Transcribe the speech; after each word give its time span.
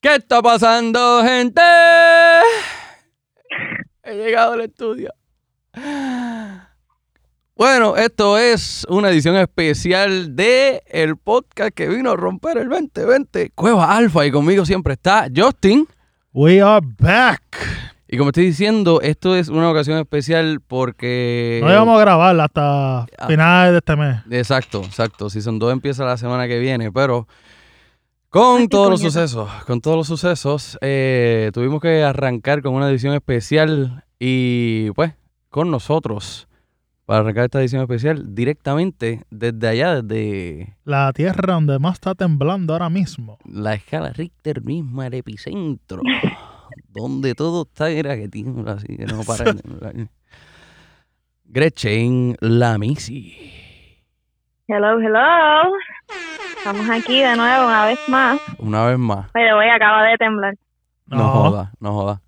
¿Qué 0.00 0.14
está 0.16 0.40
pasando, 0.40 1.22
gente? 1.22 1.60
He 4.02 4.14
llegado 4.16 4.54
al 4.54 4.62
estudio. 4.62 5.12
Bueno, 7.54 7.96
esto 7.96 8.38
es 8.38 8.86
una 8.88 9.10
edición 9.10 9.36
especial 9.36 10.34
de 10.34 10.82
el 10.86 11.18
podcast 11.18 11.72
que 11.74 11.88
vino 11.88 12.12
a 12.12 12.16
romper 12.16 12.56
el 12.56 12.70
2020, 12.70 13.50
Cueva 13.54 13.94
Alfa, 13.94 14.24
y 14.24 14.30
conmigo 14.30 14.64
siempre 14.64 14.94
está 14.94 15.26
Justin. 15.34 15.86
We 16.32 16.62
are 16.62 16.84
back. 16.98 17.42
Y 18.08 18.16
como 18.16 18.30
estoy 18.30 18.46
diciendo, 18.46 19.00
esto 19.02 19.36
es 19.36 19.48
una 19.48 19.70
ocasión 19.70 19.98
especial 19.98 20.60
porque... 20.66 21.60
No 21.62 21.70
íbamos 21.70 21.98
a 21.98 22.00
grabar 22.00 22.40
hasta 22.40 23.00
Ah. 23.02 23.26
finales 23.28 23.72
de 23.72 23.78
este 23.78 23.96
mes. 23.96 24.16
Exacto, 24.30 24.82
exacto. 24.82 25.28
Season 25.28 25.58
2 25.58 25.72
empieza 25.74 26.04
la 26.04 26.16
semana 26.16 26.48
que 26.48 26.58
viene, 26.58 26.90
pero 26.90 27.28
con 28.30 28.60
Ay, 28.60 28.68
todos 28.68 28.90
los 28.90 29.00
sucesos, 29.00 29.50
con 29.64 29.80
todos 29.80 29.96
los 29.96 30.06
sucesos, 30.06 30.78
eh, 30.80 31.50
tuvimos 31.52 31.80
que 31.80 32.04
arrancar 32.04 32.62
con 32.62 32.74
una 32.74 32.88
edición 32.88 33.12
especial 33.14 34.04
y 34.20 34.92
pues 34.92 35.14
con 35.48 35.70
nosotros 35.70 36.46
para 37.06 37.20
arrancar 37.20 37.46
esta 37.46 37.60
edición 37.60 37.82
especial 37.82 38.36
directamente 38.36 39.24
desde 39.30 39.66
allá, 39.66 40.00
desde 40.00 40.76
La 40.84 41.12
tierra 41.12 41.54
donde 41.54 41.80
más 41.80 41.94
está 41.94 42.14
temblando 42.14 42.72
ahora 42.72 42.88
mismo. 42.88 43.36
la 43.44 43.74
escala 43.74 44.12
Richter 44.12 44.62
misma, 44.62 45.08
el 45.08 45.14
epicentro, 45.14 46.00
donde 46.88 47.34
todo 47.34 47.62
está, 47.62 47.90
era 47.90 48.14
que 48.16 48.28
tiembla 48.28 48.74
así, 48.74 48.96
que 48.96 49.06
no 49.06 49.24
para 49.24 49.52
de 49.52 49.54
temblar. 49.62 49.94
Gretchen 51.46 52.36
Lamisi. 52.38 53.34
Hello, 54.68 55.00
hello. 55.00 55.72
Estamos 56.60 56.88
aquí 56.90 57.20
de 57.20 57.36
nuevo 57.36 57.66
una 57.66 57.86
vez 57.86 57.98
más. 58.08 58.38
Una 58.58 58.84
vez 58.86 58.98
más. 58.98 59.30
Pero 59.32 59.56
voy, 59.56 59.66
acaba 59.68 60.02
de 60.04 60.16
temblar. 60.18 60.54
No, 61.06 61.28
joda, 61.28 61.72
no 61.80 61.92
joda. 61.94 62.20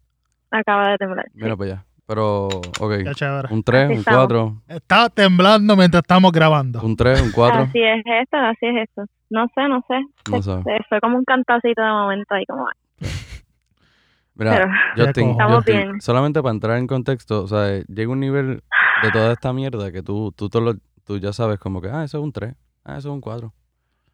Acaba 0.50 0.88
de 0.90 0.96
temblar. 0.98 1.26
sí. 1.26 1.38
Mira 1.42 1.56
para 1.56 1.72
allá. 1.72 1.84
Pero, 2.06 2.46
ok. 2.48 2.92
Qué 3.04 3.12
chévere. 3.14 3.48
Un 3.52 3.62
3, 3.62 3.84
Así 3.84 3.92
un 3.92 3.98
estamos. 4.00 4.26
4, 4.26 4.62
Está 4.68 5.08
temblando 5.10 5.76
mientras 5.76 6.02
estamos 6.02 6.32
grabando. 6.32 6.80
un 6.82 6.96
3, 6.96 7.20
un 7.22 7.30
4. 7.32 7.60
Así 7.62 7.78
es 7.82 8.02
esto, 8.06 8.36
así 8.38 8.66
es 8.66 8.88
esto. 8.88 9.04
No 9.30 9.46
sé, 9.54 9.68
no 9.68 9.82
sé. 9.86 10.00
No 10.30 10.42
Se- 10.42 10.50
sé. 10.50 10.62
se- 10.62 10.84
fue 10.88 11.00
como 11.00 11.18
un 11.18 11.24
cantacito 11.24 11.80
de 11.82 11.88
momento 11.90 12.34
ahí, 12.34 12.44
como. 12.46 12.66
Mira, 14.34 14.52
Pero 14.52 14.70
Justin, 15.06 15.30
Estamos 15.30 15.56
Justin, 15.56 15.76
bien. 15.76 16.00
solamente 16.00 16.42
para 16.42 16.54
entrar 16.54 16.78
en 16.78 16.86
contexto, 16.86 17.44
o 17.44 17.46
sea, 17.48 17.80
llega 17.86 18.10
un 18.10 18.20
nivel 18.20 18.62
de 19.02 19.10
toda 19.12 19.32
esta 19.32 19.52
mierda 19.52 19.92
que 19.92 20.02
tú, 20.02 20.32
tú, 20.36 20.48
todo 20.48 20.62
lo- 20.62 20.78
tú 21.04 21.18
ya 21.18 21.32
sabes 21.34 21.58
como 21.58 21.80
que, 21.82 21.88
ah, 21.90 22.02
eso 22.04 22.18
es 22.18 22.24
un 22.24 22.32
3, 22.32 22.54
ah, 22.84 22.96
eso 22.96 23.10
es 23.10 23.14
un 23.14 23.20
4. 23.20 23.52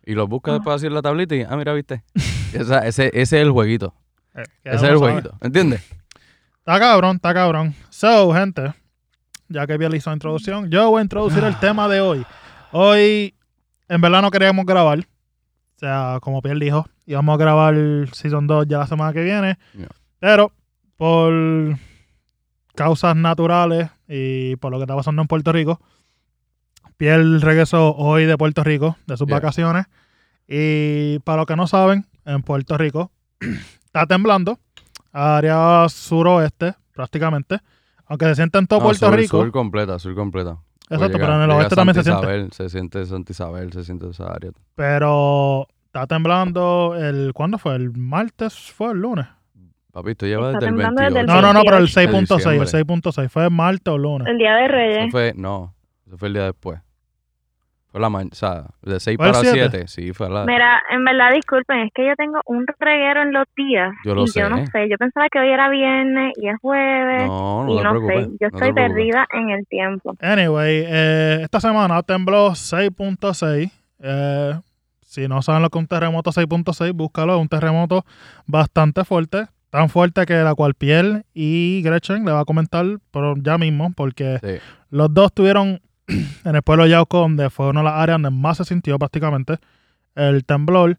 Y 0.09 0.15
lo 0.15 0.27
buscas 0.27 0.53
Ah. 0.53 0.55
después 0.57 0.77
así 0.77 0.87
en 0.87 0.95
la 0.95 1.03
tablita 1.03 1.35
y, 1.37 1.43
ah, 1.43 1.57
mira, 1.57 1.73
viste. 1.75 2.03
Esa- 2.55 2.87
ese, 2.87 3.09
ese 3.09 3.21
es 3.21 3.33
el 3.35 3.51
jueguito. 3.51 3.95
Eh, 4.35 4.43
Ese 4.65 4.77
es 4.77 4.83
el 4.93 4.97
jueguito. 4.97 5.37
¿Entiendes? 5.41 5.83
Está 6.59 6.79
cabrón, 6.79 7.17
está 7.17 7.35
cabrón. 7.35 7.75
So, 7.91 8.33
gente, 8.33 8.73
ya 9.49 9.67
que 9.67 9.77
Biel 9.77 9.95
hizo 9.95 10.11
la 10.11 10.15
introducción, 10.15 10.71
yo 10.71 10.91
voy 10.91 11.01
a 11.01 11.03
introducir 11.03 11.45
el 11.45 11.59
tema 11.61 11.89
de 11.89 12.01
hoy. 12.01 12.25
Hoy, 12.73 13.35
en 13.89 14.01
verdad, 14.01 14.23
no 14.23 14.31
queríamos 14.31 14.65
grabar. 14.65 15.01
O 15.01 15.79
sea, 15.79 16.19
como 16.23 16.41
Piel 16.43 16.59
dijo, 16.59 16.87
íbamos 17.07 17.35
a 17.35 17.37
grabar 17.39 17.75
Season 18.13 18.47
2 18.47 18.67
ya 18.69 18.79
la 18.79 18.87
semana 18.87 19.13
que 19.13 19.23
viene. 19.23 19.59
Pero, 20.21 20.53
por 20.97 21.33
causas 22.75 23.15
naturales 23.17 23.91
y 24.09 24.57
por 24.57 24.71
lo 24.73 24.79
que 24.79 24.85
está 24.85 24.97
pasando 24.97 25.23
en 25.23 25.29
Puerto 25.29 25.53
Rico, 25.53 25.81
Piel 26.99 27.41
regresó 27.41 27.95
hoy 27.97 28.27
de 28.27 28.37
Puerto 28.37 28.63
Rico, 28.65 28.97
de 29.07 29.17
sus 29.17 29.27
vacaciones. 29.29 29.87
Y 30.47 31.19
para 31.21 31.39
los 31.39 31.47
que 31.47 31.57
no 31.57 31.67
saben, 31.67 32.05
en 32.27 32.43
Puerto 32.43 32.77
Rico 32.77 33.11
está 33.87 34.05
temblando, 34.07 34.59
área 35.13 35.87
suroeste 35.89 36.75
prácticamente, 36.95 37.59
aunque 38.07 38.27
se 38.27 38.35
siente 38.35 38.59
en 38.59 38.67
todo 38.67 38.81
No, 38.81 38.85
Puerto 38.87 39.07
sur, 39.07 39.15
Rico. 39.17 39.39
Sur 39.41 39.53
completa, 39.53 39.99
sur 39.99 40.15
completa. 40.15 40.59
Exacto, 40.91 41.19
Llega- 41.19 41.27
pero 41.27 41.37
en 41.37 41.43
el 41.43 41.51
oeste 41.51 41.77
también 41.77 41.95
se 41.95 42.03
Santa 42.03 42.19
siente. 42.21 42.35
Isabel, 42.37 42.53
se 42.53 42.69
siente 42.71 43.07
Santa 43.07 43.33
Isabel, 43.33 43.73
se 43.73 43.85
siente 43.85 44.09
esa 44.11 44.25
área. 44.33 44.51
Pero 44.75 45.69
está 45.87 46.07
temblando 46.07 46.97
el 46.97 47.33
¿cuándo 47.35 47.59
fue? 47.59 47.77
¿El 47.77 47.93
martes 47.97 48.55
fue 48.59 48.93
el 48.93 48.99
lunes? 49.01 49.27
Papi, 49.93 50.11
esto 50.13 50.27
lleva 50.27 50.47
Está 50.53 50.59
desde 50.61 50.67
el 50.67 50.73
temblando 50.73 51.03
desde 51.03 51.15
28. 51.15 51.37
el 51.39 51.43
No, 51.43 51.47
no, 51.49 51.53
no, 51.53 51.63
pero 51.65 51.77
el 51.77 51.91
28. 51.95 52.35
6.6, 52.39 52.53
el 52.53 52.61
diciembre. 52.61 52.97
6.6 53.23 53.29
fue 53.29 53.51
martes 53.51 53.93
o 53.93 53.99
lunes. 53.99 54.29
El 54.29 54.39
día 54.39 54.55
de 54.55 54.65
Eso 54.65 54.73
Reyes. 54.75 55.11
fue, 55.13 55.33
no, 55.37 55.75
eso 56.07 56.17
fue 56.17 56.29
el 56.29 56.35
día 56.35 56.45
después. 56.45 56.81
Fue 57.91 58.01
la 58.03 58.11
mañana, 58.11 58.31
o 58.33 58.35
sea, 58.37 58.65
de 58.83 59.01
6 59.01 59.17
¿Fue 59.17 59.27
el 59.27 59.33
para 59.33 59.45
siete? 59.45 59.69
7, 59.71 59.89
sí, 59.89 60.13
fue 60.13 60.29
la... 60.29 60.45
Mira, 60.45 60.83
en 60.91 61.05
verdad, 61.07 61.33
disculpen, 61.35 61.79
es 61.81 61.91
que 61.95 62.07
yo 62.07 62.15
tengo 62.17 62.41
un 62.45 62.67
reguero 62.79 63.23
en 63.23 63.33
los 63.33 63.47
días. 63.57 63.95
Yo 64.05 64.15
lo 64.15 64.25
y 64.25 64.29
sé. 64.29 64.41
yo 64.41 64.51
no 64.51 64.59
sé, 64.67 64.89
yo 64.91 64.99
pensaba 64.99 65.29
que 65.31 65.39
hoy 65.39 65.49
era 65.49 65.71
viernes 65.71 66.35
y 66.37 66.49
es 66.49 66.57
jueves. 66.61 67.27
No, 67.27 67.65
no 67.65 67.73
y 67.75 67.77
te 67.79 67.83
no 67.85 67.91
preocupes. 67.91 68.25
sé, 68.27 68.31
yo 68.41 68.49
no 68.51 68.59
estoy 68.59 68.73
preocupes. 68.73 68.75
perdida 68.95 69.27
en 69.33 69.51
el 69.51 69.67
tiempo. 69.67 70.15
Anyway, 70.21 70.85
eh, 70.87 71.39
esta 71.43 71.61
semana 71.61 72.03
tembló 72.03 72.51
6.6. 72.51 73.71
Eh, 74.01 74.61
si 75.01 75.27
no 75.27 75.41
saben 75.41 75.63
lo 75.63 75.71
que 75.71 75.79
es 75.79 75.83
un 75.83 75.89
terremoto 75.89 76.31
6.6, 76.31 76.93
búscalo. 76.93 77.37
Es 77.37 77.41
un 77.41 77.49
terremoto 77.49 78.05
bastante 78.47 79.05
fuerte. 79.05 79.47
Tan 79.71 79.89
fuerte 79.89 80.25
que 80.27 80.35
la 80.35 80.55
cual 80.55 80.75
Piel 80.75 81.25
y 81.35 81.83
Gretchen 81.83 82.25
le 82.25 82.33
va 82.33 82.41
a 82.41 82.45
comentar 82.45 82.85
por 83.11 83.43
ya 83.43 83.59
mismo, 83.59 83.93
porque 83.95 84.39
Sí. 84.43 84.59
los 84.91 85.13
dos 85.13 85.27
estuvieron 85.27 85.81
en 86.45 86.57
el 86.57 86.63
pueblo 86.63 86.85
de 86.85 86.91
Yauco, 86.91 87.19
donde 87.21 87.51
fue 87.51 87.69
una 87.69 87.81
de 87.81 87.85
las 87.85 87.95
áreas 87.95 88.17
donde 88.21 88.31
más 88.31 88.57
se 88.57 88.65
sintió 88.65 88.99
prácticamente 88.99 89.57
el 90.15 90.45
temblor. 90.45 90.97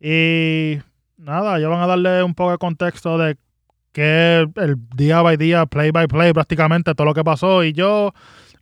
Y 0.00 0.78
nada, 1.16 1.58
ya 1.58 1.68
van 1.68 1.82
a 1.82 1.86
darle 1.86 2.22
un 2.22 2.34
poco 2.34 2.52
de 2.52 2.58
contexto 2.58 3.18
de 3.18 3.36
que 3.92 4.46
el 4.56 4.76
día 4.96 5.20
by 5.22 5.36
día, 5.36 5.66
play 5.66 5.90
by 5.90 6.06
play, 6.06 6.32
prácticamente 6.32 6.94
todo 6.94 7.06
lo 7.06 7.14
que 7.14 7.24
pasó. 7.24 7.64
Y 7.64 7.72
yo, 7.72 8.12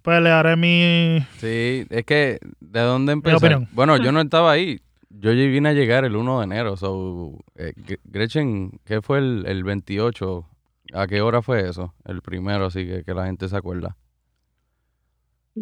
pues 0.02 0.22
le 0.22 0.30
haré 0.30 0.56
mi. 0.56 1.24
Sí, 1.38 1.86
es 1.90 2.04
que, 2.04 2.38
¿de 2.60 2.80
dónde 2.80 3.12
empezar? 3.12 3.38
Bueno, 3.72 3.96
yo 3.98 4.10
no 4.12 4.20
estaba 4.22 4.52
ahí. 4.52 4.80
Yo 5.10 5.32
vine 5.32 5.70
a 5.70 5.72
llegar 5.72 6.04
el 6.04 6.16
1 6.16 6.38
de 6.38 6.44
enero. 6.44 6.76
So, 6.76 7.32
eh, 7.56 7.72
Gre- 7.76 8.00
Gretchen, 8.04 8.78
¿qué 8.84 9.00
fue 9.02 9.18
el, 9.18 9.44
el 9.46 9.64
28? 9.64 10.46
¿A 10.94 11.06
qué 11.06 11.20
hora 11.22 11.42
fue 11.42 11.68
eso? 11.68 11.92
El 12.04 12.22
primero, 12.22 12.66
así 12.66 12.86
que, 12.86 13.04
que 13.04 13.14
la 13.14 13.26
gente 13.26 13.48
se 13.48 13.56
acuerda. 13.56 13.96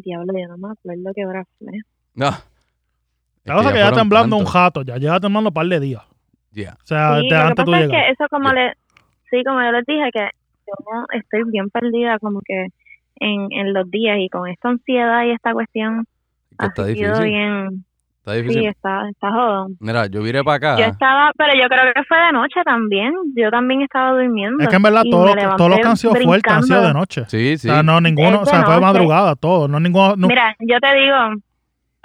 Diablo, 0.03 0.33
yo 0.39 0.49
no 0.49 0.57
me 0.59 0.73
acuerdo 0.73 1.13
qué 1.15 1.27
hora 1.27 1.45
fue. 1.59 1.73
No. 2.15 2.31
La 3.45 3.55
cosa 3.55 3.69
es 3.69 3.73
que 3.75 3.79
ya 3.79 3.85
fueron 3.87 3.99
temblando 4.01 4.37
un 4.37 4.45
jato, 4.45 4.83
ya 4.83 4.97
lleva 4.97 5.21
temblando 5.21 5.51
un 5.51 5.55
par 5.55 5.67
de 5.67 5.79
días. 5.81 6.03
Ya. 6.53 6.77
O 6.83 6.87
sea, 6.87 7.21
Sí, 7.21 7.29
antes 7.33 7.65
tú 7.65 7.71
pasa 7.71 7.85
es 7.85 7.91
llegas. 7.91 8.05
que 8.07 8.13
eso 8.13 8.25
como 8.31 8.49
Ya. 8.49 8.55
le, 8.55 8.73
sí, 9.31 9.45
como 9.45 9.63
yo 9.63 9.73
les 9.73 9.85
dije, 9.87 10.11
que 10.13 10.29
yo 10.67 11.05
estoy 11.13 11.43
bien 11.51 11.71
perdida 11.71 12.19
como 12.19 12.41
que 12.45 12.67
en, 13.21 13.53
en 13.53 13.73
los 13.73 13.91
días 13.91 14.17
y 14.19 14.29
con 14.29 14.49
esta 14.49 14.69
ansiedad 14.71 15.25
y 15.25 15.31
esta 15.31 15.53
cuestión 15.53 16.05
Que 16.59 16.67
ha 16.67 16.69
está 16.69 16.85
sido 16.87 17.07
difícil. 17.13 17.25
bien, 17.25 17.85
Está 18.27 18.35
sí, 18.35 18.43
difícil. 18.43 18.67
está, 18.67 19.09
está 19.09 19.31
jodón. 19.31 19.77
Mira, 19.79 20.07
yo 20.07 20.21
viré 20.21 20.43
para 20.43 20.57
acá. 20.57 20.77
Yo 20.81 20.87
estaba, 20.87 21.31
pero 21.39 21.53
yo 21.55 21.69
creo 21.69 21.95
que 21.95 22.03
fue 22.09 22.19
de 22.19 22.33
noche 22.33 22.61
también, 22.65 23.15
yo 23.37 23.51
también 23.53 23.83
estaba 23.83 24.21
durmiendo. 24.21 24.65
Es 24.65 24.69
que 24.69 24.75
en 24.75 24.83
verdad 24.83 25.05
todos 25.09 25.37
todos 25.57 25.71
los 25.71 25.79
que 25.79 25.87
han 25.87 25.97
sido 25.97 26.15
fuertes 26.17 26.53
han 26.53 26.63
sido 26.65 26.83
de 26.89 26.93
noche. 26.93 27.25
Sí, 27.29 27.57
sí. 27.57 27.69
O 27.69 27.73
sea, 27.73 27.85
no, 27.85 28.01
ninguno, 28.01 28.41
o 28.41 28.45
sea, 28.45 28.65
fue 28.65 28.75
de 28.75 28.81
madrugada, 28.81 29.37
todo. 29.37 29.69
No, 29.69 29.79
ninguno, 29.79 30.17
no- 30.17 30.27
Mira, 30.27 30.57
yo 30.59 30.81
te 30.81 30.93
digo, 30.95 31.17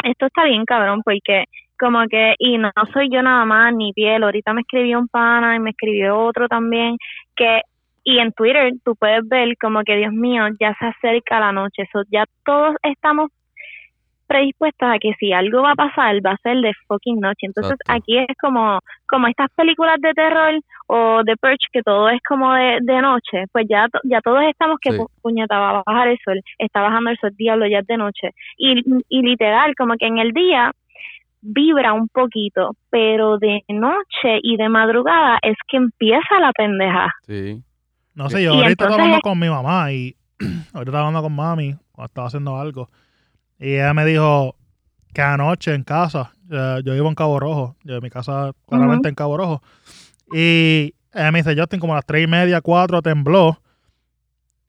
esto 0.04 0.28
está 0.28 0.44
bien 0.44 0.64
cabrón 0.66 1.02
porque 1.04 1.46
como 1.80 2.08
que, 2.08 2.36
y 2.38 2.60
no 2.60 2.70
soy 2.94 3.10
yo 3.12 3.24
nada 3.24 3.44
más, 3.46 3.74
ni 3.74 3.92
piel, 3.92 4.22
ahorita 4.22 4.54
me 4.54 4.62
escribió 4.62 5.00
un 5.00 5.08
pana 5.08 5.56
y 5.56 5.60
me 5.60 5.72
escribió 5.72 6.20
otro 6.20 6.48
también, 6.48 6.98
que, 7.36 7.62
y 8.04 8.20
en 8.20 8.32
Twitter 8.34 8.74
tú 8.86 8.96
puedes 8.96 9.28
ver 9.28 9.58
como 9.60 9.82
que, 9.84 9.96
Dios 9.96 10.14
mío, 10.14 10.44
ya 10.60 10.76
se 10.80 10.86
acerca 10.86 11.40
la 11.40 11.52
noche, 11.52 11.90
so, 11.92 12.04
ya 12.12 12.26
todos 12.46 12.76
estamos 12.84 13.32
predispuestos 14.32 14.88
a 14.90 14.98
que 15.00 15.12
si 15.20 15.34
algo 15.34 15.62
va 15.62 15.72
a 15.72 15.76
pasar, 15.76 16.16
va 16.26 16.32
a 16.32 16.38
ser 16.38 16.58
de 16.62 16.72
fucking 16.88 17.20
noche. 17.20 17.48
Entonces 17.48 17.74
Exacto. 17.74 17.94
aquí 18.02 18.18
es 18.18 18.38
como, 18.40 18.80
como 19.08 19.28
estas 19.28 19.50
películas 19.56 19.98
de 20.00 20.14
terror 20.14 20.54
o 20.88 21.22
de 21.24 21.36
Perch, 21.38 21.64
que 21.74 21.82
todo 21.84 22.08
es 22.10 22.22
como 22.28 22.54
de, 22.54 22.80
de 22.82 23.02
noche, 23.02 23.46
pues 23.52 23.66
ya, 23.70 23.88
to- 23.92 24.00
ya 24.04 24.22
todos 24.22 24.44
estamos 24.44 24.78
que 24.82 24.92
Sí. 24.92 24.98
pu- 24.98 25.10
puñeta, 25.22 25.60
va 25.60 25.70
a 25.80 25.84
bajar 25.86 26.08
el 26.08 26.18
sol, 26.24 26.40
está 26.58 26.82
bajando 26.82 27.10
el 27.10 27.18
sol, 27.18 27.32
diablo, 27.38 27.68
ya 27.68 27.80
es 27.80 27.88
de 27.88 27.98
noche. 27.98 28.30
Y, 28.58 28.82
y 29.10 29.22
literal, 29.22 29.74
como 29.76 29.96
que 29.96 30.08
en 30.08 30.18
el 30.20 30.32
día 30.32 30.72
vibra 31.42 31.94
un 31.94 32.08
poquito, 32.08 32.76
pero 32.90 33.38
de 33.38 33.64
noche 33.70 34.40
y 34.44 34.58
de 34.58 34.70
madrugada 34.70 35.40
es 35.42 35.56
que 35.68 35.78
empieza 35.78 36.40
la 36.40 36.52
pendeja. 36.52 37.08
Sí. 37.24 37.62
No 38.16 38.30
sé, 38.30 38.44
yo 38.44 38.54
Y 38.54 38.58
ahorita 38.58 38.70
estaba 38.70 38.90
entonces- 38.92 39.06
hablando 39.06 39.22
con 39.22 39.40
mi 39.40 39.50
mamá 39.50 39.92
y 39.92 40.16
ahorita 40.74 40.90
estaba 40.92 41.08
hablando 41.08 41.22
con 41.24 41.36
mami 41.36 41.74
cuando 41.92 42.06
estaba 42.08 42.28
haciendo 42.28 42.58
algo. 42.58 42.90
Y 43.62 43.76
ella 43.76 43.94
me 43.94 44.04
dijo 44.06 44.56
que 45.14 45.22
anoche 45.22 45.74
en 45.74 45.84
casa, 45.84 46.34
eh, 46.50 46.82
yo 46.84 46.94
vivo 46.94 47.08
en 47.08 47.16
Cabo 47.16 47.40
Rojo, 47.40 47.76
yo, 47.84 48.02
mi 48.02 48.10
casa 48.10 48.52
claramente 48.68 49.08
en 49.08 49.16
Cabo 49.16 49.38
Rojo. 49.38 49.62
Y 50.34 50.96
ella 51.14 51.32
me 51.32 51.40
dice, 51.44 51.56
Justin, 51.56 51.80
como 51.80 51.94
a 51.94 51.98
las 51.98 52.06
tres 52.06 52.24
y 52.24 52.28
media, 52.28 52.60
cuatro 52.62 53.02
tembló. 53.02 53.62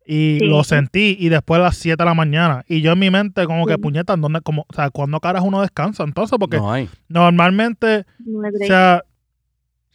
Y 0.04 0.38
Sí. 0.40 0.46
lo 0.46 0.64
sentí 0.64 1.16
y 1.18 1.28
después 1.28 1.60
a 1.60 1.62
las 1.62 1.76
7 1.76 2.02
de 2.02 2.04
la 2.08 2.14
mañana. 2.14 2.64
Y 2.66 2.80
yo 2.80 2.90
en 2.92 2.98
mi 2.98 3.08
mente 3.08 3.46
como 3.46 3.66
que 3.66 3.74
Sí. 3.74 3.78
puñetas, 3.78 4.20
¿dónde, 4.20 4.40
como, 4.40 4.62
o 4.68 4.74
sea, 4.74 4.90
¿cuándo 4.90 5.20
caras 5.20 5.44
uno 5.44 5.60
descansa? 5.62 6.02
Entonces, 6.02 6.36
porque 6.40 6.56
No 6.56 6.72
hay. 6.72 6.90
normalmente 7.08 8.04
No 8.18 8.40
me 8.40 8.48
o 8.48 8.66
sea, 8.66 9.04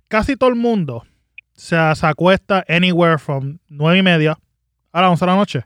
casi 0.08 0.38
todo 0.38 0.50
el 0.50 0.56
mundo 0.56 1.04
se, 1.54 1.76
se 1.96 2.08
acuesta 2.08 2.64
anywhere 2.70 3.18
from 3.18 3.58
9 3.68 4.00
y 4.00 4.02
media 4.04 4.38
a 4.94 5.02
las 5.02 5.12
11 5.12 5.26
de 5.26 5.32
la 5.32 5.38
noche. 5.38 5.60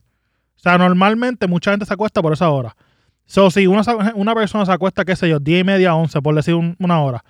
O 0.55 0.59
sea, 0.59 0.77
normalmente 0.79 1.45
mucha 1.47 1.69
gente 1.71 1.85
se 1.85 1.93
acuesta 1.93 2.21
por 2.23 2.33
esa 2.33 2.49
hora. 2.49 2.75
So, 3.31 3.49
si 3.49 3.65
una, 3.65 3.81
una 4.15 4.35
persona 4.35 4.65
se 4.65 4.73
acuesta, 4.73 5.05
qué 5.05 5.15
sé 5.15 5.29
yo, 5.29 5.39
10 5.39 5.61
y 5.61 5.63
media, 5.63 5.95
11, 5.95 6.21
por 6.21 6.35
decir 6.35 6.53
un- 6.53 6.75
una 6.79 7.01
hora, 7.01 7.23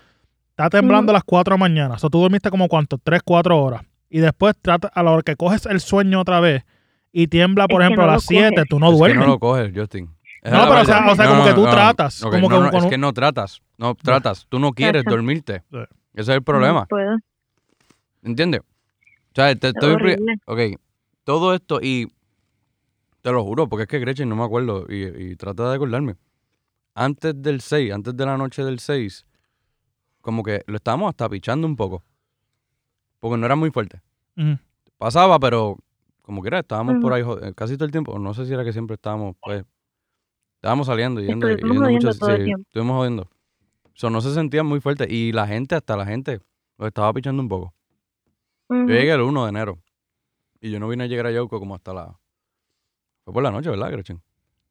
está 0.50 0.68
temblando 0.70 1.12
a 1.12 1.14
las 1.14 1.24
4 1.24 1.54
de 1.54 1.60
la 1.60 1.60
mañana. 1.60 2.00
So, 2.00 2.10
tú 2.10 2.20
dormiste 2.20 2.50
como 2.50 2.68
cuánto, 2.68 2.98
3, 2.98 3.22
4 3.24 3.62
horas. 3.62 3.84
Y 4.10 4.18
después 4.20 4.56
trata, 4.60 4.88
a 4.88 5.04
la 5.04 5.12
hora 5.12 5.22
que 5.22 5.36
coges 5.36 5.68
el 5.68 5.80
sueño 5.80 6.20
otra 6.22 6.40
vez 6.40 6.64
y 7.12 7.28
tiembla, 7.28 7.68
por 7.68 7.82
Es 7.84 7.88
que 7.90 7.94
ejemplo, 7.94 8.06
no 8.06 8.12
a 8.12 8.16
las 8.16 8.24
7, 8.26 8.50
coges. 8.56 8.70
tú 8.70 8.80
no 8.80 8.88
es 8.88 8.92
que 8.94 8.98
duermes. 8.98 9.20
no 9.20 9.28
lo 9.34 9.40
coges, 9.40 9.72
Justin. 9.76 10.10
Esa 10.42 10.58
No, 10.58 10.64
pero 10.70 10.82
o 10.82 10.86
sea- 10.86 11.06
o 11.12 11.16
sea, 11.16 11.28
como 11.28 11.44
que 11.46 11.54
tú 11.54 11.64
tratas, 11.66 12.24
Ok, 12.24 12.32
como 12.32 12.50
no, 12.50 12.56
que- 12.58 12.64
no, 12.64 12.72
como- 12.72 12.84
es 12.84 12.90
que 12.90 12.98
no 12.98 13.14
tratas. 13.14 13.62
No 13.78 13.94
tratas. 13.94 14.48
Tú 14.50 14.58
no 14.58 14.72
quieres 14.72 15.02
Exacto. 15.02 15.16
dormirte. 15.18 15.62
Sí. 15.72 15.78
Ese 16.16 16.22
es 16.22 16.30
el 16.30 16.42
problema. 16.44 16.80
No 16.82 16.88
puedo. 16.88 17.18
¿Entiendes? 18.24 18.62
O 18.62 19.36
sea, 19.36 19.54
te, 19.56 19.68
Es 19.68 19.74
estoy. 19.76 20.18
Ok, 20.46 20.60
todo 21.24 21.54
esto 21.54 21.80
y 21.80 22.08
te 23.22 23.32
lo 23.32 23.44
juro, 23.44 23.68
porque 23.70 23.84
es 23.84 23.88
que 23.88 24.00
Gretchen 24.00 24.30
no 24.30 24.36
me 24.36 24.44
acuerdo 24.44 24.86
y, 24.90 25.32
y 25.32 25.36
trata 25.36 25.70
de 25.70 25.76
acordarme. 25.76 26.16
Antes 26.94 27.42
del 27.42 27.62
6, 27.62 27.94
antes 27.94 28.16
de 28.16 28.26
la 28.26 28.38
noche 28.38 28.64
del 28.64 28.80
6, 28.80 29.26
como 30.22 30.44
que 30.44 30.64
lo 30.68 30.76
estábamos 30.78 31.10
hasta 31.10 31.30
pichando 31.30 31.68
un 31.68 31.76
poco. 31.76 32.04
Porque 33.20 33.38
no 33.38 33.46
era 33.46 33.56
muy 33.56 33.72
fuerte. 33.72 34.02
Pasaba, 34.98 35.40
pero 35.40 35.78
como 36.22 36.42
que 36.42 36.48
era, 36.48 36.60
estábamos 36.60 36.98
por 37.02 37.14
ahí 37.14 37.24
eh, 37.44 37.54
casi 37.56 37.76
todo 37.76 37.86
el 37.86 37.92
tiempo. 37.92 38.18
No 38.18 38.34
sé 38.34 38.46
si 38.46 38.54
era 38.54 38.64
que 38.64 38.74
siempre 38.74 38.96
estábamos, 38.96 39.36
pues, 39.42 39.64
estábamos 40.56 40.88
saliendo 40.88 41.22
y 41.22 41.28
yendo, 41.28 41.50
y 41.50 41.58
yendo 41.58 41.88
el 41.88 42.14
sí, 42.14 42.52
estuvimos 42.68 42.98
jodiendo. 42.98 43.30
So, 43.94 44.10
no 44.10 44.22
se 44.22 44.34
sentían 44.34 44.66
muy 44.66 44.80
fuertes. 44.80 45.08
Y 45.10 45.32
la 45.32 45.48
gente, 45.48 45.76
hasta 45.76 45.96
la 45.96 46.06
gente, 46.06 46.40
lo 46.78 46.88
estaba 46.88 47.14
pichando 47.14 47.42
un 47.42 47.50
poco. 47.50 47.74
Ujú. 48.70 48.88
Yo 48.88 48.94
llegué 48.96 49.12
el 49.12 49.22
1 49.22 49.44
de 49.44 49.50
enero. 49.50 49.80
Y 50.62 50.72
yo 50.72 50.80
no 50.80 50.88
vine 50.88 51.04
a 51.04 51.08
llegar 51.08 51.28
a 51.28 51.32
Yauco 51.32 51.60
como 51.60 51.76
hasta 51.76 51.94
la. 51.94 52.20
Fue 53.24 53.34
por 53.34 53.44
la 53.44 53.52
noche, 53.52 53.70
¿verdad, 53.70 53.92
Gretchen? 53.92 54.22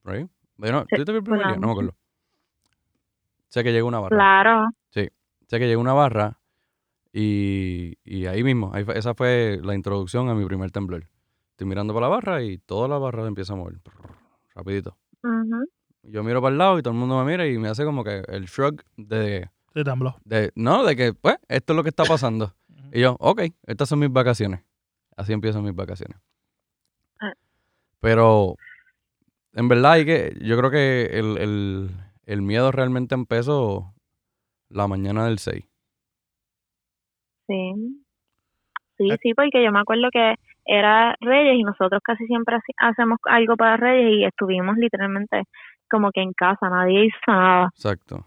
¿Por 0.02 0.14
ahí? 0.14 0.26
Bueno, 0.56 0.84
Sí, 0.90 0.96
¿tú 0.96 1.04
te 1.04 1.12
vi 1.12 1.18
el 1.18 1.24
primer 1.24 1.46
día? 1.46 1.56
No 1.56 1.66
me 1.68 1.72
acuerdo. 1.72 1.94
Sé 3.48 3.64
que 3.64 3.72
llegó 3.72 3.88
una 3.88 4.00
barra. 4.00 4.16
Claro. 4.16 4.66
Sé 4.92 5.58
que 5.58 5.66
llegó 5.66 5.80
una 5.80 5.94
barra. 5.94 6.38
Y, 7.12 7.98
y 8.04 8.26
ahí 8.26 8.44
mismo, 8.44 8.70
ahí 8.72 8.84
esa 8.94 9.14
fue 9.14 9.58
la 9.64 9.74
introducción 9.74 10.28
a 10.28 10.34
mi 10.36 10.44
primer 10.46 10.70
temblor. 10.70 11.08
Estoy 11.50 11.66
mirando 11.66 11.92
para 11.92 12.06
la 12.06 12.14
barra 12.14 12.42
y 12.44 12.58
toda 12.58 12.86
la 12.86 12.98
barra 12.98 13.26
empieza 13.26 13.54
a 13.54 13.56
mover. 13.56 13.80
Rapidito. 14.54 14.96
Ujú. 15.24 15.64
Yo 16.04 16.22
miro 16.22 16.40
para 16.40 16.52
el 16.52 16.58
lado 16.58 16.78
y 16.78 16.82
todo 16.82 16.94
el 16.94 17.00
mundo 17.00 17.18
me 17.24 17.28
mira 17.32 17.48
y 17.48 17.58
me 17.58 17.68
hace 17.68 17.84
como 17.84 18.04
que 18.04 18.22
el 18.28 18.44
shrug 18.46 18.80
de, 18.96 19.50
Sí, 19.74 19.82
tembló. 19.82 20.16
de 20.24 20.52
no, 20.54 20.84
de 20.84 20.94
que, 20.94 21.12
pues, 21.14 21.36
esto 21.48 21.72
es 21.72 21.76
lo 21.76 21.82
que 21.82 21.88
está 21.88 22.04
pasando. 22.04 22.54
Y 22.92 23.00
yo, 23.00 23.16
ok, 23.20 23.42
estas 23.66 23.88
son 23.88 23.98
mis 24.00 24.12
vacaciones. 24.12 24.60
Así 25.16 25.32
empiezan 25.32 25.62
mis 25.64 25.74
vacaciones. 25.74 26.16
Pero, 28.00 28.54
en 29.54 29.68
verdad, 29.68 29.92
hay 29.92 30.04
que, 30.06 30.36
yo 30.40 30.56
creo 30.58 30.70
que 30.70 31.04
el, 31.18 31.38
el, 31.38 31.90
el 32.26 32.42
miedo 32.42 32.72
realmente 32.72 33.14
empezó 33.14 33.94
la 34.68 34.86
mañana 34.88 35.24
del 35.26 35.38
6. 35.38 35.64
Sí. 37.48 37.72
Sí, 38.96 39.08
Eh. 39.10 39.16
sí, 39.22 39.34
porque 39.34 39.64
yo 39.64 39.72
me 39.72 39.80
acuerdo 39.80 40.08
que 40.12 40.34
era 40.66 41.16
Reyes 41.20 41.56
y 41.58 41.62
nosotros 41.64 42.00
casi 42.04 42.26
siempre 42.26 42.56
hace- 42.56 42.72
hacemos 42.78 43.18
algo 43.24 43.56
para 43.56 43.76
Reyes 43.76 44.18
y 44.20 44.24
estuvimos 44.24 44.76
literalmente 44.76 45.42
como 45.90 46.10
que 46.12 46.20
en 46.22 46.32
casa, 46.32 46.68
nadie 46.68 47.06
hizo 47.06 47.16
nada. 47.26 47.70
Exacto. 47.74 48.26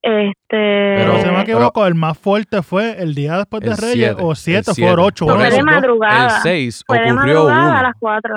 Este. 0.00 0.34
Pero, 0.50 1.16
si 1.18 1.26
no 1.26 1.32
me 1.32 1.44
pero- 1.44 1.58
equivoco, 1.58 1.86
el 1.86 1.94
más 1.94 2.16
fuerte 2.18 2.62
fue 2.62 3.02
el 3.02 3.14
día 3.14 3.36
después 3.38 3.62
de 3.62 3.70
El 3.70 3.76
Reyes, 3.78 3.94
siete, 4.08 4.22
o 4.22 4.30
el 4.30 4.36
7, 4.36 4.62
siete. 4.74 4.94
fue 4.94 5.02
8. 5.04 5.26
Por 5.26 5.34
fue 5.36 5.50
de 5.50 5.56
El 5.56 5.64
madrugada. 5.64 6.40
6 6.42 6.84
Fue 6.86 6.98
de 7.00 7.12
ocurrió 7.12 7.34
madrugada 7.44 7.68
uno. 7.70 7.78
a 7.78 7.82
las 7.82 7.94
4. 7.98 8.34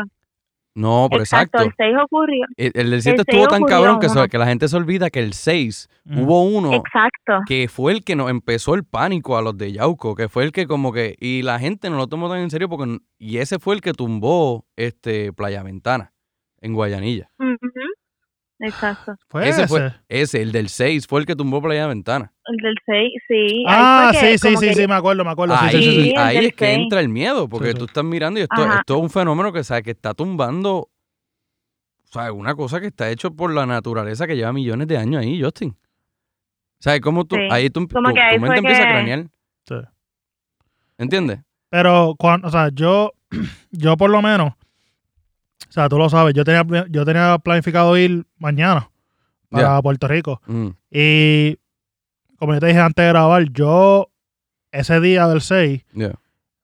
No, 0.78 1.08
pero 1.10 1.24
exacto. 1.24 1.64
el 1.64 1.74
6 1.76 1.96
ocurrió. 2.06 2.46
El, 2.56 2.72
el 2.76 2.92
del 2.92 3.02
7 3.02 3.16
el 3.16 3.26
estuvo 3.28 3.48
tan 3.48 3.64
cabrón 3.64 4.00
que, 4.00 4.10
se- 4.10 4.30
que 4.30 4.38
la 4.38 4.46
gente 4.46 4.68
se 4.68 4.78
olvida 4.78 5.10
que 5.10 5.20
el 5.20 5.34
6 5.34 5.90
hubo 6.18 6.44
uno 6.44 6.72
Exacto. 6.74 7.40
que 7.48 7.68
fue 7.68 7.94
el 7.94 8.04
que 8.04 8.16
nos 8.16 8.30
empezó 8.30 8.76
el 8.76 8.84
pánico 8.84 9.38
a 9.38 9.42
los 9.42 9.58
de 9.58 9.72
Yauco, 9.72 10.14
que 10.16 10.30
fue 10.30 10.44
el 10.44 10.52
que 10.52 10.68
como 10.68 10.94
que, 10.94 11.16
y 11.20 11.42
la 11.42 11.58
gente 11.60 11.90
no 11.90 11.98
lo 11.98 12.08
tomó 12.08 12.30
tan 12.30 12.40
en 12.40 12.52
serio 12.52 12.70
porque, 12.70 13.00
y 13.18 13.38
ese 13.40 13.58
fue 13.60 13.74
el 13.76 13.82
que 13.82 13.94
tumbó 13.94 14.66
este 14.76 15.34
Playa 15.34 15.64
Ventana 15.64 16.14
en 16.62 16.74
Guayanilla. 16.74 17.30
Exacto. 18.60 19.16
Fue 19.30 19.48
ese 19.48 19.62
ese. 19.64 19.68
fue, 19.68 19.94
ese, 20.10 20.42
el 20.42 20.52
del 20.52 20.70
6, 20.70 21.06
fue 21.08 21.20
el 21.20 21.26
que 21.28 21.36
tumbó 21.36 21.62
Playa 21.62 21.86
Ventana. 21.88 22.34
El 22.46 22.58
del 22.58 22.76
6, 22.86 23.12
sí. 23.28 23.64
Ah, 23.68 24.12
sí, 24.14 24.38
sí, 24.40 24.56
sí, 24.58 24.68
que- 24.68 24.74
sí, 24.74 24.88
me 24.88 24.96
acuerdo, 24.96 25.24
me 25.24 25.30
acuerdo. 25.32 25.56
Sí, 25.58 25.66
ahí 25.66 25.72
sí, 25.72 25.84
sí, 25.84 26.04
sí. 26.04 26.14
Ahí 26.18 26.46
es 26.48 26.54
que 26.56 26.74
entra 26.74 27.00
el 27.00 27.10
miedo, 27.10 27.48
porque 27.48 27.68
Sí, 27.68 27.74
sí. 27.74 27.78
tú 27.80 27.86
estás 27.86 28.04
mirando 28.04 28.40
y 28.40 28.44
esto, 28.44 28.66
esto 28.66 28.96
es 28.98 29.02
un 29.04 29.10
fenómeno 29.12 29.54
que, 29.54 29.64
sea, 29.64 29.82
que 29.84 29.92
está 29.92 30.14
tumbando, 30.16 30.76
o 30.78 30.90
sea, 32.12 32.32
una 32.32 32.56
cosa 32.56 32.80
que 32.82 32.88
está 32.88 33.10
hecho 33.12 33.32
por 33.32 33.54
la 33.54 33.66
naturaleza 33.68 34.26
que 34.26 34.36
lleva 34.36 34.52
millones 34.54 34.88
de 34.88 34.98
años 34.98 35.22
ahí, 35.22 35.40
Justin. 35.42 35.70
O 35.72 36.82
sea, 36.84 37.00
como 37.00 37.26
tú, 37.26 37.36
Sí. 37.36 37.48
ahí 37.52 37.70
tu, 37.70 37.88
Como 37.88 38.10
tu- 38.10 38.16
que 38.16 38.22
ahí 38.22 38.36
tu 38.38 38.42
mente 38.42 38.58
empieza 38.60 38.82
a 38.82 38.86
que- 38.86 38.92
cranear. 38.92 39.26
Sí. 39.68 39.76
¿Entiendes? 40.98 41.40
Pero, 41.70 42.16
cuando, 42.18 42.48
o 42.48 42.52
sea, 42.52 42.70
yo, 42.74 43.12
yo 43.72 43.98
por 43.98 44.10
lo 44.10 44.22
menos, 44.22 44.54
o 45.68 45.72
sea, 45.72 45.90
tú 45.90 45.98
lo 45.98 46.10
sabes, 46.10 46.34
yo 46.34 46.44
tenía, 46.44 46.66
yo 46.90 47.06
tenía 47.06 47.38
planificado 47.40 47.98
ir 47.98 48.26
mañana 48.38 48.90
para. 49.50 49.82
Puerto 49.82 50.08
Rico. 50.08 50.42
Mm, 50.46 50.68
Y 50.92 51.58
como 52.38 52.54
yo 52.54 52.60
te 52.60 52.68
dije 52.68 52.80
antes 52.80 53.04
de 53.04 53.10
grabar, 53.10 53.44
yo 53.52 54.10
ese 54.72 55.00
día 55.00 55.28
del 55.28 55.42
6, 55.42 55.86
yeah. 55.94 56.14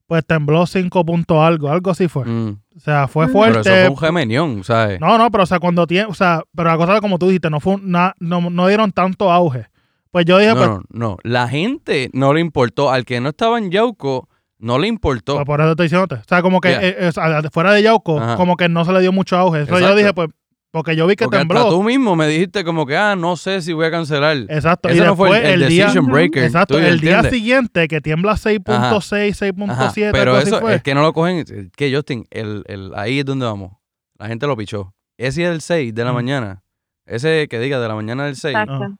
pues 0.08 0.26
tembló 0.26 0.66
5 0.66 1.06
puntos 1.06 1.38
algo, 1.38 1.70
algo 1.70 1.92
así 1.92 2.08
fue. 2.08 2.26
Mm. 2.26 2.60
O 2.76 2.80
sea, 2.80 3.08
fue 3.08 3.28
Pero 3.28 3.40
Pero 3.40 3.54
fuerte. 3.54 3.70
eso 3.70 3.82
fue 3.82 3.90
un 3.90 3.98
gemenión, 3.98 4.64
¿sabes? 4.64 5.00
No, 5.00 5.18
no, 5.18 5.30
pero 5.32 5.44
o 5.44 5.48
sea, 5.48 5.60
cuando 5.60 5.86
tiene, 5.88 6.06
o 6.06 6.14
sea, 6.14 6.44
pero 6.56 6.70
la 6.70 6.78
cosa 6.78 7.00
como 7.02 7.18
tú 7.20 7.28
dijiste, 7.28 7.50
no 7.50 7.60
fue 7.60 7.78
na- 7.82 8.16
no, 8.20 8.50
no 8.50 8.68
dieron 8.68 8.92
tanto 8.92 9.32
auge. 9.32 9.68
Pues 10.12 10.26
yo 10.26 10.38
dije, 10.38 10.54
No, 10.54 10.58
pues, 10.58 10.70
no, 10.70 10.82
no. 10.92 11.18
La 11.24 11.48
gente 11.48 12.10
no 12.14 12.34
le 12.34 12.42
importó. 12.42 12.92
Al 12.92 13.04
que 13.06 13.20
no 13.20 13.30
estaba 13.30 13.58
en 13.58 13.72
Yauco, 13.72 14.30
no 14.64 14.80
le 14.80 14.88
importó. 14.88 15.36
pues 15.36 15.46
por 15.46 15.60
eso 15.62 15.72
estoy 15.72 15.86
diciéndote. 15.86 16.16
O 16.16 16.24
sea, 16.28 16.42
como 16.42 16.60
que 16.62 16.70
Yeah. 16.70 16.82
eh, 16.82 16.96
eh, 17.00 17.50
fuera 17.52 17.74
de 17.74 17.84
Yauco, 17.84 18.20
Ajá. 18.20 18.36
como 18.38 18.56
que 18.58 18.70
no 18.70 18.86
se 18.86 18.94
le 18.94 19.02
dio 19.02 19.12
mucho 19.12 19.38
auge. 19.38 19.60
Entonces 19.62 19.88
yo 19.88 19.96
dije, 19.96 20.14
pues, 20.14 20.30
porque 20.72 20.96
yo 20.96 21.06
vi 21.06 21.16
que 21.16 21.26
Porque 21.26 21.38
tembló. 21.38 21.60
hasta 21.60 21.70
tú 21.70 21.84
mismo 21.84 22.16
me 22.16 22.28
dijiste 22.28 22.64
como 22.64 22.86
que, 22.88 22.98
ah, 22.98 23.16
no 23.16 23.36
sé 23.36 23.62
si 23.62 23.74
voy 23.74 23.86
a 23.86 23.92
cancelar. 23.92 24.38
Exacto. 24.50 24.90
y 24.90 24.94
Ese 24.94 25.06
no 25.06 25.16
fue 25.16 25.30
después 25.30 25.54
el, 25.54 25.62
el 25.64 25.70
día, 25.70 25.84
decision 25.86 26.08
breaker. 26.08 26.44
exacto, 26.44 26.74
¿tú 26.74 26.80
el 26.80 27.00
día 27.00 27.18
entiendes? 27.18 27.32
siguiente 27.32 27.88
que 27.88 28.02
tiembla 28.02 28.34
6.6, 28.34 28.64
Ajá, 28.74 28.96
6.7, 29.00 30.10
Pero 30.12 30.40
eso 30.40 30.60
fue. 30.60 30.76
es 30.76 30.82
que 30.82 30.96
no 30.96 31.02
lo 31.04 31.14
cogen. 31.14 31.46
Que 31.76 31.94
Justin, 31.96 32.26
el, 32.32 32.64
el, 32.68 32.92
ahí 32.96 33.20
es 33.20 33.26
donde 33.26 33.46
vamos. 33.46 33.74
La 34.18 34.28
gente 34.28 34.48
lo 34.48 34.58
pichó. 34.58 34.96
Ese 35.18 35.44
es 35.44 35.50
el 35.52 35.62
6 35.62 35.94
de 35.94 36.04
la 36.06 36.12
Mm. 36.12 36.16
mañana. 36.16 36.64
Ese 37.06 37.48
que 37.50 37.60
diga 37.60 37.80
de 37.80 37.88
la 37.88 37.94
mañana 37.96 38.26
del 38.26 38.36
6. 38.36 38.56
Exacto. 38.58 38.96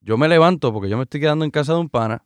Yo 0.00 0.16
me 0.16 0.28
levanto 0.28 0.72
porque 0.72 0.88
yo 0.88 0.96
me 0.96 1.02
estoy 1.02 1.20
quedando 1.20 1.44
en 1.44 1.50
casa 1.50 1.72
de 1.74 1.80
un 1.80 1.88
pana. 1.90 2.22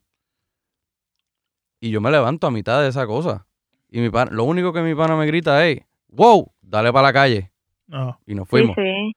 Y 1.81 1.91
yo 1.91 2.01
me 2.01 2.11
levanto 2.11 2.47
a 2.47 2.51
mitad 2.51 2.83
de 2.83 2.89
esa 2.89 3.07
cosa. 3.07 3.47
Y 3.91 4.01
mi 4.01 4.11
pana, 4.11 4.31
lo 4.33 4.45
único 4.45 4.73
que 4.73 4.83
mi 4.83 4.95
pana 4.95 5.17
me 5.17 5.27
grita 5.27 5.67
es, 5.67 5.81
wow, 6.09 6.51
dale 6.61 6.93
para 6.93 7.09
la 7.09 7.13
calle. 7.13 7.51
No, 7.87 8.19
Y 8.27 8.35
nos 8.35 8.49
fuimos. 8.49 8.77
sí. 8.77 9.13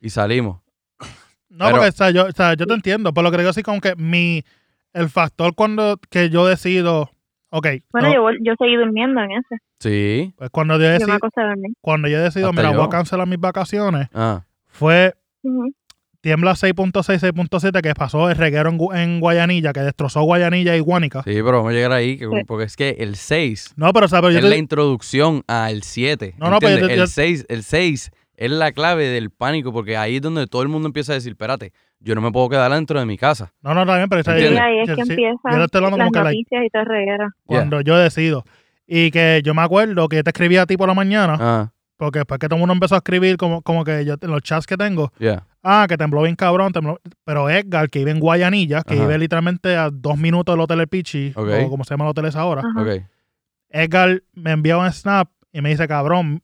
Y 0.00 0.08
salimos. 0.10 0.60
No, 1.50 1.64
Pero- 1.66 1.70
porque 1.72 1.88
o 1.88 1.92
sea, 1.92 2.10
yo, 2.10 2.26
o 2.26 2.32
sea, 2.32 2.54
yo 2.54 2.64
te 2.66 2.74
entiendo, 2.74 3.12
por 3.12 3.24
lo 3.24 3.30
que 3.30 3.36
digo 3.38 3.50
así 3.50 3.62
como 3.62 3.80
que 3.80 3.94
mi, 3.96 4.42
el 4.92 5.10
factor 5.10 5.54
cuando 5.54 5.98
que 6.08 6.30
yo 6.30 6.46
decido, 6.46 7.10
ok, 7.50 7.66
Bueno, 7.92 8.08
no, 8.08 8.14
yo, 8.14 8.38
yo 8.40 8.54
seguí 8.58 8.76
durmiendo 8.76 9.20
en 9.20 9.32
ese. 9.32 9.56
Sí. 9.80 10.34
pues 10.38 10.48
cuando 10.50 10.74
yo 10.74 10.82
Yo 10.82 10.86
me 10.86 10.92
decido, 10.94 11.12
acosté 11.14 11.40
a 11.40 11.46
dormir. 11.48 11.72
cuando 11.80 12.08
yo 12.08 12.20
decido, 12.22 12.50
Hasta 12.50 12.60
mira, 12.62 12.70
voy 12.70 12.78
yo. 12.78 12.84
a 12.84 12.88
cancelar 12.90 13.26
mis 13.26 13.40
vacaciones, 13.40 14.08
Ah, 14.14 14.44
fue 14.68 15.14
Ujú. 15.42 15.74
Tiembla 16.20 16.52
6.6, 16.52 17.18
6.7 17.20 17.80
que 17.82 17.94
pasó 17.94 18.28
el 18.30 18.36
reguero 18.36 18.68
en, 18.70 18.78
Gu- 18.78 18.96
en 18.96 19.20
Guayanilla, 19.20 19.72
que 19.72 19.80
destrozó 19.80 20.22
Guayanilla 20.22 20.76
y 20.76 20.80
Guánica. 20.80 21.22
sí, 21.22 21.32
pero 21.34 21.52
vamos 21.58 21.70
a 21.70 21.74
llegar 21.74 21.92
ahí. 21.92 22.16
que- 22.18 22.26
Sí. 22.26 22.44
Porque 22.46 22.64
es 22.64 22.76
que 22.76 22.96
el 22.98 23.16
6 23.16 23.72
No, 23.76 23.92
pero 23.92 24.06
o 24.06 24.08
sea, 24.08 24.20
pero 24.20 24.32
yo 24.32 24.38
es 24.38 24.44
te- 24.44 24.50
la 24.50 24.56
introducción 24.56 25.42
al 25.46 25.82
7. 25.82 26.34
No, 26.38 26.50
no, 26.50 26.58
pero 26.58 26.78
yo- 26.86 26.94
yo- 26.94 27.02
el 27.02 27.08
6 27.08 27.46
el 27.48 27.62
6 27.62 28.10
es 28.36 28.50
la 28.50 28.72
clave 28.72 29.06
del 29.08 29.30
pánico 29.30 29.72
porque 29.72 29.96
ahí 29.96 30.16
es 30.16 30.22
donde 30.22 30.46
todo 30.46 30.62
el 30.62 30.68
mundo 30.68 30.88
empieza 30.88 31.12
a 31.12 31.14
decir, 31.16 31.32
espérate, 31.32 31.72
yo 32.00 32.14
no 32.14 32.20
me 32.22 32.30
puedo 32.32 32.48
quedar 32.48 32.70
dentro 32.72 32.98
de 32.98 33.06
mi 33.06 33.18
casa. 33.18 33.52
no, 33.62 33.74
no, 33.74 33.82
está 33.82 33.96
bien, 33.96 34.08
pero 34.08 34.22
Sí, 34.22 34.30
¿Entiendes? 34.30 34.60
ahí 34.62 34.78
es 34.80 34.88
que 34.88 34.94
sí, 35.04 35.10
empiezan 35.10 35.38
yo 35.58 35.64
estoy 35.64 35.80
las 35.82 35.90
como 35.90 36.10
que 36.10 36.18
like, 36.20 36.36
noticias 36.38 36.64
y 36.64 36.70
todo 36.70 36.84
reguero. 36.84 37.28
cuando 37.44 37.80
yo 37.82 37.98
decido. 37.98 38.44
Y 38.86 39.10
que 39.10 39.40
yo 39.44 39.54
me 39.54 39.62
acuerdo 39.62 40.08
que 40.08 40.16
yo 40.16 40.24
te 40.24 40.30
escribí 40.30 40.56
a 40.56 40.66
ti 40.66 40.76
por 40.76 40.88
la 40.88 40.94
mañana, 40.94 41.36
Ah, 41.38 41.72
porque 41.96 42.20
después 42.20 42.38
que 42.40 42.48
todo 42.48 42.56
el 42.56 42.60
mundo 42.60 42.72
empezó 42.74 42.94
a 42.94 42.98
escribir 42.98 43.36
como, 43.36 43.62
como 43.62 43.84
que 43.84 44.04
yo 44.04 44.14
en 44.20 44.30
los 44.30 44.42
chats 44.42 44.66
que 44.66 44.76
tengo, 44.76 45.12
ya. 45.20 45.46
Ah, 45.62 45.86
que 45.88 45.96
tembló 45.96 46.22
bien 46.22 46.36
cabrón, 46.36 46.72
tembló. 46.72 47.00
pero 47.24 47.48
Edgar, 47.50 47.88
que 47.90 48.00
vive 48.00 48.10
en 48.12 48.20
Guayanilla, 48.20 48.82
que 48.82 48.94
Ajá. 48.94 49.02
vive 49.02 49.18
literalmente 49.18 49.76
a 49.76 49.90
dos 49.90 50.16
minutos 50.18 50.52
del 50.54 50.60
Hotel 50.60 50.80
El 50.80 50.88
Pichi, 50.88 51.32
o 51.36 51.68
como 51.70 51.84
se 51.84 51.94
llama 51.94 52.04
el 52.04 52.10
hotel 52.10 52.26
es 52.26 52.36
ahora. 52.36 52.62
Edgar 53.68 54.22
me 54.34 54.52
envía 54.52 54.76
un 54.78 54.90
snap 54.92 55.28
y 55.52 55.60
me 55.60 55.68
dice, 55.70 55.86
cabrón, 55.86 56.42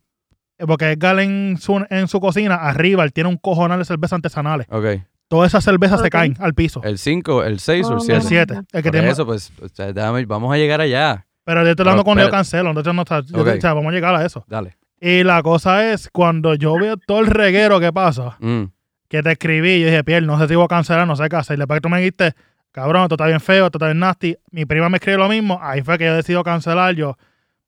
eh, 0.58 0.64
porque 0.66 0.92
Edgar 0.92 1.18
en 1.20 1.56
su, 1.61 1.85
en 1.90 2.08
su 2.08 2.20
cocina, 2.20 2.54
arriba, 2.56 3.04
él 3.04 3.12
tiene 3.12 3.28
un 3.28 3.37
cojonal 3.37 3.78
de 3.78 3.85
cerveza 3.85 4.16
artesanales. 4.16 4.66
Ok. 4.70 4.85
todas 5.28 5.50
esas 5.50 5.64
cervezas 5.64 6.00
se 6.00 6.08
caen 6.08 6.37
al 6.38 6.54
piso. 6.54 6.80
El 6.85 6.99
5, 6.99 7.42
el 7.44 7.58
6 7.58 7.87
o 7.87 7.88
el 7.94 7.96
Oh, 7.96 8.00
7. 8.00 8.14
El 8.16 8.23
7. 8.23 8.54
El 8.73 8.82
que 8.85 8.90
tiene- 8.92 9.08
eso, 9.08 9.26
pues, 9.26 9.52
o 9.61 9.68
sea, 9.68 9.92
déjame- 9.92 10.25
vamos 10.25 10.52
a 10.54 10.56
llegar 10.56 10.80
allá. 10.80 11.26
Pero 11.44 11.64
yo 11.64 11.70
estoy 11.70 11.82
hablando 11.82 12.04
yo 12.04 12.11
espérate. 12.12 12.30
cancelo, 12.30 12.68
entonces 12.70 12.94
no 12.94 13.02
está. 13.02 13.20
yo-. 13.23 13.40
O 13.42 13.61
sea, 13.61 13.73
vamos 13.75 13.90
a 13.90 13.94
llegar 13.94 14.14
a 14.14 14.25
eso. 14.25 14.44
Dale. 14.46 14.76
Y 15.00 15.25
la 15.25 15.42
cosa 15.42 15.92
es, 15.92 16.08
cuando 16.12 16.54
yo 16.54 16.75
veo 16.78 16.96
todo 16.96 17.18
el 17.20 17.26
reguero 17.26 17.80
que 17.80 17.92
pasa, 17.92 18.37
Mm, 18.40 18.64
que 19.08 19.22
te 19.22 19.32
escribí, 19.32 19.80
yo 19.80 19.86
dije, 19.86 20.02
Pierre, 20.04 20.26
no 20.26 20.38
sé 20.38 20.48
si 20.48 20.54
voy 20.54 20.64
a 20.64 20.68
cancelar, 20.68 21.06
no 21.06 21.16
sé 21.16 21.28
qué 21.28 21.36
hacer. 21.36 21.56
Y 21.56 21.58
después 21.58 21.78
que 21.78 21.82
tú 21.82 21.88
me 21.88 21.98
dijiste, 21.98 22.32
cabrón, 22.72 23.02
esto 23.02 23.14
está 23.14 23.26
bien 23.26 23.40
feo, 23.40 23.66
esto 23.66 23.78
está 23.78 23.86
bien 23.86 23.98
nasty. 24.00 24.36
Mi 24.50 24.64
prima 24.66 24.88
me 24.88 24.96
escribió 24.98 25.18
lo 25.18 25.28
mismo, 25.28 25.58
ahí 25.62 25.82
fue 25.82 25.96
que 25.98 26.04
yo 26.06 26.14
decidí 26.14 26.42
cancelar. 26.42 26.94
Yo, 26.94 27.10
o 27.10 27.16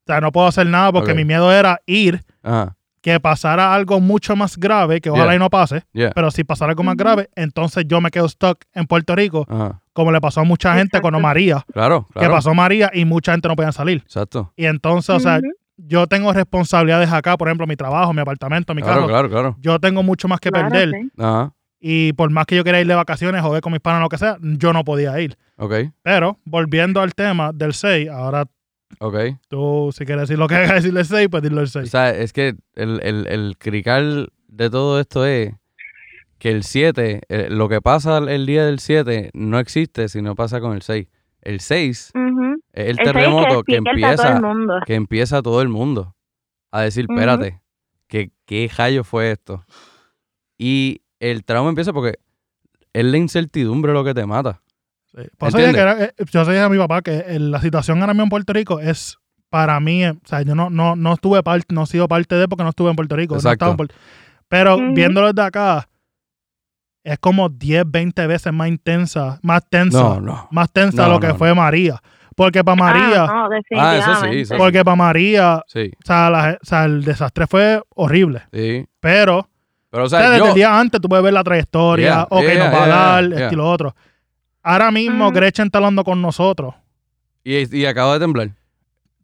sea, 0.06 0.20
no 0.20 0.32
puedo 0.32 0.46
hacer 0.46 0.66
nada 0.66 0.92
porque 0.92 1.14
mi 1.14 1.24
miedo 1.24 1.52
era 1.52 1.80
ir, 1.86 2.22
Ajá. 2.42 2.74
que 3.00 3.20
pasara 3.20 3.72
algo 3.74 4.00
mucho 4.00 4.34
más 4.36 4.56
grave, 4.56 5.00
que 5.00 5.10
ojalá 5.10 5.26
Yeah. 5.26 5.36
y 5.36 5.38
no 5.38 5.50
pase. 5.50 5.84
Yeah. 5.92 6.10
Pero 6.14 6.30
si 6.30 6.44
pasara 6.44 6.70
algo 6.70 6.82
más 6.82 6.96
grave, 6.96 7.28
entonces 7.36 7.84
yo 7.86 8.00
me 8.00 8.10
quedo 8.10 8.28
stuck 8.28 8.64
en 8.74 8.86
Puerto 8.86 9.14
Rico, 9.14 9.46
Ajá. 9.48 9.80
como 9.92 10.10
le 10.12 10.20
pasó 10.20 10.40
a 10.40 10.44
mucha 10.44 10.74
gente 10.74 11.00
cuando 11.00 11.20
María, 11.20 11.64
Claro, 11.72 12.06
que 12.08 12.20
claro. 12.20 12.34
pasó 12.34 12.54
María 12.54 12.90
y 12.92 13.04
mucha 13.04 13.32
gente 13.32 13.46
no 13.48 13.54
podía 13.56 13.72
salir. 13.72 13.98
Exacto. 14.04 14.52
Y 14.56 14.66
entonces, 14.66 15.14
o 15.14 15.20
sea. 15.20 15.40
Yo 15.78 16.06
tengo 16.06 16.32
responsabilidades 16.32 17.10
acá, 17.12 17.36
por 17.38 17.48
ejemplo, 17.48 17.66
mi 17.66 17.76
trabajo, 17.76 18.12
mi 18.12 18.20
apartamento, 18.20 18.74
mi 18.74 18.82
Claro, 18.82 18.96
carro. 19.02 19.08
claro, 19.08 19.28
claro. 19.30 19.56
Yo 19.60 19.78
tengo 19.78 20.02
mucho 20.02 20.28
más 20.28 20.40
que 20.40 20.50
Claro, 20.50 20.68
perder. 20.68 20.90
sí. 20.90 21.10
Ajá. 21.18 21.52
Y 21.80 22.12
por 22.14 22.30
más 22.30 22.44
que 22.46 22.56
yo 22.56 22.64
quería 22.64 22.80
ir 22.80 22.88
de 22.88 22.94
vacaciones, 22.96 23.40
joder 23.40 23.60
con 23.62 23.70
mis 23.72 23.80
panas, 23.80 24.02
lo 24.02 24.08
que 24.08 24.18
sea, 24.18 24.36
yo 24.40 24.72
no 24.72 24.82
podía 24.84 25.18
ir. 25.20 25.36
Ok, 25.56 25.72
Pero, 26.02 26.38
volviendo 26.44 27.00
al 27.00 27.14
tema 27.14 27.52
del 27.52 27.72
6, 27.72 28.08
ahora 28.08 28.46
ok. 28.98 29.16
tú, 29.48 29.90
si 29.96 30.04
quieres 30.04 30.22
decir 30.22 30.38
lo 30.38 30.48
que 30.48 30.56
hay 30.56 30.66
que 30.68 30.74
decir 30.74 30.92
del 30.92 31.04
6, 31.06 31.28
pues 31.30 31.42
dilo 31.42 31.56
del 31.56 31.64
O 31.66 31.68
6. 31.68 31.88
sea, 31.90 32.10
es 32.10 32.32
que 32.32 32.56
el, 32.74 33.00
el, 33.04 33.26
el 33.28 33.56
crical 33.58 34.32
de 34.48 34.70
todo 34.70 34.98
esto 34.98 35.24
es 35.24 35.54
que 36.40 36.50
el 36.50 36.64
7, 36.64 37.20
eh, 37.28 37.46
lo 37.50 37.68
que 37.68 37.80
pasa 37.80 38.18
el 38.18 38.46
día 38.46 38.64
del 38.66 38.78
7 38.80 39.30
no 39.34 39.58
existe 39.60 40.08
si 40.08 40.20
no 40.22 40.34
pasa 40.34 40.60
con 40.60 40.72
el 40.72 40.82
6. 40.82 41.06
El 41.42 41.60
6 41.60 42.10
Ujú. 42.14 42.27
Es 42.82 42.88
el 42.88 42.96
terremoto 42.98 43.62
que 43.64 43.76
empieza, 43.76 44.40
mundo. 44.40 44.74
que 44.86 44.94
empieza 44.94 45.42
todo 45.42 45.62
el 45.62 45.68
mundo 45.68 46.14
a 46.70 46.82
decir, 46.82 47.06
espérate, 47.08 47.60
¿qué, 48.06 48.30
¿qué 48.46 48.70
rayo 48.76 49.04
fue 49.04 49.30
esto? 49.32 49.64
Y 50.58 51.02
el 51.20 51.44
trauma 51.44 51.68
empieza 51.70 51.92
porque 51.92 52.18
es 52.92 53.04
la 53.04 53.16
incertidumbre 53.16 53.92
lo 53.92 54.04
que 54.04 54.14
te 54.14 54.26
mata. 54.26 54.60
Sí. 55.06 55.22
¿Entiendes? 55.40 55.74
que 55.74 55.80
era- 55.80 56.04
eh, 56.04 56.12
yo 56.30 56.44
dije 56.44 56.60
a 56.60 56.68
mi 56.68 56.78
papá 56.78 57.02
que 57.02 57.16
eh, 57.26 57.38
la 57.38 57.60
situación 57.60 58.00
ahora 58.00 58.12
mismo 58.12 58.24
en 58.24 58.30
Puerto 58.30 58.52
Rico 58.52 58.78
es 58.80 59.16
para 59.50 59.80
mí, 59.80 60.04
eh, 60.04 60.10
o 60.10 60.26
sea, 60.28 60.42
yo 60.42 60.54
no, 60.54 60.68
no, 60.68 60.94
no 60.96 61.14
estuve 61.14 61.42
parte, 61.42 61.74
no 61.74 61.84
he 61.84 61.86
sido 61.86 62.06
parte 62.08 62.34
de 62.34 62.46
porque 62.48 62.62
no 62.64 62.70
estuve 62.70 62.90
en 62.90 62.96
Puerto 62.96 63.16
Rico. 63.16 63.34
no 63.34 63.38
Exacto. 63.38 63.54
estaba 63.54 63.70
en 63.72 63.76
Puerto- 63.78 63.94
pero 64.48 64.76
Ujú. 64.76 64.94
viéndolo 64.94 65.32
desde 65.32 65.46
acá, 65.46 65.88
es 67.04 67.18
como 67.18 67.48
10, 67.48 67.84
20 67.86 68.26
veces 68.26 68.52
más 68.52 68.68
intensa, 68.68 69.38
más 69.42 69.62
tensa, 69.68 69.98
No, 69.98 70.20
no. 70.20 70.48
más 70.50 70.70
tensa 70.70 71.06
No, 71.06 71.14
lo 71.14 71.20
que 71.20 71.28
no, 71.28 71.36
fue 71.36 71.54
María. 71.54 72.00
Porque 72.38 72.64
para 72.64 72.76
María, 72.76 73.24
Ah, 73.24 73.48
no, 73.50 73.80
Ah, 73.80 73.96
eso 73.98 74.14
sí, 74.30 74.40
eso 74.40 74.54
sí. 74.54 74.58
porque 74.58 74.82
para 74.84 74.96
María, 74.96 75.62
Sí, 75.66 75.90
o 76.02 76.06
sea, 76.06 76.30
la- 76.30 76.58
o 76.62 76.64
sea, 76.64 76.84
el 76.84 77.04
desastre 77.04 77.46
fue 77.46 77.82
horrible. 77.94 78.42
sí. 78.52 78.86
Pero 79.00 79.48
Pero, 79.90 80.02
o 80.02 80.06
O 80.06 80.08
sea, 80.08 80.20
desde 80.30 80.38
yo... 80.38 80.48
el 80.48 80.54
día 80.54 80.78
antes 80.78 81.00
tú 81.00 81.08
puedes 81.08 81.22
ver 81.24 81.32
la 81.32 81.42
trayectoria, 81.44 82.06
Yeah, 82.06 82.26
ok, 82.30 82.42
yeah, 82.42 82.64
nos 82.64 82.74
va 82.74 82.84
a 82.84 82.88
dar, 82.88 83.28
yeah. 83.28 83.38
esto 83.40 83.54
y 83.54 83.56
lo 83.56 83.70
otro. 83.70 83.96
Ahora 84.62 84.90
mismo 84.90 85.26
Ujú. 85.26 85.34
Gretchen 85.34 85.66
está 85.66 85.78
hablando 85.78 86.04
con 86.04 86.20
nosotros. 86.22 86.74
Y, 87.44 87.76
y 87.76 87.86
acabo 87.86 88.12
de 88.12 88.20
temblar. 88.20 88.50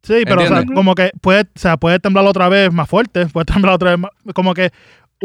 Sí, 0.02 0.22
pero 0.24 0.42
o 0.42 0.46
sea, 0.46 0.64
como 0.66 0.94
que 0.94 1.10
puede, 1.20 1.42
o 1.42 1.46
sea, 1.58 1.76
puede 1.76 1.98
temblar 1.98 2.26
otra 2.26 2.48
vez 2.48 2.72
más 2.72 2.88
fuerte, 2.88 3.26
puede 3.26 3.44
temblar 3.46 3.74
otra 3.74 3.90
vez 3.90 3.98
más, 3.98 4.10
como 4.34 4.54
que 4.54 4.70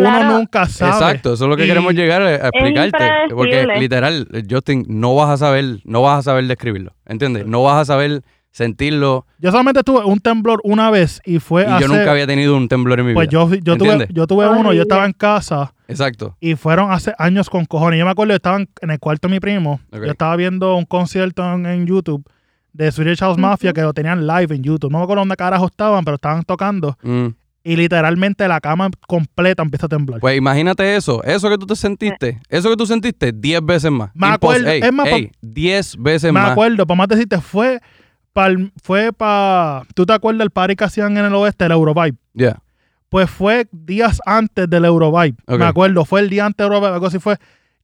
uno 0.02 0.38
nunca 0.38 0.66
sabe. 0.68 0.92
Exacto, 0.92 1.34
eso 1.34 1.46
es 1.46 1.50
lo 1.50 1.58
que 1.58 1.66
Y- 1.66 1.68
queremos 1.68 1.94
llegar 1.94 2.22
a, 2.22 2.36
explicarte. 2.50 2.98
Porque 3.34 3.66
literal, 3.80 4.28
Justin, 4.50 4.86
no 4.88 5.16
vas 5.16 5.30
a 5.30 5.38
saber, 5.38 5.80
no 5.84 6.02
vas 6.02 6.20
a 6.20 6.22
saber 6.24 6.48
describirlo. 6.48 6.94
¿Entiendes? 7.06 7.46
No 7.46 7.64
vas 7.64 7.82
a 7.82 7.86
saber 7.86 8.24
sentirlo. 8.52 9.26
Yo 9.38 9.52
solamente 9.52 9.84
tuve 9.84 10.04
un 10.04 10.20
temblor 10.20 10.60
una 10.64 10.90
vez 10.90 11.22
y 11.26 11.40
fue 11.40 11.64
Y 11.64 11.66
hace, 11.66 11.82
yo 11.82 11.88
nunca 11.88 12.12
había 12.12 12.26
tenido 12.28 12.58
un 12.58 12.68
temblor 12.68 13.00
en 13.00 13.06
mi 13.08 13.14
pues 13.14 13.30
vida. 13.30 13.32
yo, 13.40 13.56
yo 13.56 13.78
tuve, 13.78 14.08
yo 14.12 14.28
tuve 14.28 14.48
uno, 14.50 14.74
yo 14.74 14.82
estaba 14.82 15.06
en 15.06 15.14
casa 15.14 15.74
Exacto. 15.88 16.36
y 16.40 16.56
fueron 16.56 16.92
hace 16.92 17.14
años 17.20 17.50
con 17.50 17.66
cojones. 17.66 18.00
Yo 18.00 18.06
me 18.06 18.12
acuerdo, 18.12 18.34
estaban 18.34 18.68
en 18.82 18.90
el 18.92 19.00
cuarto 19.00 19.28
de 19.28 19.34
mi 19.36 19.40
primo. 19.40 19.80
Yo 19.92 20.04
estaba 20.06 20.36
viendo 20.36 20.76
un 20.76 20.86
concierto 20.86 21.44
en, 21.54 21.66
en 21.68 21.86
YouTube 21.86 22.28
de 22.74 22.92
Swedish 22.92 23.20
House 23.20 23.38
Mafia 23.38 23.74
que 23.74 23.82
lo 23.82 23.94
tenían 23.94 24.26
live 24.26 24.56
en 24.56 24.64
YouTube. 24.64 24.92
No 24.92 24.98
me 25.00 25.04
acuerdo 25.04 25.22
dónde 25.22 25.36
carajo 25.36 25.68
estaban, 25.68 26.04
pero 26.04 26.16
estaban 26.16 26.44
tocando. 26.44 26.98
Mm. 27.04 27.28
Y 27.64 27.76
literalmente 27.76 28.48
la 28.48 28.62
cama 28.62 28.90
completa 29.08 29.62
empieza 29.64 29.86
a 29.88 29.90
temblar. 29.90 30.20
Pues 30.22 30.38
imagínate 30.38 30.96
eso, 30.96 31.22
eso 31.24 31.50
que 31.50 31.58
tú 31.58 31.66
te 31.66 31.76
sentiste, 31.76 32.40
eso 32.48 32.70
que 32.70 32.78
tú 32.78 32.86
sentiste 32.86 33.32
10 33.34 33.66
veces 33.66 33.92
más. 33.92 34.12
Me 34.14 34.28
acuerdo, 34.28 34.70
ey, 34.70 34.82
es 34.82 34.94
más, 34.94 35.08
ey, 35.08 35.32
10 35.42 35.98
veces 35.98 36.32
me 36.32 36.40
más. 36.40 36.52
acuerdo, 36.52 36.88
para 36.88 36.98
más 36.98 37.08
decirte, 37.10 37.40
fue 37.42 37.82
para. 38.34 38.56
Fue 38.82 39.12
pa, 39.12 39.84
¿Tú 39.94 40.06
te 40.06 40.14
acuerdas 40.14 40.40
del 40.40 40.52
party 40.52 40.76
que 40.76 40.86
hacían 40.86 41.18
en 41.18 41.26
el 41.26 41.36
oeste, 41.36 41.66
el 41.66 41.72
Eurovibe? 41.72 42.18
Ya. 42.34 42.62
Pues 43.10 43.30
fue 43.30 43.68
días 43.72 44.22
antes 44.26 44.70
del 44.70 44.86
Eurovibe. 44.86 45.36
Me 45.48 45.66
acuerdo, 45.66 46.06
fue 46.06 46.22
el 46.22 46.30
día 46.30 46.46
antes 46.46 46.64
del 46.66 46.74
Eurovibe, 46.74 46.94
algo 46.94 47.08
así 47.08 47.20
fue, 47.20 47.38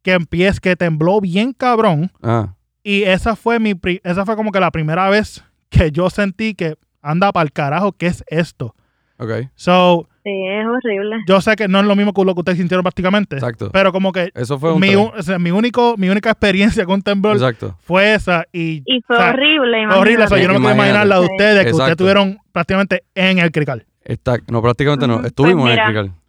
que 0.04 0.14
empieza, 0.14 0.60
que 0.60 0.76
tembló 0.76 1.20
bien 1.20 1.52
cabrón. 1.52 2.12
Ah, 2.24 2.54
Y 2.84 3.04
esa 3.04 3.36
fue 3.36 3.60
mi 3.60 3.74
esa 4.04 4.26
fue 4.26 4.36
como 4.36 4.52
que 4.52 4.60
la 4.60 4.72
primera 4.72 5.10
vez 5.10 5.44
que 5.70 5.92
yo 5.92 6.10
sentí 6.10 6.54
que 6.54 6.76
anda 7.02 7.32
para 7.34 7.44
el 7.44 7.52
carajo, 7.52 7.92
¿qué 7.92 8.08
es 8.08 8.24
esto? 8.28 8.74
Ok. 9.18 9.50
So, 9.56 10.08
Sí, 10.24 10.32
es 10.32 10.66
horrible. 10.66 11.18
yo 11.28 11.40
sé 11.40 11.56
que 11.56 11.68
no 11.68 11.80
es 11.82 11.86
lo 11.86 11.96
mismo 11.96 12.12
que 12.14 12.26
lo 12.26 12.34
que 12.34 12.40
ustedes 12.40 12.58
sintieron 12.58 12.82
prácticamente. 12.84 13.36
Exacto. 13.36 13.70
Pero 13.72 13.92
como 13.92 14.12
que 14.12 14.32
Eso 14.34 14.58
fue 14.58 14.74
un 14.74 14.80
mi, 14.82 14.88
tres. 14.88 14.98
un- 15.00 15.12
o 15.16 15.22
sea, 15.22 15.38
mi 15.38 15.52
único, 15.52 15.96
mi 15.98 16.10
única 16.10 16.32
experiencia 16.32 16.84
con 16.86 17.02
temblor 17.04 17.36
Exacto. 17.36 17.78
fue 17.82 18.16
esa 18.16 18.46
y, 18.52 18.82
Y 18.86 19.02
fue 19.06 19.16
o 19.18 19.20
sea, 19.20 19.30
horrible. 19.32 19.86
fue 19.88 19.98
horrible. 19.98 20.24
o 20.24 20.28
sea, 20.28 20.38
yo 20.40 20.48
no 20.48 20.54
me 20.56 20.60
puedo 20.62 20.74
Imagínate. 20.76 21.06
imaginar 21.06 21.08
la 21.08 21.16
de 21.20 21.22
ustedes, 21.22 21.54
que 21.66 21.72
ustedes 21.72 21.74
Exacto. 21.74 21.92
estuvieron 21.92 22.38
prácticamente 22.52 23.04
en 23.14 23.38
el 23.40 23.52
crical. 23.52 23.86
Está, 24.04 24.38
no, 24.50 24.62
prácticamente 24.62 25.08
no. 25.08 25.24
Estuvimos 25.24 25.64
Pues 25.64 25.74
en 25.78 25.80
el 25.80 25.88
mira, 25.92 26.02
crical. 26.04 26.22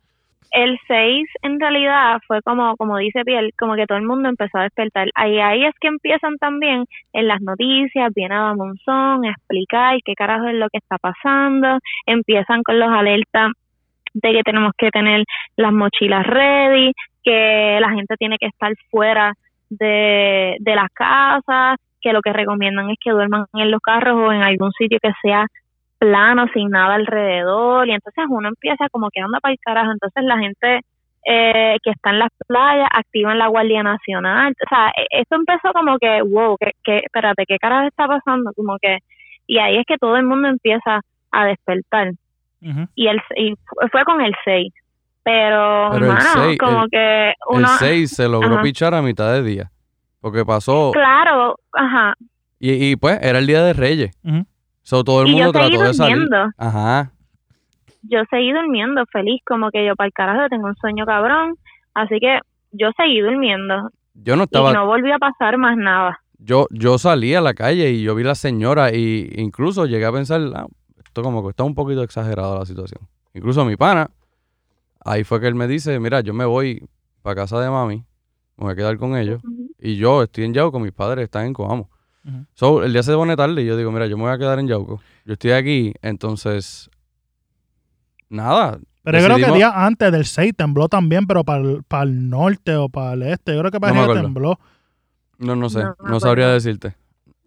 El 0.56 0.78
6 0.88 1.28
en 1.42 1.60
realidad 1.60 2.18
fue 2.26 2.40
como, 2.40 2.78
como 2.78 2.96
dice 2.96 3.24
Piel, 3.26 3.52
como 3.58 3.74
que 3.74 3.84
todo 3.84 3.98
el 3.98 4.06
mundo 4.06 4.30
empezó 4.30 4.56
a 4.56 4.62
despertar. 4.62 5.10
Ahí, 5.14 5.38
ahí 5.38 5.66
es 5.66 5.74
que 5.78 5.88
empiezan 5.88 6.38
también 6.38 6.86
en 7.12 7.28
las 7.28 7.42
noticias, 7.42 8.10
viene 8.14 8.34
a 8.36 8.54
Monzón 8.54 9.26
a 9.26 9.32
explicar 9.32 9.98
qué 10.02 10.14
carajo 10.14 10.46
es 10.46 10.54
lo 10.54 10.70
que 10.70 10.78
está 10.78 10.96
pasando, 10.96 11.78
empiezan 12.06 12.62
con 12.62 12.78
los 12.78 12.88
alertas 12.88 13.52
de 14.14 14.32
que 14.32 14.42
tenemos 14.44 14.72
que 14.78 14.88
tener 14.88 15.24
las 15.56 15.74
mochilas 15.74 16.26
ready, 16.26 16.92
que 17.22 17.76
la 17.78 17.90
gente 17.90 18.16
tiene 18.16 18.38
que 18.38 18.46
estar 18.46 18.72
fuera 18.90 19.34
de, 19.68 20.56
de 20.58 20.74
las 20.74 20.88
casas, 20.94 21.76
que 22.00 22.14
lo 22.14 22.22
que 22.22 22.32
recomiendan 22.32 22.88
es 22.88 22.96
que 22.98 23.10
duerman 23.10 23.44
en 23.52 23.70
los 23.70 23.80
carros 23.82 24.16
o 24.16 24.32
en 24.32 24.40
algún 24.40 24.72
sitio 24.72 24.98
que 25.02 25.12
sea 25.20 25.44
plano, 25.98 26.46
sin 26.52 26.70
nada 26.70 26.94
alrededor, 26.94 27.88
y 27.88 27.92
entonces 27.92 28.24
uno 28.28 28.48
empieza 28.48 28.88
como 28.90 29.08
que 29.10 29.20
anda 29.20 29.40
para 29.40 29.52
el 29.52 29.58
carajo, 29.60 29.92
entonces 29.92 30.24
la 30.24 30.38
gente 30.38 30.80
eh, 31.28 31.76
que 31.82 31.90
está 31.90 32.10
en 32.10 32.18
las 32.20 32.28
playas 32.46 32.88
activan 32.92 33.38
la 33.38 33.48
Guardia 33.48 33.82
Nacional, 33.82 34.52
o 34.64 34.68
sea, 34.68 34.88
e- 34.96 35.20
esto 35.22 35.34
empezó 35.36 35.72
como 35.72 35.98
que, 35.98 36.22
wow, 36.22 36.56
que, 36.58 36.70
que, 36.84 36.98
espérate, 36.98 37.44
¿qué 37.48 37.56
carajo 37.58 37.88
está 37.88 38.06
pasando? 38.06 38.52
Como 38.54 38.76
que, 38.80 38.98
y 39.46 39.58
ahí 39.58 39.76
es 39.78 39.84
que 39.86 39.96
todo 39.98 40.16
el 40.16 40.24
mundo 40.24 40.48
empieza 40.48 41.00
a 41.32 41.44
despertar, 41.46 42.12
y, 42.94 43.06
el, 43.08 43.20
y 43.36 43.54
fu- 43.54 43.88
fue 43.90 44.04
con 44.04 44.20
el 44.20 44.34
6, 44.44 44.72
pero, 45.24 45.88
Pero 45.92 46.04
el 46.50 46.58
como 46.58 46.82
el- 46.84 46.90
que 46.90 47.28
El 47.28 47.34
uno, 47.48 47.68
6 47.78 48.10
se 48.14 48.28
logró 48.28 48.54
Ajá. 48.54 48.62
pichar 48.62 48.94
a 48.94 49.02
mitad 49.02 49.32
de 49.32 49.42
día. 49.42 49.70
Porque 50.20 50.44
pasó. 50.44 50.90
claro, 50.92 51.56
ajá, 51.72 52.14
Y, 52.58 52.90
y 52.92 52.96
pues 52.96 53.18
era 53.22 53.38
el 53.38 53.46
día 53.46 53.62
de 53.62 53.72
Reyes. 53.72 54.10
So, 54.86 55.02
todo 55.02 55.22
el 55.22 55.28
y 55.28 55.32
mundo 55.32 55.52
yo 55.52 55.52
seguí 55.52 55.70
trató 55.76 55.82
de 55.88 55.94
salir. 55.94 56.16
durmiendo. 56.18 56.50
Ajá. 56.58 57.10
yo 58.02 58.20
seguí 58.30 58.52
durmiendo 58.52 59.04
feliz, 59.06 59.40
como 59.44 59.70
que 59.72 59.84
yo 59.84 59.96
para 59.96 60.06
el 60.06 60.12
carajo 60.12 60.48
tengo 60.48 60.68
un 60.68 60.76
sueño 60.76 61.04
cabrón, 61.04 61.56
así 61.92 62.20
que 62.20 62.38
yo 62.70 62.90
seguí 62.96 63.20
durmiendo 63.20 63.90
Yo 64.14 64.36
no 64.36 64.42
y 64.42 64.44
estaba. 64.44 64.72
no 64.72 64.86
volvió 64.86 65.16
a 65.16 65.18
pasar 65.18 65.58
más 65.58 65.76
nada. 65.76 66.20
Yo, 66.38 66.68
yo 66.70 66.98
salí 66.98 67.34
a 67.34 67.40
la 67.40 67.54
calle 67.54 67.90
y 67.90 68.02
yo 68.04 68.14
vi 68.14 68.22
la 68.22 68.36
señora 68.36 68.94
y 68.94 69.32
incluso 69.36 69.86
llegué 69.86 70.04
a 70.04 70.12
pensar, 70.12 70.40
ah, 70.54 70.66
esto 71.04 71.22
como 71.22 71.42
que 71.42 71.50
está 71.50 71.64
un 71.64 71.74
poquito 71.74 72.02
exagerada 72.04 72.58
la 72.60 72.64
situación. 72.66 73.00
Incluso 73.34 73.64
mi 73.64 73.74
pana, 73.76 74.08
ahí 75.04 75.24
fue 75.24 75.40
que 75.40 75.48
él 75.48 75.56
me 75.56 75.66
dice, 75.66 75.98
mira, 75.98 76.20
yo 76.20 76.32
me 76.32 76.44
voy 76.44 76.86
para 77.22 77.34
casa 77.34 77.58
de 77.58 77.68
mami, 77.70 77.96
me 78.56 78.64
voy 78.64 78.72
a 78.72 78.76
quedar 78.76 78.96
con 78.98 79.16
ellos 79.16 79.42
y 79.80 79.96
yo 79.96 80.22
estoy 80.22 80.44
en 80.44 80.54
Yauco, 80.54 80.78
mis 80.78 80.92
padres 80.92 81.24
están 81.24 81.46
en 81.46 81.54
Coamo. 81.54 81.90
So, 82.54 82.82
el 82.82 82.92
día 82.92 83.02
se 83.02 83.12
pone 83.14 83.36
tarde 83.36 83.62
y 83.62 83.66
yo 83.66 83.76
digo, 83.76 83.92
mira, 83.92 84.06
yo 84.06 84.16
me 84.16 84.24
voy 84.24 84.32
a 84.32 84.38
quedar 84.38 84.58
en 84.58 84.66
Yauco. 84.68 85.00
Yo 85.24 85.34
estoy 85.34 85.52
aquí, 85.52 85.94
entonces, 86.02 86.90
nada. 88.28 88.78
Pero 89.02 89.18
yo 89.18 89.24
creo 89.24 89.36
que 89.36 89.42
el 89.42 89.48
decidimos- 89.52 89.56
día 89.58 89.86
antes 89.86 90.12
del 90.12 90.24
6 90.24 90.52
tembló 90.56 90.88
también, 90.88 91.26
pero 91.26 91.44
para 91.44 91.62
el, 91.62 91.82
para 91.84 92.02
el 92.04 92.28
norte 92.28 92.74
o 92.76 92.88
para 92.88 93.12
el 93.12 93.22
este. 93.22 93.54
Yo 93.54 93.60
creo 93.60 93.70
que 93.70 93.78
para 93.80 93.92
No 93.92 94.12
el 94.12 94.20
tembló. 94.22 94.58
No, 95.38 95.54
no 95.54 95.68
sé, 95.70 95.84
No, 96.04 96.18
sabría 96.18 96.48
decirte. 96.48 96.96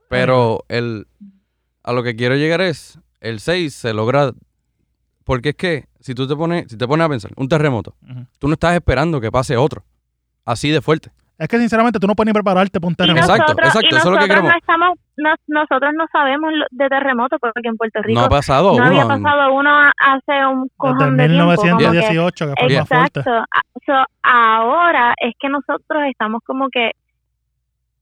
Pero 0.10 0.64
el, 0.70 1.08
a 1.84 1.92
lo 1.92 2.04
que 2.04 2.16
quiero 2.16 2.36
llegar 2.36 2.62
es, 2.62 3.00
el 3.20 3.40
6 3.42 3.74
se 3.74 3.94
logra, 3.94 4.32
porque 5.24 5.50
es 5.50 5.56
que 5.56 5.86
si 6.00 6.16
tú 6.16 6.28
te 6.28 6.36
pones, 6.36 6.66
si 6.70 6.78
te 6.78 6.88
pones 6.88 7.06
a 7.06 7.10
pensar, 7.10 7.32
un 7.36 7.50
terremoto, 7.50 7.96
tú 8.38 8.48
no 8.48 8.54
estás 8.54 8.76
esperando 8.76 9.20
que 9.20 9.32
pase 9.32 9.58
otro, 9.58 9.84
así 10.46 10.70
de 10.70 10.82
fuerte. 10.82 11.12
Es 11.40 11.48
que 11.48 11.58
sinceramente 11.58 12.00
tú 12.00 12.06
no 12.08 12.16
puedes 12.16 12.28
ni 12.28 12.34
prepararte 12.34 12.80
para 12.82 12.90
un 12.90 12.96
terremoto. 12.96 13.22
Exacto, 13.24 13.44
nosotros, 13.54 13.68
exacto, 13.70 13.88
y 13.88 13.98
eso 13.98 13.98
es 13.98 14.04
lo 14.06 14.12
que 14.12 14.16
nosotros 14.28 14.28
queremos. 14.28 14.52
no 14.52 14.58
estamos, 14.58 14.90
no- 15.18 15.36
nosotros 15.62 15.92
no 15.98 16.06
sabemos 16.12 16.50
de 16.70 16.88
terremoto 16.90 17.38
porque 17.40 17.70
en 17.70 17.78
Puerto 17.78 18.02
Rico 18.02 18.20
No 18.20 18.26
ha 18.26 18.30
pasado 18.30 18.78
no 18.78 18.84
había 18.86 19.06
uno. 19.06 19.24
pasado 19.24 19.54
uno 19.54 19.70
hace 19.80 20.46
un 20.46 20.64
Desde 20.64 20.76
cojón 20.78 21.18
de 21.18 21.28
tiempo. 21.28 21.46
como 21.56 21.56
que- 21.56 21.68
1918, 21.70 22.46
que 22.48 22.54
fue 22.60 22.68
el 22.68 22.78
más 22.80 22.88
fuerte. 22.90 23.20
Exacto. 23.22 23.46
Ah, 23.56 23.62
So, 23.86 23.94
ahora 24.24 25.14
es 25.22 25.34
que 25.40 25.50
nosotros 25.50 26.04
estamos 26.12 26.42
como 26.46 26.68
que 26.70 26.92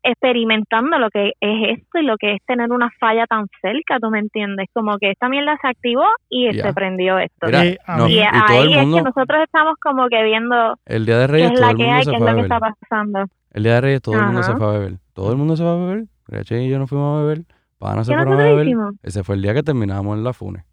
experimentando 0.07 0.97
lo 0.97 1.09
que 1.09 1.33
es 1.39 1.79
esto 1.79 1.99
y 1.99 2.03
lo 2.03 2.17
que 2.17 2.33
es 2.33 2.41
tener 2.45 2.71
una 2.71 2.89
falla 2.99 3.25
tan 3.27 3.47
cerca, 3.61 3.99
¿tú 3.99 4.09
me 4.09 4.19
entiendes? 4.19 4.67
Como 4.73 4.97
que 4.97 5.11
esta 5.11 5.29
mierda 5.29 5.57
se 5.61 5.67
activó 5.67 6.05
y 6.29 6.51
se 6.53 6.73
prendió 6.73 7.19
esto. 7.19 7.47
Mira, 7.47 7.65
Y 7.65 7.77
no, 7.97 8.07
y 8.07 8.19
y 8.19 8.23
todo 8.23 8.31
ahí 8.47 8.73
el 8.73 8.79
mundo, 8.79 8.97
es 8.97 9.03
que 9.03 9.09
nosotros 9.09 9.43
estamos 9.43 9.75
como 9.81 10.07
que 10.09 10.23
viendo 10.23 10.79
el 10.85 11.05
día 11.05 11.17
de 11.19 11.25
qué 11.27 11.31
Reyes, 11.31 11.51
es 11.51 11.53
todo 11.55 11.65
la 11.65 11.71
el 11.71 11.77
que 11.77 11.83
mundo 11.83 11.97
hay, 11.97 12.03
se 12.03 12.11
qué 12.11 12.15
es 12.17 12.21
fue 12.21 12.29
a 12.29 12.33
lo 12.33 12.37
que 12.37 12.43
está 12.43 12.59
pasando. 12.59 13.25
El 13.51 13.63
día 13.63 13.73
de 13.73 13.81
Reyes 13.81 14.01
todo 14.01 14.15
el 14.15 14.25
mundo 14.25 14.43
se 14.43 14.55
fue 14.55 14.67
a 14.67 14.71
beber. 14.71 14.93
Todo 15.13 15.31
el 15.31 15.37
mundo 15.37 15.55
se 15.55 15.63
fue 15.63 15.71
a 15.71 15.75
beber. 15.75 16.05
Grache 16.27 16.63
y 16.63 16.69
yo 16.69 16.79
nos 16.79 16.89
fuimos 16.89 17.19
a 17.19 17.23
beber. 17.23 17.45
Pana 17.79 18.03
se 18.03 18.11
¿Qué 18.11 18.17
fueron 18.17 18.39
a 18.39 18.43
beber. 18.43 18.67
hicimos? 18.67 18.95
Ese 19.03 19.23
fue 19.23 19.35
el 19.35 19.41
día 19.41 19.53
que 19.53 19.63
terminamos 19.63 20.17
en 20.17 20.23
la 20.23 20.33
Fune. 20.33 20.63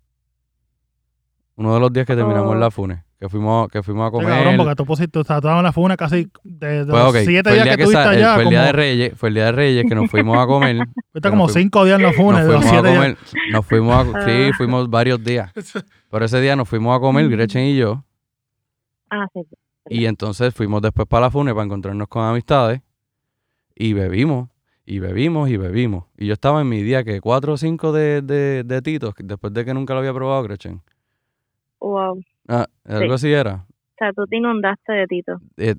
Uno 1.56 1.74
de 1.74 1.80
los 1.80 1.92
días 1.92 2.04
que 2.06 2.16
terminamos 2.16 2.50
en 2.52 2.56
Oh. 2.56 2.60
la 2.60 2.70
Fune. 2.70 3.04
Que 3.20 3.28
fuimos, 3.28 3.68
que 3.68 3.82
fuimos 3.82 4.06
a 4.06 4.08
Sí, 4.08 4.12
comer. 4.12 4.28
cabrón, 4.28 4.56
porque 4.58 4.74
tú 4.74 4.84
pusiste, 4.84 5.18
o 5.20 5.24
sea, 5.24 5.36
tú 5.36 5.46
estabas 5.46 5.60
en 5.60 5.64
la 5.64 5.72
funa 5.72 5.96
casi 5.96 6.28
de, 6.42 6.84
de 6.84 6.84
Pues, 6.84 7.02
los 7.02 7.08
ok, 7.10 7.16
siete 7.24 7.48
fue 7.48 7.52
el 7.52 7.54
días 7.54 7.64
día 7.64 7.72
que 7.72 7.76
que 7.78 7.84
tuviste 7.84 8.02
allá, 8.08 8.34
fue 8.34 8.42
el 8.42 8.48
día 8.50 8.58
como, 8.58 8.66
de 8.66 8.72
Reyes, 8.72 9.12
fue 9.16 9.28
el 9.30 9.34
día 9.34 9.44
de 9.46 9.52
Reyes 9.52 9.84
que 9.88 9.94
nos 9.94 10.10
fuimos 10.10 10.36
a 10.38 10.46
comer. 10.46 10.76
fuiste 11.12 11.30
como 11.30 11.42
nos 11.44 11.52
fuimos- 11.52 11.62
cinco 11.62 11.84
días 11.86 11.98
en 11.98 12.02
la 12.04 12.12
funa, 12.12 12.38
nos 12.40 12.46
de 12.48 12.52
los 12.52 12.62
fuimos 12.64 12.66
a 12.66 12.82
siete 12.82 12.88
días. 12.88 12.98
comer, 12.98 13.52
nos 13.52 13.66
fuimos 13.66 13.94
a, 14.16 14.24
sí, 14.26 14.52
fuimos 14.56 14.90
varios 14.90 15.24
días. 15.24 15.52
Pero 16.10 16.24
ese 16.24 16.40
día 16.40 16.54
nos 16.56 16.68
fuimos 16.68 16.96
a 16.96 17.00
comer, 17.00 17.28
Gretchen 17.30 17.64
y 17.64 17.76
yo, 17.76 18.04
Ah, 19.10 19.26
sí. 19.32 19.40
y 19.88 20.04
entonces 20.06 20.52
fuimos 20.52 20.82
después 20.82 21.06
para 21.08 21.22
la 21.26 21.30
Fune 21.30 21.52
para 21.54 21.64
encontrarnos 21.64 22.08
con 22.08 22.24
amistades 22.24 22.80
y 23.76 23.92
bebimos, 23.94 24.48
y 24.84 24.98
bebimos, 24.98 25.48
y 25.48 25.56
bebimos. 25.56 26.04
Y 26.18 26.26
yo 26.26 26.34
estaba 26.34 26.60
en 26.60 26.68
mi 26.68 26.82
día 26.82 27.04
que 27.04 27.20
cuatro 27.22 27.54
o 27.54 27.56
cinco 27.56 27.92
de, 27.92 28.20
de, 28.22 28.64
de 28.64 28.82
titos, 28.82 29.14
después 29.18 29.52
de 29.54 29.64
que 29.64 29.72
nunca 29.72 29.94
lo 29.94 30.00
había 30.00 30.12
probado, 30.12 30.42
Gretchen. 30.42 30.82
Wow. 31.84 32.18
O 32.18 32.22
Ah, 32.48 32.66
algo 32.88 33.14
así 33.14 33.32
era. 33.32 33.64
sea, 33.98 34.12
tú 34.12 34.26
te 34.26 34.36
inundaste 34.36 34.92
de 34.92 35.06
Tito. 35.06 35.38
Eh, 35.56 35.74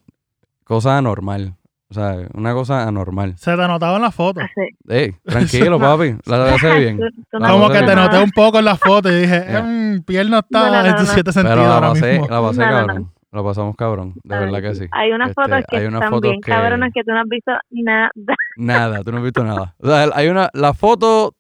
cosa 0.64 0.98
anormal. 0.98 1.56
O 1.90 1.94
sea, 1.94 2.16
una 2.34 2.54
cosa 2.54 2.88
anormal. 2.88 3.38
Se 3.38 3.52
te 3.56 3.68
notaba 3.68 3.98
en 3.98 4.02
la 4.02 4.12
foto. 4.12 4.42
Así. 4.42 4.76
Ey, 4.88 5.12
tranquilo, 5.26 5.80
papi. 5.80 6.16
La 6.26 6.46
hace 6.56 6.80
bien. 6.80 6.98
Tú- 6.98 7.22
tú 7.32 7.38
La 7.40 7.48
no 7.50 7.54
Como 7.56 7.70
que 7.70 7.82
te 7.84 7.96
noté 7.96 8.18
un 8.24 8.32
poco 8.32 8.60
en 8.60 8.66
la 8.66 8.76
foto 8.76 9.12
y 9.12 9.22
dije, 9.22 9.46
mmm, 9.62 10.00
piel 10.06 10.30
no 10.30 10.40
está 10.40 10.60
No, 10.60 10.72
no, 10.72 10.82
no, 10.84 10.88
en 10.90 10.96
tus 10.96 11.10
siete 11.10 11.32
Pero 11.32 11.34
sentidos 11.34 11.68
la 11.68 11.76
ahora 11.76 11.90
pasé, 11.90 12.12
mismo. 12.14 12.28
la 12.30 12.42
pasé 12.42 12.60
No, 12.60 12.66
no, 12.66 12.72
no. 12.82 12.88
cabrón. 12.88 13.12
La 13.32 13.44
pasamos 13.44 13.76
cabrón. 13.76 14.14
De 14.24 14.38
verdad 14.40 14.62
que 14.62 14.76
sí. 14.76 14.86
Hay 14.92 15.12
unas 15.12 15.30
Este, 15.30 15.42
fotos 15.42 15.64
que 15.70 15.78
hay 15.78 15.86
unas 15.86 16.00
están 16.00 16.10
fotos 16.12 16.30
bien 16.32 16.42
que- 16.42 16.52
cabronas 16.52 16.92
que 16.94 17.04
tú 17.04 17.12
no 17.12 17.20
has 17.20 17.28
visto 17.30 17.52
nada. 17.72 18.12
Nada, 18.58 19.04
tú 19.04 19.12
no 19.12 19.18
has 19.18 19.24
visto 19.24 19.44
nada. 19.44 19.76
O 19.80 19.88
sea, 19.88 20.10
hay 20.16 20.28
una, 20.30 20.50
las 20.54 20.78
fotos 20.78 21.32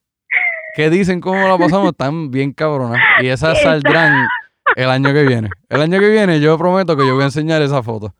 que 0.75 0.89
dicen 0.89 1.21
cómo 1.21 1.47
la 1.47 1.57
pasamos 1.57 1.87
están 1.91 2.29
bien 2.31 2.51
cabronas. 2.51 2.99
Y 3.21 3.27
esas 3.27 3.57
Esa- 3.59 3.69
saldrán 3.69 4.27
el 4.75 4.89
año 4.89 5.13
que 5.13 5.23
viene. 5.23 5.49
El 5.69 5.81
año 5.81 5.99
que 5.99 6.09
viene 6.09 6.39
yo 6.39 6.57
prometo 6.57 6.95
que 6.97 7.07
yo 7.07 7.13
voy 7.13 7.23
a 7.23 7.25
enseñar 7.25 7.61
esa 7.61 7.81
foto. 7.81 8.13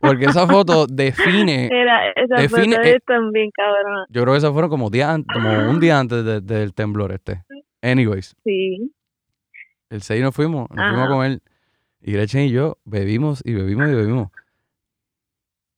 Porque 0.00 0.26
esa 0.26 0.46
foto 0.46 0.86
define. 0.86 1.68
Esa 2.16 2.36
define, 2.36 2.76
foto 2.76 2.88
es 2.88 2.96
eh, 2.96 3.00
también 3.06 3.50
cabrón. 3.54 4.04
Yo 4.10 4.22
creo 4.22 4.34
que 4.34 4.38
esa 4.38 4.52
fueron 4.52 4.68
como, 4.68 4.90
día, 4.90 5.16
como 5.32 5.70
un 5.70 5.80
día 5.80 5.98
antes 5.98 6.22
del 6.44 6.74
temblor 6.74 7.12
este. 7.12 7.44
Anyways. 7.80 8.36
Sí. 8.44 8.92
El 9.88 10.02
6 10.02 10.22
nos 10.22 10.34
fuimos, 10.34 10.68
nos 10.70 10.90
fuimos 10.90 11.08
con 11.08 11.24
él. 11.24 11.42
Y 12.02 12.12
Gretchen 12.12 12.42
y 12.42 12.50
yo 12.50 12.76
bebimos 12.84 13.42
y 13.44 13.54
bebimos 13.54 13.88
y 13.88 13.94
bebimos. 13.94 14.28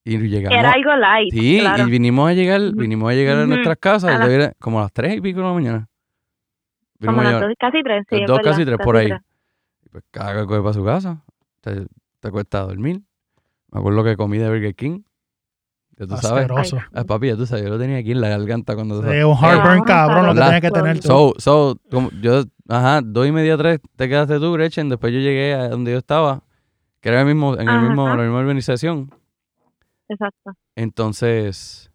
Y 0.04 0.18
llegamos. 0.18 0.58
Era 0.58 0.72
algo 0.72 0.96
light. 0.96 1.32
Sí, 1.32 1.60
y 1.60 1.90
vinimos 1.90 2.28
a 2.28 2.32
llegar, 2.32 2.60
vinimos 2.74 3.10
a 3.10 3.14
llegar 3.14 3.38
a 3.38 3.46
nuestras 3.46 3.76
casas 3.78 4.54
como 4.58 4.80
a 4.80 4.82
las 4.82 4.92
3 4.92 5.16
y 5.16 5.20
pico 5.20 5.40
de 5.40 5.46
la 5.46 5.52
mañana. 5.52 5.88
Vinimos 6.98 7.24
como 7.24 7.28
a 7.28 7.32
las 7.32 7.40
2, 7.40 7.52
casi 7.58 7.82
3, 7.82 8.04
sí. 8.10 8.24
2, 8.26 8.40
casi 8.40 8.64
3, 8.64 8.78
por 8.78 8.96
ahí 8.96 9.10
pues 9.92 10.02
cada 10.10 10.32
cual 10.34 10.46
coge 10.46 10.60
para 10.62 10.72
su 10.72 10.84
casa. 10.84 11.22
Te, 11.60 11.86
te 12.20 12.30
cuesta 12.30 12.60
dormir. 12.62 13.02
Me 13.70 13.78
acuerdo 13.80 14.02
que 14.04 14.16
comí 14.16 14.38
de 14.38 14.48
Burger 14.48 14.74
King. 14.74 15.02
Ya 15.98 16.06
tú 16.06 16.16
sabes. 16.16 16.44
Asqueroso. 16.50 16.78
Ah, 16.94 17.04
papi, 17.04 17.28
ya 17.28 17.36
tú 17.36 17.44
sabes, 17.46 17.64
yo 17.64 17.70
lo 17.70 17.78
tenía 17.78 17.98
aquí 17.98 18.12
en 18.12 18.20
la 18.22 18.28
garganta 18.30 18.74
cuando... 18.74 19.02
Sí, 19.02 19.22
un 19.22 19.36
heartburn 19.36 19.84
cabrón 19.84 20.26
lo 20.26 20.34
que 20.34 20.40
tienes 20.40 20.60
que 20.62 20.70
tener 20.70 21.00
tú. 21.00 21.06
So, 21.08 21.34
so, 21.38 21.78
como 21.90 22.10
yo, 22.22 22.44
ajá, 22.68 23.00
dos 23.04 23.26
y 23.26 23.32
media, 23.32 23.56
tres, 23.58 23.78
te 23.96 24.08
quedaste 24.08 24.40
tú, 24.40 24.52
Gretchen. 24.54 24.88
Después 24.88 25.12
yo 25.12 25.20
llegué 25.20 25.52
a 25.54 25.68
donde 25.68 25.92
yo 25.92 25.98
estaba, 25.98 26.42
que 27.00 27.10
era 27.10 27.20
el 27.20 27.26
mismo, 27.26 27.54
en 27.54 27.60
el 27.62 27.68
Ajá. 27.68 27.80
mismo, 27.88 28.08
la 28.08 28.22
misma 28.22 28.38
organización. 28.38 29.14
Exacto. 30.08 30.52
Entonces, 30.74 31.90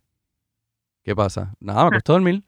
¿qué 1.03 1.15
pasa? 1.15 1.55
Nada, 1.59 1.83
me 1.85 1.87
Ah. 1.87 1.91
costó 1.97 2.13
dormir. 2.13 2.43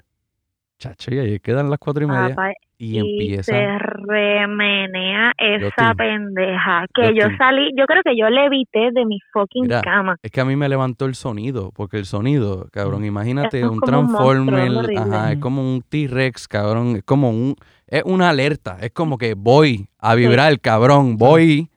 Chacho, 0.80 1.14
y 1.14 1.20
ahí 1.20 1.40
quedan 1.42 1.70
las 1.70 1.78
cuatro 1.78 2.06
y 2.06 2.08
media. 2.08 2.30
Papá, 2.30 2.54
y, 2.78 2.96
y 2.96 3.00
empieza. 3.00 3.52
se 3.52 3.78
remenea 3.80 5.34
esa 5.38 5.94
pendeja. 5.94 6.86
Que 6.94 7.14
yo 7.14 7.28
salí, 7.38 7.72
yo 7.78 7.86
creo 7.86 8.02
que 8.02 8.16
yo 8.18 8.30
levité 8.30 8.90
de 8.94 9.06
mi 9.06 9.20
fucking 9.34 9.64
Mira, 9.64 9.82
cama. 9.82 10.16
Es 10.24 10.32
que 10.32 10.40
a 10.40 10.46
mí 10.46 10.56
me 10.56 10.70
levantó 10.70 11.04
el 11.06 11.16
sonido, 11.16 11.74
porque 11.76 11.98
el 11.98 12.06
sonido, 12.06 12.70
cabrón, 12.72 13.04
imagínate 13.04 13.60
es 13.60 13.66
un 13.68 13.82
Transformer, 13.82 14.98
ajá, 14.98 15.32
es 15.32 15.36
Ujú. 15.36 15.42
como 15.42 15.62
un 15.62 15.82
T-Rex, 15.82 16.48
cabrón, 16.48 16.96
es 16.96 17.04
como 17.04 17.30
un, 17.30 17.56
es 17.86 18.04
una 18.06 18.30
alerta, 18.30 18.78
es 18.80 18.92
como 18.92 19.18
que 19.18 19.34
voy 19.34 19.90
a 20.00 20.16
vibrar, 20.16 20.58
cabrón, 20.62 21.18
voy, 21.18 21.68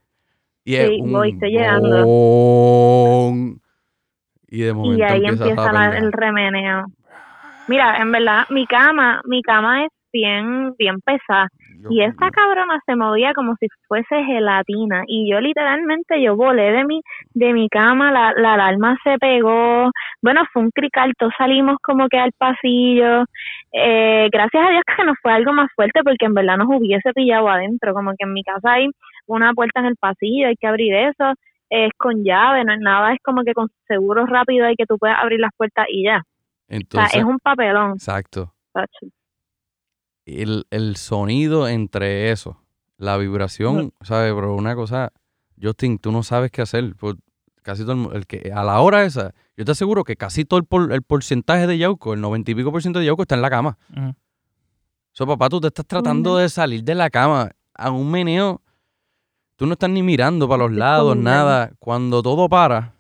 y 0.65 0.77
es 0.77 0.91
Sí, 0.91 1.01
un 1.01 1.13
voy, 1.13 1.31
estoy 1.31 1.51
llegando. 1.51 2.07
y 4.49 4.61
de 4.61 4.73
momento 4.73 4.99
Y 5.01 5.03
ahí 5.03 5.25
empieza 5.27 5.69
a 5.69 5.73
la- 5.73 5.99
el 5.99 6.13
remeneo. 6.13 6.85
Mira, 7.67 7.97
en 7.99 8.13
verdad, 8.13 8.45
mi 8.51 8.67
cama, 8.67 9.21
mi 9.25 9.43
cama 9.43 9.85
es 9.85 9.91
bien, 10.13 10.75
bien 10.79 11.01
pesada. 11.01 11.49
Y 11.89 12.03
esta 12.03 12.31
cabrona 12.31 12.79
se 12.87 12.95
movía 12.95 13.33
como 13.35 13.57
si 13.59 13.67
fuese 13.89 14.23
gelatina. 14.25 15.03
Y 15.09 15.31
yo 15.31 15.41
literalmente, 15.41 16.23
yo 16.23 16.37
volé 16.37 16.71
de 16.73 16.85
mi, 16.85 17.01
de 17.35 17.53
mi 17.53 17.69
cama, 17.69 18.13
la, 18.13 18.33
la 18.37 18.55
alarma 18.55 18.97
se 19.03 19.19
pegó. 19.19 19.91
Bueno, 20.23 20.43
fue 20.53 20.63
un 20.63 20.71
crical, 20.71 21.13
todos 21.19 21.33
salimos 21.37 21.77
como 21.83 22.09
que 22.09 22.19
al 22.19 22.33
pasillo. 22.39 23.25
Eh, 23.73 24.29
gracias 24.33 24.65
a 24.67 24.71
Dios 24.71 24.83
que 24.97 25.05
no 25.05 25.15
fue 25.23 25.33
algo 25.33 25.53
más 25.53 25.71
fuerte 25.75 26.03
porque 26.05 26.27
en 26.27 26.35
verdad 26.35 26.57
nos 26.59 26.69
hubiese 26.69 27.13
pillado 27.15 27.49
adentro. 27.49 27.95
Como 27.95 28.11
que 28.13 28.25
en 28.25 28.33
mi 28.33 28.45
casa 28.45 28.75
hay 28.75 28.89
una 29.27 29.53
puerta 29.55 29.81
en 29.81 29.87
el 29.87 29.97
pasillo, 29.97 30.49
hay 30.49 30.57
que 30.57 30.67
abrir 30.69 30.95
eso. 30.95 31.35
Es 31.71 31.91
con 31.97 32.23
llave, 32.23 32.65
no 32.65 32.75
es 32.75 32.81
nada, 32.81 33.13
es 33.15 33.19
como 33.25 33.43
que 33.45 33.55
con 33.55 33.69
seguro 33.89 34.27
rápido 34.27 34.67
hay 34.67 34.77
que 34.77 34.87
tú 34.87 34.99
puedas 34.99 35.19
abrir 35.21 35.41
las 35.41 35.53
puertas 35.57 35.87
y 35.89 36.05
ya. 36.05 36.23
O 36.73 36.75
sea, 36.75 36.79
Entonces, 36.79 37.17
es 37.21 37.25
un 37.25 37.39
papelón. 37.39 37.93
exacto, 37.93 38.55
el, 40.25 40.67
el 40.71 40.97
sonido 40.97 41.69
entre 41.69 42.31
eso, 42.31 42.63
la 42.97 43.17
vibración, 43.17 43.93
¿sabes? 44.03 44.33
Pero 44.35 44.55
una 44.55 44.75
cosa, 44.75 45.13
Justin, 45.61 45.99
tú 45.99 46.13
no 46.13 46.23
sabes 46.23 46.51
qué 46.51 46.63
hacer. 46.63 46.95
por- 46.97 47.17
casi 47.63 47.85
todo 47.85 48.13
el, 48.13 48.27
que 48.27 48.51
a 48.53 48.65
la 48.65 48.81
hora 48.81 49.05
esa, 49.05 49.35
yo 49.57 49.65
te 49.65 49.71
aseguro 49.71 50.03
que 50.03 50.17
casi 50.17 50.45
todo 50.45 50.59
el, 50.59 50.65
por- 50.67 50.93
el 50.93 51.03
porcentaje 51.03 51.67
de 51.69 51.79
Yauco, 51.79 52.15
el 52.15 52.21
noventa 52.21 52.51
y 52.51 52.55
pico 52.57 52.73
por 52.73 52.83
ciento 52.83 52.99
de 52.99 53.07
Yauco 53.07 53.23
está 53.23 53.37
en 53.37 53.43
la 53.43 53.51
cama. 53.51 53.79
Ujú. 53.97 54.15
So, 55.13 55.27
papá, 55.27 55.49
tú 55.49 55.61
te 55.61 55.69
estás 55.69 55.87
tratando 55.87 56.39
de 56.39 56.49
salir 56.49 56.83
de 56.83 56.95
la 56.95 57.11
cama 57.11 57.51
a 57.75 57.91
un 57.91 58.11
meneo. 58.11 58.63
Tú 59.57 59.67
no 59.67 59.75
estás 59.75 59.91
ni 59.91 60.03
mirando 60.03 60.49
para 60.49 60.65
los 60.65 60.73
lados, 60.73 61.17
nada. 61.17 61.71
Cuando 61.79 62.23
todo 62.23 62.49
para, 62.49 62.95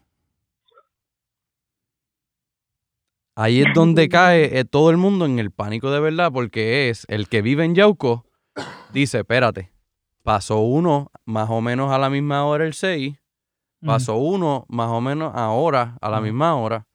ahí 3.34 3.62
es 3.62 3.68
donde 3.74 4.08
cae 4.08 4.58
eh, 4.58 4.64
todo 4.64 4.90
el 4.90 4.96
mundo 4.96 5.24
en 5.26 5.38
el 5.38 5.50
pánico 5.50 5.90
de 5.90 6.00
verdad, 6.00 6.30
porque 6.32 6.88
es 6.90 7.04
el 7.08 7.28
que 7.28 7.42
vive 7.42 7.64
en 7.64 7.74
Yauco, 7.74 8.24
dice, 8.92 9.18
espérate, 9.20 9.72
pasó 10.22 10.60
uno 10.60 11.10
más 11.24 11.48
o 11.50 11.60
menos 11.60 11.90
a 11.92 11.98
la 11.98 12.10
misma 12.10 12.44
hora 12.44 12.64
el 12.64 12.74
6, 12.74 13.14
pasó 13.84 14.16
uno 14.16 14.64
más 14.68 14.88
o 14.88 15.00
menos 15.00 15.32
ahora 15.34 15.96
a 16.00 16.10
la 16.10 16.20
misma 16.20 16.54
hora, 16.56 16.86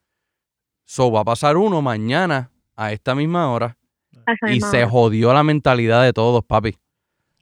so 0.86 1.12
va 1.12 1.21
a 1.21 1.26
pasar 1.26 1.58
uno 1.58 1.82
mañana 1.82 2.52
a 2.76 2.91
esta 2.93 3.13
misma 3.15 3.52
hora 3.52 3.78
esa 4.26 4.50
y 4.50 4.54
misma 4.56 4.71
se 4.71 4.78
hora. 4.84 4.89
jodió 4.89 5.34
la 5.34 5.43
mentalidad 5.43 6.04
de 6.04 6.13
todos, 6.13 6.43
papi. 6.45 6.78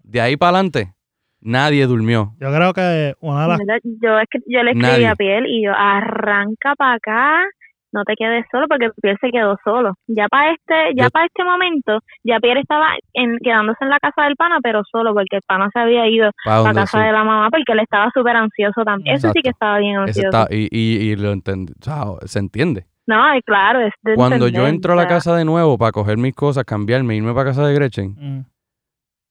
De 0.04 0.22
ahí 0.22 0.38
para 0.38 0.58
adelante, 0.58 0.94
nadie 1.42 1.86
durmió. 1.88 2.36
Yo 2.40 2.52
creo 2.54 2.74
que 2.74 3.16
una 3.22 3.44
de 3.44 3.48
las 3.50 3.60
Mira, 3.60 3.78
Yo, 3.84 4.20
es 4.20 4.28
que 4.30 4.40
yo 4.48 4.62
le 4.64 4.72
escribí 4.72 4.88
Nadie. 4.88 5.08
a 5.08 5.16
Piel 5.16 5.46
y 5.48 5.66
yo, 5.66 5.72
arranca 5.76 6.76
para 6.76 6.94
acá, 6.96 7.44
no 7.92 8.04
te 8.04 8.16
quedes 8.16 8.46
solo 8.52 8.68
porque 8.68 8.90
Piel 9.02 9.18
se 9.22 9.30
quedó 9.32 9.58
solo. 9.64 9.94
Ya 10.08 10.28
para 10.28 10.52
este, 10.52 10.94
ya 10.96 11.10
para 11.10 11.26
este 11.26 11.44
momento, 11.44 12.00
ya 12.24 12.40
Piel 12.40 12.58
estaba 12.58 12.88
en, 13.14 13.38
quedándose 13.40 13.78
en 13.82 13.90
la 13.90 14.00
casa 14.00 14.24
del 14.24 14.36
pana, 14.36 14.58
pero 14.62 14.82
solo 14.92 15.14
porque 15.14 15.38
el 15.38 15.42
pana 15.48 15.70
se 15.74 15.80
había 15.80 16.08
ido 16.10 16.32
para 16.44 16.58
donde 16.58 16.82
casa 16.82 17.00
de 17.00 17.12
la 17.12 17.24
mamá 17.24 17.50
porque 17.50 17.72
él 17.72 17.80
estaba 17.80 18.12
súper 18.14 18.36
ansioso 18.36 18.84
también. 18.84 19.16
Eso 19.16 19.32
sí 19.34 19.42
que 19.42 19.50
estaba 19.50 19.78
bien 19.80 19.98
ansioso. 19.98 20.28
está- 20.28 20.48
y, 20.54 20.68
y- 20.72 21.12
y 21.12 21.16
lo 21.16 21.32
entendí, 21.32 21.74
o 21.80 21.84
sea, 21.84 22.04
se 22.26 22.40
entiende. 22.40 22.86
No, 23.08 23.36
y 23.38 23.42
claro, 23.44 23.80
es 23.82 23.94
de 24.02 24.16
Cuando 24.16 24.48
yo 24.48 24.68
entro 24.68 24.94
a 24.94 24.96
la 24.96 25.04
casa 25.08 25.36
de 25.36 25.46
nuevo 25.46 25.78
para 25.78 25.92
coger 25.92 26.18
mis 26.18 26.34
cosas, 26.34 26.64
cambiarme, 26.66 27.16
irme 27.16 27.34
para 27.34 27.50
casa 27.52 27.66
de 27.68 27.74
Gretchen, 27.76 28.16
mm, 28.18 28.46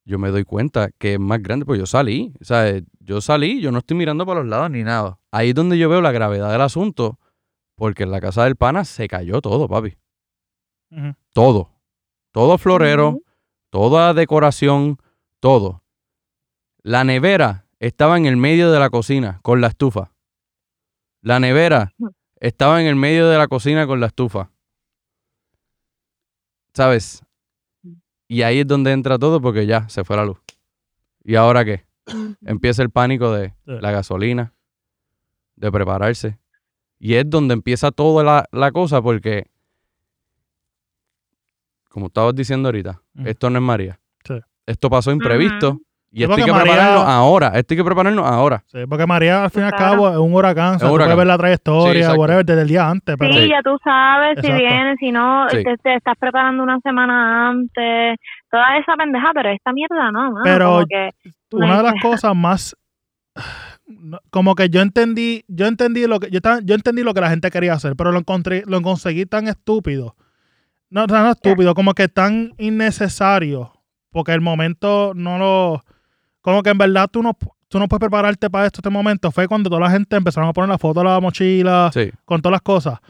yo 0.06 0.18
me 0.18 0.28
doy 0.30 0.44
cuenta 0.44 0.88
que 0.98 1.14
es 1.14 1.18
más 1.20 1.42
grande, 1.42 1.64
pues 1.64 1.80
yo 1.80 1.86
salí, 1.86 2.32
o 2.40 2.44
sea, 2.44 2.66
yo 3.00 3.20
salí, 3.20 3.60
yo 3.60 3.72
no 3.72 3.78
estoy 3.78 3.96
mirando 3.96 4.24
para 4.26 4.40
los 4.40 4.48
lados 4.48 4.70
ni 4.70 4.82
nada. 4.84 5.16
Ahí 5.32 5.48
es 5.50 5.54
donde 5.54 5.78
yo 5.78 5.88
veo 5.88 6.00
la 6.02 6.12
gravedad 6.12 6.52
del 6.52 6.60
asunto, 6.60 7.18
porque 7.76 8.04
en 8.04 8.10
la 8.10 8.20
casa 8.20 8.44
del 8.44 8.56
pana 8.56 8.84
se 8.84 9.08
cayó 9.08 9.40
todo, 9.40 9.68
papi. 9.68 9.96
Todo. 11.32 11.70
Todo 12.32 12.58
florero, 12.58 13.18
toda 13.70 14.14
decoración, 14.14 14.98
todo. 15.40 15.82
La 16.82 17.04
nevera 17.04 17.66
estaba 17.78 18.16
en 18.16 18.26
el 18.26 18.36
medio 18.36 18.70
de 18.70 18.78
la 18.78 18.90
cocina 18.90 19.40
con 19.42 19.60
la 19.60 19.68
estufa. 19.68 20.12
La 21.20 21.40
nevera 21.40 21.92
estaba 22.40 22.80
en 22.80 22.86
el 22.86 22.96
medio 22.96 23.28
de 23.28 23.38
la 23.38 23.48
cocina 23.48 23.86
con 23.86 24.00
la 24.00 24.06
estufa. 24.06 24.50
¿Sabes? 26.74 27.22
Y 28.28 28.42
ahí 28.42 28.60
es 28.60 28.66
donde 28.66 28.92
entra 28.92 29.18
todo 29.18 29.40
porque 29.40 29.66
ya 29.66 29.88
se 29.88 30.04
fue 30.04 30.16
la 30.16 30.24
luz. 30.24 30.38
¿Y 31.22 31.36
ahora 31.36 31.64
qué? 31.64 31.86
Empieza 32.44 32.82
el 32.82 32.90
pánico 32.90 33.32
de 33.32 33.54
la 33.64 33.90
gasolina, 33.90 34.52
de 35.56 35.72
prepararse. 35.72 36.38
Y 36.98 37.14
es 37.14 37.28
donde 37.28 37.54
empieza 37.54 37.90
toda 37.90 38.22
la, 38.24 38.44
la 38.52 38.72
cosa 38.72 39.02
porque, 39.02 39.44
como 41.90 42.06
estabas 42.06 42.34
diciendo 42.34 42.68
ahorita, 42.68 43.00
esto 43.24 43.50
no 43.50 43.58
es 43.58 43.64
María. 43.64 43.98
Sí. 44.24 44.34
Esto 44.66 44.90
pasó 44.90 45.10
imprevisto 45.12 45.78
y 46.10 46.18
Sí, 46.18 46.22
esto 46.22 46.36
hay 46.36 46.44
que 46.44 46.52
María- 46.52 46.72
prepararnos 46.72 47.04
ahora. 47.08 47.48
Esto 47.54 47.74
hay 47.74 47.78
que 47.78 47.84
prepararnos 47.84 48.26
ahora. 48.26 48.62
Sí, 48.66 48.78
porque 48.88 49.06
María 49.06 49.44
al 49.44 49.50
fin 49.50 49.62
y 49.62 49.66
al 49.66 49.72
cabo 49.72 50.08
es 50.08 50.16
un 50.16 50.32
huracán, 50.32 50.74
huracán. 50.76 50.88
puedes 50.90 51.16
ver 51.16 51.26
la 51.26 51.36
trayectoria, 51.38 52.00
exacto. 52.00 52.20
whatever, 52.20 52.44
desde 52.46 52.62
el 52.62 52.68
día 52.68 52.88
antes, 52.88 53.16
pero 53.18 53.32
Sí, 53.34 53.40
Sí. 53.42 53.48
ya 53.48 53.62
tú 53.62 53.76
sabes 53.82 54.38
si 54.40 54.52
vienes, 54.52 54.96
si 54.98 55.12
no, 55.12 55.48
Sí. 55.50 55.62
te, 55.62 55.76
te 55.78 55.94
estás 55.96 56.14
preparando 56.18 56.62
una 56.62 56.78
semana 56.80 57.50
antes, 57.50 58.18
toda 58.50 58.78
esa 58.78 58.94
pendeja, 58.96 59.32
pero 59.34 59.50
esta 59.50 59.72
mierda 59.72 60.10
no, 60.12 60.30
mano, 60.32 60.40
Pero 60.44 60.84
que 60.88 61.10
una 61.52 61.76
de 61.78 61.82
las 61.82 61.94
cosas 62.02 62.34
más 62.34 62.76
como 64.30 64.54
que 64.54 64.70
yo 64.70 64.80
entendí, 64.80 65.44
yo 65.48 65.66
entendí 65.66 66.06
lo 66.06 66.20
que 66.20 66.30
yo, 66.30 66.40
yo 66.62 66.74
entendí 66.74 67.02
lo 67.02 67.12
que 67.14 67.20
la 67.20 67.30
gente 67.30 67.50
quería 67.50 67.74
hacer, 67.74 67.96
pero 67.96 68.12
lo 68.12 68.18
encontré, 68.18 68.62
lo 68.66 68.80
conseguí 68.82 69.26
tan 69.26 69.46
estúpido. 69.48 70.16
No, 70.90 71.06
tan 71.06 71.26
estúpido, 71.26 71.74
como 71.74 71.92
que 71.94 72.08
tan 72.08 72.54
innecesario, 72.58 73.72
porque 74.10 74.32
el 74.32 74.40
momento 74.40 75.12
no 75.14 75.38
lo 75.38 75.84
como 76.40 76.62
que 76.62 76.70
en 76.70 76.78
verdad 76.78 77.08
tú 77.10 77.22
no 77.22 77.36
tú 77.68 77.78
no 77.78 77.88
puedes 77.88 78.00
prepararte 78.00 78.48
para 78.48 78.66
esto 78.66 78.78
este 78.80 78.90
momento. 78.90 79.30
Fue 79.32 79.48
cuando 79.48 79.68
toda 79.68 79.80
la 79.80 79.90
gente 79.90 80.14
empezaron 80.16 80.48
a 80.48 80.52
poner 80.52 80.68
la 80.70 80.78
foto 80.78 81.00
de 81.00 81.06
la 81.06 81.20
mochila, 81.20 81.90
Sí. 81.92 82.10
con 82.24 82.40
todas 82.40 82.52
las 82.52 82.62
cosas. 82.62 83.00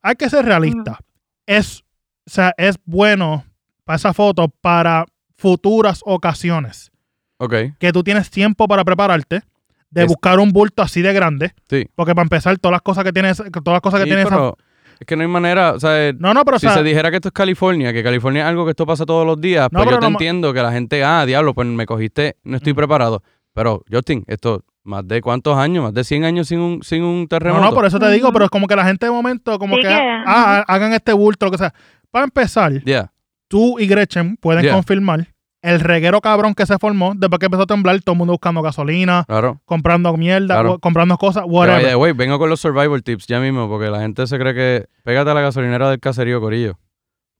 Hay 0.00 0.14
que 0.14 0.30
ser 0.30 0.44
realista. 0.44 0.98
Es, 1.44 1.80
o 2.26 2.30
sea, 2.30 2.54
es 2.56 2.76
bueno 2.84 3.44
para 3.84 3.96
esa 3.96 4.14
foto 4.14 4.48
para 4.48 5.04
futuras 5.36 6.00
ocasiones. 6.04 6.90
Ok. 7.38 7.54
Que 7.78 7.92
tú 7.92 8.02
tienes 8.02 8.30
tiempo 8.30 8.66
para 8.66 8.84
prepararte, 8.84 9.42
de 9.90 10.02
Es- 10.02 10.08
buscar 10.08 10.38
un 10.40 10.50
bulto 10.52 10.82
así 10.82 11.02
de 11.02 11.12
grande. 11.12 11.52
Sí. 11.68 11.86
Porque 11.94 12.14
para 12.14 12.24
empezar, 12.24 12.56
todas 12.58 12.72
las 12.72 12.82
cosas 12.82 13.04
que 13.04 13.12
tienes, 13.12 13.36
todas 13.36 13.74
las 13.76 13.80
cosas 13.80 14.00
que 14.00 14.04
Sí, 14.04 14.10
tienes. 14.10 14.26
esa- 14.26 14.34
pero 14.36 14.56
es 14.98 15.06
que 15.06 15.16
no 15.16 15.22
hay 15.22 15.28
manera, 15.28 15.72
o 15.72 15.80
sea, 15.80 16.12
No, 16.18 16.32
no, 16.34 16.44
pero 16.44 16.56
o 16.56 16.60
si 16.60 16.66
sea, 16.66 16.74
se 16.76 16.82
dijera 16.82 17.10
que 17.10 17.16
esto 17.16 17.28
es 17.28 17.32
California, 17.34 17.92
que 17.92 18.02
California 18.02 18.42
es 18.42 18.48
algo 18.48 18.64
que 18.64 18.70
esto 18.70 18.86
pasa 18.86 19.04
todos 19.06 19.26
los 19.26 19.40
días, 19.40 19.68
No, 19.70 19.78
pues 19.78 19.84
pero 19.86 19.96
yo 19.96 20.00
te 20.00 20.06
no 20.06 20.10
entiendo 20.12 20.52
que 20.52 20.62
la 20.62 20.72
gente, 20.72 21.04
ah, 21.04 21.24
diablo, 21.26 21.54
pues 21.54 21.66
me 21.68 21.86
cogiste, 21.86 22.36
no 22.44 22.56
estoy 22.56 22.72
Mm. 22.72 22.76
preparado. 22.76 23.22
Pero, 23.54 23.82
Justin, 23.90 24.22
esto, 24.26 24.64
más 24.84 25.06
de 25.08 25.20
cuántos 25.22 25.56
años, 25.56 25.82
más 25.84 25.94
de 25.94 26.04
100 26.04 26.24
años 26.24 26.48
sin 26.48 26.60
un, 26.60 26.82
sin 26.82 27.02
un 27.02 27.22
no, 27.22 27.26
terremoto. 27.28 27.64
no, 27.64 27.72
por 27.74 27.86
eso 27.86 27.98
te 27.98 28.10
digo, 28.10 28.32
pero 28.32 28.44
es 28.44 28.50
como 28.50 28.66
que 28.66 28.76
la 28.76 28.84
gente 28.84 29.06
de 29.06 29.12
momento, 29.12 29.58
como 29.58 29.76
Sí 29.76 29.82
que, 29.82 29.88
ah, 29.88 30.64
hagan 30.68 30.92
este 30.92 31.12
bulto, 31.12 31.46
lo 31.46 31.52
que 31.52 31.58
sea. 31.58 31.72
Para 32.10 32.24
empezar, 32.24 32.72
Yeah, 32.84 33.12
tú 33.48 33.78
y 33.78 33.86
Gretchen 33.86 34.36
pueden 34.36 34.62
Yeah. 34.62 34.72
confirmar 34.74 35.28
el 35.66 35.80
reguero 35.80 36.20
cabrón 36.20 36.54
que 36.54 36.64
se 36.66 36.78
formó 36.78 37.12
después 37.16 37.38
que 37.38 37.46
empezó 37.46 37.62
a 37.62 37.66
temblar, 37.66 38.00
todo 38.02 38.12
el 38.14 38.18
mundo 38.18 38.32
buscando 38.32 38.62
gasolina, 38.62 39.24
claro. 39.26 39.60
comprando 39.64 40.16
mierda, 40.16 40.54
Claro. 40.54 40.78
comprando 40.78 41.16
cosas, 41.18 41.44
whatever. 41.46 41.84
the 41.86 41.96
way, 41.96 42.12
vengo 42.12 42.38
con 42.38 42.48
los 42.50 42.60
survival 42.60 43.02
tips 43.02 43.26
ya 43.26 43.40
mismo, 43.40 43.68
porque 43.68 43.90
la 43.90 44.00
gente 44.00 44.26
se 44.26 44.38
cree 44.38 44.54
que 44.54 44.86
pégate 45.04 45.30
a 45.30 45.34
la 45.34 45.40
gasolinera 45.40 45.90
del 45.90 46.00
caserío, 46.00 46.40
Corillo. 46.40 46.78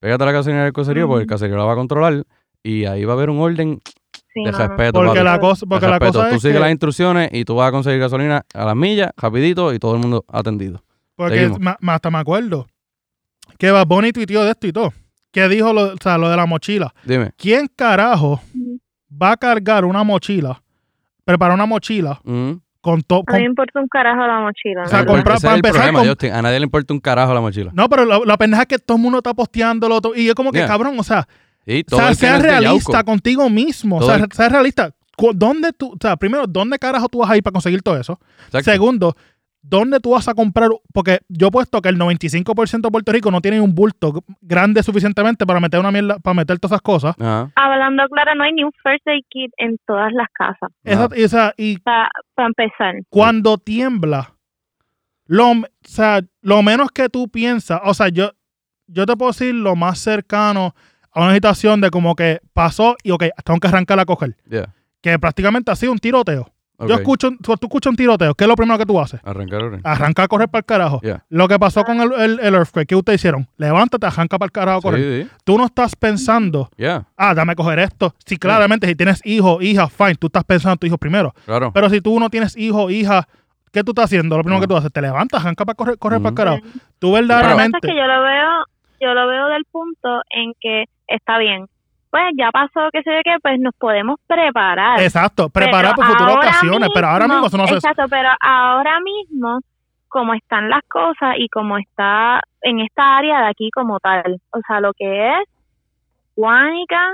Pégate 0.00 0.22
a 0.22 0.26
la 0.26 0.32
gasolinera 0.32 0.64
del 0.64 0.72
caserío, 0.72 1.06
porque 1.08 1.22
el 1.22 1.28
caserío 1.28 1.56
la 1.56 1.64
va 1.64 1.72
a 1.72 1.76
controlar 1.76 2.24
y 2.62 2.84
ahí 2.84 3.04
va 3.04 3.12
a 3.14 3.16
haber 3.16 3.30
un 3.30 3.38
orden 3.40 3.80
sí, 4.34 4.44
de 4.44 4.52
respeto. 4.52 4.92
Porque 4.92 5.10
papi. 5.20 5.24
la 5.24 5.38
cosa, 5.40 5.66
porque 5.66 5.86
la 5.88 5.98
cosa 5.98 6.28
Tú 6.28 6.34
es 6.36 6.42
sigues 6.42 6.56
que- 6.56 6.60
las 6.60 6.70
instrucciones 6.70 7.30
y 7.32 7.44
tú 7.44 7.54
vas 7.56 7.68
a 7.68 7.72
conseguir 7.72 8.00
gasolina 8.00 8.44
a 8.52 8.64
las 8.64 8.76
millas, 8.76 9.10
rapidito, 9.16 9.72
y 9.72 9.78
todo 9.78 9.94
el 9.94 10.00
mundo 10.00 10.24
atendido. 10.28 10.82
Porque 11.16 11.36
Seguimos. 11.36 11.60
ma- 11.60 11.76
ma- 11.80 11.94
hasta 11.94 12.10
me 12.10 12.18
acuerdo 12.18 12.66
que 13.58 13.70
Bad 13.70 13.86
Bunny 13.86 14.12
tuiteó 14.12 14.44
de 14.44 14.50
esto 14.50 14.66
y 14.66 14.72
todo. 14.72 14.92
Que 15.36 15.50
dijo 15.50 15.70
lo, 15.74 15.92
o 15.92 15.96
sea, 16.02 16.16
lo 16.16 16.30
de 16.30 16.36
la 16.38 16.46
mochila. 16.46 16.94
Dime. 17.04 17.30
¿Quién 17.36 17.68
carajo 17.76 18.40
va 19.12 19.32
a 19.32 19.36
cargar 19.36 19.84
una 19.84 20.02
mochila? 20.02 20.62
Preparar 21.26 21.54
una 21.54 21.66
mochila 21.66 22.18
Mm. 22.24 22.52
con 22.80 23.02
todo. 23.02 23.22
A 23.26 23.32
mí 23.34 23.40
me 23.40 23.44
importa 23.44 23.78
un 23.80 23.86
carajo 23.88 24.26
la 24.26 24.40
mochila. 24.40 24.84
O 24.84 24.88
sea, 24.88 25.04
comprar- 25.04 25.24
para 25.24 25.36
es 25.36 25.56
empezar 25.56 25.74
problema, 25.74 25.98
con- 25.98 26.08
Justin. 26.08 26.32
A 26.32 26.40
nadie 26.40 26.58
le 26.60 26.64
importa 26.64 26.94
un 26.94 27.00
carajo 27.00 27.34
la 27.34 27.42
mochila. 27.42 27.70
No, 27.74 27.86
pero 27.90 28.06
la, 28.06 28.18
la 28.24 28.38
pendeja 28.38 28.62
es 28.62 28.68
que 28.68 28.78
todo 28.78 28.96
el 28.96 29.02
mundo 29.02 29.18
está 29.18 29.34
posteándolo. 29.34 30.00
todo- 30.00 30.14
y 30.14 30.26
es 30.26 30.34
como 30.34 30.52
que, 30.52 30.58
Yeah. 30.60 30.68
cabrón, 30.68 30.98
o 30.98 31.02
sea, 31.02 31.28
Sí, 31.66 31.84
o 31.92 31.96
sea 31.96 32.04
el 32.08 32.14
que 32.14 32.20
sea 32.20 32.30
no 32.30 32.36
es 32.38 32.42
de 32.44 32.48
realista 32.48 33.04
contigo 33.04 33.50
mismo. 33.50 33.98
Todo 33.98 34.08
O 34.08 34.14
sea, 34.14 34.24
el- 34.24 34.32
sea 34.32 34.48
realista. 34.48 34.90
¿Dónde 35.34 35.74
tú, 35.74 35.88
o 35.92 35.96
sea, 36.00 36.16
primero, 36.16 36.46
¿dónde 36.46 36.78
carajo 36.78 37.10
tú 37.10 37.18
vas 37.18 37.28
a 37.30 37.36
ir 37.36 37.42
para 37.42 37.52
conseguir 37.52 37.82
todo 37.82 37.98
eso? 38.00 38.18
Exacto. 38.46 38.70
Segundo, 38.70 39.14
¿dónde 39.62 40.00
tú 40.00 40.10
vas 40.10 40.28
a 40.28 40.34
comprar? 40.34 40.70
Porque 40.92 41.20
yo 41.28 41.48
he 41.48 41.50
puesto 41.50 41.82
que 41.82 41.88
el 41.88 41.98
95% 41.98 42.80
de 42.82 42.90
Puerto 42.90 43.12
Rico 43.12 43.30
no 43.30 43.40
tiene 43.40 43.60
un 43.60 43.74
bulto 43.74 44.24
grande 44.40 44.82
suficientemente 44.82 45.44
para 45.46 45.60
meter 45.60 45.80
una 45.80 45.90
mierda, 45.90 46.18
para 46.18 46.34
meter 46.34 46.58
todas 46.58 46.72
esas 46.72 46.82
cosas. 46.82 47.14
Ajá. 47.18 47.50
Hablando 47.54 48.04
claro, 48.10 48.34
no 48.34 48.44
hay 48.44 48.52
ni 48.52 48.64
un 48.64 48.72
first 48.82 49.06
aid 49.08 49.22
kit 49.28 49.52
en 49.58 49.76
todas 49.86 50.12
las 50.12 50.28
casas. 50.32 50.70
Esa- 50.84 51.08
sea, 51.28 51.54
y 51.56 51.78
Para 51.78 52.08
empezar. 52.38 52.94
cuando 53.08 53.58
tiembla, 53.58 54.34
lo, 55.26 55.50
o 55.50 55.64
sea, 55.82 56.20
lo 56.42 56.62
menos 56.62 56.90
que 56.90 57.08
tú 57.08 57.28
piensas, 57.28 57.80
o 57.84 57.94
sea, 57.94 58.08
yo, 58.08 58.30
yo 58.86 59.06
te 59.06 59.16
puedo 59.16 59.32
decir 59.32 59.54
lo 59.54 59.74
más 59.74 59.98
cercano 59.98 60.74
a 61.12 61.22
una 61.24 61.34
situación 61.34 61.80
de 61.80 61.90
como 61.90 62.14
que 62.14 62.40
pasó 62.52 62.96
y 63.02 63.10
ok, 63.10 63.24
tengo 63.44 63.58
que 63.58 63.68
arrancar 63.68 63.98
a 63.98 64.04
coger. 64.04 64.36
Yeah. 64.48 64.72
Que 65.00 65.18
prácticamente 65.18 65.70
ha 65.70 65.76
sido 65.76 65.92
un 65.92 65.98
tiroteo. 65.98 66.52
Yo 66.78 66.94
escucho, 66.94 67.28
un- 67.28 67.38
tú, 67.38 67.56
tú 67.56 67.66
escuchas 67.66 67.90
un 67.90 67.96
tiroteo, 67.96 68.34
¿qué 68.34 68.44
es 68.44 68.48
lo 68.48 68.54
primero 68.56 68.76
que 68.78 68.84
tú 68.86 69.00
haces? 69.00 69.20
Arrancar, 69.24 69.62
arrancar. 69.62 69.92
Arrancar 69.92 70.24
a 70.26 70.28
correr 70.28 70.48
para 70.48 70.58
el 70.60 70.64
carajo. 70.66 71.00
Yeah. 71.02 71.24
Lo 71.30 71.48
que 71.48 71.58
pasó 71.58 71.84
con 71.84 72.00
el, 72.00 72.12
el, 72.12 72.40
el 72.40 72.54
earthquake, 72.54 72.86
¿qué 72.88 72.94
ustedes 72.96 73.20
hicieron? 73.20 73.46
Levántate, 73.56 74.06
arranca 74.06 74.38
para 74.38 74.46
el 74.46 74.52
carajo 74.52 74.78
a 74.78 74.82
correr. 74.82 75.00
Sí, 75.00 75.22
sí. 75.30 75.36
Tú 75.44 75.56
no 75.56 75.64
estás 75.66 75.96
pensando, 75.96 76.68
Yeah, 76.76 77.06
ah, 77.16 77.34
dame 77.34 77.54
coger 77.56 77.78
esto. 77.78 78.14
Sí, 78.26 78.36
claramente, 78.36 78.86
si 78.86 78.94
tienes 78.94 79.20
hijo, 79.24 79.62
hija, 79.62 79.88
fine, 79.88 80.16
tú 80.16 80.26
estás 80.26 80.44
pensando 80.44 80.72
en 80.74 80.78
tu 80.78 80.86
hijo 80.86 80.98
primero. 80.98 81.34
claro. 81.46 81.72
Pero 81.72 81.88
si 81.88 82.00
tú 82.00 82.18
no 82.20 82.28
tienes 82.30 82.56
hijo, 82.56 82.90
hija, 82.90 83.26
¿qué 83.72 83.82
tú 83.82 83.92
estás 83.92 84.06
haciendo? 84.06 84.36
Lo 84.36 84.42
primero 84.42 84.60
que 84.60 84.66
tú 84.68 84.76
haces, 84.76 84.92
te 84.92 85.00
levantas, 85.00 85.40
arranca 85.40 85.64
para 85.64 85.74
correr, 85.76 85.98
correr 85.98 86.18
para 86.20 86.28
el 86.28 86.34
Ujú. 86.34 86.36
carajo. 86.36 86.58
Tú 86.98 87.08
Lo 87.08 87.14
que 87.14 87.20
pasa 87.22 87.34
verdaderamente... 87.36 87.78
es 87.82 87.90
que 87.92 87.96
yo 87.98 88.06
lo 88.06 88.22
veo, 88.22 88.50
yo 89.00 89.14
lo 89.14 89.28
veo 89.28 89.46
del 89.48 89.64
punto 89.70 90.20
en 90.30 90.52
que 90.60 90.84
está 91.08 91.38
bien. 91.38 91.66
Pues 92.16 92.32
ya 92.34 92.50
pasó, 92.50 92.88
que 92.90 93.02
sé 93.02 93.10
yo 93.14 93.20
qué, 93.22 93.36
pues 93.42 93.60
nos 93.60 93.74
podemos 93.74 94.18
preparar. 94.26 94.98
Exacto, 95.02 95.50
preparar 95.50 95.92
Pero 95.94 95.96
por 95.96 96.06
futuras 96.06 96.36
ocasiones, 96.36 96.88
pero 96.94 97.08
ahora 97.08 97.28
mismo 97.28 97.46
eso 97.46 97.58
no 97.58 97.66
se... 97.66 97.74
Exacto, 97.74 98.04
pero 98.08 98.30
ahora 98.40 99.00
mismo, 99.00 99.60
como 100.08 100.32
están 100.32 100.70
las 100.70 100.80
cosas 100.88 101.34
y 101.36 101.46
como 101.50 101.76
está 101.76 102.40
en 102.62 102.80
esta 102.80 103.18
área 103.18 103.42
de 103.42 103.48
aquí 103.48 103.68
como 103.70 104.00
tal, 104.00 104.40
o 104.50 104.60
sea, 104.66 104.80
lo 104.80 104.94
que 104.94 105.28
es 105.28 105.48
Guánica, 106.36 107.12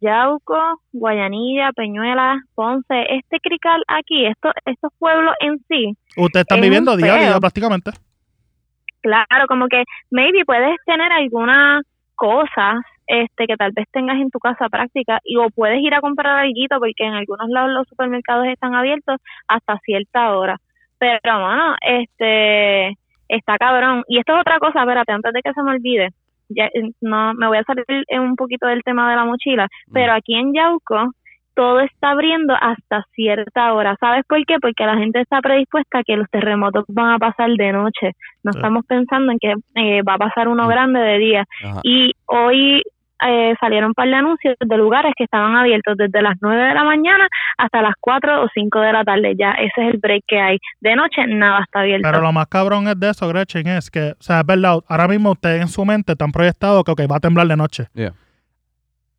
Yauco, 0.00 0.80
Guayanilla, 0.92 1.70
Peñuelas, 1.76 2.38
Ponce, 2.56 3.14
este 3.14 3.38
crical 3.38 3.80
aquí, 3.86 4.26
estos, 4.26 4.54
estos 4.64 4.90
pueblos 4.98 5.34
en 5.38 5.60
sí, 5.68 5.96
Ustedes 6.16 6.42
están 6.42 6.58
es 6.58 6.62
viviendo 6.62 6.94
un 6.94 6.98
día 6.98 7.14
a 7.14 7.18
día 7.18 7.28
feo. 7.28 7.40
prácticamente. 7.40 7.92
claro, 9.02 9.46
como 9.46 9.68
que 9.68 9.84
maybe 10.10 10.44
puedes 10.44 10.74
tener 10.84 11.12
algunas 11.12 11.84
cosas 12.16 12.80
este 13.06 13.46
que 13.46 13.56
tal 13.56 13.72
vez 13.72 13.86
tengas 13.90 14.20
en 14.20 14.30
tu 14.30 14.38
casa 14.38 14.68
práctica 14.68 15.20
y 15.24 15.36
o 15.36 15.48
puedes 15.50 15.80
ir 15.80 15.94
a 15.94 16.00
comprar 16.00 16.38
algo 16.38 16.78
porque 16.78 17.04
en 17.04 17.14
algunos 17.14 17.48
lados 17.48 17.70
los 17.70 17.88
supermercados 17.88 18.46
están 18.46 18.74
abiertos 18.74 19.20
hasta 19.48 19.78
cierta 19.78 20.36
hora. 20.36 20.58
Pero 20.98 21.20
bueno, 21.24 21.76
este 21.80 22.96
está 23.28 23.56
cabrón. 23.58 24.04
Y 24.08 24.18
esto 24.18 24.34
es 24.34 24.40
otra 24.40 24.58
cosa, 24.58 24.80
espérate, 24.80 25.12
antes 25.12 25.32
de 25.32 25.42
que 25.42 25.52
se 25.52 25.62
me 25.62 25.72
olvide. 25.72 26.08
Ya, 26.48 26.68
no 27.00 27.32
me 27.34 27.46
voy 27.48 27.58
a 27.58 27.64
salir 27.64 27.84
en 27.88 28.20
un 28.20 28.36
poquito 28.36 28.66
del 28.66 28.82
tema 28.82 29.08
de 29.08 29.16
la 29.16 29.24
mochila, 29.24 29.68
pero 29.92 30.12
aquí 30.12 30.34
en 30.34 30.52
Yauco 30.52 31.12
todo 31.54 31.80
está 31.80 32.10
abriendo 32.10 32.54
hasta 32.60 33.04
cierta 33.14 33.72
hora. 33.74 33.96
¿Sabes 34.00 34.24
por 34.28 34.44
qué? 34.46 34.56
Porque 34.60 34.84
la 34.86 34.96
gente 34.96 35.20
está 35.20 35.40
predispuesta 35.40 35.98
a 35.98 36.02
que 36.04 36.16
los 36.16 36.28
terremotos 36.30 36.84
van 36.88 37.10
a 37.14 37.18
pasar 37.18 37.50
de 37.50 37.72
noche. 37.72 38.12
No 38.42 38.50
estamos 38.50 38.84
pensando 38.86 39.32
en 39.32 39.38
que 39.38 39.54
eh, 39.74 40.02
va 40.02 40.14
a 40.14 40.18
pasar 40.18 40.48
uno 40.48 40.64
Mm. 40.64 40.68
grande 40.68 41.00
de 41.00 41.18
día. 41.18 41.44
Ajá. 41.64 41.80
Y 41.82 42.12
hoy 42.26 42.82
eh, 43.24 43.54
salieron 43.60 43.90
un 43.90 43.94
par 43.94 44.08
de 44.08 44.14
anuncios 44.16 44.56
de 44.58 44.76
lugares 44.76 45.12
que 45.16 45.22
estaban 45.22 45.54
abiertos 45.54 45.96
desde 45.96 46.22
las 46.22 46.36
9 46.40 46.60
de 46.60 46.74
la 46.74 46.82
mañana 46.82 47.28
hasta 47.56 47.80
las 47.80 47.94
4 48.00 48.42
o 48.42 48.48
5 48.52 48.80
de 48.80 48.92
la 48.92 49.04
tarde. 49.04 49.34
Ya 49.38 49.52
ese 49.52 49.86
es 49.86 49.94
el 49.94 50.00
break 50.00 50.24
que 50.26 50.40
hay. 50.40 50.58
De 50.80 50.96
noche 50.96 51.24
nada 51.28 51.60
está 51.62 51.80
abierto. 51.80 52.08
Pero 52.10 52.20
lo 52.20 52.32
más 52.32 52.48
cabrón 52.48 52.88
es 52.88 52.98
de 52.98 53.10
eso, 53.10 53.28
Gretchen, 53.28 53.68
es 53.68 53.92
que, 53.92 54.12
o 54.18 54.22
sea, 54.22 54.40
es 54.40 54.46
verdad, 54.46 54.78
ahora 54.88 55.06
mismo 55.06 55.30
ustedes 55.30 55.60
en 55.62 55.68
su 55.68 55.84
mente 55.84 56.12
están 56.12 56.32
proyectados 56.32 56.82
que 56.82 56.90
ok, 56.90 57.00
va 57.08 57.16
a 57.18 57.20
temblar 57.20 57.46
de 57.46 57.56
noche. 57.56 57.86
Yeah. 57.94 58.12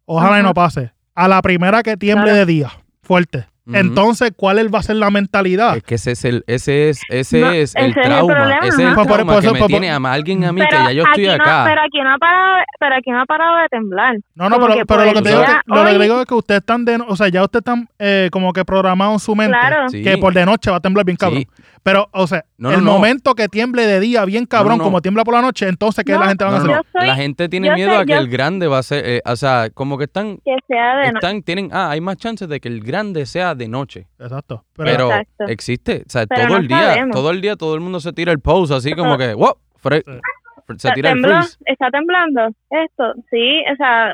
Ojalá 0.05 0.39
y 0.39 0.43
no 0.43 0.53
pase. 0.53 0.91
A 1.15 1.27
la 1.27 1.41
primera 1.41 1.83
que 1.83 1.97
tiemble 1.97 2.25
Claro. 2.25 2.39
de 2.39 2.45
día, 2.45 2.71
fuerte. 3.01 3.45
Entonces, 3.71 4.33
¿cuál 4.35 4.73
va 4.75 4.79
a 4.79 4.83
ser 4.83 4.97
la 4.97 5.09
mentalidad? 5.09 5.77
Es 5.77 5.83
que 5.83 5.95
ese 5.95 6.11
es 6.11 6.25
el, 6.25 6.43
ese 6.47 6.89
es, 6.89 6.99
ese 7.07 7.39
No, 7.39 7.49
es 7.51 7.69
ese 7.73 7.79
el 7.79 7.91
es 7.91 7.95
el 7.97 8.03
trauma. 8.03 8.33
problema, 8.35 8.59
ese 8.59 8.67
es 8.67 8.79
el 8.79 8.85
ajá. 8.87 8.95
Por- 8.95 9.05
por- 9.07 9.13
trauma 9.15 9.33
por 9.33 9.41
que 9.41 9.45
eso- 9.47 9.53
me 9.53 9.59
por- 9.61 9.67
tiene 9.69 9.89
a 9.89 9.95
alguien 10.11 10.43
a 10.43 10.51
mí 10.51 10.59
que 10.59 10.67
Pero 10.69 10.83
ya 10.83 10.91
yo 10.91 11.03
estoy 11.03 11.27
aquí 11.27 11.41
acá. 11.41 11.59
No, 11.59 11.65
pero 11.69 11.81
aquí 11.81 11.99
no 12.03 12.13
ha 12.13 12.17
parado, 12.17 12.63
pero 12.77 12.95
aquí 12.97 13.11
no 13.11 13.21
ha 13.21 13.25
parado 13.25 13.57
de 13.61 13.69
temblar. 13.69 14.15
No, 14.35 14.49
no, 14.49 14.59
pero, 14.59 14.73
que 14.75 14.85
pero 14.85 15.05
lo 15.05 15.11
que 15.13 15.17
el 15.19 15.23
te 15.23 15.29
digo, 15.29 15.41
que, 15.45 15.51
lo 15.67 15.85
que 15.85 15.99
digo 16.03 16.19
es 16.19 16.25
que 16.27 16.33
ustedes 16.33 16.59
están, 16.59 16.83
de, 16.83 16.95
o 17.07 17.15
sea, 17.15 17.29
ya 17.29 17.41
ustedes 17.41 17.61
están 17.61 17.87
eh, 17.99 18.27
como 18.33 18.51
que 18.51 18.65
programados 18.65 19.13
en 19.13 19.19
su 19.19 19.33
mente 19.33 19.57
Claro. 19.57 19.87
Sí. 19.87 20.03
que 20.03 20.17
por 20.17 20.33
de 20.33 20.45
noche 20.45 20.69
va 20.69 20.75
a 20.77 20.81
temblar 20.81 21.05
bien 21.05 21.15
cabrón. 21.15 21.39
Sí. 21.39 21.47
Pero, 21.83 22.07
o 22.13 22.27
sea, 22.27 22.45
No, 22.57 22.71
no, 22.71 22.77
el 22.77 22.83
no. 22.85 22.93
momento 22.93 23.35
que 23.35 23.49
tiemble 23.49 23.85
de 23.85 23.99
día 23.99 24.23
bien 24.23 24.45
cabrón, 24.45 24.77
no. 24.77 24.85
como 24.85 25.01
tiembla 25.01 25.25
por 25.25 25.33
la 25.33 25.41
noche, 25.41 25.67
entonces, 25.67 26.05
¿qué 26.05 26.13
No, 26.13 26.19
la 26.21 26.27
gente 26.29 26.45
va 26.45 26.51
a 26.51 26.55
hacer? 26.57 26.69
no, 26.69 26.75
Yo 26.77 26.81
soy- 26.97 27.07
La 27.07 27.15
gente 27.15 27.49
tiene 27.49 27.73
miedo 27.73 27.91
sé, 27.91 27.97
a 27.97 28.05
que 28.05 28.13
yo- 28.13 28.19
el 28.19 28.29
grande 28.29 28.67
va 28.67 28.77
a 28.77 28.83
ser, 28.83 29.03
eh, 29.05 29.21
o 29.25 29.35
sea, 29.35 29.69
como 29.73 29.97
que 29.97 30.05
están, 30.05 30.37
Que 30.45 30.55
sea 30.67 30.95
de 30.97 31.07
están, 31.09 31.43
tienen, 31.43 31.69
ah, 31.73 31.89
hay 31.91 31.99
más 31.99 32.15
chances 32.15 32.47
de 32.47 32.61
que 32.61 32.69
el 32.69 32.81
grande 32.81 33.25
sea 33.25 33.53
de 33.53 33.67
noche. 33.67 34.07
Exacto. 34.17 34.63
Pero, 34.77 34.89
Pero 34.89 35.07
Exacto. 35.11 35.43
existe, 35.49 36.03
o 36.07 36.09
sea, 36.09 36.25
Pero 36.25 36.41
todo 36.43 36.49
no 36.53 36.57
el 36.61 36.67
día, 36.69 36.77
sabemos. 36.93 37.15
todo 37.15 37.31
el 37.31 37.41
día 37.41 37.55
todo 37.57 37.75
el 37.75 37.81
mundo 37.81 37.99
se 37.99 38.13
tira 38.13 38.31
el 38.31 38.39
pose 38.39 38.73
así 38.73 38.93
como 38.93 39.17
que, 39.17 39.33
wow, 39.33 39.53
fre- 39.83 40.03
fre- 40.05 40.77
se 40.79 40.89
tira 40.91 41.11
el 41.11 41.19
freeze. 41.21 41.57
¿Está 41.65 41.89
temblando? 41.91 42.47
Esto, 42.69 43.13
sí, 43.29 43.61
o 43.71 43.75
sea, 43.75 44.13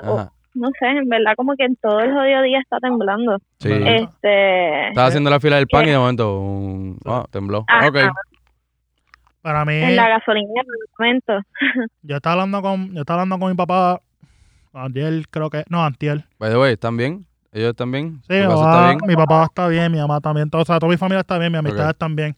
no 0.53 0.69
sé, 0.79 0.85
en 0.87 1.07
verdad 1.09 1.33
como 1.35 1.55
que 1.55 1.65
en 1.65 1.75
todo 1.77 1.99
el 1.99 2.11
jodido 2.13 2.41
día 2.43 2.59
está 2.59 2.79
temblando. 2.79 3.37
sí. 3.59 3.69
Este, 3.71 4.89
Estaba 4.89 5.07
haciendo 5.07 5.29
la 5.29 5.39
fila 5.39 5.55
del 5.57 5.67
pan 5.67 5.85
y 5.87 5.91
de 5.91 5.97
momento, 5.97 6.39
um, 6.39 6.97
ah, 7.05 7.25
tembló. 7.31 7.65
Ajá. 7.67 7.87
Ok. 7.87 7.97
para 9.41 9.63
mí, 9.65 9.73
en 9.73 9.95
la 9.95 10.09
gasolinera 10.09 10.61
en 10.61 10.67
el 10.67 10.89
momento. 10.97 11.33
yo 12.03 12.15
estaba 12.17 12.33
hablando 12.33 12.61
con, 12.61 12.93
yo 12.93 13.01
estaba 13.01 13.21
hablando 13.21 13.39
con 13.43 13.51
mi 13.51 13.55
papá 13.57 14.01
ayer, 14.73 15.27
creo 15.29 15.49
que, 15.49 15.63
no, 15.69 15.83
antier. 15.83 16.25
By 16.39 16.51
the 16.51 16.57
way, 16.57 16.73
¿están 16.73 16.97
bien? 16.97 17.25
¿Ellos 17.51 17.69
están 17.69 17.91
bien? 17.91 18.21
Sí, 18.27 18.27
¿Tu 18.27 18.33
mi 18.35 18.47
papá, 18.47 18.61
está 18.61 18.85
bien? 18.85 18.97
mi 19.07 19.15
papá 19.15 19.43
está 19.45 19.67
bien, 19.67 19.91
mi 19.91 19.97
mamá 19.97 20.21
también, 20.21 20.49
todo, 20.49 20.61
o 20.61 20.65
sea, 20.65 20.77
toda 20.79 20.91
mi 20.91 20.97
familia 20.97 21.21
está 21.21 21.37
bien, 21.39 21.51
mis 21.51 21.59
amistades 21.59 21.85
Ok. 21.89 21.91
están 21.93 22.15
bien. 22.15 22.35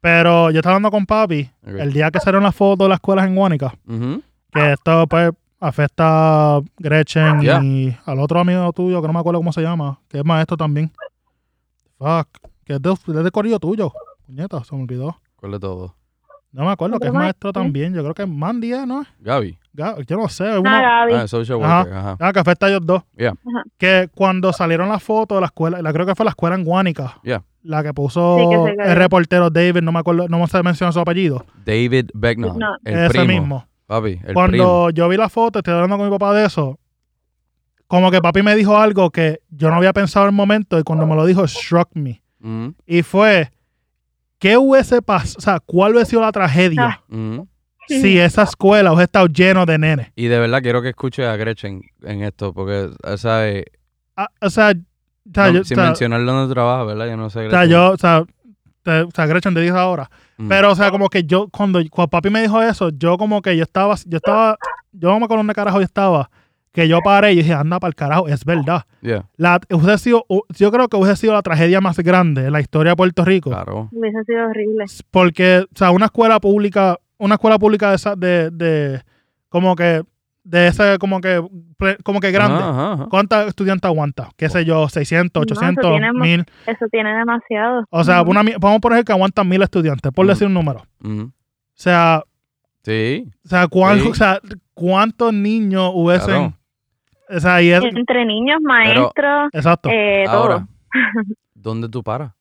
Pero 0.00 0.50
yo 0.50 0.58
estaba 0.58 0.76
hablando 0.76 0.90
con 0.90 1.06
papi 1.06 1.50
el 1.66 1.92
día 1.92 2.10
que 2.10 2.20
salieron 2.20 2.42
las 2.44 2.54
fotos 2.54 2.84
de 2.84 2.90
las 2.90 2.96
escuelas 2.96 3.26
en 3.26 3.34
Guánica, 3.34 3.72
Ujú. 3.88 4.22
que 4.52 4.72
esto 4.72 5.06
pues 5.08 5.30
afecta 5.60 6.56
a 6.56 6.60
Gretchen 6.78 7.40
Yeah. 7.40 7.62
y 7.64 7.96
al 8.04 8.20
otro 8.20 8.40
amigo 8.40 8.72
tuyo, 8.72 9.00
que 9.00 9.06
no 9.06 9.12
me 9.14 9.20
acuerdo 9.20 9.40
cómo 9.40 9.52
se 9.52 9.62
llama, 9.62 10.00
que 10.08 10.18
es 10.18 10.24
maestro 10.24 10.56
también. 10.56 10.90
Fuck, 11.98 12.28
que 12.64 12.74
es 12.74 12.82
de, 12.82 12.90
es 12.92 13.24
de 13.24 13.30
corrido 13.30 13.58
tuyo. 13.58 13.92
Puñeta, 14.26 14.62
se 14.64 14.74
me 14.74 14.82
olvidó. 14.82 15.16
¿Cuál 15.36 15.52
de 15.52 15.60
todo? 15.60 15.94
No 16.52 16.64
me 16.64 16.70
acuerdo, 16.70 17.00
que 17.00 17.08
es 17.08 17.12
maestro 17.12 17.52
también. 17.52 17.92
Yo 17.94 18.02
creo 18.02 18.14
que 18.14 18.22
es 18.22 18.28
Mandy, 18.28 18.72
¿eh? 18.72 18.86
¿no? 18.86 19.04
Gaby. 19.18 19.58
Ga- 19.74 20.04
Yo 20.06 20.16
no 20.16 20.28
sé. 20.28 20.44
es 20.48 20.62
Ah, 20.64 20.80
Gaby. 20.80 21.12
Ah, 21.14 21.26
social 21.26 21.58
Ajá. 21.64 21.78
worker. 21.80 21.94
Ajá. 21.94 22.16
Ah, 22.20 22.32
que 22.32 22.38
afecta 22.38 22.66
a 22.66 22.68
ellos 22.68 22.82
dos. 22.86 23.02
Yeah. 23.16 23.30
Ajá. 23.32 23.62
Que 23.76 24.08
cuando 24.14 24.52
salieron 24.52 24.88
las 24.88 25.02
fotos 25.02 25.36
de 25.36 25.40
la 25.40 25.46
escuela, 25.46 25.82
la 25.82 25.92
creo 25.92 26.06
que 26.06 26.14
fue 26.14 26.24
la 26.24 26.30
escuela 26.30 26.54
en 26.54 26.62
Guánica, 26.64 27.18
Yeah. 27.24 27.42
la 27.64 27.82
que 27.82 27.92
puso 27.92 28.38
Sí, 28.38 28.44
que 28.76 28.82
el 28.90 28.96
reportero 28.96 29.50
David, 29.50 29.82
no 29.82 29.90
me 29.90 29.98
acuerdo, 29.98 30.28
no 30.28 30.46
se 30.46 30.62
menciona 30.62 30.92
su 30.92 31.00
apellido. 31.00 31.44
David 31.66 32.10
Beckner. 32.14 32.54
No. 32.54 32.76
El 32.84 32.98
ese 33.00 33.08
primo. 33.10 33.26
mismo. 33.26 33.66
Papi, 33.86 34.20
el 34.24 34.34
cuando 34.34 34.50
primo. 34.50 34.90
yo 34.90 35.08
vi 35.08 35.16
la 35.16 35.28
foto, 35.28 35.58
estoy 35.58 35.74
hablando 35.74 35.96
con 35.98 36.06
mi 36.06 36.10
papá 36.12 36.32
de 36.34 36.46
eso, 36.46 36.78
como 37.86 38.10
que 38.10 38.20
papi 38.20 38.42
me 38.42 38.56
dijo 38.56 38.76
algo 38.78 39.10
que 39.10 39.40
yo 39.50 39.68
no 39.70 39.76
había 39.76 39.92
pensado 39.92 40.24
en 40.26 40.30
el 40.30 40.34
momento 40.36 40.78
y 40.78 40.82
cuando 40.82 41.06
me 41.06 41.14
lo 41.14 41.26
dijo, 41.26 41.46
struck 41.46 41.90
me. 41.94 42.22
Ujú, 42.40 42.74
Y 42.86 43.02
fue, 43.02 43.50
¿qué 44.38 44.56
hubiese 44.56 45.02
pasado? 45.02 45.34
O 45.38 45.40
sea, 45.40 45.60
¿cuál 45.60 45.92
hubiese 45.92 46.10
sido 46.10 46.22
la 46.22 46.32
tragedia 46.32 46.82
Ah. 46.84 47.00
ujú. 47.10 47.48
si 47.86 48.18
esa 48.18 48.44
escuela 48.44 48.90
hubiese 48.92 49.04
estado 49.04 49.26
lleno 49.26 49.66
de 49.66 49.78
nenes? 49.78 50.08
Y 50.16 50.26
de 50.28 50.38
verdad 50.38 50.62
quiero 50.62 50.80
que 50.80 50.88
escuche 50.88 51.26
a 51.26 51.36
Gretchen 51.36 51.82
en 52.02 52.22
esto, 52.22 52.52
porque, 52.54 52.88
o 53.02 53.16
sea, 53.18 53.48
eh, 53.48 53.64
Ah, 54.16 54.28
o 54.40 54.48
sea, 54.48 54.70
o 54.70 55.30
sea, 55.34 55.46
no- 55.48 55.52
yo, 55.54 55.60
o 55.60 55.64
sin 55.64 55.74
sea, 55.76 55.84
mencionar 55.86 56.24
dónde 56.24 56.52
trabaja, 56.54 56.84
¿verdad? 56.84 57.06
Yo 57.08 57.16
no 57.18 57.28
sé. 57.28 57.40
o 57.46 57.50
sea, 57.50 57.60
Gretchen. 57.60 57.70
yo, 57.70 57.90
o 57.92 57.96
sea, 57.98 58.24
te- 58.82 59.02
o 59.02 59.10
sea, 59.10 59.26
Gretchen 59.26 59.52
te 59.54 59.60
dice 59.60 59.76
ahora. 59.76 60.10
Mm. 60.36 60.48
Pero, 60.48 60.72
o 60.72 60.74
sea, 60.74 60.90
como 60.90 61.08
que 61.08 61.24
yo, 61.24 61.48
cuando, 61.48 61.80
cuando 61.90 62.10
papi 62.10 62.30
me 62.30 62.42
dijo 62.42 62.60
eso, 62.60 62.90
yo 62.90 63.16
como 63.16 63.40
que 63.42 63.56
yo 63.56 63.62
estaba, 63.62 63.94
yo 64.06 64.16
estaba, 64.16 64.56
yo 64.92 65.08
no 65.08 65.18
me 65.18 65.24
acuerdo 65.24 65.40
dónde 65.40 65.54
carajo 65.54 65.78
yo 65.78 65.84
estaba, 65.84 66.30
que 66.72 66.88
yo 66.88 66.98
paré 67.04 67.32
y 67.32 67.36
dije, 67.36 67.52
anda 67.52 67.78
para 67.78 67.88
el 67.88 67.94
carajo, 67.94 68.26
es 68.26 68.44
verdad. 68.44 68.82
Yeah, 69.00 69.28
La, 69.36 69.60
hubiese 69.70 69.98
sido, 69.98 70.26
yo 70.56 70.72
creo 70.72 70.88
que 70.88 70.96
hubiese 70.96 71.16
sido 71.16 71.32
la 71.32 71.42
tragedia 71.42 71.80
más 71.80 71.96
grande 71.98 72.46
en 72.46 72.52
la 72.52 72.60
historia 72.60 72.92
de 72.92 72.96
Puerto 72.96 73.24
Rico. 73.24 73.50
claro. 73.50 73.88
Hubiese 73.92 74.24
sido 74.24 74.46
horrible. 74.46 74.84
Porque, 75.10 75.58
o 75.58 75.78
sea, 75.78 75.92
una 75.92 76.06
escuela 76.06 76.40
pública, 76.40 76.98
una 77.16 77.36
escuela 77.36 77.58
pública 77.58 77.90
de 77.90 77.96
esa, 77.96 78.16
de, 78.16 78.50
de 78.50 79.02
como 79.48 79.76
que, 79.76 80.02
de 80.44 80.66
ese, 80.68 80.98
como 80.98 81.20
que, 81.20 81.42
como 82.04 82.20
que 82.20 82.30
grande. 82.30 82.62
Ajá, 82.62 82.92
ajá. 82.92 83.06
¿Cuántos 83.10 83.48
estudiantes 83.48 83.88
aguanta? 83.88 84.28
¿Qué 84.36 84.48
sé 84.48 84.64
yo? 84.64 84.84
¿600, 84.88 85.30
No, 85.34 85.42
eso 85.42 85.54
800, 85.54 85.90
tiene 85.90 86.12
más. 86.12 86.22
1000? 86.28 86.44
Eso 86.66 86.86
tiene 86.90 87.14
demasiado. 87.16 87.84
O 87.90 88.04
sea, 88.04 88.22
una, 88.22 88.42
vamos 88.60 88.76
a 88.76 88.80
poner 88.80 89.04
que 89.04 89.12
aguantan 89.12 89.48
1000 89.48 89.62
estudiantes, 89.62 90.12
por 90.12 90.26
decir 90.26 90.46
un 90.46 90.54
número. 90.54 90.84
O 91.02 91.30
sea, 91.74 92.22
Sí, 92.82 93.30
o 93.46 93.48
sea, 93.48 93.66
¿cuán- 93.66 93.98
Sí. 94.00 94.08
o 94.08 94.14
sea, 94.14 94.38
¿cuántos 94.74 95.32
niños 95.32 95.90
hubiesen? 95.94 96.26
Claro. 96.50 96.54
O 97.30 97.40
sea, 97.40 97.62
y 97.62 97.70
es, 97.70 97.82
Entre 97.82 98.26
niños, 98.26 98.58
maestros, 98.60 99.48
exacto. 99.54 99.88
eh, 99.90 100.26
ahora, 100.28 100.56
todo. 100.56 100.68
¿dónde 101.54 101.88
tú 101.88 102.02
paras? 102.02 102.32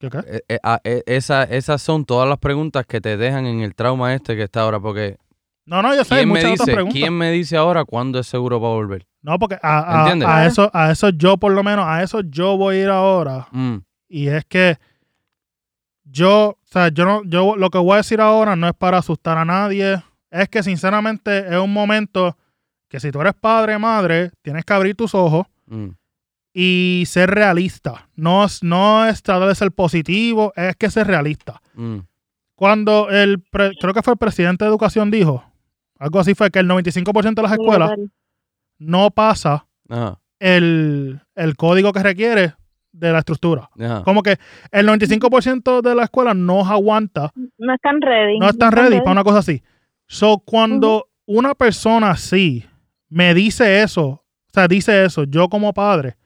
¿Qué, 0.00 0.10
qué? 0.10 0.18
Eh, 0.26 0.40
eh, 0.48 0.58
ah, 0.64 0.80
eh, 0.82 1.04
esa- 1.06 1.44
esas 1.44 1.80
son 1.82 2.04
todas 2.04 2.28
las 2.28 2.38
preguntas 2.38 2.84
que 2.84 3.00
te 3.00 3.16
dejan 3.16 3.46
en 3.46 3.60
el 3.60 3.76
trauma 3.76 4.12
este 4.12 4.34
que 4.34 4.42
está 4.42 4.62
ahora, 4.62 4.80
porque 4.80 5.18
No, 5.66 5.82
no, 5.82 5.94
yo 5.94 6.02
sé, 6.04 6.14
hay 6.14 6.20
¿quién 6.20 6.28
me, 6.32 6.40
muchas 6.40 6.52
otras 6.52 6.66
dice, 6.66 6.74
preguntas. 6.74 6.98
¿quién 7.00 7.12
me 7.16 7.30
dice 7.30 7.56
ahora 7.56 7.84
cuándo 7.84 8.18
es 8.18 8.26
seguro 8.26 8.60
para 8.60 8.72
volver? 8.74 9.06
No, 9.22 9.38
porque 9.38 9.56
a, 9.62 9.78
a- 9.94 9.98
¿Entiendes? 10.00 10.28
a 10.28 10.46
eso, 10.46 10.70
a 10.72 10.90
eso 10.90 11.10
yo 11.10 11.36
por 11.36 11.52
lo 11.52 11.62
menos, 11.62 11.84
a 11.86 12.02
eso 12.02 12.20
yo 12.22 12.56
voy 12.56 12.76
a 12.76 12.82
ir 12.82 12.88
ahora. 12.88 13.46
Mm, 13.52 13.76
Y 14.08 14.26
es 14.28 14.44
que 14.46 14.78
yo, 16.04 16.48
o 16.50 16.58
sea, 16.64 16.88
yo 16.88 17.04
no, 17.04 17.22
yo 17.24 17.56
lo 17.56 17.70
que 17.70 17.78
voy 17.78 17.94
a 17.94 17.96
decir 17.98 18.20
ahora 18.20 18.56
no 18.56 18.66
es 18.68 18.74
para 18.74 18.98
asustar 18.98 19.38
a 19.38 19.44
nadie. 19.44 20.02
Es 20.30 20.48
que 20.48 20.62
sinceramente 20.62 21.38
es 21.48 21.56
un 21.60 21.72
momento 21.72 22.36
que 22.88 22.98
si 23.00 23.10
tú 23.12 23.20
eres 23.20 23.34
padre, 23.34 23.78
madre, 23.78 24.30
tienes 24.42 24.64
que 24.64 24.72
abrir 24.72 24.96
tus 24.96 25.14
ojos 25.14 25.46
mm, 25.66 25.88
y 26.52 27.04
ser 27.06 27.30
realista. 27.30 28.08
No, 28.16 28.44
es- 28.44 28.62
no 28.62 29.06
es 29.06 29.22
tratar 29.22 29.48
de 29.48 29.54
ser 29.54 29.70
positivo, 29.72 30.52
es 30.56 30.74
que 30.76 30.90
ser 30.90 31.06
realista. 31.06 31.60
mm. 31.74 31.98
Cuando 32.56 33.08
el, 33.08 33.40
pre- 33.40 33.72
creo 33.80 33.94
que 33.94 34.02
fue 34.02 34.12
el 34.12 34.18
presidente 34.18 34.64
de 34.66 34.68
educación 34.70 35.10
dijo, 35.10 35.42
algo 36.00 36.18
así 36.18 36.34
fue 36.34 36.50
que 36.50 36.58
el 36.58 36.66
95% 36.68 37.34
de 37.34 37.42
las 37.42 37.52
escuelas 37.52 37.92
no 38.78 39.10
pasa 39.12 39.66
Ajá, 39.88 40.18
el, 40.38 41.20
el 41.36 41.56
código 41.56 41.92
que 41.92 42.02
requiere 42.02 42.54
de 42.92 43.12
la 43.12 43.18
estructura. 43.20 43.70
ajá. 43.78 44.02
Como 44.02 44.22
que 44.24 44.36
el 44.72 44.88
95% 44.88 45.80
de 45.82 45.94
la 45.94 46.04
escuela 46.04 46.34
no 46.34 46.66
aguanta, 46.66 47.30
No 47.58 47.74
están 47.74 48.00
ready. 48.00 48.38
no 48.38 48.48
están 48.48 48.72
ready 48.72 48.98
para 48.98 49.12
una 49.12 49.22
cosa 49.24 49.38
así. 49.38 49.62
So, 50.08 50.38
cuando 50.38 51.08
una 51.26 51.54
persona 51.54 52.10
así 52.10 52.64
me 53.08 53.32
dice 53.34 53.82
eso, 53.82 54.06
o 54.08 54.24
sea, 54.52 54.66
dice 54.66 55.04
eso, 55.04 55.22
yo 55.24 55.48
como 55.48 55.72
padre, 55.72 56.16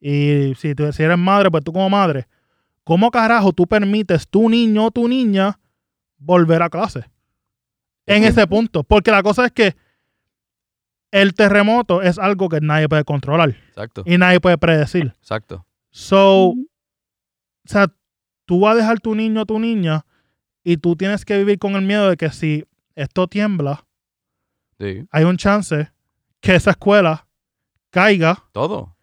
y 0.00 0.52
si, 0.56 0.74
tú, 0.74 0.92
si 0.92 1.02
eres 1.04 1.16
madre, 1.18 1.50
pues 1.50 1.62
tú 1.62 1.72
como 1.72 1.88
madre, 1.88 2.26
¿cómo 2.82 3.10
carajo 3.10 3.52
tú 3.52 3.66
permites 3.66 4.26
tu 4.28 4.48
niño 4.48 4.86
o 4.86 4.90
tu 4.90 5.06
niña 5.08 5.58
volver 6.18 6.62
a 6.62 6.68
clase? 6.70 7.04
En 8.06 8.24
ese 8.24 8.46
punto. 8.46 8.82
Porque 8.84 9.10
la 9.10 9.22
cosa 9.22 9.46
es 9.46 9.52
que 9.52 9.74
el 11.10 11.34
terremoto 11.34 12.02
es 12.02 12.18
algo 12.18 12.48
que 12.48 12.60
nadie 12.60 12.88
puede 12.88 13.04
controlar 13.04 13.50
Exacto, 13.68 14.02
y 14.04 14.18
nadie 14.18 14.40
puede 14.40 14.58
predecir. 14.58 15.12
exacto. 15.18 15.64
So, 15.90 16.48
o 16.50 16.56
sea, 17.64 17.86
tú 18.46 18.60
vas 18.60 18.74
a 18.74 18.78
dejar 18.78 19.00
tu 19.00 19.14
niño 19.14 19.42
o 19.42 19.46
tu 19.46 19.58
niña 19.60 20.04
y 20.64 20.76
tú 20.76 20.96
tienes 20.96 21.24
que 21.24 21.38
vivir 21.38 21.58
con 21.58 21.76
el 21.76 21.82
miedo 21.82 22.10
de 22.10 22.16
que 22.16 22.30
si 22.30 22.64
esto 22.96 23.26
tiembla, 23.28 23.84
Sí, 24.80 25.06
hay 25.12 25.22
un 25.24 25.36
chance 25.36 25.88
que 26.40 26.56
esa 26.56 26.72
escuela 26.72 27.28
caiga 27.90 28.42
todo, 28.50 28.96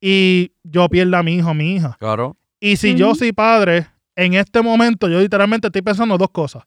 y 0.00 0.52
yo 0.62 0.88
pierda 0.88 1.18
a 1.18 1.22
mi 1.24 1.34
hijo 1.34 1.50
o 1.50 1.54
mi 1.54 1.74
hija. 1.74 1.96
claro. 1.98 2.36
Y 2.60 2.76
si 2.76 2.94
yo 2.94 3.14
soy 3.16 3.32
padre, 3.32 3.88
en 4.14 4.34
este 4.34 4.62
momento 4.62 5.08
yo 5.08 5.18
literalmente 5.20 5.66
estoy 5.66 5.82
pensando 5.82 6.16
dos 6.16 6.30
cosas. 6.30 6.62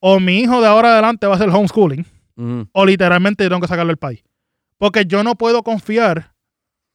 O 0.00 0.20
mi 0.20 0.40
hijo 0.40 0.60
de 0.60 0.66
ahora 0.68 0.92
adelante 0.92 1.26
va 1.26 1.32
a 1.34 1.36
hacer 1.36 1.48
homeschooling, 1.50 2.06
o 2.72 2.86
literalmente 2.86 3.42
yo 3.44 3.50
tengo 3.50 3.60
que 3.60 3.66
sacarlo 3.68 3.88
del 3.90 3.96
país. 3.96 4.22
Porque 4.78 5.04
yo 5.06 5.24
no 5.24 5.34
puedo 5.34 5.62
confiar, 5.64 6.34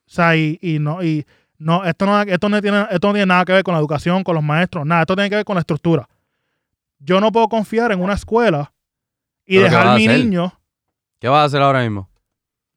o 0.08 0.10
sea, 0.10 0.36
y, 0.38 0.58
y 0.62 0.80
no, 0.80 1.04
y 1.04 1.26
no, 1.58 1.84
esto 1.84 2.06
no, 2.06 2.22
esto 2.22 2.48
no 2.50 2.62
tiene, 2.62 2.86
esto 2.90 3.08
no 3.08 3.14
tiene 3.14 3.26
nada 3.26 3.44
que 3.46 3.52
ver 3.54 3.64
con 3.64 3.74
la 3.74 3.80
educación, 3.80 4.24
con 4.24 4.36
los 4.36 4.44
maestros, 4.44 4.86
nada, 4.86 5.02
esto 5.02 5.16
tiene 5.16 5.30
que 5.30 5.36
ver 5.38 5.46
con 5.46 5.56
la 5.56 5.60
estructura. 5.62 6.08
Yo 7.00 7.20
no 7.20 7.32
puedo 7.34 7.50
confiar 7.50 7.92
en 7.92 8.02
una 8.02 8.14
escuela 8.14 8.74
y 9.46 9.58
¿Pero 9.58 9.70
qué 9.70 9.76
vas 9.76 9.84
dejar 9.84 9.88
a 9.88 9.96
mi 9.98 10.08
hacer? 10.08 10.20
niño. 10.20 10.54
¿Qué 11.20 11.28
vas 11.28 11.40
a 11.42 11.44
hacer 11.46 11.62
ahora 11.62 11.82
mismo? 11.82 12.10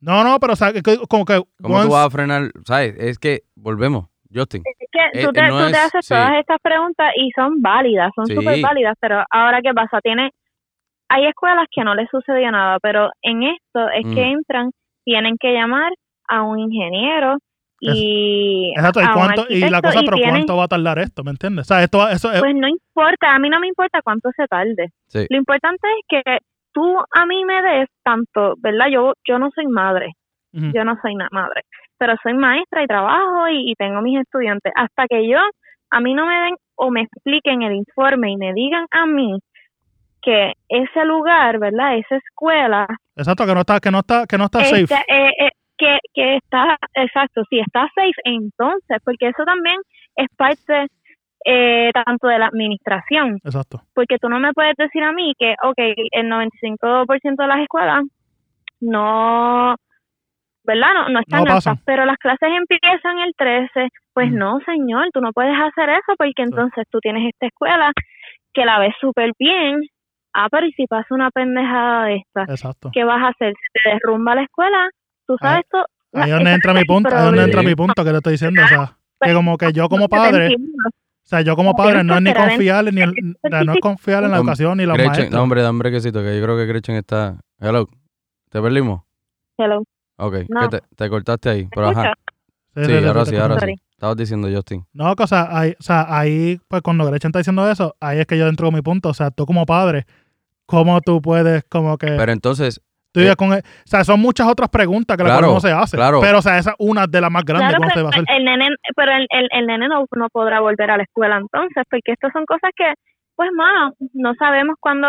No, 0.00 0.24
no, 0.24 0.38
pero 0.40 0.52
o 0.54 0.56
sea, 0.56 0.72
como 1.08 1.24
que 1.24 1.40
¿Cómo 1.62 1.76
once- 1.76 1.86
tú 1.88 1.92
vas 1.92 2.06
a 2.06 2.10
frenar? 2.10 2.52
¿Sabes? 2.64 2.94
Es 2.98 3.18
que, 3.20 3.44
volvemos, 3.54 4.06
Justin. 4.34 4.64
Que 5.12 5.20
Eh, 5.20 5.24
tú 5.24 5.32
te, 5.32 5.42
no 5.48 5.58
tú 5.58 5.64
te 5.66 5.70
es- 5.72 5.78
haces 5.86 6.06
sí. 6.06 6.14
todas 6.14 6.32
estas 6.38 6.58
preguntas 6.62 7.12
y 7.16 7.30
son 7.32 7.60
válidas, 7.60 8.10
son 8.14 8.26
Sí. 8.26 8.34
súper 8.34 8.60
válidas, 8.62 8.96
pero 9.00 9.22
ahora 9.30 9.60
qué 9.62 9.72
pasa, 9.74 10.00
tiene, 10.00 10.30
hay 11.08 11.26
escuelas 11.26 11.66
que 11.70 11.84
no 11.84 11.94
les 11.94 12.08
sucedió 12.10 12.50
nada, 12.50 12.78
pero 12.80 13.10
en 13.22 13.42
esto 13.44 13.88
es 13.90 14.06
Mm. 14.06 14.14
que 14.14 14.22
entran, 14.32 14.70
tienen 15.04 15.36
que 15.38 15.52
llamar 15.52 15.92
a 16.28 16.42
un 16.42 16.58
ingeniero 16.58 17.36
y 17.80 18.72
Exacto, 18.74 19.00
¿y, 19.00 19.04
a 19.04 19.08
un 19.08 19.14
cuánto, 19.14 19.46
y 19.50 19.60
la 19.68 19.80
cosa, 19.82 20.00
y 20.00 20.04
pero 20.04 20.16
tienen- 20.16 20.34
¿cuánto 20.34 20.56
va 20.56 20.64
a 20.64 20.68
tardar 20.68 20.98
esto? 20.98 21.22
¿Me 21.22 21.30
entiendes? 21.30 21.66
O 21.70 21.74
sea, 21.74 21.82
esto, 21.84 22.08
eso 22.08 22.32
es... 22.32 22.40
Pues 22.40 22.54
no 22.54 22.66
importa, 22.68 23.34
a 23.34 23.38
mí 23.38 23.48
no 23.50 23.60
me 23.60 23.68
importa 23.68 24.00
cuánto 24.02 24.30
se 24.36 24.46
tarde. 24.48 24.88
Sí. 25.08 25.26
Lo 25.28 25.36
importante 25.36 25.86
es 25.98 26.22
que 26.24 26.38
tú 26.72 26.98
a 27.14 27.26
mí 27.26 27.44
me 27.44 27.62
des 27.62 27.88
tanto, 28.02 28.54
¿verdad? 28.58 28.86
Yo 28.90 29.12
yo 29.28 29.38
no 29.38 29.50
soy 29.54 29.66
madre, 29.66 30.12
yo 30.52 30.84
no 30.84 30.98
soy 31.02 31.14
madre, 31.16 31.62
pero 31.98 32.14
soy 32.22 32.34
maestra 32.34 32.82
y 32.82 32.86
trabajo 32.86 33.48
y, 33.48 33.70
y 33.70 33.74
tengo 33.74 34.00
mis 34.02 34.20
estudiantes. 34.20 34.72
Hasta 34.76 35.06
que 35.06 35.28
yo, 35.28 35.38
a 35.90 36.00
mí 36.00 36.14
no 36.14 36.26
me 36.26 36.34
den 36.40 36.56
o 36.76 36.90
me 36.90 37.02
expliquen 37.02 37.62
el 37.62 37.74
informe 37.74 38.30
y 38.32 38.36
me 38.36 38.52
digan 38.52 38.86
a 38.90 39.06
mí 39.06 39.38
que 40.22 40.52
ese 40.68 41.04
lugar, 41.04 41.58
¿verdad? 41.58 41.96
Esa 41.96 42.16
escuela, 42.16 42.86
Exacto, 43.16 43.46
que 43.46 43.54
no 43.54 43.60
está, 43.60 43.80
que 43.80 43.90
no 43.90 43.98
está, 44.00 44.26
que 44.26 44.38
no 44.38 44.44
está 44.46 44.60
este, 44.60 44.86
safe. 44.88 45.04
eh, 45.08 45.30
eh, 45.40 45.50
que, 45.78 45.98
que 46.14 46.36
está, 46.36 46.76
exacto, 46.94 47.42
si 47.48 47.60
está 47.60 47.88
safe, 47.94 48.20
entonces, 48.24 48.98
porque 49.04 49.28
eso 49.28 49.44
también 49.44 49.76
es 50.16 50.26
parte 50.36 50.86
eh, 51.44 51.90
tanto 51.92 52.26
de 52.26 52.38
la 52.38 52.46
administración, 52.46 53.38
Exacto. 53.44 53.82
porque 53.94 54.18
tú 54.18 54.28
no 54.28 54.40
me 54.40 54.52
puedes 54.52 54.74
decir 54.76 55.02
a 55.04 55.12
mí 55.12 55.32
que, 55.38 55.54
ok, 55.62 55.78
el 56.10 56.26
95% 56.28 57.36
de 57.36 57.46
las 57.46 57.60
escuelas 57.60 58.04
no, 58.80 59.76
¿verdad? 60.66 60.88
No, 60.94 61.08
no 61.10 61.20
están 61.20 61.44
No 61.44 61.54
aptas, 61.54 61.78
pero 61.84 62.04
las 62.04 62.16
clases 62.18 62.48
empiezan 62.56 63.18
el 63.18 63.32
13, 63.36 63.88
pues 64.12 64.30
Mm. 64.30 64.36
no, 64.38 64.58
señor, 64.66 65.08
tú 65.12 65.20
no 65.20 65.32
puedes 65.32 65.54
hacer 65.58 65.88
eso 65.90 66.14
porque 66.18 66.42
entonces 66.42 66.84
tú 66.90 66.98
tienes 67.00 67.28
esta 67.32 67.46
escuela 67.46 67.92
que 68.52 68.64
la 68.64 68.78
ves 68.78 68.94
súper 69.00 69.32
bien, 69.38 69.80
ah, 70.34 70.48
pero 70.50 70.66
y 70.66 70.72
si 70.72 70.86
pasa 70.86 71.06
una 71.14 71.30
pendejada 71.30 72.06
de 72.06 72.16
esta, 72.16 72.42
Exacto. 72.52 72.90
¿qué 72.92 73.04
vas 73.04 73.22
a 73.22 73.28
hacer? 73.28 73.52
Si 73.54 73.82
te 73.82 73.90
derrumba 73.90 74.34
la 74.34 74.42
escuela, 74.42 74.88
tú 75.26 75.36
sabes 75.40 75.58
Ahí- 75.58 75.62
todo. 75.70 75.86
Ahí 76.14 76.30
donde 76.30 76.52
entra 76.52 76.72
mi 76.72 76.84
punto, 76.84 77.14
ahí 77.14 77.24
donde 77.26 77.44
entra 77.44 77.62
mi 77.62 77.74
punto 77.74 78.02
que 78.04 78.10
te 78.10 78.16
estoy 78.16 78.32
diciendo, 78.32 78.62
o 78.64 78.68
sea, 78.68 78.96
que 79.20 79.34
como 79.34 79.58
que 79.58 79.72
yo 79.72 79.88
como 79.88 80.08
padre, 80.08 80.54
o 80.56 81.28
sea, 81.28 81.42
yo 81.42 81.56
como 81.56 81.74
padre 81.74 82.02
no 82.04 82.14
es 82.14 82.22
ni 82.22 82.32
confiarle 82.32 82.90
ni 82.92 83.00
no 83.66 83.72
es 83.74 83.80
confiar 83.80 84.24
en 84.24 84.30
la 84.30 84.38
educación 84.38 84.78
ni 84.78 84.84
Gretchen, 84.86 85.06
maestros. 85.06 85.30
no, 85.32 85.42
hombre, 85.42 85.90
que 85.90 86.38
yo 86.38 86.44
creo 86.44 86.56
que 86.56 86.66
Gretchen 86.66 86.94
está... 86.96 87.36
Hello, 87.60 87.86
¿te 88.50 88.62
perdimos? 88.62 89.02
Hello. 89.58 89.82
Ok, 90.18 90.34
No. 90.48 90.60
¿qué 90.68 90.78
te, 90.80 90.82
te 90.96 91.08
cortaste 91.10 91.48
ahí, 91.50 91.62
¿Me 91.64 91.70
pero 91.74 91.88
ajá. 91.88 92.14
Sí, 92.74 92.84
Sí, 92.84 92.84
sí, 92.84 92.98
sí, 93.00 93.06
ahora 93.06 93.24
sí, 93.24 93.36
ahora 93.36 93.58
sí. 93.60 93.74
Estabas 93.92 94.16
diciendo, 94.18 94.48
Justin. 94.54 94.84
No, 94.92 95.16
que, 95.16 95.22
o 95.22 95.26
sea, 95.26 95.48
ahí, 95.50 95.74
o 95.78 95.82
sea, 95.82 96.06
ahí, 96.08 96.58
pues 96.68 96.82
cuando 96.82 97.06
Gretchen 97.06 97.30
está 97.30 97.38
diciendo 97.38 97.70
eso, 97.70 97.96
ahí 98.00 98.18
es 98.18 98.26
que 98.26 98.36
yo 98.36 98.46
entro 98.48 98.66
con 98.66 98.74
mi 98.74 98.82
punto. 98.82 99.08
O 99.08 99.14
sea, 99.14 99.30
tú 99.30 99.46
como 99.46 99.64
padre, 99.64 100.04
¿cómo 100.66 101.00
tú 101.00 101.22
puedes, 101.22 101.64
como 101.70 101.96
que, 101.96 102.08
Pero 102.08 102.32
entonces, 102.32 102.82
tú 103.12 103.20
vives 103.20 103.36
con, 103.36 103.54
el- 103.54 103.60
o 103.60 103.62
sea, 103.86 104.04
son 104.04 104.20
muchas 104.20 104.46
otras 104.48 104.68
preguntas 104.68 105.16
que 105.16 105.22
la 105.22 105.30
Claro, 105.30 105.46
cual 105.46 105.54
no 105.54 105.60
se 105.60 105.72
hace. 105.72 105.96
claro. 105.96 106.20
Pero, 106.20 106.38
o 106.40 106.42
sea, 106.42 106.58
esa 106.58 106.70
es 106.72 106.76
una 106.78 107.06
de 107.06 107.20
las 107.22 107.30
más 107.30 107.44
grandes 107.44 107.68
Claro, 107.70 107.82
que 107.84 107.90
pero 107.94 108.04
va 108.04 108.10
a 108.10 108.20
hacer. 108.20 108.36
el 108.36 108.44
nene, 108.44 108.66
pero 108.94 109.12
el, 109.12 109.26
el, 109.30 109.48
el 109.52 109.66
nene 109.66 109.88
no, 109.88 110.04
no 110.14 110.28
podrá 110.30 110.60
volver 110.60 110.90
a 110.90 110.98
la 110.98 111.04
escuela 111.04 111.38
entonces, 111.38 111.82
porque 111.90 112.12
estas 112.12 112.32
son 112.34 112.44
cosas 112.44 112.70
que, 112.76 112.92
pues, 113.36 113.48
mano, 113.56 113.94
no 114.12 114.34
sabemos 114.34 114.76
cuándo 114.80 115.08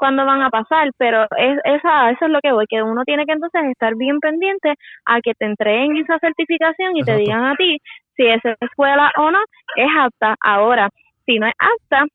cuándo 0.00 0.24
van 0.24 0.40
a 0.40 0.48
pasar, 0.48 0.88
pero 0.96 1.24
es, 1.36 1.58
esa, 1.64 2.10
eso 2.10 2.24
es 2.24 2.30
lo 2.30 2.40
que 2.40 2.52
voy, 2.52 2.64
que 2.66 2.82
uno 2.82 3.04
tiene 3.04 3.26
que 3.26 3.32
entonces 3.32 3.62
estar 3.70 3.94
bien 3.96 4.18
pendiente 4.18 4.74
a 5.04 5.20
que 5.20 5.34
te 5.34 5.44
entreguen 5.44 5.98
esa 5.98 6.18
certificación 6.18 6.96
y 6.96 7.02
te 7.02 7.16
digan 7.16 7.44
a 7.44 7.54
ti 7.54 7.78
si 8.16 8.26
esa 8.26 8.56
escuela 8.60 9.12
o 9.18 9.30
no 9.30 9.40
es 9.76 9.88
apta. 9.98 10.36
Ahora, 10.42 10.88
si 11.26 11.38
no 11.38 11.46
es 11.46 11.52
apta, 11.58 12.06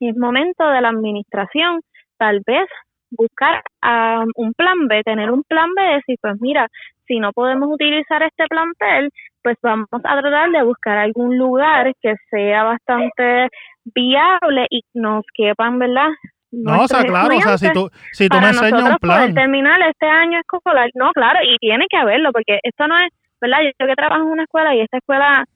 es 0.00 0.16
momento 0.16 0.68
de 0.68 0.80
la 0.80 0.88
administración, 0.88 1.80
tal 2.18 2.40
vez 2.44 2.66
buscar 3.12 3.62
ah, 3.82 4.24
un 4.34 4.52
plan 4.54 4.88
B, 4.88 5.02
tener 5.04 5.30
un 5.30 5.44
plan 5.44 5.70
B, 5.76 5.82
decir, 5.82 6.16
pues 6.20 6.40
mira, 6.40 6.66
si 7.06 7.20
no 7.20 7.32
podemos 7.32 7.68
utilizar 7.72 8.22
este 8.22 8.46
plantel, 8.48 9.10
pues 9.42 9.56
vamos 9.62 9.88
a 9.92 10.20
tratar 10.20 10.50
de 10.50 10.62
buscar 10.64 10.98
algún 10.98 11.38
lugar 11.38 11.92
que 12.00 12.14
sea 12.30 12.64
bastante 12.64 13.48
viable 13.94 14.66
y 14.70 14.82
nos 14.94 15.24
quepan, 15.34 15.78
¿verdad? 15.78 16.08
No, 16.52 16.82
o 16.82 16.86
sea, 16.86 17.02
claro, 17.02 17.34
o 17.34 17.40
sea, 17.40 17.56
si 17.56 17.72
tú, 17.72 17.88
si 18.12 18.28
tú 18.28 18.38
me 18.38 18.48
enseñas 18.48 18.82
un 18.82 18.96
plan, 18.98 19.20
poder 19.20 19.34
terminar 19.34 19.80
este 19.88 20.06
año 20.06 20.38
escolar. 20.38 20.90
No, 20.94 21.10
claro, 21.12 21.38
y 21.42 21.56
tiene 21.56 21.86
que 21.88 21.96
haberlo, 21.96 22.30
porque 22.30 22.60
esto 22.62 22.86
no 22.86 22.98
es, 22.98 23.10
¿verdad? 23.40 23.58
Yo 23.62 23.86
que 23.86 23.94
trabajo 23.94 24.22
en 24.22 24.28
una 24.28 24.42
escuela 24.44 24.74
y 24.74 24.80
esta 24.80 24.98
escuela 24.98 25.46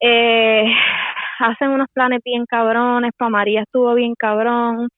eh, 0.00 0.64
hacen 1.38 1.70
unos 1.70 1.86
planes 1.92 2.20
bien 2.24 2.44
cabrones, 2.44 3.12
para 3.16 3.30
María 3.30 3.62
estuvo 3.62 3.94
bien 3.94 4.14
cabrón, 4.18 4.88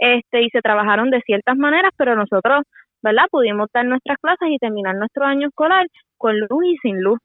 este, 0.00 0.42
y 0.42 0.50
se 0.50 0.60
trabajaron 0.60 1.10
de 1.10 1.20
ciertas 1.20 1.56
maneras, 1.56 1.92
pero 1.96 2.16
nosotros, 2.16 2.62
¿verdad? 3.02 3.26
Pudimos 3.30 3.68
dar 3.72 3.84
nuestras 3.84 4.18
clases 4.18 4.48
y 4.50 4.58
terminar 4.58 4.96
nuestro 4.96 5.24
año 5.24 5.46
escolar 5.46 5.86
con 6.18 6.40
luz 6.40 6.64
y 6.64 6.76
sin 6.78 7.00
luz, 7.00 7.20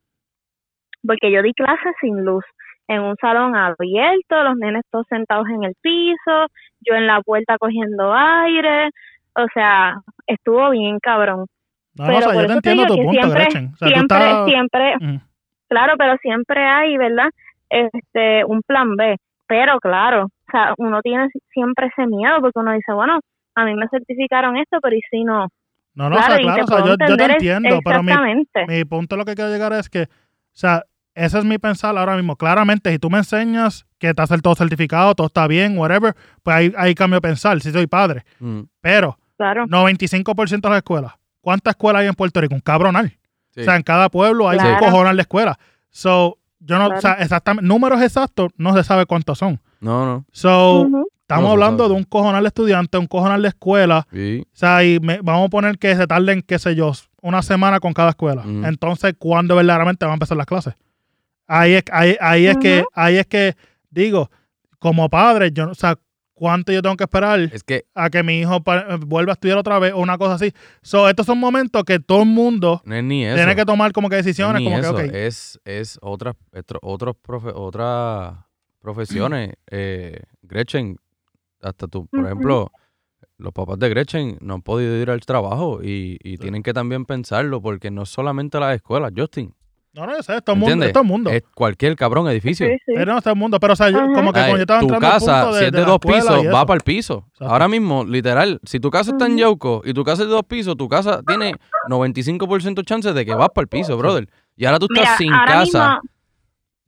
porque 1.05 1.31
yo 1.31 1.41
di 1.41 1.53
clases 1.53 1.93
sin 2.01 2.23
luz 2.23 2.43
en 2.87 3.01
un 3.01 3.15
salón 3.17 3.55
abierto, 3.55 4.43
los 4.43 4.55
nenes 4.57 4.83
todos 4.89 5.05
sentados 5.09 5.47
en 5.49 5.63
el 5.63 5.75
piso, 5.81 6.47
yo 6.81 6.95
en 6.95 7.07
la 7.07 7.21
puerta 7.21 7.57
cogiendo 7.57 8.13
aire, 8.13 8.89
o 9.35 9.45
sea, 9.53 9.99
estuvo 10.25 10.69
bien 10.71 10.99
cabrón. 10.99 11.45
no, 11.95 12.07
no, 12.07 12.17
o 12.17 12.21
sea, 12.21 12.31
por 12.31 12.41
yo 12.41 12.47
te 12.47 12.53
entiendo 12.53 12.85
tu 12.85 12.95
punto, 12.95 13.11
siempre, 13.11 13.41
Gretchen. 13.41 13.71
O 13.73 13.77
sea, 13.77 13.87
tú 13.87 13.93
siempre, 13.93 14.17
estás... 14.17 14.45
siempre, 14.45 14.93
claro, 15.67 15.93
pero 15.97 16.17
siempre 16.21 16.65
hay, 16.65 16.97
¿verdad? 16.97 17.29
Este, 17.69 18.45
un 18.45 18.61
plan 18.61 18.95
B, 18.95 19.17
pero 19.47 19.79
claro, 19.79 20.25
o 20.25 20.51
sea, 20.51 20.73
uno 20.77 21.01
tiene 21.01 21.27
siempre 21.51 21.87
ese 21.87 22.07
miedo 22.07 22.39
porque 22.39 22.59
uno 22.59 22.71
dice, 22.71 22.93
bueno, 22.93 23.19
a 23.55 23.65
mí 23.65 23.75
me 23.75 23.87
certificaron 23.89 24.55
esto, 24.55 24.77
pero 24.81 24.95
¿y 24.95 25.01
si 25.11 25.23
no? 25.23 25.47
No, 25.93 26.09
no, 26.09 26.15
o 26.15 26.19
claro, 26.19 26.33
sea, 26.35 26.41
claro, 26.43 26.55
te 26.55 26.61
o 26.61 26.67
sea, 26.67 26.77
puedo 26.77 26.95
yo, 26.97 27.07
yo 27.07 27.17
te 27.17 27.31
entiendo, 27.33 27.79
pero 27.83 28.03
mi, 28.03 28.13
mi 28.67 28.85
punto 28.85 29.17
lo 29.17 29.25
que 29.25 29.33
quiero 29.35 29.51
llegar 29.51 29.73
es 29.73 29.89
que, 29.89 30.03
o 30.03 30.05
sea, 30.53 30.83
ese 31.25 31.39
es 31.39 31.45
mi 31.45 31.57
pensar 31.57 31.97
ahora 31.97 32.15
mismo. 32.15 32.35
Claramente, 32.35 32.91
si 32.91 32.99
tú 32.99 33.09
me 33.09 33.17
enseñas 33.17 33.85
que 33.97 34.09
está 34.09 34.25
todo 34.27 34.55
certificado, 34.55 35.15
todo 35.15 35.27
está 35.27 35.47
bien, 35.47 35.77
whatever, 35.77 36.15
pues 36.43 36.55
ahí, 36.55 36.73
ahí 36.77 36.93
cambio 36.95 37.17
de 37.17 37.21
pensar, 37.21 37.59
si 37.61 37.71
soy 37.71 37.87
padre. 37.87 38.23
mm, 38.39 38.61
Pero, 38.81 39.17
Claro, 39.37 39.65
95% 39.67 40.61
de 40.61 40.69
las 40.69 40.77
escuelas. 40.77 41.13
¿Cuántas 41.41 41.71
escuelas 41.71 42.01
hay 42.01 42.07
en 42.07 42.13
Puerto 42.15 42.41
Rico? 42.41 42.55
Un 42.55 42.61
cabronal. 42.61 43.17
sí. 43.51 43.61
O 43.61 43.63
sea, 43.63 43.75
en 43.75 43.83
cada 43.83 44.09
pueblo 44.09 44.47
hay 44.49 44.57
un 44.59 44.75
cojonal 44.79 45.15
de 45.15 45.21
escuelas. 45.21 45.57
So, 45.89 46.37
yo 46.59 46.77
no, 46.79 46.87
o 46.89 47.01
sea, 47.01 47.13
exactamente, 47.13 47.67
números 47.67 48.01
exactos 48.01 48.51
no 48.57 48.75
se 48.75 48.83
sabe 48.83 49.05
cuántos 49.05 49.37
son. 49.37 49.59
no, 49.79 50.05
no. 50.05 50.25
So, 50.31 50.87
estamos 51.21 51.45
No 51.45 51.51
hablando 51.51 51.87
de 51.89 51.93
un 51.95 52.03
cojonal 52.03 52.43
de 52.43 52.47
estudiantes, 52.47 52.99
un 52.99 53.07
cojonal 53.07 53.41
de 53.41 53.47
escuela. 53.49 54.07
Sí. 54.11 54.43
O 54.45 54.55
sea, 54.55 54.83
y 54.83 54.99
me- 54.99 55.19
vamos 55.21 55.47
a 55.47 55.49
poner 55.49 55.77
que 55.77 55.95
se 55.95 56.07
tarden, 56.07 56.41
qué 56.41 56.57
sé 56.59 56.73
yo, 56.75 56.91
una 57.21 57.41
semana 57.41 57.79
con 57.79 57.93
cada 57.93 58.09
escuela. 58.11 58.41
Ujú. 58.41 58.65
Entonces, 58.65 59.13
¿cuándo 59.19 59.55
verdaderamente 59.55 60.05
van 60.05 60.11
a 60.11 60.15
empezar 60.15 60.37
las 60.37 60.45
clases? 60.47 60.75
Ahí 61.47 61.73
es, 61.73 61.83
ahí, 61.91 62.15
ahí 62.19 62.45
es 62.47 62.57
que, 62.57 62.83
ahí 62.93 63.17
es 63.17 63.25
que 63.27 63.55
digo, 63.89 64.29
como 64.79 65.09
padre, 65.09 65.51
yo, 65.51 65.65
no- 65.65 65.71
o 65.71 65.75
sea, 65.75 65.97
¿cuánto 66.33 66.71
yo 66.71 66.81
tengo 66.81 66.95
que 66.97 67.05
esperar 67.05 67.39
Es 67.39 67.63
que 67.63 67.85
a 67.95 68.09
que 68.09 68.21
mi 68.21 68.39
hijo 68.41 68.57
eh, 68.57 68.97
vuelva 69.05 69.31
a 69.31 69.33
estudiar 69.33 69.57
otra 69.57 69.79
vez 69.79 69.93
o 69.93 69.97
una 69.99 70.17
cosa 70.17 70.35
así? 70.35 70.53
So, 70.83 71.09
estos 71.09 71.25
son 71.25 71.39
momentos 71.39 71.83
que 71.83 71.99
todo 71.99 72.21
el 72.23 72.29
mundo 72.29 72.81
no 72.85 72.95
es 72.95 73.03
ni 73.03 73.25
eso. 73.25 73.35
tiene 73.35 73.55
que 73.55 73.65
tomar 73.65 73.91
como 73.93 74.09
que 74.09 74.15
No 74.17 74.19
es 74.19 74.25
decisiones, 74.25 74.59
ni 74.61 74.65
como 74.65 74.77
eso, 74.79 74.95
que, 74.95 75.03
ok, 75.05 75.09
es, 75.13 75.59
es 75.65 75.97
otras, 76.01 76.35
otro- 76.53 76.79
otros 76.83 77.15
profe- 77.23 77.53
otras 77.55 78.35
profesiones. 78.81 79.53
eh, 79.71 80.19
Gretchen, 80.43 80.97
hasta 81.61 81.87
tú, 81.87 82.07
por 82.07 82.25
ejemplo, 82.25 82.71
los 83.37 83.53
papás 83.53 83.79
de 83.79 83.89
Gretchen 83.89 84.37
no 84.41 84.55
han 84.55 84.61
podido 84.61 84.95
ir 85.01 85.09
al 85.09 85.21
trabajo 85.21 85.79
y, 85.83 86.17
y 86.23 86.37
tienen 86.37 86.61
que 86.63 86.73
también 86.73 87.05
pensarlo 87.05 87.61
porque 87.61 87.89
no 87.89 88.03
es 88.03 88.09
solamente 88.09 88.59
las 88.59 88.75
escuelas, 88.75 89.11
Justin. 89.15 89.53
No, 90.05 90.13
no, 90.13 90.17
es 90.17 90.25
todo 90.25 90.53
el 90.53 90.59
mundo, 90.59 90.85
es 90.85 90.93
todo 90.93 91.03
mundo. 91.03 91.29
Es 91.29 91.43
cualquier 91.55 91.95
cabrón 91.95 92.27
edificio. 92.29 92.67
Sí, 92.67 92.73
sí. 92.85 92.91
Pero 92.95 93.11
no 93.13 93.17
es 93.17 93.23
todo 93.23 93.33
el 93.33 93.39
mundo, 93.39 93.59
pero 93.59 93.73
o 93.73 93.75
sea, 93.75 93.89
yo- 93.89 93.99
como 94.13 94.31
que 94.31 94.39
Ay, 94.39 94.45
cuando 94.45 94.57
yo 94.57 94.61
estaba 94.61 94.79
tu 94.79 94.85
entrando 94.93 95.07
casa, 95.07 95.43
punto 95.43 95.57
si 95.59 95.65
es 95.65 95.71
de, 95.71 95.85
dos 95.85 95.99
pisos, 95.99 96.45
va 96.53 96.65
para 96.65 96.75
el 96.77 96.81
piso. 96.83 97.25
Exacto. 97.27 97.51
Ahora 97.51 97.67
mismo, 97.67 98.03
literal, 98.05 98.59
si 98.63 98.79
tu 98.79 98.89
casa 98.91 99.11
está 99.11 99.25
en. 99.25 99.37
Yauco 99.37 99.81
y 99.85 99.93
tu 99.93 100.03
casa 100.03 100.23
es 100.23 100.27
de 100.29 100.33
dos 100.33 100.43
pisos, 100.45 100.75
tu 100.77 100.87
casa 100.87 101.21
tiene 101.25 101.53
95% 101.89 102.83
chances 102.85 103.13
de 103.13 103.25
que 103.25 103.33
vas 103.33 103.49
para 103.53 103.63
el 103.63 103.67
piso, 103.69 103.97
brother. 103.97 104.27
Y 104.55 104.65
ahora 104.65 104.79
tú 104.79 104.87
estás 104.91 105.19
Mira, 105.19 105.35
sin 105.37 105.45
casa. 105.45 105.89
mismo, 105.89 106.01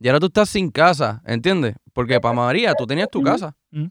Y 0.00 0.08
ahora 0.08 0.20
tú 0.20 0.26
estás 0.26 0.48
sin 0.48 0.70
casa, 0.70 1.22
¿entiendes? 1.26 1.74
Porque 1.92 2.20
para 2.20 2.34
María 2.34 2.74
tú 2.74 2.86
tenías 2.86 3.08
tu 3.10 3.22
casa. 3.22 3.54
Mm. 3.70 3.86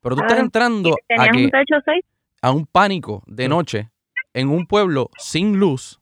Pero 0.00 0.16
tú 0.16 0.22
estás 0.22 0.38
entrando 0.38 0.90
a, 0.90 0.94
tenías 1.08 1.28
que, 1.36 1.44
un 1.44 1.50
techo 1.50 1.74
6, 1.84 2.04
a 2.42 2.50
un 2.50 2.66
pánico 2.66 3.22
de 3.26 3.48
noche 3.48 3.90
en 4.34 4.48
un 4.48 4.66
pueblo 4.66 5.10
sin 5.18 5.58
luz, 5.58 6.00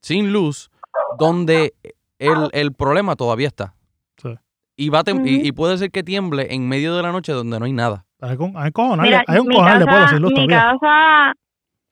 sin 0.00 0.32
luz, 0.32 0.70
donde 1.18 1.72
el, 2.18 2.48
el 2.52 2.72
problema 2.72 3.16
todavía 3.16 3.48
está. 3.48 3.74
Sí. 4.16 4.34
Y, 4.76 4.88
va 4.90 5.02
tem- 5.02 5.22
y, 5.26 5.52
puede 5.52 5.76
ser 5.78 5.90
que 5.90 6.02
tiemble 6.02 6.46
en 6.54 6.68
medio 6.68 6.96
de 6.96 7.02
la 7.02 7.12
noche 7.12 7.32
donde 7.32 7.58
no 7.58 7.64
hay 7.66 7.72
nada. 7.72 8.04
Hay, 8.20 8.36
con- 8.36 8.52
hay 8.56 8.70
cojonal, 8.70 9.04
Mira, 9.06 9.24
hay 9.26 9.38
un 9.40 9.48
cojonal 9.48 9.78
de 9.80 9.84
pueblos 9.84 10.04
casa- 10.04 10.14
sin 10.14 10.22
luz 10.22 10.30
mi 10.32 10.46
todavía. 10.46 10.78
casa, 10.80 11.32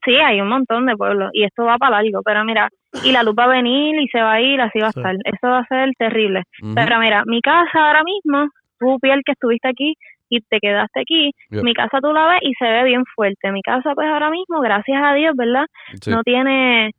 sí, 0.05 0.13
hay 0.15 0.41
un 0.41 0.49
montón 0.49 0.87
de 0.87 0.97
pueblos 0.97 1.31
y 1.33 1.45
esto 1.45 1.65
va 1.65 1.77
para 1.77 2.01
largo, 2.03 2.21
pero 2.25 2.45
mira, 2.45 2.69
y 3.05 3.11
la 3.13 3.23
luz 3.23 3.35
va 3.39 3.45
a 3.45 3.49
venir 3.49 4.01
y 4.01 4.07
se 4.09 4.21
va 4.21 4.33
a 4.35 4.41
ir, 4.41 4.61
así 4.61 4.79
va 4.79 4.89
a 4.89 4.93
Sí. 4.93 5.01
estar. 5.01 5.15
Eso 5.25 5.47
va 5.49 5.59
a 5.59 5.67
ser 5.67 5.91
terrible. 5.99 6.43
Pero 6.75 6.99
mira, 7.01 7.23
mi 7.27 7.41
casa 7.41 7.87
ahora 7.87 8.03
mismo, 8.05 8.49
tú, 8.79 8.99
Piel, 9.01 9.23
que 9.25 9.33
estuviste 9.33 9.69
aquí 9.69 9.95
y 10.29 10.41
te 10.43 10.59
quedaste 10.61 11.01
aquí, 11.01 11.33
Yep. 11.51 11.65
mi 11.65 11.75
casa 11.75 11.99
tú 12.01 12.13
la 12.13 12.29
ves 12.29 12.41
y 12.43 12.53
se 12.55 12.65
ve 12.65 12.85
bien 12.85 13.05
fuerte. 13.15 13.51
Mi 13.51 13.63
casa, 13.63 13.93
pues 13.97 14.07
ahora 14.09 14.31
mismo, 14.31 14.61
gracias 14.61 15.03
a 15.05 15.13
Dios, 15.15 15.35
¿verdad? 15.37 15.67
Sí. 16.01 16.11
No 16.11 16.23
tiene 16.23 16.93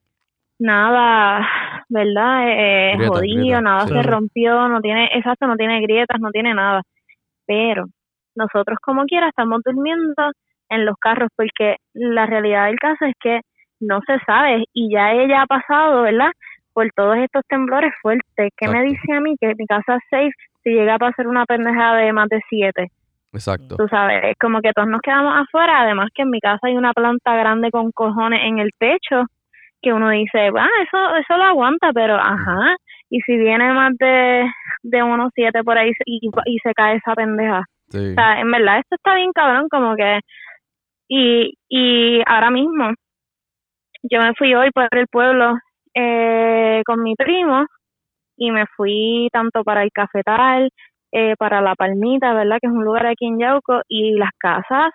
nada, 0.62 1.48
¿verdad? 1.90 2.44
Eh, 2.48 2.94
Grietas, 2.96 3.18
jodido, 3.18 3.42
grietas, 3.42 3.64
nada 3.64 3.88
sí. 3.88 3.94
se 3.94 4.02
rompió, 4.04 4.68
no 4.70 4.80
tiene, 4.82 5.10
exacto, 5.14 5.48
no 5.48 5.56
tiene 5.56 5.82
grietas, 5.82 6.20
no 6.20 6.30
tiene 6.32 6.54
nada. 6.54 6.84
Pero 7.46 7.86
nosotros 8.36 8.78
como 8.82 9.06
quiera 9.06 9.30
estamos 9.30 9.62
durmiendo 9.66 10.32
en 10.70 10.86
los 10.86 10.96
carros 10.98 11.30
porque 11.36 11.78
la 11.94 12.26
realidad 12.26 12.68
del 12.68 12.80
caso 12.80 13.06
es 13.06 13.14
que 13.20 13.42
no 13.82 14.00
se 14.06 14.20
sabe 14.26 14.64
y 14.74 14.94
ya 14.94 15.12
ella 15.12 15.42
ha 15.42 15.48
pasado, 15.48 16.04
¿verdad? 16.04 16.32
Por 16.74 16.88
todos 16.96 17.18
estos 17.18 17.44
temblores 17.50 17.92
fuertes. 18.02 18.52
¿Qué 18.56 18.68
me 18.70 18.84
dice 18.84 19.14
a 19.14 19.20
mí 19.20 19.36
que 19.40 19.54
mi 19.58 19.66
casa 19.66 19.96
es 19.96 20.04
safe 20.10 20.32
si 20.64 20.70
llega 20.70 20.96
a 20.96 21.00
pasar 21.00 21.28
una 21.28 21.46
pendeja 21.46 21.96
de 21.96 22.14
más 22.14 22.30
de 22.30 22.40
siete? 22.48 22.92
Exacto. 23.34 23.76
Tú 23.78 23.88
sabes, 23.90 24.24
es 24.24 24.38
como 24.40 24.62
que 24.62 24.72
todos 24.74 24.88
nos 24.88 25.02
quedamos 25.02 25.34
afuera, 25.36 25.82
además 25.82 26.10
que 26.14 26.22
en 26.22 26.30
mi 26.30 26.40
casa 26.40 26.68
hay 26.68 26.78
una 26.78 26.94
planta 26.94 27.36
grande 27.36 27.72
con 27.72 27.92
cojones 27.92 28.42
en 28.44 28.60
el 28.60 28.70
techo 28.78 29.26
que 29.82 29.94
uno 29.94 30.10
dice, 30.10 30.50
ah, 30.58 30.68
eso 30.84 31.16
eso 31.16 31.38
lo 31.38 31.44
aguanta, 31.44 31.92
pero 31.94 32.16
ajá, 32.16 32.76
y 33.10 33.20
si 33.22 33.38
viene 33.38 33.74
más 33.74 33.94
de, 34.00 34.50
de 34.84 35.04
unos 35.04 35.32
siete 35.34 35.64
por 35.64 35.78
ahí 35.78 35.92
y, 36.06 36.30
y 36.46 36.58
se 36.60 36.74
cae 36.74 36.98
esa 36.98 37.14
pendeja. 37.14 37.64
Sí. 37.90 38.12
O 38.12 38.14
sea, 38.14 38.40
en 38.40 38.52
verdad 38.52 38.80
esto 38.80 38.96
está 38.96 39.16
bien 39.16 39.32
cabrón, 39.34 39.68
como 39.70 39.96
que, 39.96 40.20
y, 41.10 41.54
y 41.70 42.22
ahora 42.26 42.52
mismo, 42.52 42.92
yo 44.04 44.22
me 44.22 44.34
fui 44.36 44.54
hoy 44.56 44.72
por 44.72 44.88
el 44.92 45.08
pueblo 45.08 45.58
eh, 45.94 46.82
con 46.86 47.04
mi 47.04 47.16
primo 47.16 47.66
y 48.38 48.52
me 48.52 48.66
fui 48.78 49.28
tanto 49.32 49.64
para 49.64 49.84
el 49.84 49.92
cafetal, 49.92 50.70
eh, 51.12 51.36
para 51.38 51.62
La 51.62 51.76
Palmita, 51.76 52.34
¿verdad? 52.34 52.58
Que 52.62 52.68
es 52.68 52.74
un 52.74 52.86
lugar 52.86 53.06
aquí 53.06 53.28
en 53.28 53.40
Yauco, 53.40 53.82
y 53.88 54.14
las 54.14 54.32
casas, 54.40 54.92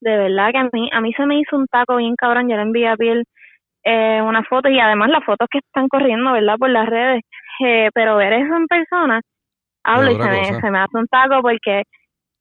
de 0.00 0.16
verdad 0.16 0.50
que 0.52 0.58
a 0.58 0.68
mí, 0.72 0.88
a 0.92 1.00
mí 1.00 1.12
se 1.14 1.26
me 1.26 1.40
hizo 1.40 1.56
un 1.56 1.66
taco 1.66 1.96
bien 1.96 2.14
cabrón, 2.14 2.48
yo 2.48 2.56
le 2.56 2.62
envié 2.62 2.88
a 2.88 2.96
Piel 2.96 3.24
eh, 3.84 4.20
una 4.22 4.42
foto 4.44 4.68
y 4.68 4.78
además 4.78 5.10
las 5.10 5.24
fotos 5.24 5.48
que 5.50 5.58
están 5.58 5.88
corriendo, 5.88 6.32
¿verdad? 6.32 6.56
Por 6.58 6.70
las 6.70 6.86
redes, 6.86 7.22
eh, 7.64 7.90
pero 7.94 8.16
ver 8.16 8.32
eso 8.34 8.54
en 8.54 8.66
persona, 8.66 9.20
hablo 9.84 10.10
y 10.10 10.16
se 10.16 10.28
me, 10.28 10.60
se 10.60 10.70
me 10.70 10.78
hace 10.78 10.96
un 10.98 11.06
taco 11.06 11.40
porque, 11.42 11.82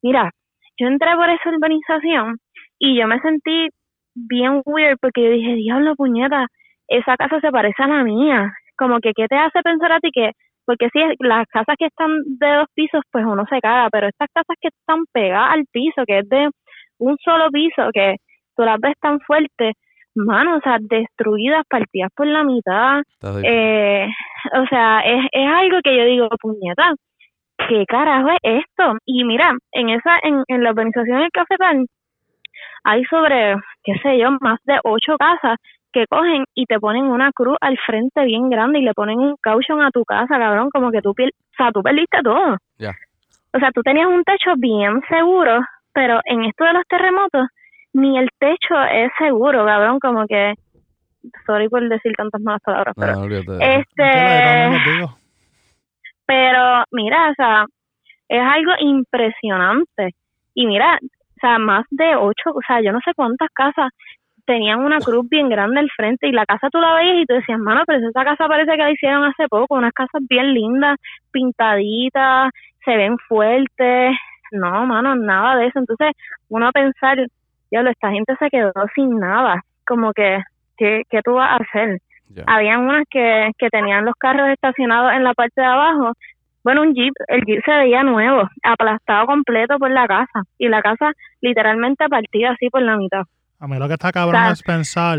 mira, 0.03 0.31
yo 0.79 0.87
entré 0.87 1.15
por 1.15 1.29
esa 1.29 1.49
urbanización 1.49 2.37
y 2.79 2.97
yo 2.99 3.07
me 3.07 3.19
sentí 3.21 3.69
bien 4.15 4.61
weird 4.65 4.97
porque 5.01 5.23
yo 5.23 5.31
dije, 5.31 5.55
diablo, 5.55 5.95
puñeta, 5.95 6.47
esa 6.87 7.15
casa 7.17 7.39
se 7.39 7.51
parece 7.51 7.83
a 7.83 7.87
la 7.87 8.03
mía. 8.03 8.53
Como 8.77 8.99
que, 8.99 9.11
¿qué 9.15 9.27
te 9.27 9.35
hace 9.35 9.61
pensar 9.61 9.91
a 9.91 9.99
ti 9.99 10.09
que, 10.13 10.31
porque 10.65 10.89
si 10.91 10.99
las 11.19 11.47
casas 11.47 11.75
que 11.79 11.87
están 11.87 12.11
de 12.25 12.47
dos 12.55 12.67
pisos, 12.75 13.01
pues 13.11 13.25
uno 13.25 13.45
se 13.49 13.59
caga, 13.59 13.89
pero 13.91 14.07
estas 14.07 14.29
casas 14.33 14.55
que 14.61 14.69
están 14.69 15.05
pegadas 15.11 15.53
al 15.53 15.65
piso, 15.71 16.03
que 16.05 16.19
es 16.19 16.29
de 16.29 16.49
un 16.99 17.17
solo 17.23 17.49
piso, 17.51 17.89
que 17.93 18.17
tú 18.55 18.63
las 18.63 18.79
ves 18.79 18.95
tan 19.01 19.19
fuertes, 19.21 19.73
mano, 20.17 20.57
o 20.57 20.59
sea, 20.61 20.77
destruidas, 20.79 21.63
partidas 21.69 22.11
por 22.15 22.27
la 22.27 22.43
mitad, 22.43 23.01
eh, 23.43 24.07
o 24.53 24.65
sea, 24.67 24.99
es, 25.01 25.25
es 25.31 25.47
algo 25.47 25.79
que 25.83 25.97
yo 25.97 26.05
digo, 26.05 26.27
puñeta, 26.41 26.93
¿qué 27.69 27.85
carajo 27.87 28.29
es 28.41 28.65
esto? 28.65 28.97
Y 29.05 29.23
mira, 29.23 29.53
en 29.71 29.89
esa, 29.89 30.17
en, 30.23 30.43
en 30.47 30.63
la 30.63 30.71
urbanización 30.71 31.19
del 31.19 31.31
Cafetal, 31.31 31.85
hay 32.83 33.03
sobre, 33.05 33.55
qué 33.83 33.93
sé 34.01 34.17
yo, 34.17 34.31
más 34.41 34.59
de 34.65 34.79
ocho 34.83 35.17
casas 35.17 35.57
que 35.91 36.05
cogen 36.07 36.45
y 36.53 36.65
te 36.65 36.79
ponen 36.79 37.05
una 37.05 37.31
cruz 37.31 37.57
al 37.61 37.77
frente 37.85 38.23
bien 38.25 38.49
grande 38.49 38.79
y 38.79 38.83
le 38.83 38.93
ponen 38.93 39.19
un 39.19 39.35
caution 39.41 39.81
a 39.81 39.91
tu 39.91 40.03
casa, 40.03 40.37
cabrón, 40.37 40.69
como 40.71 40.91
que 40.91 41.01
tú, 41.01 41.11
o 41.11 41.55
sea, 41.57 41.71
tú 41.71 41.81
perdiste 41.81 42.19
todo. 42.23 42.57
Ya. 42.77 42.93
O 43.53 43.59
sea, 43.59 43.71
tú 43.71 43.81
tenías 43.81 44.07
un 44.07 44.23
techo 44.23 44.53
bien 44.57 45.01
seguro, 45.09 45.59
pero 45.93 46.19
en 46.25 46.43
esto 46.43 46.63
de 46.65 46.73
los 46.73 46.83
terremotos, 46.87 47.47
ni 47.97 48.17
el 48.17 48.29
techo 48.37 48.79
es 48.91 49.11
seguro, 49.17 49.65
cabrón, 49.65 49.99
como 49.99 50.27
que, 50.27 50.53
sorry 51.45 51.67
por 51.67 51.87
decir 51.89 52.13
tantas 52.15 52.39
malas 52.41 52.61
palabras, 52.63 52.93
No, 52.95 53.03
pero 53.03 53.19
olvídate 53.19 53.79
este, 53.79 55.07
pero 56.27 56.83
mira, 56.91 57.31
o 57.31 57.33
sea, 57.33 57.65
es 58.29 58.41
algo 58.41 58.73
impresionante. 58.79 60.13
Y 60.53 60.67
mira, 60.67 60.99
o 61.01 61.39
sea, 61.39 61.57
más 61.57 61.85
de 61.89 62.15
ocho, 62.15 62.51
o 62.53 62.61
sea, 62.67 62.81
yo 62.81 62.91
no 62.91 62.99
sé 63.03 63.13
cuántas 63.15 63.49
casas 63.53 63.91
tenían 64.45 64.79
una 64.79 64.99
cruz 64.99 65.27
bien 65.27 65.49
grande 65.49 65.79
al 65.79 65.89
frente 65.89 66.27
y 66.27 66.31
la 66.31 66.45
casa 66.45 66.69
tú 66.69 66.79
la 66.79 66.93
veías 66.95 67.23
y 67.23 67.25
tú 67.25 67.33
decías, 67.33 67.59
mano, 67.59 67.81
pero 67.87 68.07
esa 68.07 68.23
casa 68.23 68.47
parece 68.47 68.71
que 68.71 68.77
la 68.77 68.91
hicieron 68.91 69.23
hace 69.23 69.47
poco, 69.47 69.75
unas 69.75 69.91
casas 69.91 70.21
bien 70.29 70.53
lindas, 70.53 70.97
pintaditas, 71.31 72.51
se 72.85 72.95
ven 72.95 73.17
fuertes. 73.27 74.15
No, 74.51 74.85
mano, 74.85 75.15
nada 75.15 75.57
de 75.57 75.67
eso. 75.67 75.79
Entonces, 75.79 76.11
uno 76.49 76.67
a 76.67 76.71
pensar, 76.71 77.17
diablo, 77.71 77.89
esta 77.91 78.11
gente 78.11 78.35
se 78.39 78.49
quedó 78.49 78.71
sin 78.95 79.19
nada. 79.19 79.61
Como 79.85 80.13
que, 80.13 80.39
¿qué, 80.77 81.03
qué 81.09 81.21
tú 81.23 81.33
vas 81.33 81.51
a 81.51 81.63
hacer? 81.63 81.99
Ya. 82.29 82.43
habían 82.45 82.81
unas 82.81 83.05
que, 83.09 83.51
que 83.57 83.69
tenían 83.69 84.03
los 84.03 84.13
carros 84.15 84.49
estacionados 84.49 85.13
en 85.13 85.23
la 85.23 85.33
parte 85.33 85.61
de 85.61 85.67
abajo. 85.67 86.11
Bueno, 86.61 86.81
un 86.81 86.93
jeep, 86.93 87.13
el 87.29 87.45
jeep 87.45 87.61
se 87.63 87.71
veía 87.71 88.03
nuevo, 88.03 88.49
aplastado 88.63 89.25
completo 89.27 89.77
por 89.79 89.89
la 89.89 90.05
casa 90.07 90.41
y 90.57 90.67
la 90.67 90.81
casa 90.81 91.11
literalmente 91.39 92.09
partida 92.09 92.51
así 92.51 92.69
por 92.69 92.81
la 92.81 92.97
mitad. 92.97 93.21
A 93.59 93.67
mí 93.67 93.77
lo 93.77 93.87
que 93.87 93.93
está 93.93 94.11
cabrón 94.11 94.41
O 94.41 94.43
sea- 94.43 94.51
es 94.51 94.63
pensar 94.63 95.17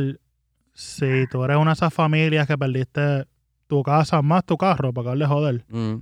si 0.75 1.27
tú 1.29 1.43
eres 1.45 1.57
una 1.57 1.71
de 1.71 1.75
esas 1.75 1.95
familias 1.95 2.47
que 2.47 2.59
perdiste 2.59 3.25
tu 3.67 3.83
casa 3.83 4.21
más 4.23 4.45
tu 4.45 4.57
carro 4.57 4.93
para 4.93 5.15
de 5.15 5.27
joder. 5.27 5.65
Mm. 5.69 5.97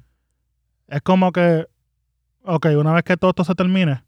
Es 0.89 1.01
como 1.03 1.33
que, 1.33 1.67
ok, 2.45 2.67
una 2.79 2.93
vez 2.95 3.05
que 3.05 3.17
todo 3.17 3.31
esto 3.31 3.45
se 3.45 3.55
termine, 3.55 4.03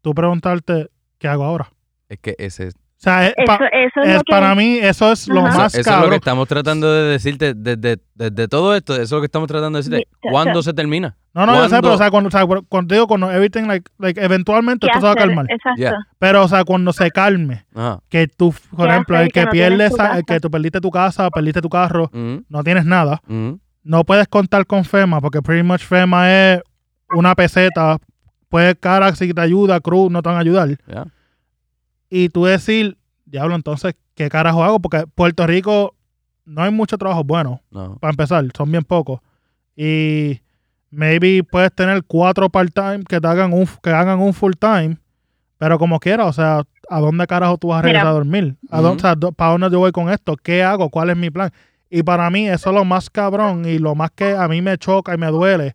tú 0.00 0.14
preguntarte, 0.14 0.88
¿qué 1.24 1.28
hago 1.28 1.42
ahora? 1.44 1.72
Es 2.10 2.18
que 2.18 2.34
ese 2.36 2.66
es, 2.66 2.74
O 2.74 2.78
sea, 2.98 3.26
es, 3.28 3.32
Eso, 3.34 3.46
pa- 3.46 3.66
eso 3.72 4.00
es, 4.02 4.18
que 4.18 4.30
para 4.30 4.54
mí, 4.54 4.76
eso 4.78 5.10
es 5.10 5.26
lo 5.26 5.40
Ajá. 5.40 5.48
eso, 5.48 5.58
más 5.58 5.74
eso 5.74 5.90
es 5.94 6.00
lo 6.02 6.10
que 6.10 6.16
estamos 6.16 6.46
tratando 6.46 6.92
de 6.92 7.02
decirte 7.12 7.54
desde, 7.54 7.96
desde 8.14 8.46
todo 8.46 8.76
esto. 8.76 8.92
Eso 8.92 9.02
es 9.04 9.10
lo 9.12 9.20
que 9.20 9.24
estamos 9.26 9.48
tratando 9.48 9.78
de 9.78 9.84
decirte. 9.88 10.08
¿Cuándo 10.30 10.62
se 10.62 10.74
termina? 10.74 11.16
No, 11.32 11.46
no, 11.46 11.54
yo 11.54 11.62
sé, 11.64 11.68
¿Cuándo? 11.70 11.80
pero 11.88 11.94
o 11.94 11.98
sea, 11.98 12.10
cuando, 12.10 12.28
o 12.28 12.30
sea, 12.30 12.44
cuando 12.68 12.94
digo, 12.94 13.06
cuando 13.06 13.30
everything, 13.32 13.62
like, 13.68 13.90
like, 13.98 14.22
eventualmente 14.22 14.86
¿qué 14.86 14.90
esto 14.90 15.00
se 15.00 15.06
va 15.06 15.12
a 15.12 15.16
calmar. 15.16 15.46
Exacto. 15.48 15.80
Yeah. 15.80 15.96
Pero, 16.18 16.44
o 16.44 16.48
sea, 16.48 16.62
cuando 16.64 16.92
se 16.92 17.10
calme, 17.10 17.64
Ajá. 17.74 18.00
que 18.10 18.28
tú, 18.28 18.54
por 18.76 18.86
¿Qué 18.86 18.92
ejemplo, 18.92 19.18
el 19.18 19.26
que 19.28 19.40
que 19.40 19.44
no 19.46 19.50
pierdes, 19.50 19.92
el 20.16 20.24
que 20.26 20.40
tú 20.40 20.50
perdiste 20.50 20.80
tu 20.82 20.90
casa, 20.90 21.30
perdiste 21.30 21.62
tu 21.62 21.70
carro, 21.70 22.10
Mm, 22.12 22.36
no 22.50 22.62
tienes 22.62 22.84
nada, 22.84 23.22
mm. 23.26 23.52
no 23.84 24.04
puedes 24.04 24.28
contar 24.28 24.66
con 24.66 24.84
FEMA, 24.84 25.22
porque 25.22 25.40
pretty 25.40 25.62
much 25.62 25.80
FEMA 25.84 26.30
es 26.30 26.60
una 27.16 27.34
peseta, 27.34 27.96
puede 28.54 28.76
cara 28.76 29.12
si 29.16 29.34
te 29.34 29.40
ayuda, 29.40 29.80
Cruz 29.80 30.12
no 30.12 30.22
te 30.22 30.28
van 30.28 30.36
a 30.38 30.40
ayudar. 30.42 30.68
Y 32.08 32.28
tú 32.28 32.44
decir, 32.44 32.96
diablo, 33.24 33.56
entonces, 33.56 33.96
¿qué 34.14 34.28
carajo 34.28 34.62
hago? 34.62 34.78
Porque 34.78 35.04
Puerto 35.12 35.44
Rico 35.44 35.96
no 36.44 36.62
hay 36.62 36.70
mucho 36.70 36.96
trabajo 36.96 37.24
bueno, 37.24 37.62
No. 37.72 37.96
para 37.96 38.12
empezar, 38.12 38.44
son 38.56 38.70
bien 38.70 38.84
pocos. 38.84 39.18
Y 39.74 40.40
maybe 40.90 41.42
puedes 41.42 41.74
tener 41.74 42.04
cuatro 42.04 42.48
part-time 42.48 43.02
que 43.08 43.20
te 43.20 43.26
hagan 43.26 43.52
un, 43.52 43.66
que 43.82 43.90
hagan 43.90 44.20
un 44.20 44.32
full-time, 44.32 44.98
pero 45.58 45.76
como 45.76 45.98
quiera, 45.98 46.26
o 46.26 46.32
sea, 46.32 46.62
¿a 46.88 47.00
dónde 47.00 47.26
carajo 47.26 47.58
tú 47.58 47.68
vas 47.68 47.78
a 47.78 47.82
Mira. 47.82 47.92
regresar 47.94 48.06
a 48.06 48.12
dormir? 48.12 48.56
¿A 48.70 48.80
dónde, 48.80 48.98
o 48.98 49.00
sea, 49.00 49.14
do- 49.16 49.32
¿Para 49.32 49.50
dónde 49.50 49.68
yo 49.72 49.80
voy 49.80 49.90
con 49.90 50.10
esto? 50.10 50.36
¿Qué 50.36 50.62
hago? 50.62 50.90
¿Cuál 50.90 51.10
es 51.10 51.16
mi 51.16 51.28
plan? 51.30 51.50
Y 51.90 52.04
para 52.04 52.30
mí 52.30 52.48
eso 52.48 52.70
es 52.70 52.76
lo 52.76 52.84
más 52.84 53.10
cabrón 53.10 53.64
y 53.64 53.78
lo 53.80 53.96
más 53.96 54.12
que 54.12 54.36
a 54.36 54.46
mí 54.46 54.62
me 54.62 54.78
choca 54.78 55.12
y 55.12 55.18
me 55.18 55.26
duele 55.26 55.74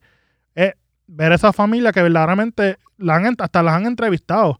ver 1.12 1.32
esa 1.32 1.52
familia 1.54 1.92
que 1.92 2.02
verdaderamente 2.02 2.78
la 2.98 3.16
han, 3.16 3.36
hasta 3.40 3.64
las 3.64 3.74
han 3.76 3.86
entrevistado 3.86 4.60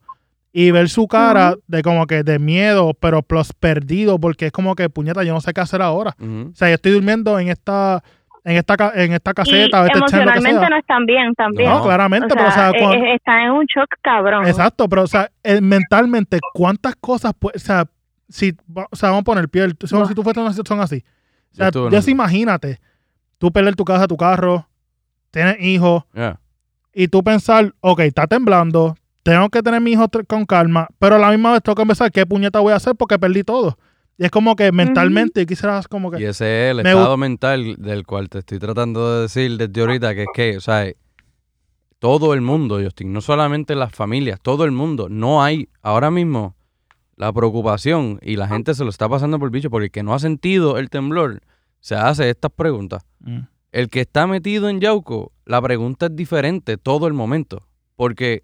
y 0.52 0.72
ver 0.72 0.90
su 0.90 1.08
cara 1.08 1.56
de 1.68 1.82
como 1.84 2.08
que 2.08 2.24
de 2.24 2.40
miedo, 2.40 2.94
pero 3.00 3.22
plus 3.22 3.54
perdido 3.54 4.20
porque 4.20 4.48
es 4.48 4.52
como 4.52 4.76
que 4.76 4.90
puñeta, 4.90 5.24
yo 5.24 5.34
no 5.34 5.42
sé 5.42 5.54
qué 5.54 5.62
hacer 5.62 5.82
ahora. 5.82 6.16
O 6.20 6.56
sea, 6.56 6.70
yo 6.70 6.76
estoy 6.76 6.92
durmiendo 6.92 7.38
en 7.40 7.50
esta 7.50 8.04
en 8.46 8.56
esta 8.58 8.76
en 8.96 9.14
esta 9.14 9.32
Y 9.32 9.34
caseta, 9.36 9.86
este 9.86 10.00
lo 10.00 10.06
que 10.06 10.16
emocionalmente 10.18 10.70
no 10.70 10.78
están 10.78 11.06
bien 11.06 11.36
también. 11.36 11.70
No, 11.70 11.84
claramente, 11.84 12.28
pero 12.30 12.48
o 12.48 12.52
sea, 12.52 12.70
eh, 12.72 12.74
cuando- 12.80 13.06
eh, 13.06 13.16
están 13.16 13.42
en 13.42 13.52
un 13.52 13.66
shock 13.66 13.90
cabrón. 14.02 14.48
Exacto, 14.48 14.88
pero 14.90 15.04
o 15.04 15.08
sea, 15.08 15.30
eh, 15.44 15.62
mentalmente, 15.62 16.40
¿cuántas 16.54 16.96
cosas 16.96 17.34
puede, 17.38 17.58
o 17.58 17.60
sea, 17.60 17.86
si, 18.28 18.56
o 18.74 18.96
sea, 18.96 19.10
vamos 19.10 19.22
a 19.22 19.26
poner 19.26 19.50
piel, 19.50 19.76
si, 19.82 19.88
si 19.88 20.16
tú 20.16 20.24
fuiste 20.24 20.40
en 20.40 20.46
una 20.46 20.54
situación 20.54 20.80
así, 20.82 21.04
o 21.52 21.56
sea, 21.56 21.70
ya 21.92 22.02
sí, 22.02 22.12
imagínate, 22.12 22.80
tú 23.38 23.52
perder 23.52 23.76
tu 23.76 23.84
casa, 23.86 24.08
tu 24.08 24.18
carro, 24.18 24.68
tienes 25.32 25.58
hijos, 25.60 26.04
y 26.94 27.08
tú 27.08 27.24
pensar, 27.24 27.74
ok, 27.82 28.00
está 28.02 28.28
temblando, 28.28 28.96
tengo 29.24 29.50
que 29.50 29.62
tener 29.62 29.80
mi 29.82 29.92
hijo 29.92 30.08
tr- 30.08 30.26
con 30.26 30.46
calma, 30.46 30.88
pero 30.98 31.16
a 31.16 31.20
la 31.20 31.30
misma 31.32 31.54
vez 31.54 31.62
tengo 31.64 31.76
que 31.76 31.86
pensar 31.86 32.12
qué 32.12 32.26
puñeta 32.26 32.60
voy 32.60 32.74
a 32.74 32.78
hacer 32.78 32.96
porque 32.96 33.20
perdí 33.20 33.44
todo. 33.44 33.78
Y 34.18 34.26
es 34.26 34.32
como 34.32 34.56
que 34.56 34.72
mentalmente 34.74 35.46
quizás 35.46 35.88
como 35.88 36.12
que... 36.12 36.20
Y 36.20 36.26
ese 36.26 36.66
es 36.68 36.72
el 36.72 36.84
Me 36.84 36.90
estado 36.90 37.16
mental 37.16 37.76
del 37.78 38.06
cual 38.06 38.28
te 38.28 38.40
estoy 38.40 38.60
tratando 38.60 39.16
de 39.16 39.22
decir 39.22 39.56
desde 39.58 39.80
ahorita, 39.80 40.14
que 40.14 40.24
es 40.24 40.28
que, 40.34 40.58
o 40.58 40.62
sea, 40.62 40.92
todo 42.00 42.34
el 42.34 42.42
mundo, 42.42 42.82
Justin, 42.84 43.14
no 43.14 43.22
solamente 43.22 43.76
las 43.76 43.94
familias, 43.94 44.40
todo 44.42 44.66
el 44.66 44.72
mundo, 44.72 45.08
no 45.10 45.42
hay 45.44 45.70
ahora 45.82 46.12
mismo 46.12 46.56
la 47.16 47.32
preocupación 47.32 48.20
y 48.22 48.36
la 48.36 48.48
gente 48.48 48.74
se 48.74 48.84
lo 48.84 48.90
está 48.90 49.08
pasando 49.08 49.40
por 49.40 49.48
el 49.48 49.52
bicho 49.52 49.70
porque 49.70 49.86
el 49.86 49.92
que 49.92 50.04
no 50.04 50.14
ha 50.14 50.20
sentido 50.20 50.78
el 50.78 50.90
temblor 50.90 51.42
se 51.80 51.96
hace 51.96 52.30
estas 52.30 52.52
preguntas. 52.52 53.06
Mm. 53.20 53.40
El 53.72 53.90
que 53.90 54.02
está 54.02 54.26
metido 54.26 54.70
en 54.70 54.80
Yauco, 54.80 55.32
la 55.46 55.62
pregunta 55.62 56.08
es 56.08 56.16
diferente 56.16 56.78
todo 56.78 57.08
el 57.08 57.14
momento. 57.14 57.64
Porque 57.96 58.44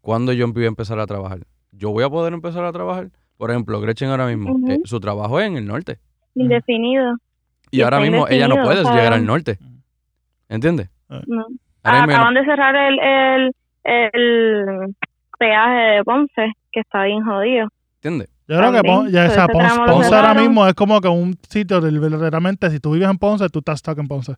cuando 0.00 0.32
yo 0.32 0.50
voy 0.52 0.64
a 0.64 0.68
empezar 0.68 0.98
a 1.00 1.06
trabajar, 1.06 1.40
yo 1.72 1.90
voy 1.90 2.04
a 2.04 2.08
poder 2.08 2.32
empezar 2.32 2.64
a 2.64 2.72
trabajar. 2.72 3.10
Por 3.36 3.50
ejemplo, 3.50 3.80
Gretchen 3.80 4.08
ahora 4.08 4.26
mismo, 4.26 4.56
eh, 4.68 4.78
su 4.84 5.00
trabajo 5.00 5.38
es 5.40 5.46
en 5.46 5.56
el 5.56 5.66
norte. 5.66 5.98
indefinido. 6.34 7.14
Y 7.70 7.78
Y 7.78 7.82
ahora 7.82 8.00
mismo 8.00 8.26
ella 8.28 8.48
no 8.48 8.62
puede 8.62 8.82
llegar 8.82 9.12
al 9.12 9.26
norte. 9.26 9.58
¿Entiendes? 10.48 10.88
No. 11.08 11.18
Mismo 11.20 11.46
Acaban 11.82 12.34
de 12.34 12.44
cerrar 12.44 12.74
el, 12.74 12.98
el, 12.98 13.52
el 13.84 14.96
peaje 15.38 15.96
de 15.96 16.04
Ponce, 16.04 16.52
que 16.72 16.80
está 16.80 17.04
bien 17.04 17.24
jodido. 17.24 17.68
¿Entiendes? 17.96 18.28
Yo 18.48 18.56
creo 18.56 18.72
que 18.72 18.80
Pon- 18.82 19.10
ya, 19.10 19.28
sea, 19.30 19.44
ese 19.44 19.52
Ponce, 19.52 20.14
ahora 20.14 20.32
mismo 20.34 20.66
es 20.66 20.74
como 20.74 21.00
que 21.00 21.08
un 21.08 21.38
sitio 21.48 21.80
de 21.82 21.96
verdaderamente, 21.98 22.70
si 22.70 22.80
tú 22.80 22.92
vives 22.92 23.08
en 23.10 23.18
Ponce, 23.18 23.48
tú 23.50 23.58
estás 23.58 23.80
stuck 23.80 23.98
en 23.98 24.08
Ponce. 24.08 24.34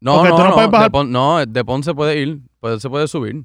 No, 0.00 0.16
Porque 0.16 0.28
no, 0.30 0.36
tú 0.36 0.42
no 0.42 0.48
no, 0.50 0.54
puedes 0.54 0.70
de 0.70 0.76
bajar- 0.76 0.90
Pon- 0.90 1.10
no, 1.12 1.44
de 1.44 1.64
Ponce 1.64 1.94
puede 1.94 2.18
ir, 2.20 2.38
puede, 2.60 2.78
se 2.78 2.88
puede 2.88 3.08
subir. 3.08 3.44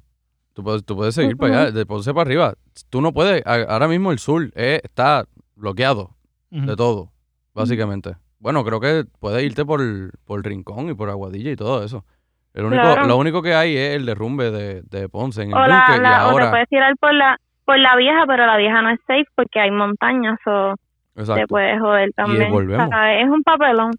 Tú 0.53 0.63
puedes, 0.63 0.83
tú 0.85 0.95
puedes 0.95 1.15
seguir 1.15 1.37
para 1.37 1.61
allá, 1.63 1.71
de 1.71 1.85
Ponce 1.85 2.13
para 2.13 2.21
arriba. 2.23 2.53
Tú 2.89 3.01
no 3.01 3.13
puedes, 3.13 3.41
ahora 3.45 3.87
mismo 3.87 4.11
el 4.11 4.19
sur 4.19 4.51
eh, 4.55 4.81
está 4.83 5.25
bloqueado 5.55 6.11
de 6.51 6.75
todo, 6.75 7.11
básicamente. 7.53 8.15
Bueno, 8.39 8.63
creo 8.63 8.79
que 8.79 9.05
puedes 9.19 9.43
irte 9.43 9.65
por, 9.65 9.81
por 10.25 10.45
Rincón 10.45 10.89
y 10.89 10.93
por 10.93 11.09
Aguadilla 11.09 11.51
y 11.51 11.55
todo 11.55 11.83
eso. 11.83 12.05
El 12.53 12.65
único, 12.65 12.81
Claro. 12.81 13.05
Lo 13.07 13.17
único 13.17 13.41
que 13.41 13.53
hay 13.53 13.75
es 13.77 13.95
el 13.95 14.05
derrumbe 14.05 14.49
de, 14.51 14.81
de 14.83 15.07
Ponce 15.09 15.43
en 15.43 15.49
el 15.49 15.55
O, 15.57 15.67
la, 15.67 15.79
Duque 15.87 15.97
y 15.99 16.01
la- 16.01 16.09
o 16.09 16.25
te 16.27 16.31
ahora... 16.31 16.51
puedes 16.51 16.69
tirar 16.69 16.93
por 16.99 17.13
la, 17.13 17.37
por 17.69 17.77
la 17.79 17.95
vieja, 17.97 18.23
pero 18.25 18.47
la 18.47 18.57
vieja 18.57 18.81
no 18.81 18.89
es 18.89 18.99
safe 19.05 19.27
porque 19.35 19.59
hay 19.59 19.69
montañas 19.69 20.39
o 20.47 20.73
te 21.13 21.45
puedes 21.47 21.79
joder 21.79 22.11
también. 22.15 22.51
volvemos. 22.51 22.89
¿sabes? 22.89 23.23
Es 23.25 23.29
un 23.29 23.43
papelón. 23.43 23.91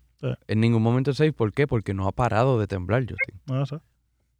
En 0.48 0.60
ningún 0.60 0.82
momento 0.82 1.12
es 1.12 1.16
safe. 1.18 1.32
¿Por 1.32 1.52
qué? 1.52 1.68
Porque 1.68 1.94
no 1.94 2.08
ha 2.08 2.12
parado 2.12 2.58
de 2.58 2.66
temblar, 2.66 3.02
Justin. 3.02 3.40
No 3.46 3.64
sé. 3.66 3.78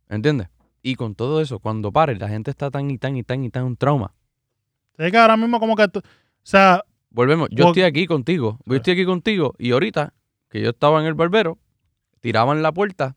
¿Entiendes? 0.08 0.48
Y 0.82 0.96
con 0.96 1.14
todo 1.14 1.40
eso, 1.40 1.60
cuando 1.60 1.92
pare, 1.92 2.16
la 2.16 2.28
gente 2.28 2.50
está 2.50 2.72
tan 2.72 2.90
y 2.90 2.98
tan 2.98 3.16
y 3.16 3.22
tan 3.22 3.44
y 3.44 3.50
tan 3.50 3.66
en 3.68 3.76
trauma. 3.76 4.12
Sí, 4.98 5.10
que 5.12 5.16
ahora 5.16 5.36
mismo 5.36 5.60
como 5.60 5.76
que, 5.76 5.86
tú- 5.86 6.00
o 6.00 6.02
sea, 6.42 6.82
Volvemos. 7.10 7.48
Yo 7.52 7.68
estoy 7.68 7.82
aquí 7.84 8.06
contigo. 8.06 8.58
Yo 8.66 8.76
estoy 8.76 8.94
aquí 8.94 9.04
contigo. 9.04 9.54
Y 9.58 9.70
ahorita, 9.72 10.12
que 10.48 10.60
yo 10.60 10.70
estaba 10.70 11.00
en 11.00 11.06
el 11.06 11.14
barbero, 11.14 11.58
tiraban 12.20 12.62
la 12.62 12.72
puerta 12.72 13.14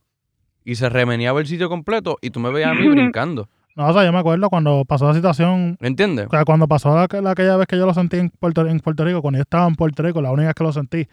y 0.63 0.75
se 0.75 0.89
remeneaba 0.89 1.39
el 1.39 1.47
sitio 1.47 1.69
completo 1.69 2.17
y 2.21 2.29
tú 2.29 2.39
me 2.39 2.51
veías 2.51 2.69
a 2.71 2.73
mí 2.75 2.87
brincando. 2.89 3.49
No, 3.75 3.87
o 3.87 3.93
sea, 3.93 4.03
yo 4.05 4.11
me 4.13 4.19
acuerdo 4.19 4.49
cuando 4.49 4.85
pasó 4.85 5.07
la 5.07 5.13
situación, 5.13 5.77
¿Entiendes? 5.81 6.27
o 6.27 6.29
sea, 6.29 6.43
cuando 6.45 6.67
pasó 6.67 6.95
la, 6.95 7.07
la- 7.21 7.31
aquella 7.31 7.57
vez 7.57 7.67
que 7.67 7.77
yo 7.77 7.85
lo 7.85 7.93
sentí 7.93 8.17
en 8.17 8.29
Puerto, 8.29 8.65
en 8.67 8.79
Puerto 8.79 9.03
Rico, 9.05 9.21
cuando 9.21 9.37
yo 9.37 9.43
estaba 9.43 9.67
en 9.67 9.75
Puerto 9.75 10.03
Rico, 10.03 10.21
la 10.21 10.31
única 10.31 10.47
vez 10.47 10.55
que 10.55 10.63
lo 10.63 10.71
sentí, 10.73 11.07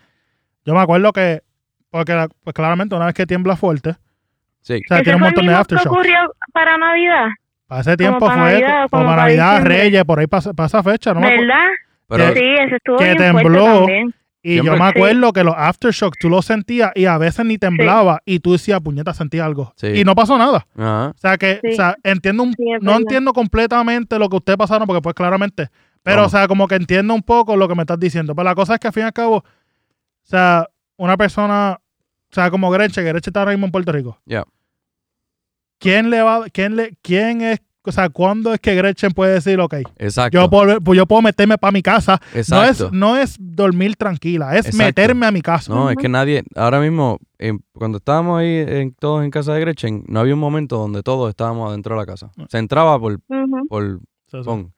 yo 0.64 0.74
me 0.74 0.80
acuerdo 0.80 1.12
que, 1.12 1.42
porque 1.90 2.12
la- 2.12 2.28
pues 2.44 2.54
claramente 2.54 2.94
una 2.94 3.06
vez 3.06 3.14
que 3.14 3.26
tiembla 3.26 3.56
fuerte, 3.56 3.94
Sí. 4.60 4.74
o 4.74 4.88
sea, 4.88 4.96
¿Ese 4.98 5.04
tiene 5.04 5.16
un 5.16 5.22
montón 5.22 5.46
de 5.46 5.50
mismo 5.52 5.56
que 5.56 5.74
aftershock. 5.74 5.92
ocurrió 5.92 6.18
para 6.52 6.76
Navidad? 6.76 7.26
Para 7.66 7.80
ese 7.82 7.96
tiempo 7.96 8.18
para 8.26 8.32
fue 8.42 8.52
Navidad, 8.52 8.68
como, 8.68 8.88
como 8.90 9.04
para 9.04 9.16
para 9.16 9.22
Navidad. 9.22 9.62
Reyes, 9.64 10.04
por 10.04 10.18
ahí 10.18 10.26
para, 10.26 10.66
esa 10.66 10.82
fecha, 10.82 11.14
¿no? 11.14 11.20
me. 11.20 11.30
¿Verdad? 11.30 11.66
Pero 12.08 12.32
sí, 12.34 12.40
ese 12.58 12.76
estuvo 12.76 12.96
que 12.96 13.04
bien 13.04 13.16
tembló. 13.16 13.42
fuerte 13.64 13.78
también. 13.78 14.14
Y 14.42 14.52
Siempre. 14.54 14.72
yo 14.72 14.78
me 14.82 14.90
Sí. 14.90 14.96
acuerdo 14.96 15.32
que 15.34 15.44
los 15.44 15.54
aftershocks 15.56 16.18
tú 16.18 16.30
los 16.30 16.46
sentías 16.46 16.92
y 16.94 17.04
a 17.04 17.18
veces 17.18 17.44
ni 17.44 17.58
temblaba 17.58 18.22
y 18.24 18.40
tú 18.40 18.52
decías, 18.52 18.80
puñeta, 18.80 19.12
sentí 19.12 19.38
algo. 19.38 19.74
Sí. 19.76 19.88
Y 19.88 20.04
no 20.04 20.14
pasó 20.14 20.38
nada. 20.38 20.66
Ajá. 20.76 21.08
O 21.14 21.18
sea 21.18 21.36
que, 21.36 21.60
Sí. 21.62 21.68
o 21.72 21.76
sea, 21.76 21.96
entiendo 22.02 22.44
un, 22.44 22.54
no 22.80 22.96
entiendo 22.96 23.32
completamente 23.34 24.18
lo 24.18 24.28
que 24.30 24.36
ustedes 24.36 24.56
pasaron, 24.56 24.86
porque 24.86 25.02
pues 25.02 25.14
claramente, 25.14 25.68
pero 26.02 26.24
o 26.24 26.28
sea, 26.30 26.48
como 26.48 26.66
que 26.68 26.76
entiendo 26.76 27.12
un 27.12 27.22
poco 27.22 27.54
lo 27.56 27.68
que 27.68 27.74
me 27.74 27.82
estás 27.82 28.00
diciendo. 28.00 28.34
Pero 28.34 28.44
la 28.44 28.54
cosa 28.54 28.74
es 28.74 28.80
que 28.80 28.86
al 28.86 28.92
fin 28.94 29.02
y 29.02 29.06
al 29.06 29.12
cabo, 29.12 29.36
o 29.36 29.44
sea, 30.22 30.66
una 30.96 31.18
persona, 31.18 31.78
o 31.78 32.34
sea, 32.34 32.50
como 32.50 32.70
Greche, 32.70 33.02
que 33.02 33.08
Greche 33.08 33.28
está 33.28 33.40
ahora 33.40 33.52
mismo 33.52 33.66
en 33.66 33.72
Puerto 33.72 33.92
Rico. 33.92 34.18
Ya. 34.24 34.44
¿Quién 35.78 36.10
le 36.10 36.22
va, 36.22 36.44
quién 36.52 36.76
le, 36.76 36.96
quién 37.02 37.40
es, 37.42 37.60
o 37.84 37.92
sea, 37.92 38.08
cuándo 38.10 38.52
es 38.52 38.60
que 38.60 38.74
Gretchen 38.74 39.12
puede 39.12 39.34
decir, 39.34 39.58
ok, 39.60 39.74
Exacto. 39.96 40.38
yo 40.38 40.50
puedo, 40.50 40.80
pues 40.80 40.96
yo 40.96 41.06
puedo 41.06 41.22
meterme 41.22 41.56
para 41.58 41.72
mi 41.72 41.82
casa? 41.82 42.20
No 42.32 42.38
Exacto. 42.38 42.86
es, 42.86 42.92
no 42.92 43.16
es 43.16 43.36
dormir 43.38 43.96
tranquila, 43.96 44.56
es 44.56 44.66
Exacto. 44.66 44.84
meterme 44.84 45.26
a 45.26 45.30
mi 45.30 45.40
casa. 45.42 45.72
No, 45.74 45.88
es 45.90 45.96
que 45.96 46.08
nadie, 46.08 46.42
ahora 46.56 46.80
mismo, 46.80 47.18
en- 47.38 47.60
cuando 47.72 47.98
estábamos 47.98 48.38
ahí 48.40 48.64
en- 48.66 48.94
todos 48.94 49.24
en 49.24 49.30
casa 49.30 49.54
de 49.54 49.60
Gretchen, 49.60 50.04
no 50.08 50.20
había 50.20 50.34
un 50.34 50.40
momento 50.40 50.76
donde 50.76 51.02
todos 51.02 51.28
estábamos 51.30 51.68
adentro 51.70 51.94
de 51.94 52.00
la 52.00 52.06
casa. 52.06 52.30
Se 52.48 52.58
entraba 52.58 52.98
por, 52.98 53.14
Ujú. 53.28 53.66
por, 53.68 53.98
Sí, 54.28 54.38
sí. 54.38 54.42
pon, 54.44 54.72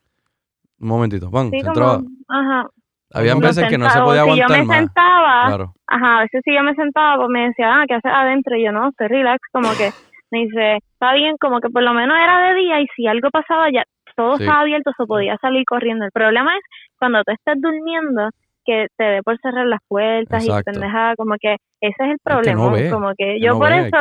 un 0.80 0.88
momentito, 0.88 1.30
pon, 1.30 1.50
Sí, 1.50 1.60
se 1.60 1.66
entraba. 1.66 1.96
como, 1.96 2.08
ajá. 2.28 2.68
Habían 3.14 3.40
veces 3.40 3.68
que 3.68 3.76
no 3.76 3.90
se 3.90 3.98
podía 4.00 4.22
si 4.22 4.28
yo 4.28 4.32
aguantar 4.34 4.58
me 4.60 4.64
más. 4.64 4.78
sentaba, 4.78 5.46
Claro. 5.48 5.74
ajá, 5.86 6.18
a 6.18 6.22
veces 6.22 6.40
si 6.44 6.54
yo 6.54 6.62
me 6.62 6.74
sentaba, 6.74 7.16
pues 7.16 7.28
me 7.28 7.40
decía, 7.48 7.66
ah, 7.68 7.84
¿qué 7.86 7.94
haces 7.94 8.10
adentro? 8.10 8.56
Y 8.56 8.64
yo, 8.64 8.72
no, 8.72 8.88
estoy 8.88 9.08
relax, 9.08 9.40
como 9.52 9.68
que 9.76 9.90
me 10.32 10.38
dice, 10.40 10.76
está 10.94 11.12
bien, 11.14 11.36
como 11.38 11.60
que 11.60 11.68
por 11.70 11.82
lo 11.82 11.92
menos 11.94 12.16
era 12.18 12.48
de 12.48 12.54
día 12.54 12.80
y 12.80 12.86
si 12.96 13.06
algo 13.06 13.30
pasaba 13.30 13.70
ya 13.70 13.84
todo 14.16 14.36
Sí. 14.36 14.42
estaba 14.42 14.60
abierto, 14.62 14.90
se 14.96 15.06
podía 15.06 15.36
salir 15.40 15.64
corriendo. 15.66 16.04
El 16.04 16.10
problema 16.10 16.54
es 16.56 16.62
cuando 16.98 17.22
tú 17.22 17.32
estás 17.32 17.56
durmiendo, 17.60 18.28
que 18.64 18.86
te 18.96 19.04
dé 19.04 19.22
por 19.22 19.38
cerrar 19.40 19.66
las 19.66 19.80
puertas 19.88 20.44
Exacto. 20.44 20.70
y 20.70 20.74
pendeja, 20.74 21.14
como 21.16 21.34
que 21.40 21.56
ese 21.80 21.94
es 22.04 22.10
el 22.10 22.16
que 22.16 22.22
problema, 22.24 22.62
no 22.64 22.70
ve, 22.70 22.90
como 22.90 23.08
que 23.10 23.24
Que 23.24 23.40
yo 23.40 23.54
no 23.54 23.58
por 23.58 23.70
ve, 23.70 23.86
eso, 23.88 23.96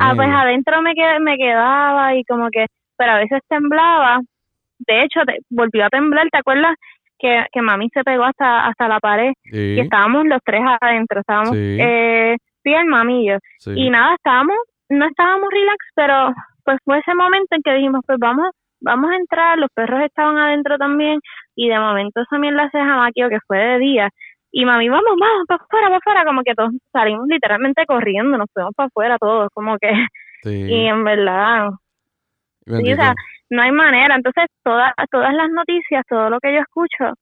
ah, 0.00 0.12
pues 0.14 0.28
adentro 0.32 0.82
me, 0.82 0.92
qued- 0.92 1.20
me 1.20 1.36
quedaba 1.36 2.14
y 2.14 2.22
como 2.24 2.48
que, 2.50 2.66
pero 2.96 3.12
a 3.12 3.18
veces 3.18 3.40
temblaba. 3.48 4.20
De 4.78 5.02
hecho, 5.02 5.20
te- 5.26 5.38
volvió 5.50 5.84
a 5.86 5.88
temblar, 5.88 6.28
¿te 6.30 6.38
acuerdas? 6.38 6.76
Que, 7.18 7.44
que 7.52 7.60
mami 7.62 7.88
se 7.92 8.04
pegó 8.04 8.24
hasta, 8.24 8.66
hasta 8.66 8.86
la 8.86 9.00
pared 9.00 9.32
Sí, 9.44 9.74
y 9.76 9.80
estábamos 9.80 10.26
los 10.26 10.40
tres 10.44 10.60
adentro, 10.80 11.20
estábamos, 11.20 11.50
Sí. 11.56 11.76
eh, 11.80 12.36
el 12.64 12.86
mami 12.86 13.24
y 13.24 13.28
yo. 13.30 13.36
sí. 13.58 13.72
Y 13.76 13.90
nada, 13.90 14.14
estábamos, 14.14 14.56
no 14.88 15.06
estábamos 15.06 15.48
relax, 15.50 15.78
pero 15.94 16.34
pues 16.64 16.78
fue 16.84 16.98
ese 16.98 17.14
momento 17.14 17.54
en 17.56 17.62
que 17.62 17.74
dijimos, 17.74 18.02
pues 18.06 18.18
vamos, 18.18 18.50
vamos 18.80 19.10
a 19.10 19.16
entrar, 19.16 19.58
los 19.58 19.70
perros 19.74 20.02
estaban 20.02 20.38
adentro 20.38 20.76
también, 20.78 21.20
y 21.54 21.68
de 21.68 21.78
momento 21.78 22.20
esa 22.20 22.38
mierda 22.38 22.68
se 22.70 22.78
jamaqueó, 22.78 23.28
que 23.28 23.38
fue 23.46 23.58
de 23.58 23.78
día, 23.78 24.08
y 24.56 24.64
mami, 24.64 24.88
vamos, 24.88 25.14
vamos, 25.18 25.46
para 25.48 25.62
afuera, 25.62 25.86
para 25.86 25.96
afuera, 25.98 26.24
como 26.24 26.42
que 26.42 26.54
todos 26.54 26.70
salimos 26.92 27.26
literalmente 27.26 27.84
corriendo, 27.86 28.38
nos 28.38 28.46
fuimos 28.52 28.72
para 28.76 28.86
afuera 28.86 29.18
todos, 29.18 29.48
como 29.52 29.76
que, 29.78 29.90
sí. 30.42 30.50
y 30.70 30.86
en 30.86 31.02
verdad, 31.02 31.70
sí, 32.64 32.92
o 32.92 32.96
sea, 32.96 33.14
no 33.50 33.62
hay 33.62 33.72
manera. 33.72 34.14
Entonces, 34.14 34.44
todas 34.62 34.92
todas 35.10 35.34
las 35.34 35.50
noticias, 35.50 36.04
todo 36.08 36.30
lo 36.30 36.38
que 36.38 36.54
yo 36.54 36.60
escucho, 36.60 37.14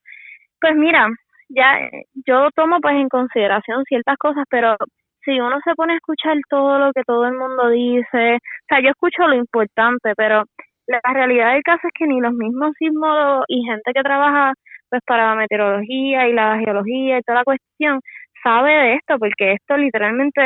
pues 0.60 0.76
mira, 0.76 1.08
ya 1.48 1.78
yo 2.26 2.50
tomo 2.54 2.80
pues 2.80 2.96
en 2.96 3.08
consideración 3.08 3.84
ciertas 3.84 4.16
cosas, 4.18 4.44
pero 4.50 4.76
si 5.24 5.40
uno 5.40 5.58
se 5.64 5.74
pone 5.74 5.94
a 5.94 5.96
escuchar 5.96 6.36
todo 6.48 6.78
lo 6.78 6.92
que 6.92 7.02
todo 7.04 7.26
el 7.26 7.34
mundo 7.34 7.68
dice, 7.68 8.36
o 8.36 8.66
sea, 8.68 8.80
yo 8.80 8.90
escucho 8.90 9.26
lo 9.26 9.34
importante, 9.34 10.12
pero 10.16 10.44
la 10.86 11.00
realidad 11.12 11.52
del 11.52 11.62
caso 11.62 11.86
es 11.86 11.92
que 11.94 12.06
ni 12.06 12.20
los 12.20 12.32
mismos 12.32 12.72
sismólogos 12.78 13.44
y 13.48 13.64
gente 13.64 13.92
que 13.94 14.02
trabaja 14.02 14.52
pues 14.90 15.02
para 15.06 15.30
la 15.30 15.36
meteorología 15.36 16.28
y 16.28 16.32
la 16.32 16.58
geología 16.58 17.18
y 17.18 17.22
toda 17.22 17.38
la 17.38 17.44
cuestión 17.44 18.00
sabe 18.42 18.70
de 18.70 18.94
esto, 18.94 19.18
porque 19.18 19.52
esto 19.52 19.76
literalmente 19.76 20.40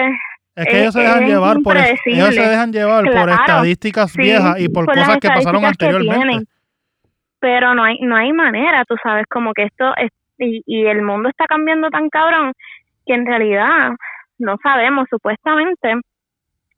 Es 0.54 0.66
que 0.66 0.80
ellos 0.82 0.94
se 0.94 1.00
dejan 1.00 1.26
llevar 1.26 1.56
por 1.64 1.76
ellos 1.76 2.34
se 2.34 2.48
dejan 2.48 2.72
llevar 2.72 3.04
por 3.04 3.30
estadísticas 3.30 4.12
Sí, 4.12 4.22
viejas 4.22 4.60
y 4.60 4.68
por, 4.68 4.86
cosas 4.86 5.18
que 5.18 5.28
pasaron 5.28 5.62
que 5.62 5.66
anteriormente. 5.66 6.46
Pero 7.40 7.74
no 7.74 7.84
hay 7.84 7.98
no 8.00 8.16
hay 8.16 8.32
manera, 8.32 8.84
tú 8.84 8.94
sabes, 9.02 9.26
como 9.28 9.52
que 9.52 9.64
esto 9.64 9.96
es, 9.96 10.10
y, 10.38 10.62
y 10.66 10.86
el 10.86 11.02
mundo 11.02 11.28
está 11.28 11.46
cambiando 11.46 11.90
tan 11.90 12.08
cabrón 12.08 12.52
que 13.06 13.14
en 13.14 13.26
realidad 13.26 13.90
no 14.38 14.56
sabemos, 14.62 15.06
supuestamente. 15.10 15.94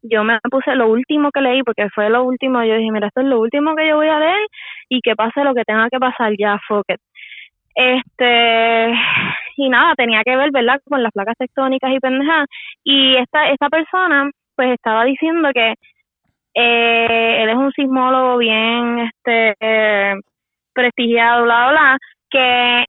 Yo 0.02 0.22
me 0.24 0.38
puse 0.50 0.74
lo 0.76 0.88
último 0.88 1.30
que 1.32 1.40
leí 1.40 1.62
porque 1.62 1.88
fue 1.94 2.08
lo 2.08 2.22
último, 2.22 2.62
yo 2.62 2.76
dije, 2.76 2.90
mira, 2.92 3.08
esto 3.08 3.20
es 3.20 3.26
lo 3.26 3.40
último 3.40 3.74
que 3.74 3.88
yo 3.88 3.96
voy 3.96 4.08
a 4.08 4.20
leer 4.20 4.46
y 4.88 5.00
que 5.00 5.16
pase 5.16 5.42
lo 5.42 5.54
que 5.54 5.64
tenga 5.64 5.88
que 5.90 5.98
pasar 5.98 6.32
ya, 6.38 6.58
fuck. 6.68 6.86
Este, 7.74 8.92
y 9.56 9.68
nada, 9.68 9.94
tenía 9.96 10.22
que 10.24 10.36
ver, 10.36 10.50
¿verdad?, 10.52 10.80
con 10.88 11.02
las 11.02 11.12
placas 11.12 11.36
tectónicas 11.38 11.90
y 11.92 12.00
pendejadas. 12.00 12.46
Y 12.84 13.16
esta, 13.16 13.48
esta 13.50 13.68
persona, 13.68 14.30
pues 14.56 14.70
estaba 14.74 15.04
diciendo 15.04 15.50
que 15.52 15.74
eh, 16.54 17.42
él 17.42 17.48
es 17.50 17.56
un 17.56 17.72
sismólogo 17.72 18.38
bien 18.38 19.10
este 19.10 20.14
prestigiado, 20.72 21.44
bla, 21.44 21.70
bla, 21.70 21.98
que 22.30 22.84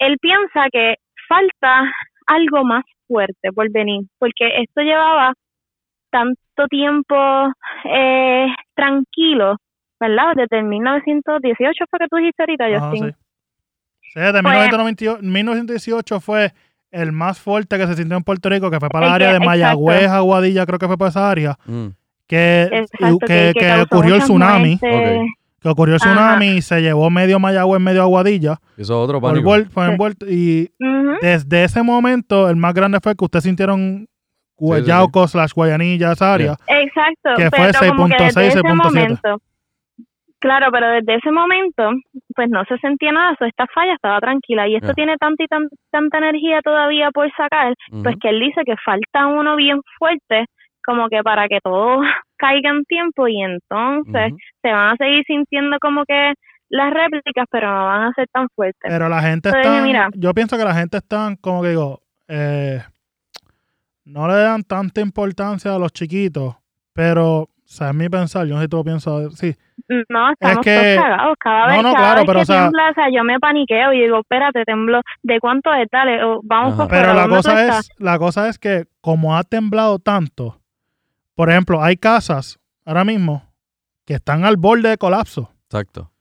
él 0.00 0.18
piensa 0.20 0.66
que 0.72 0.96
falta 1.28 1.92
algo 2.34 2.64
más 2.64 2.84
fuerte 3.08 3.52
por 3.52 3.70
venir, 3.70 4.02
porque 4.18 4.48
esto 4.62 4.82
llevaba 4.82 5.32
tanto 6.10 6.66
tiempo 6.68 7.14
eh, 7.84 8.46
tranquilo, 8.74 9.56
¿verdad? 9.98 10.32
Desde 10.36 10.58
el 10.58 10.64
1918 10.64 11.84
fue 11.90 11.98
que 11.98 12.08
tú 12.08 12.16
dijiste 12.16 12.42
ahorita, 12.42 12.64
Ajá, 12.66 12.90
Justin. 12.90 13.10
sí. 13.10 13.16
Sí, 14.12 14.20
desde 14.20 14.32
Pues- 14.42 14.42
1998 14.42 15.18
1918 15.22 16.20
fue 16.20 16.52
el 16.90 17.12
más 17.12 17.38
fuerte 17.40 17.78
que 17.78 17.86
se 17.86 17.94
sintió 17.94 18.16
en 18.16 18.24
Puerto 18.24 18.48
Rico, 18.48 18.70
que 18.70 18.80
fue 18.80 18.88
para 18.88 19.06
el 19.06 19.12
área 19.12 19.32
de 19.34 19.40
Mayagüez, 19.40 20.08
Aguadilla, 20.08 20.66
creo 20.66 20.78
que 20.80 20.88
fue 20.88 20.98
para 20.98 21.10
esa 21.10 21.30
área, 21.30 21.56
Mm, 21.66 21.86
que, 22.26 22.62
Exacto, 22.72 23.18
que, 23.26 23.52
ocurrió 23.82 24.16
el 24.16 24.22
tsunami, 24.22 24.78
muertes. 24.80 25.20
Que 25.60 25.68
ocurrió 25.68 25.96
el 25.96 26.00
Ajá. 26.02 26.10
tsunami 26.10 26.46
y 26.56 26.62
se 26.62 26.80
llevó 26.80 27.10
medio 27.10 27.38
Mayagüez, 27.38 27.80
medio 27.82 28.02
Aguadilla, 28.02 28.54
Eso 28.76 28.82
es 28.82 28.90
otro 28.90 29.20
por 29.20 29.30
pánico. 29.32 29.70
fue 29.70 29.84
Sí. 29.86 29.90
envuelto, 29.92 30.26
y 30.28 30.70
desde 31.20 31.64
ese 31.64 31.82
momento 31.82 32.48
el 32.48 32.56
más 32.56 32.72
grande 32.74 32.98
fue 33.02 33.14
que 33.14 33.24
ustedes 33.24 33.44
sintieron 33.44 33.78
Sí, 33.80 33.96
sí, 34.06 34.06
sí. 34.56 34.64
Guayauco 34.66 35.26
slash 35.28 35.52
Guayanilla, 35.54 36.12
esa 36.12 36.34
área. 36.34 36.54
Exacto, 36.66 37.30
Que 37.36 37.50
fue 37.50 37.70
pero 37.72 37.92
como 37.94 38.08
que 38.08 38.14
6.6, 38.14 38.26
desde 38.34 38.46
ese 38.48 38.60
6.7. 38.60 38.74
momento, 38.84 39.38
Claro, 40.38 40.68
pero 40.72 40.88
desde 40.88 41.16
ese 41.16 41.30
momento, 41.30 41.90
pues 42.34 42.48
no 42.48 42.64
se 42.64 42.78
sentía 42.78 43.12
nada, 43.12 43.36
so, 43.38 43.44
esta 43.44 43.66
falla 43.74 43.92
estaba 43.92 44.18
tranquila 44.20 44.66
y 44.66 44.76
esto 44.76 44.94
tiene 44.94 45.16
tanta 45.18 45.44
y 45.44 45.46
tan- 45.46 45.68
tanta 45.90 46.16
energía 46.16 46.60
todavía 46.64 47.10
por 47.10 47.30
sacar, 47.36 47.74
pues 48.02 48.16
que 48.22 48.30
él 48.30 48.40
dice 48.40 48.62
que 48.64 48.74
falta 48.82 49.26
uno 49.26 49.56
bien 49.56 49.80
fuerte, 49.98 50.46
como 50.84 51.08
que 51.08 51.22
para 51.22 51.48
que 51.48 51.58
todo 51.62 52.00
caiga 52.36 52.70
en 52.70 52.84
tiempo 52.84 53.28
y 53.28 53.42
entonces 53.42 54.32
se 54.62 54.72
van 54.72 54.94
a 54.94 54.96
seguir 54.96 55.24
sintiendo 55.26 55.78
como 55.80 56.04
que 56.04 56.34
las 56.68 56.92
réplicas, 56.92 57.46
pero 57.50 57.66
no 57.72 57.84
van 57.86 58.02
a 58.04 58.12
ser 58.14 58.28
tan 58.32 58.48
fuertes. 58.54 58.88
Pero 58.88 59.08
la 59.08 59.20
gente 59.22 59.48
Entonces, 59.48 59.72
está. 59.72 59.82
mira. 59.84 60.08
Yo 60.14 60.32
pienso 60.34 60.56
que 60.56 60.64
la 60.64 60.74
gente 60.74 60.98
está, 60.98 61.34
como 61.40 61.62
que 61.62 61.70
digo, 61.70 62.00
eh, 62.28 62.80
no 64.04 64.28
le 64.28 64.34
dan 64.34 64.62
tanta 64.62 65.00
importancia 65.00 65.74
a 65.74 65.78
los 65.78 65.92
chiquitos, 65.92 66.56
pero, 66.92 67.40
o 67.42 67.48
sea, 67.64 67.88
es 67.88 67.94
mi 67.94 68.08
pensar, 68.08 68.46
yo 68.46 68.54
no 68.54 68.60
sé 68.60 68.64
si 68.64 68.68
tú 68.68 68.76
lo 68.78 68.84
piensas, 68.84 69.34
sí. 69.36 69.54
No, 70.08 70.30
estamos 70.32 70.64
que- 70.64 70.94
todos 70.96 71.04
cagados. 71.08 71.36
Cada 71.40 71.66
No, 71.66 71.72
vez, 71.72 71.82
no, 71.82 71.92
cada 71.92 71.96
claro, 72.04 72.16
vez 72.20 72.26
pero, 72.26 72.38
que 72.38 72.42
o 72.42 72.44
sea- 72.44 72.60
tiembla, 72.60 72.90
o 72.90 72.94
sea, 72.94 73.04
yo 73.12 73.24
me 73.24 73.38
paniqueo 73.40 73.92
y 73.92 74.00
digo, 74.02 74.20
espérate, 74.20 74.64
tembló. 74.64 75.00
¿De 75.22 75.40
cuánto 75.40 75.72
es? 75.74 75.88
Dale, 75.90 76.22
o 76.24 76.40
vamos 76.44 76.74
por. 76.76 76.88
Pero 76.88 77.14
la 77.14 77.22
¿dónde 77.22 77.36
tú 77.36 77.42
cosa 77.42 77.78
es, 77.78 77.88
la 77.98 78.18
cosa 78.18 78.48
es 78.48 78.58
que 78.58 78.84
como 79.00 79.36
ha 79.36 79.42
temblado 79.42 79.98
tanto, 79.98 80.59
por 81.40 81.48
ejemplo, 81.48 81.82
hay 81.82 81.96
casas 81.96 82.58
ahora 82.84 83.02
mismo 83.02 83.42
que 84.04 84.12
están 84.12 84.44
al 84.44 84.58
borde 84.58 84.90
de 84.90 84.98
colapso. 84.98 85.50
Exacto. 85.64 86.12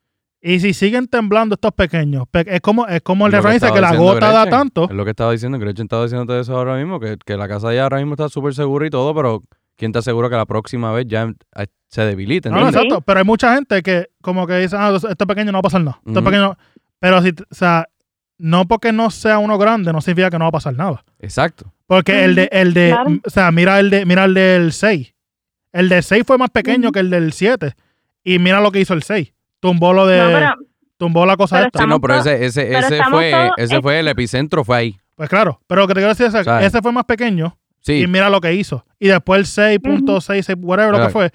Y 0.41 0.61
si 0.61 0.74
siguen 0.74 1.07
temblando 1.07 1.55
estos 1.55 1.74
pequeños, 1.74 2.24
pe- 2.32 2.45
es 2.47 2.61
como, 2.61 2.88
es 2.88 3.01
como 3.01 3.26
el 3.26 3.34
Lo 3.34 3.39
que 3.43 3.59
que 3.59 3.82
la 3.82 3.93
gota 3.97 4.32
da 4.32 4.43
tanto. 4.49 4.86
Es 4.86 4.91
lo 4.95 5.03
que 5.03 5.09
estaba 5.09 5.34
diciendo. 5.34 5.59
Gretchen 5.59 5.88
estaba 5.88 6.03
diciéndote 6.03 6.39
eso 6.39 6.55
ahora 6.55 6.78
mismo, 6.78 7.01
que, 7.01 7.17
que 7.26 7.36
la 7.36 7.49
casa 7.49 7.74
ya 7.74 7.84
ahora 7.84 7.97
mismo 7.97 8.13
está 8.13 8.30
súper 8.30 8.53
segura 8.53 8.88
y 8.88 8.89
todo, 8.89 9.13
pero 9.13 9.43
¿quién 9.76 9.91
te 9.91 9.99
asegura 9.99 10.30
que 10.30 10.36
la 10.38 10.45
próxima 10.45 10.93
vez 10.93 11.05
ya 11.09 11.24
eh, 11.57 11.67
se 11.89 12.03
debilite? 12.03 12.49
No, 12.49 12.61
no, 12.61 12.70
exacto. 12.70 13.01
Pero 13.01 13.20
hay 13.20 13.26
mucha 13.26 13.53
gente 13.55 13.84
que 13.84 14.07
como 14.22 14.47
que 14.47 14.57
dice, 14.59 14.78
ah, 14.80 14.95
este 15.09 15.28
pequeño 15.28 15.51
no 15.51 15.57
va 15.57 15.59
a 15.59 15.63
pasar 15.63 15.82
nada. 15.82 15.99
Este 16.05 16.22
pequeño 16.22 16.41
no- 16.43 16.57
Pero 16.99 17.22
si, 17.22 17.32
o 17.32 17.53
sea, 17.53 17.89
no 18.38 18.65
porque 18.65 18.93
no 18.93 19.11
sea 19.11 19.39
uno 19.39 19.57
grande, 19.57 19.91
no 19.91 19.99
significa 19.99 20.30
que 20.30 20.39
no 20.39 20.45
va 20.45 20.49
a 20.49 20.53
pasar 20.53 20.74
nada. 20.78 21.03
Exacto. 21.20 21.74
Porque 21.90 22.24
el 22.24 22.36
de, 22.36 22.50
el 22.54 22.74
de, 22.74 22.92
Claro. 22.92 23.10
o 23.26 23.30
sea, 23.30 23.52
mira 23.52 23.80
el 23.80 23.90
de, 23.90 24.06
mira 24.06 24.24
el 24.24 24.34
del 24.34 24.72
6. 24.72 25.14
El 25.74 25.90
del 25.90 26.04
6 26.04 26.24
fue 26.26 26.38
más 26.38 26.50
pequeño 26.52 26.92
que 26.92 27.00
el 27.00 27.10
del 27.10 27.34
7. 27.34 27.74
Y 28.24 28.40
mira 28.40 28.62
lo 28.62 28.72
que 28.72 28.80
hizo 28.80 28.94
el 28.94 29.04
6. 29.04 29.34
Tumbó 29.60 29.92
lo 29.94 30.06
de, 30.08 30.20
No, 30.20 30.26
pero, 30.28 30.54
tumbó 30.98 31.26
la 31.26 31.36
cosa 31.36 31.64
esta. 31.66 31.80
Sí, 31.80 31.88
no, 31.88 32.00
pero 32.00 32.16
ese, 32.20 32.46
ese, 32.46 32.66
pero 32.66 32.78
ese 32.88 33.04
fue, 33.10 33.32
todos- 33.32 33.52
ese 33.58 33.76
es- 33.76 33.82
fue 33.82 34.00
el 34.00 34.08
epicentro, 34.08 34.64
fue 34.64 34.78
ahí. 34.78 34.96
Pues 35.16 35.28
claro. 35.30 35.60
Pero 35.68 35.82
lo 35.82 35.88
que 35.88 35.96
te 35.96 36.00
quiero 36.00 36.14
decir 36.16 36.28
es 36.28 36.34
que 36.48 36.66
ese 36.66 36.82
fue 36.82 36.92
más 36.94 37.04
pequeño. 37.06 37.58
Sí, 37.82 38.04
Y 38.04 38.08
mira 38.08 38.30
lo 38.30 38.40
que 38.40 38.54
hizo. 38.54 38.86
Y 39.00 39.08
después 39.08 39.40
el 39.40 39.46
6.6, 39.46 40.56
whatever 40.62 40.92
lo 40.94 41.02
que 41.06 41.10
fue, 41.12 41.32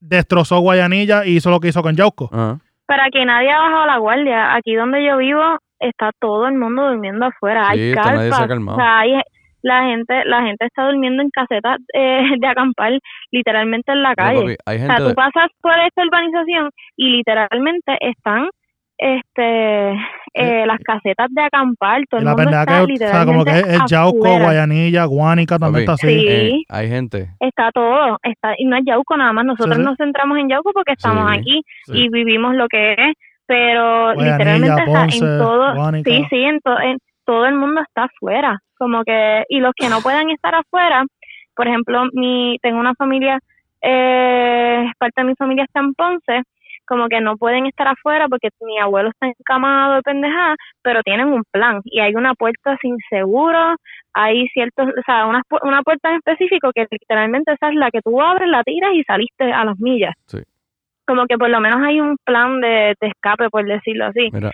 destrozó 0.00 0.58
Guayanilla 0.60 1.24
y 1.24 1.36
hizo 1.36 1.50
lo 1.50 1.60
que 1.60 1.68
hizo 1.68 1.82
con 1.82 1.94
Yauco. 1.96 2.28
Ajá. 2.32 2.58
pero 2.86 3.02
aquí 3.04 3.24
nadie 3.24 3.50
ha 3.50 3.58
bajado 3.58 3.86
la 3.86 3.98
guardia. 3.98 4.54
Aquí 4.54 4.74
donde 4.74 5.02
yo 5.06 5.16
vivo 5.16 5.40
está 5.80 6.10
todo 6.20 6.46
el 6.48 6.54
mundo 6.58 6.88
durmiendo 6.90 7.24
afuera. 7.24 7.68
Sí, 7.72 7.80
hay 7.80 7.90
está- 7.92 8.02
nadie 8.12 8.18
se 8.18 8.26
ha 8.26 8.30
carpas. 8.30 8.48
calmado. 8.48 8.76
O 8.76 8.80
sea, 8.80 8.98
hay, 8.98 9.10
la 9.62 9.84
gente 9.84 10.24
la 10.26 10.42
gente 10.42 10.66
está 10.66 10.84
durmiendo 10.86 11.22
en 11.22 11.30
casetas 11.30 11.78
eh, 11.94 12.22
de 12.38 12.46
acampar 12.46 12.92
literalmente 13.30 13.92
en 13.92 14.02
la 14.02 14.14
calle. 14.14 14.40
papi, 14.40 14.56
hay 14.66 14.82
O 14.82 14.86
sea, 14.86 14.96
de- 15.00 15.08
tú 15.08 15.14
pasas 15.14 15.46
por 15.60 15.72
esta 15.78 16.02
urbanización 16.02 16.70
y 16.96 17.10
literalmente 17.10 17.96
están 18.00 18.48
este 18.98 19.90
eh, 20.34 20.64
las 20.66 20.78
casetas 20.84 21.26
de 21.30 21.42
acampar, 21.42 22.02
todo 22.08 22.20
Y 22.20 22.22
el 22.22 22.24
la 22.24 22.30
mundo 22.36 22.50
está 22.50 22.64
que, 22.86 22.92
o 22.94 22.96
sea, 23.08 23.24
como 23.26 23.44
que 23.44 23.50
es, 23.50 23.80
Yauco, 23.88 24.18
afuera. 24.26 24.44
Guayanilla, 24.44 25.04
Guánica 25.04 25.58
también 25.58 25.84
Papi, 25.86 25.92
está 26.02 26.08
así. 26.08 26.20
Sí. 26.20 26.26
eh, 26.28 26.62
hay 26.68 26.88
gente. 26.88 27.28
Está 27.40 27.70
todo, 27.72 28.18
está 28.22 28.54
y 28.58 28.64
no 28.66 28.76
es 28.76 28.84
Yauco 28.86 29.16
nada 29.16 29.32
más, 29.32 29.44
nosotros 29.44 29.76
Sí, 29.76 29.82
sí. 29.82 29.84
nos 29.88 29.96
centramos 29.96 30.38
en 30.38 30.48
Yauco 30.48 30.70
porque 30.72 30.92
estamos 30.92 31.30
Sí, 31.32 31.38
aquí 31.38 31.62
sí. 31.86 31.92
y 31.98 32.08
vivimos 32.10 32.54
lo 32.54 32.66
que 32.68 32.92
es, 32.92 33.14
pero 33.46 34.14
Guayanilla, 34.14 34.38
literalmente 34.38 34.82
está 34.84 35.00
Ponce, 35.00 35.16
en 35.18 35.38
todo, 35.38 35.74
Guánica. 35.74 36.10
sí, 36.10 36.24
sí, 36.30 36.36
en, 36.44 36.60
to- 36.60 36.80
en- 36.80 36.98
todo 37.24 37.46
el 37.46 37.54
mundo 37.54 37.80
está 37.82 38.04
afuera, 38.04 38.58
como 38.76 39.04
que 39.04 39.44
y 39.48 39.60
los 39.60 39.72
que 39.74 39.88
no 39.88 40.00
puedan 40.00 40.30
estar 40.30 40.54
afuera, 40.54 41.04
por 41.54 41.68
ejemplo, 41.68 42.04
mi 42.12 42.58
tengo 42.62 42.80
una 42.80 42.94
familia 42.94 43.38
eh, 43.82 44.84
parte 44.98 45.20
de 45.20 45.26
mi 45.26 45.34
familia 45.34 45.64
está 45.64 45.80
en 45.80 45.94
Ponce, 45.94 46.42
como 46.86 47.08
que 47.08 47.20
no 47.20 47.36
pueden 47.36 47.66
estar 47.66 47.88
afuera 47.88 48.28
porque 48.28 48.48
mi 48.60 48.78
abuelo 48.78 49.10
está 49.10 49.26
encamado 49.26 49.94
de 49.94 50.02
pendejada, 50.02 50.56
pero 50.82 51.02
tienen 51.02 51.28
un 51.28 51.42
plan 51.50 51.80
y 51.84 52.00
hay 52.00 52.14
una 52.14 52.34
puerta 52.34 52.76
sin 52.80 52.96
seguro, 53.08 53.76
hay 54.12 54.46
ciertos, 54.48 54.88
o 54.88 55.02
sea, 55.04 55.26
una, 55.26 55.42
una 55.62 55.82
puerta 55.82 56.10
en 56.10 56.16
específico 56.16 56.70
que 56.74 56.86
literalmente 56.90 57.52
esa 57.52 57.70
es 57.70 57.74
la 57.74 57.90
que 57.90 58.00
tú 58.02 58.20
abres, 58.20 58.48
la 58.48 58.62
tiras 58.62 58.92
y 58.94 59.02
saliste 59.04 59.52
a 59.52 59.64
las 59.64 59.78
millas. 59.78 60.14
Sí. 60.26 60.38
Como 61.06 61.26
que 61.26 61.36
por 61.36 61.50
lo 61.50 61.60
menos 61.60 61.82
hay 61.82 62.00
un 62.00 62.16
plan 62.24 62.60
de, 62.60 62.94
de 63.00 63.08
escape, 63.08 63.50
por 63.50 63.64
decirlo 63.64 64.06
así. 64.06 64.28
Mira, 64.32 64.52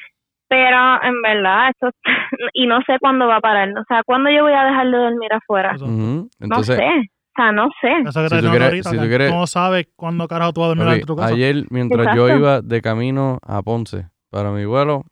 Pero 0.48 1.02
en 1.02 1.20
verdad, 1.22 1.70
esto, 1.70 1.90
y 2.54 2.66
no 2.66 2.80
sé 2.86 2.96
cuándo 3.00 3.26
va 3.26 3.36
a 3.36 3.40
parar, 3.40 3.68
o 3.70 3.84
sea, 3.86 4.02
cuándo 4.04 4.30
yo 4.30 4.42
voy 4.44 4.52
a 4.54 4.64
dejar 4.64 4.86
de 4.90 4.96
dormir 4.96 5.32
afuera. 5.32 5.72
Eso. 5.74 5.84
entonces, 5.84 6.38
no 6.40 6.62
sé, 6.62 6.84
o 6.84 7.32
sea, 7.36 7.52
no 7.52 7.68
sé. 7.80 7.92
Eso 8.08 8.22
que 8.22 8.28
Si 8.30 8.34
te 8.36 8.42
tú 8.42 8.48
quieres- 8.50 8.68
ahorita, 8.68 8.90
si 8.90 8.96
tú 8.98 9.06
quieres- 9.06 9.30
no 9.32 9.46
sabes 9.46 9.86
cuándo 9.94 10.26
carajo 10.26 10.52
tú 10.54 10.60
vas 10.62 10.70
a 10.70 10.74
dormir 10.74 11.00
de 11.00 11.04
tu 11.04 11.16
casa. 11.16 11.34
ayer 11.34 11.64
mientras 11.70 12.16
yo 12.16 12.28
iba 12.34 12.62
de 12.62 12.80
camino 12.82 13.38
a 13.46 13.62
Ponce 13.62 14.06
para 14.30 14.50
mi 14.50 14.64
vuelo, 14.64 15.04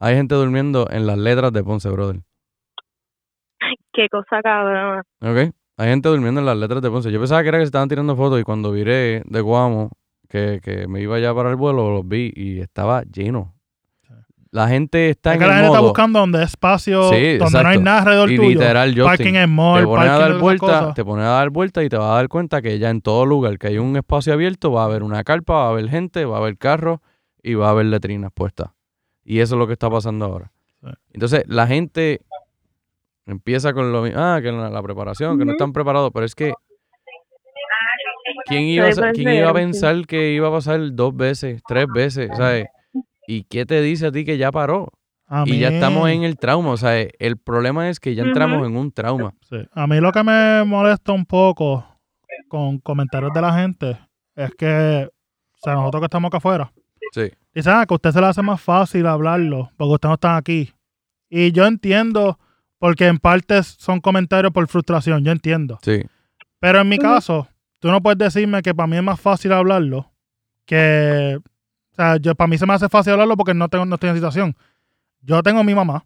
hay 0.00 0.16
gente 0.16 0.34
durmiendo 0.34 0.88
en 0.90 1.06
las 1.06 1.16
letras 1.18 1.52
de 1.52 1.62
Ponce, 1.62 1.88
brother. 1.88 2.16
Qué 3.92 4.08
cosa 4.08 4.40
cabrón. 4.42 5.02
¿Ok? 5.20 5.54
Hay 5.78 5.88
gente 5.88 6.08
durmiendo 6.08 6.40
en 6.40 6.46
las 6.46 6.56
letras 6.56 6.82
de 6.82 6.90
Ponce. 6.90 7.12
Yo 7.12 7.18
pensaba 7.20 7.42
que 7.42 7.48
era 7.48 7.58
que 7.58 7.64
se 7.64 7.68
estaban 7.68 7.88
tirando 7.88 8.16
fotos 8.16 8.40
y 8.40 8.42
cuando 8.42 8.72
viré 8.72 9.22
de 9.24 9.40
Guamo, 9.40 9.90
que, 10.32 10.60
que 10.62 10.88
me 10.88 11.02
iba 11.02 11.18
ya 11.18 11.34
para 11.34 11.50
el 11.50 11.56
vuelo, 11.56 11.90
los 11.92 12.08
vi 12.08 12.32
y 12.34 12.60
estaba 12.60 13.02
lleno. 13.02 13.54
La 14.50 14.66
gente 14.68 15.10
está 15.10 15.30
Es 15.30 15.34
en 15.36 15.40
que 15.40 15.46
la 15.46 15.52
el 15.52 15.58
gente 15.60 15.68
está 15.74 15.80
buscando 15.80 16.18
donde 16.20 16.38
hay 16.38 16.44
espacio, 16.44 17.10
Sí, 17.10 17.36
donde 17.38 17.62
no 17.62 17.68
hay 17.68 17.78
nada 17.78 17.98
alrededor 18.00 18.30
y 18.30 18.36
tuyo. 18.36 18.48
literal, 18.48 18.88
Justin, 18.90 19.04
parking 19.04 19.34
en 19.34 19.34
te 19.34 19.46
mall, 19.46 19.84
pones 19.84 20.08
a 20.08 20.16
parking 20.16 20.32
dar 20.32 20.40
vuelta, 20.40 20.94
te 20.94 21.04
pones 21.04 21.24
a 21.26 21.28
dar 21.28 21.50
vuelta 21.50 21.82
y 21.82 21.88
te 21.88 21.96
vas 21.96 22.10
a 22.10 22.14
dar 22.14 22.28
cuenta 22.28 22.62
que 22.62 22.78
ya 22.78 22.88
en 22.90 23.00
todo 23.02 23.24
lugar 23.26 23.58
que 23.58 23.66
hay 23.68 23.78
un 23.78 23.94
espacio 23.96 24.32
abierto 24.32 24.72
va 24.72 24.82
a 24.82 24.84
haber 24.86 25.02
una 25.02 25.22
carpa, 25.24 25.54
va 25.54 25.66
a 25.66 25.70
haber 25.70 25.88
gente, 25.90 26.24
va 26.24 26.36
a 26.36 26.40
haber 26.40 26.56
carros 26.58 27.00
y 27.42 27.54
va 27.54 27.68
a 27.68 27.70
haber 27.70 27.86
letrinas 27.86 28.30
puestas. 28.32 28.70
Y 29.24 29.40
eso 29.40 29.54
es 29.54 29.58
lo 29.58 29.66
que 29.66 29.74
está 29.74 29.88
pasando 29.90 30.24
ahora. 30.26 30.50
Sí. 30.82 30.90
Entonces, 31.12 31.44
la 31.46 31.66
gente 31.66 32.20
empieza 33.26 33.72
con 33.72 33.92
lo 33.92 34.02
mismo, 34.02 34.18
ah, 34.20 34.40
que 34.42 34.50
la, 34.52 34.68
la 34.70 34.82
preparación, 34.82 35.38
que 35.38 35.44
no 35.44 35.52
están 35.52 35.72
preparados, 35.72 36.10
pero 36.12 36.26
es 36.26 36.34
que 36.34 36.52
¿quién 38.52 38.64
iba, 38.64 38.86
a, 38.88 39.12
quién 39.12 39.32
iba 39.34 39.52
pensar 39.52 40.06
que 40.06 40.32
iba 40.32 40.48
a 40.48 40.50
pasar 40.50 40.80
dos 40.94 41.16
veces, 41.16 41.62
tres 41.66 41.86
veces, 41.92 42.30
¿sabes? 42.36 42.66
¿Y 43.26 43.44
qué 43.44 43.64
te 43.66 43.80
dice 43.80 44.06
a 44.06 44.12
ti 44.12 44.24
que 44.24 44.36
ya 44.38 44.50
paró? 44.52 44.92
A 45.26 45.44
Y 45.46 45.58
ya 45.58 45.68
estamos 45.68 46.08
en 46.10 46.24
el 46.24 46.36
trauma, 46.36 46.70
o 46.70 46.76
sea, 46.76 47.00
el 47.00 47.36
problema 47.38 47.88
es 47.88 47.98
que 48.00 48.14
ya 48.14 48.22
entramos 48.22 48.66
en 48.66 48.76
un 48.76 48.92
trauma. 48.92 49.32
sí. 49.48 49.56
A 49.72 49.86
mí 49.86 50.00
lo 50.00 50.12
que 50.12 50.22
me 50.22 50.64
molesta 50.64 51.12
un 51.12 51.24
poco 51.24 51.84
con 52.48 52.78
comentarios 52.78 53.32
de 53.32 53.40
la 53.40 53.54
gente 53.54 53.98
es 54.36 54.50
que, 54.56 55.08
o 55.08 55.58
sea, 55.62 55.74
nosotros 55.74 56.00
que 56.02 56.06
estamos 56.06 56.28
acá 56.28 56.38
afuera, 56.38 56.72
Sí. 57.12 57.30
dicen 57.54 57.72
ah, 57.74 57.84
que 57.86 57.94
a 57.94 57.96
usted 57.96 58.10
se 58.12 58.20
le 58.20 58.26
hace 58.26 58.42
más 58.42 58.60
fácil 58.60 59.06
hablarlo 59.06 59.70
porque 59.76 59.92
ustedes 59.94 60.10
no 60.10 60.14
están 60.14 60.36
aquí. 60.36 60.72
Y 61.30 61.52
yo 61.52 61.66
entiendo, 61.66 62.38
porque 62.78 63.06
en 63.06 63.18
parte 63.18 63.62
son 63.62 64.00
comentarios 64.00 64.52
por 64.52 64.66
frustración, 64.68 65.24
yo 65.24 65.32
entiendo. 65.32 65.78
Sí. 65.82 66.02
Pero 66.60 66.80
en 66.80 66.88
mi 66.88 66.98
caso, 66.98 67.48
tú 67.82 67.90
no 67.90 68.00
puedes 68.00 68.16
decirme 68.16 68.62
que 68.62 68.72
para 68.72 68.86
mí 68.86 68.96
es 68.96 69.02
más 69.02 69.20
fácil 69.20 69.52
hablarlo 69.52 70.08
que. 70.64 71.40
O 71.90 71.94
sea, 71.94 72.16
yo, 72.16 72.34
para 72.36 72.46
mí 72.48 72.56
se 72.56 72.64
me 72.64 72.72
hace 72.72 72.88
fácil 72.88 73.12
hablarlo 73.12 73.36
porque 73.36 73.52
no, 73.52 73.68
tengo, 73.68 73.84
no 73.84 73.96
estoy 73.96 74.10
en 74.10 74.14
situación. 74.14 74.56
Yo 75.20 75.42
tengo 75.42 75.62
mi 75.64 75.74
mamá, 75.74 76.04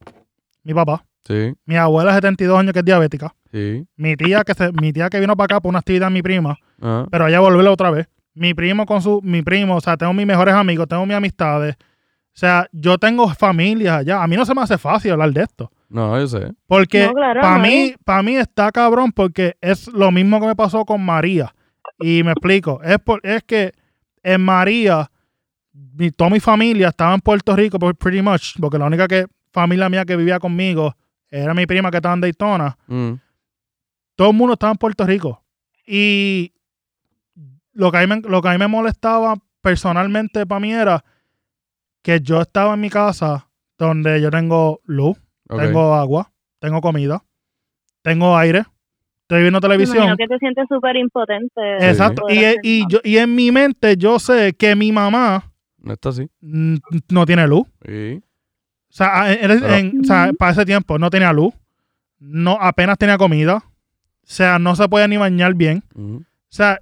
mi 0.64 0.74
papá, 0.74 1.04
Sí, 1.26 1.54
mi 1.64 1.76
abuela 1.76 2.12
de 2.12 2.16
72 2.18 2.58
años 2.58 2.72
que 2.72 2.78
es 2.80 2.84
diabética, 2.84 3.34
sí. 3.52 3.84
mi 3.96 4.16
tía 4.16 4.42
que 4.44 4.54
se, 4.54 4.72
mi 4.72 4.92
tía 4.92 5.08
que 5.10 5.20
vino 5.20 5.36
para 5.36 5.56
acá 5.56 5.60
por 5.60 5.68
una 5.70 5.80
actividad, 5.80 6.10
mi 6.10 6.22
prima, 6.22 6.56
Ajá. 6.80 7.06
pero 7.10 7.26
ella 7.26 7.40
volvió 7.40 7.70
otra 7.72 7.90
vez. 7.90 8.08
Mi 8.34 8.54
primo 8.54 8.86
con 8.86 9.02
su, 9.02 9.20
mi 9.22 9.42
primo, 9.42 9.76
o 9.76 9.80
sea, 9.80 9.96
tengo 9.96 10.12
mis 10.12 10.26
mejores 10.26 10.54
amigos, 10.54 10.86
tengo 10.88 11.04
mis 11.06 11.16
amistades. 11.16 11.76
O 11.78 12.38
sea, 12.38 12.66
yo 12.70 12.98
tengo 12.98 13.28
familia 13.34 13.96
allá. 13.96 14.22
A 14.22 14.26
mí 14.26 14.36
no 14.36 14.44
se 14.44 14.54
me 14.54 14.60
hace 14.60 14.76
fácil 14.76 15.12
hablar 15.12 15.32
de 15.32 15.42
esto. 15.42 15.70
No, 15.88 16.18
yo 16.18 16.26
sé. 16.28 16.52
Porque 16.66 17.06
No, 17.06 17.12
claro, 17.14 17.40
para 17.40 17.56
no 17.56 17.62
mí, 17.62 17.94
para 18.04 18.22
mí 18.22 18.36
está 18.36 18.70
cabrón 18.72 19.10
porque 19.12 19.56
es 19.62 19.88
lo 19.88 20.10
mismo 20.10 20.38
que 20.40 20.46
me 20.48 20.54
pasó 20.56 20.84
con 20.84 21.02
María. 21.02 21.54
Y 21.98 22.22
me 22.22 22.32
explico. 22.32 22.80
Es, 22.82 22.98
por, 22.98 23.20
es 23.24 23.42
que 23.44 23.72
en 24.22 24.42
María, 24.42 25.10
mi, 25.72 26.10
toda 26.10 26.30
mi 26.30 26.40
familia 26.40 26.88
estaba 26.88 27.14
en 27.14 27.20
Puerto 27.20 27.54
Rico, 27.56 27.78
pretty 27.78 28.22
much, 28.22 28.58
porque 28.60 28.78
la 28.78 28.86
única 28.86 29.06
que, 29.08 29.26
familia 29.52 29.88
mía 29.88 30.04
que 30.04 30.16
vivía 30.16 30.38
conmigo 30.38 30.94
era 31.30 31.54
mi 31.54 31.66
prima 31.66 31.90
que 31.90 31.96
estaba 31.96 32.14
en 32.14 32.20
Daytona. 32.20 32.76
Mm, 32.86 33.12
Todo 34.14 34.30
el 34.30 34.36
mundo 34.36 34.54
estaba 34.54 34.72
en 34.72 34.78
Puerto 34.78 35.06
Rico. 35.06 35.42
Y 35.86 36.52
lo 37.72 37.90
que 37.90 37.98
a 37.98 38.00
mí 38.00 38.06
me, 38.06 38.20
lo 38.20 38.42
que 38.42 38.48
a 38.48 38.52
mí 38.52 38.58
me 38.58 38.66
molestaba 38.68 39.36
personalmente 39.60 40.46
para 40.46 40.60
mí 40.60 40.72
era 40.72 41.04
que 42.02 42.20
yo 42.20 42.40
estaba 42.40 42.74
en 42.74 42.80
mi 42.80 42.90
casa 42.90 43.48
donde 43.78 44.20
yo 44.20 44.30
tengo 44.30 44.80
luz, 44.84 45.18
tengo 45.48 45.94
agua, 45.94 46.32
tengo 46.58 46.80
comida, 46.80 47.24
tengo 48.02 48.36
aire, 48.36 48.64
estoy 49.28 49.42
viendo 49.42 49.60
televisión. 49.60 49.96
imagino 49.98 50.16
que 50.16 50.26
te 50.28 50.38
sientes 50.38 50.66
súper 50.68 50.96
impotente. 50.96 51.60
Exacto. 51.80 52.22
Y, 52.28 52.38
hacer 52.38 52.56
y, 52.62 52.84
yo, 52.88 53.00
y 53.04 53.18
en 53.18 53.34
mi 53.34 53.50
mente 53.52 53.96
yo 53.96 54.18
sé 54.18 54.54
que 54.54 54.74
mi 54.76 54.92
mamá 54.92 55.52
No 55.78 55.92
está 55.92 56.10
así. 56.10 56.28
no 56.40 57.26
tiene 57.26 57.46
luz. 57.46 57.66
Sí. 57.84 58.22
O 58.88 58.92
sea, 58.96 59.22
a- 59.22 59.32
en- 59.32 59.50
en- 59.64 60.00
o 60.00 60.04
sea, 60.04 60.30
para 60.38 60.52
ese 60.52 60.64
tiempo 60.64 60.98
no 60.98 61.10
tenía 61.10 61.32
luz. 61.32 61.52
No, 62.18 62.56
apenas 62.60 62.96
tenía 62.98 63.18
comida. 63.18 63.56
O 63.56 63.62
sea, 64.22 64.58
no 64.58 64.74
se 64.74 64.88
puede 64.88 65.06
ni 65.08 65.16
bañar 65.16 65.54
bien. 65.54 65.82
O 65.94 66.20
sea, 66.48 66.78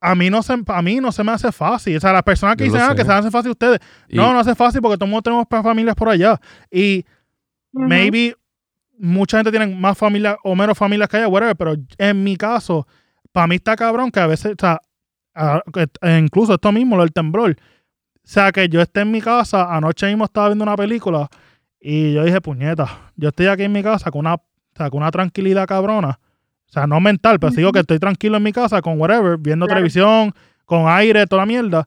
a 0.00 0.14
mí 0.14 0.28
no 0.28 0.42
se, 0.42 0.54
a 0.66 0.82
mí 0.82 0.96
no 1.00 1.10
se 1.12 1.24
me 1.24 1.32
hace 1.32 1.50
fácil. 1.52 1.96
O 1.96 2.00
sea, 2.00 2.12
las 2.12 2.22
personas 2.22 2.56
que 2.56 2.66
Yo 2.66 2.72
dicen 2.72 2.88
ah, 2.90 2.94
que 2.94 3.04
se 3.04 3.12
hace 3.12 3.30
fácil 3.30 3.52
ustedes. 3.52 3.78
Y- 4.08 4.16
No, 4.16 4.32
no 4.32 4.38
hace 4.40 4.54
fácil 4.54 4.82
porque 4.82 4.98
todos 4.98 5.22
tenemos 5.22 5.46
familias 5.48 5.94
por 5.96 6.08
allá. 6.10 6.38
Y 6.70 7.04
maybe 7.72 8.34
mucha 9.04 9.38
gente 9.38 9.50
tiene 9.50 9.66
más 9.74 9.96
familias 9.98 10.36
o 10.44 10.54
menos 10.56 10.76
familias 10.76 11.08
que 11.08 11.18
allá, 11.18 11.28
whatever, 11.28 11.56
pero 11.56 11.74
en 11.98 12.24
mi 12.24 12.36
caso, 12.36 12.86
para 13.32 13.46
mí 13.46 13.56
está 13.56 13.76
cabrón 13.76 14.10
que 14.10 14.20
a 14.20 14.26
veces, 14.26 14.52
o 14.52 14.56
sea, 14.58 14.80
a- 15.34 15.62
e 16.02 16.18
incluso 16.18 16.54
esto 16.54 16.72
mismo, 16.72 16.96
lo 16.96 17.02
del 17.02 17.12
temblor. 17.12 17.52
O 17.52 18.26
sea, 18.26 18.52
que 18.52 18.68
yo 18.68 18.80
esté 18.80 19.00
en 19.02 19.10
mi 19.10 19.20
casa, 19.20 19.74
anoche 19.74 20.06
mismo 20.06 20.24
estaba 20.24 20.48
viendo 20.48 20.62
una 20.64 20.76
película 20.76 21.28
y 21.80 22.14
yo 22.14 22.24
dije, 22.24 22.40
puñeta, 22.40 23.10
yo 23.16 23.28
estoy 23.28 23.46
aquí 23.48 23.64
en 23.64 23.72
mi 23.72 23.82
casa 23.82 24.10
con 24.10 24.20
una, 24.20 24.34
o 24.34 24.42
sea, 24.74 24.88
con 24.90 25.02
una 25.02 25.10
tranquilidad 25.10 25.66
cabrona. 25.66 26.18
O 26.68 26.72
sea, 26.72 26.86
no 26.86 26.98
mental, 27.00 27.38
pero 27.38 27.52
digo 27.52 27.70
que 27.72 27.80
estoy 27.80 27.98
tranquilo 27.98 28.36
en 28.38 28.42
mi 28.42 28.52
casa 28.52 28.80
con 28.82 28.98
whatever, 29.00 29.36
viendo 29.38 29.66
Claro. 29.66 29.76
televisión, 29.78 30.32
con 30.64 30.88
aire, 30.88 31.26
toda 31.26 31.42
la 31.42 31.46
mierda. 31.46 31.86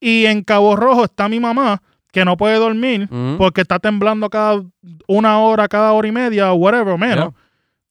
Y 0.00 0.26
en 0.26 0.42
Cabo 0.42 0.76
Rojo 0.76 1.04
está 1.04 1.28
mi 1.28 1.40
mamá, 1.40 1.80
que 2.16 2.24
no 2.24 2.38
puede 2.38 2.56
dormir 2.56 3.10
porque 3.36 3.60
está 3.60 3.78
temblando 3.78 4.30
cada 4.30 4.64
una 5.06 5.38
hora, 5.38 5.68
cada 5.68 5.92
hora 5.92 6.08
y 6.08 6.12
media, 6.12 6.50
o 6.50 6.54
whatever, 6.54 6.94
o 6.94 6.96
menos. 6.96 7.34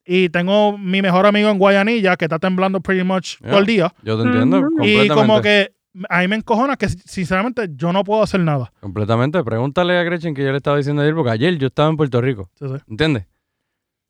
Y 0.03 0.30
tengo 0.30 0.80
mi 0.80 0.99
mejor 1.03 1.28
amigo 1.28 1.47
en 1.51 1.59
Guayanilla 1.59 2.15
que 2.17 2.26
está 2.26 2.39
temblando 2.39 2.80
pretty 2.80 3.03
much 3.03 3.38
Yeah. 3.39 3.49
todo 3.51 3.59
el 3.59 3.65
día. 3.67 3.93
Yo 4.01 4.19
te 4.19 4.28
entiendo. 4.28 4.67
Y 4.82 5.07
como 5.09 5.41
que 5.41 5.76
ahí 6.09 6.28
me 6.28 6.38
encojona 6.38 6.76
que 6.76 6.89
sinceramente 6.89 7.69
yo 7.76 7.93
no 7.93 8.03
puedo 8.03 8.23
hacer 8.23 8.39
nada. 8.39 8.73
Completamente. 8.80 9.43
Pregúntale 9.43 9.95
a 9.95 10.01
Gretchen 10.01 10.34
que 10.34 10.43
yo 10.43 10.49
le 10.49 10.57
estaba 10.57 10.78
diciendo 10.78 11.03
ayer, 11.03 11.13
porque 11.13 11.30
ayer 11.30 11.55
yo 11.59 11.67
estaba 11.67 11.89
en 11.89 11.97
Puerto 11.97 12.19
Rico. 12.19 12.49
Sí, 12.55 12.65
sí. 12.67 12.76
¿Entiendes? 12.89 13.28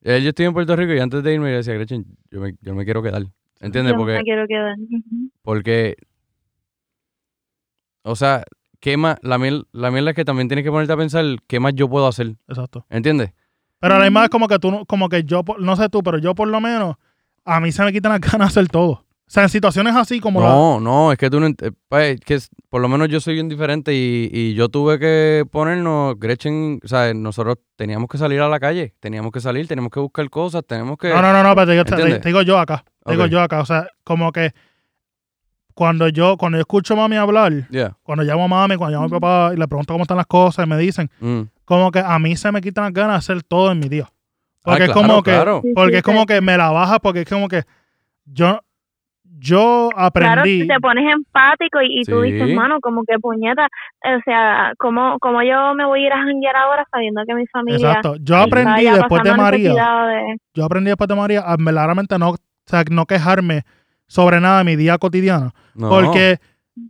Ayer 0.05 0.21
yo 0.21 0.29
estoy 0.29 0.45
en 0.45 0.53
Puerto 0.53 0.77
Rico 0.77 0.93
y 0.93 0.99
antes 0.99 1.21
de 1.23 1.33
irme 1.33 1.47
yo 1.47 1.51
le 1.51 1.57
decía, 1.57 1.73
Gretchen, 1.73 2.05
yo 2.31 2.39
me, 2.39 2.55
yo 2.61 2.73
me 2.73 2.85
quiero 2.85 3.03
quedar. 3.03 3.23
¿Entiendes? 3.59 3.91
Yo 3.91 3.97
Porque 3.97 4.13
me 4.13 4.23
quiero 4.23 4.47
quedar. 4.47 4.75
Porque, 5.41 5.97
o 8.03 8.15
sea, 8.15 8.45
¿qué 8.85 8.97
más? 8.97 9.17
La 9.23 9.39
miel, 9.39 9.65
la 9.71 9.89
mierda 9.89 10.11
es 10.11 10.15
que 10.15 10.23
también 10.25 10.47
tienes 10.47 10.63
que 10.63 10.69
ponerte 10.69 10.93
a 10.93 10.97
pensar 10.97 11.25
qué 11.47 11.59
más 11.59 11.73
yo 11.73 11.89
puedo 11.89 12.05
hacer. 12.05 12.35
Exacto. 12.47 12.85
¿Entiendes? 12.91 13.31
Pero 13.79 13.95
a 13.95 13.97
la 13.99 14.05
misma 14.05 14.25
es 14.25 14.29
como 14.29 14.47
que 14.47 14.59
tú, 14.59 14.69
no- 14.69 14.85
como 14.85 15.09
que 15.09 15.23
yo, 15.23 15.41
no 15.57 15.75
sé 15.75 15.89
tú, 15.89 16.03
pero 16.03 16.19
yo 16.19 16.35
por 16.35 16.47
lo 16.47 16.61
menos, 16.61 16.95
a 17.45 17.59
mí 17.59 17.71
se 17.71 17.83
me 17.83 17.91
quitan 17.91 18.11
las 18.11 18.21
ganas 18.31 18.53
de 18.53 18.59
hacer 18.61 18.69
todo. 18.71 18.91
O 18.91 19.31
sea, 19.31 19.41
en 19.41 19.49
situaciones 19.49 19.95
así 19.95 20.19
como 20.19 20.39
la- 20.39 20.49
No, 20.49 20.79
no, 20.79 21.11
es 21.11 21.17
que 21.17 21.31
tú 21.31 21.39
no. 21.39 21.47
pues, 21.89 22.19
que 22.19 22.35
es- 22.35 22.49
por 22.69 22.79
lo 22.79 22.87
menos 22.87 23.09
yo 23.09 23.19
soy 23.19 23.33
bien 23.33 23.49
diferente 23.49 23.91
y, 23.91 24.29
y 24.31 24.53
yo 24.53 24.69
tuve 24.69 24.99
que 24.99 25.45
ponernos, 25.51 26.19
Gretchen, 26.19 26.79
o 26.83 26.87
sea, 26.87 27.11
nosotros 27.15 27.57
teníamos 27.75 28.07
que 28.07 28.19
salir 28.19 28.39
a 28.41 28.47
la 28.49 28.59
calle, 28.59 28.93
teníamos 28.99 29.31
que 29.31 29.39
salir, 29.39 29.67
tenemos 29.67 29.89
que 29.89 29.99
buscar 29.99 30.29
cosas, 30.29 30.63
tenemos 30.67 30.99
que. 30.99 31.09
No, 31.09 31.23
no, 31.23 31.33
no, 31.33 31.41
no, 31.41 31.55
pero 31.55 31.65
te, 31.65 31.95
digo- 31.95 32.19
te- 32.19 32.27
digo 32.29 32.43
yo 32.43 32.59
acá. 32.59 32.85
Te 33.03 33.13
digo 33.13 33.25
yo 33.25 33.41
acá. 33.41 33.61
O 33.61 33.65
sea, 33.65 33.87
como 34.03 34.31
que 34.31 34.51
cuando 35.75 36.07
yo, 36.09 36.37
cuando 36.37 36.57
yo 36.57 36.61
escucho 36.61 36.93
a 36.95 36.97
mami 36.97 37.17
hablar, 37.17 37.51
Yeah. 37.69 37.95
cuando 38.01 38.23
llamo 38.23 38.45
a 38.45 38.47
mami, 38.47 38.77
cuando 38.77 38.95
llamo 38.95 39.05
a 39.05 39.07
mi 39.07 39.11
papá 39.19 39.51
y 39.53 39.57
le 39.57 39.67
pregunto 39.67 39.93
cómo 39.93 40.01
están 40.03 40.17
las 40.17 40.25
cosas 40.25 40.65
y 40.65 40.69
me 40.69 40.77
dicen, 40.77 41.09
Mm. 41.19 41.41
como 41.65 41.91
que 41.91 41.99
a 41.99 42.17
mí 42.17 42.35
se 42.35 42.51
me 42.51 42.61
quitan 42.61 42.85
las 42.85 42.93
ganas 42.93 43.11
de 43.13 43.17
hacer 43.17 43.43
todo 43.43 43.71
en 43.71 43.79
mi 43.79 43.89
día. 43.89 44.07
Porque 44.63 44.83
Ah, 44.83 44.85
es 44.85 44.91
claro, 44.93 45.07
como 45.07 45.21
que, 45.21 45.31
claro. 45.31 45.61
Porque 45.75 45.97
es 45.97 46.03
como 46.03 46.25
que 46.25 46.41
me 46.41 46.57
la 46.57 46.71
baja, 46.71 46.97
porque 46.99 47.19
es 47.21 47.29
como 47.29 47.47
que 47.47 47.61
yo, 48.25 48.59
yo 49.37 49.89
Claro, 49.93 50.07
aprendí. 50.07 50.65
te 50.67 50.79
pones 50.79 51.03
empático 51.13 51.81
y, 51.81 51.99
y 51.99 52.03
tú 52.03 52.23
Sí. 52.23 52.31
dices, 52.31 52.55
mano, 52.55 52.79
como 52.81 53.03
que 53.03 53.19
puñeta, 53.19 53.65
o 53.65 54.21
sea, 54.23 54.71
como 54.79 55.19
como 55.19 55.43
yo 55.43 55.73
me 55.75 55.85
voy 55.85 56.03
a 56.03 56.05
ir 56.07 56.13
a 56.13 56.17
janguear 56.23 56.55
ahora 56.55 56.85
sabiendo 56.89 57.21
que 57.27 57.35
mi 57.35 57.45
familia 57.47 57.87
Exacto. 57.89 58.15
Yo 58.21 58.37
aprendí 58.37 58.85
después 58.85 59.21
de 59.23 59.33
María. 59.35 59.73
Yo 60.53 60.65
aprendí 60.65 60.87
después 60.89 61.07
de 61.07 61.15
María 61.15 61.41
a 61.41 61.57
verdaderamente 61.59 62.17
no, 62.17 62.29
o 62.31 62.37
sea, 62.65 62.83
no 62.89 63.05
quejarme 63.05 63.63
sobre 64.07 64.39
nada 64.39 64.59
de 64.59 64.63
mi 64.65 64.75
día 64.75 64.97
cotidiano. 64.97 65.53
No. 65.73 65.89
Porque 65.89 66.39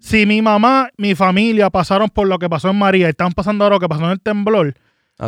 si 0.02 0.26
mi 0.26 0.42
mamá, 0.42 0.90
mi 0.98 1.16
familia 1.16 1.70
pasaron 1.70 2.10
por 2.10 2.28
lo 2.28 2.40
que 2.40 2.50
pasó 2.50 2.70
en 2.70 2.78
María 2.78 3.08
y 3.08 3.10
están 3.10 3.32
pasando 3.32 3.64
ahora 3.64 3.76
lo 3.76 3.80
que 3.80 3.88
pasó 3.90 4.06
en 4.06 4.12
el 4.12 4.20
temblor, 4.22 4.74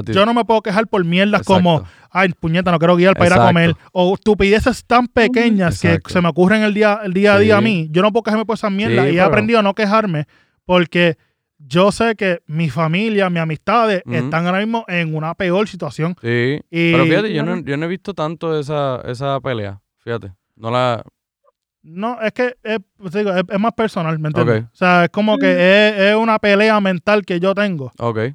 yo 0.08 0.26
no 0.26 0.34
me 0.34 0.44
puedo 0.44 0.62
quejar 0.62 0.88
por 0.88 1.06
mierdas 1.06 1.42
Exacto. 1.42 1.54
como, 1.54 1.84
ay, 2.12 2.34
puñeta, 2.38 2.72
no 2.72 2.80
quiero 2.80 2.96
guiar 2.98 3.14
para 3.14 3.28
ir 3.28 3.32
a 3.34 3.36
Exacto. 3.36 3.50
comer. 3.54 3.76
O 3.94 4.14
estupideces 4.16 4.84
tan 4.86 5.08
pequeñas 5.08 5.80
que 5.80 5.88
Exacto. 5.90 6.10
se 6.10 6.22
me 6.22 6.28
ocurren 6.28 6.64
el 6.64 6.74
día, 6.74 7.00
el 7.04 7.14
día 7.14 7.36
a 7.36 7.40
día 7.40 7.58
a 7.58 7.62
mí. 7.62 7.88
Yo 7.92 8.02
no 8.02 8.12
puedo 8.12 8.24
quejarme 8.24 8.46
por 8.46 8.56
esas 8.56 8.72
mierdas. 8.72 9.06
Sí, 9.06 9.12
y 9.12 9.14
he 9.14 9.18
pero- 9.20 9.26
aprendido 9.28 9.60
a 9.60 9.64
no 9.64 9.74
quejarme 9.76 10.26
porque 10.66 11.16
yo 11.60 11.92
sé 11.94 12.16
que 12.16 12.42
mi 12.48 12.70
familia, 12.70 13.30
mis 13.30 13.42
amistades 13.42 14.04
están 14.12 14.46
ahora 14.46 14.60
mismo 14.60 14.84
en 14.90 15.16
una 15.16 15.34
peor 15.36 15.68
situación. 15.70 16.16
Sí. 16.22 16.60
Y- 16.70 16.92
Pero 16.92 17.06
fíjate, 17.06 17.34
yo 17.34 17.44
no, 17.44 17.58
yo 17.62 17.78
no 17.78 17.86
he 17.86 17.90
visto 17.90 18.14
tanto 18.14 18.60
esa, 18.60 19.02
esa 19.06 19.40
pelea. 19.40 19.80
Fíjate. 20.04 20.34
No 20.58 20.70
la. 20.70 21.04
No, 21.90 22.20
es 22.22 22.34
que 22.34 22.56
es, 22.64 22.80
pues 22.98 23.14
digo, 23.14 23.32
es, 23.32 23.44
es 23.48 23.60
más 23.60 23.72
personal, 23.74 24.20
¿me 24.20 24.28
entiendes? 24.28 24.64
O 24.66 24.76
sea, 24.76 25.06
es 25.06 25.10
como 25.10 25.38
que 25.38 25.50
es, 25.52 26.00
es 26.10 26.16
una 26.16 26.38
pelea 26.38 26.80
mental 26.82 27.24
que 27.26 27.40
yo 27.40 27.56
tengo 27.56 27.92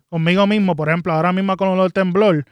conmigo 0.08 0.46
mismo, 0.46 0.74
por 0.74 0.88
ejemplo, 0.88 1.12
ahora 1.12 1.32
mismo 1.32 1.54
con 1.56 1.76
lo 1.76 1.82
del 1.82 1.92
temblor. 1.92 2.44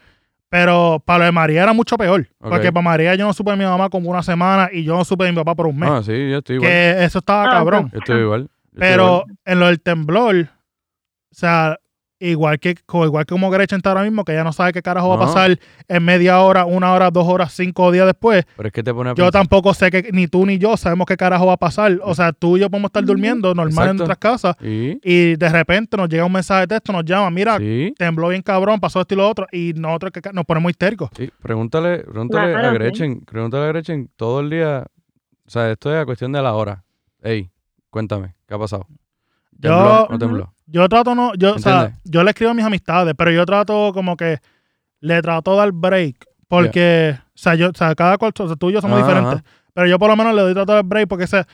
Pero 0.51 1.01
para 1.07 1.21
lo 1.21 1.25
de 1.27 1.33
María 1.33 1.63
era 1.63 1.73
mucho 1.73 1.97
peor. 1.97 2.27
Porque 2.39 2.73
para 2.73 2.83
María 2.83 3.15
yo 3.15 3.25
no 3.25 3.33
supe 3.33 3.53
de 3.53 3.57
mi 3.57 3.65
mamá 3.65 3.89
como 3.89 4.11
una 4.11 4.23
semana 4.23 4.69
y 4.73 4.83
yo 4.83 4.97
no 4.97 5.05
supe 5.05 5.25
de 5.25 5.31
mi 5.31 5.37
papá 5.37 5.55
por 5.55 5.67
un 5.69 5.79
mes. 5.79 5.89
Ah, 5.91 6.03
sí, 6.03 6.29
yo 6.29 6.39
estoy 6.39 6.57
igual. 6.57 6.71
que 6.71 7.05
eso 7.05 7.19
estaba 7.21 7.45
Ah, 7.45 7.51
cabrón. 7.51 7.89
Yo 7.93 7.99
estoy 8.01 8.21
igual. 8.21 8.41
Yo 8.43 8.47
estoy 8.73 8.81
Pero 8.81 9.05
igual. 9.05 9.39
en 9.45 9.61
lo 9.61 9.67
del 9.67 9.81
temblor, 9.81 10.37
o 10.37 11.35
sea, 11.35 11.79
igual 12.21 12.61
que, 12.61 12.77
igual 12.93 13.25
que 13.27 13.33
como 13.33 13.51
Gretchen 13.51 13.79
está 13.79 13.91
ahora 13.91 14.03
mismo, 14.05 14.25
que 14.25 14.33
ya 14.35 14.45
no 14.45 14.53
sabe 14.53 14.73
qué 14.73 14.83
carajo 14.83 15.09
va 15.09 15.17
a 15.17 15.19
pasar 15.27 15.59
en 15.89 16.05
media 16.05 16.41
hora, 16.41 16.67
una 16.67 16.93
hora, 16.93 17.11
dos 17.11 17.27
horas, 17.27 17.53
cinco 17.53 17.91
días 17.91 18.07
después, 18.07 18.45
Pero 18.57 18.67
es 18.69 18.73
que 18.73 18.83
te 18.83 18.93
pone 18.95 19.11
a 19.11 19.15
yo 19.15 19.31
tampoco 19.31 19.75
sé 19.75 19.91
que 19.91 20.11
ni 20.13 20.29
tú 20.29 20.45
ni 20.47 20.59
yo 20.59 20.77
sabemos 20.77 21.07
qué 21.07 21.17
carajo 21.17 21.47
va 21.47 21.55
a 21.55 21.57
pasar. 21.57 21.99
O 22.05 22.15
sea, 22.15 22.33
tú 22.33 22.57
y 22.57 22.61
yo 22.61 22.71
podemos 22.71 22.91
estar 22.91 23.05
durmiendo 23.05 23.55
normal 23.55 23.89
en 23.91 23.97
nuestras 23.97 24.19
casas 24.19 24.57
y 24.61 25.37
de 25.37 25.49
repente 25.49 25.97
nos 25.97 26.09
llega 26.09 26.25
un 26.25 26.33
mensaje 26.33 26.61
de 26.63 26.67
texto, 26.69 26.93
nos 26.93 27.05
llama, 27.05 27.31
mira, 27.31 27.59
Sí. 27.59 27.95
tembló 27.99 28.29
bien 28.29 28.43
cabrón, 28.43 28.79
pasó 28.81 29.01
esto 29.01 29.15
y 29.15 29.17
lo 29.17 29.29
otro, 29.29 29.47
y 29.51 29.73
nosotros 29.75 30.13
que 30.13 30.21
nos 30.33 30.45
ponemos 30.45 30.71
histéricos. 30.71 31.11
Sí, 31.17 31.31
pregúntale, 31.43 31.99
pregúntale 31.99 32.53
Claro, 32.53 32.69
a 32.69 32.71
sí. 32.71 32.75
Gretchen, 32.79 33.21
pregúntale 33.23 33.65
a 33.65 33.69
Gretchen 33.69 34.11
todo 34.17 34.41
el 34.41 34.51
día. 34.51 34.85
O 35.47 35.51
sea, 35.51 35.71
esto 35.71 35.93
es 35.95 36.01
a 36.01 36.05
cuestión 36.05 36.31
de 36.33 36.43
la 36.43 36.53
hora. 36.55 36.85
Ey, 37.23 37.51
cuéntame, 37.91 38.35
¿qué 38.47 38.55
ha 38.55 38.59
pasado? 38.59 38.87
Yo- 39.61 39.71
¿Tembló 39.71 40.03
o 40.05 40.09
no 40.13 40.19
tembló? 40.19 40.55
Yo 40.67 40.89
trato 40.89 41.15
no, 41.15 41.35
yo, 41.35 41.55
o 41.55 41.59
sea, 41.59 41.93
yo 42.05 42.23
le 42.23 42.31
escribo 42.31 42.53
a 42.53 42.55
mis 42.55 42.65
amistades, 42.65 43.15
pero 43.19 43.31
yo 43.33 43.45
trato 43.45 43.91
como 43.93 44.17
que 44.17 44.39
le 45.01 45.21
trato 45.23 45.53
de 45.53 45.57
dar 45.59 45.73
break. 45.73 46.27
Porque, 46.47 47.17
o 47.19 47.23
sea, 47.35 47.55
yo, 47.55 47.71
o 47.71 47.75
sea, 47.75 47.95
cada 47.95 48.19
cual, 48.19 48.33
o 48.39 48.47
sea, 48.47 48.57
tú 48.57 48.71
y 48.71 48.75
yo 48.75 48.81
somos 48.81 48.99
diferentes. 48.99 49.43
Pero 49.75 49.87
yo 49.89 49.99
por 49.99 50.09
lo 50.11 50.17
menos 50.17 50.35
le 50.35 50.43
doy 50.43 50.55
trato 50.55 50.73
de 50.73 50.77
dar 50.77 50.85
break 50.85 51.09
porque 51.09 51.25
o 51.25 51.29
sea, 51.29 51.47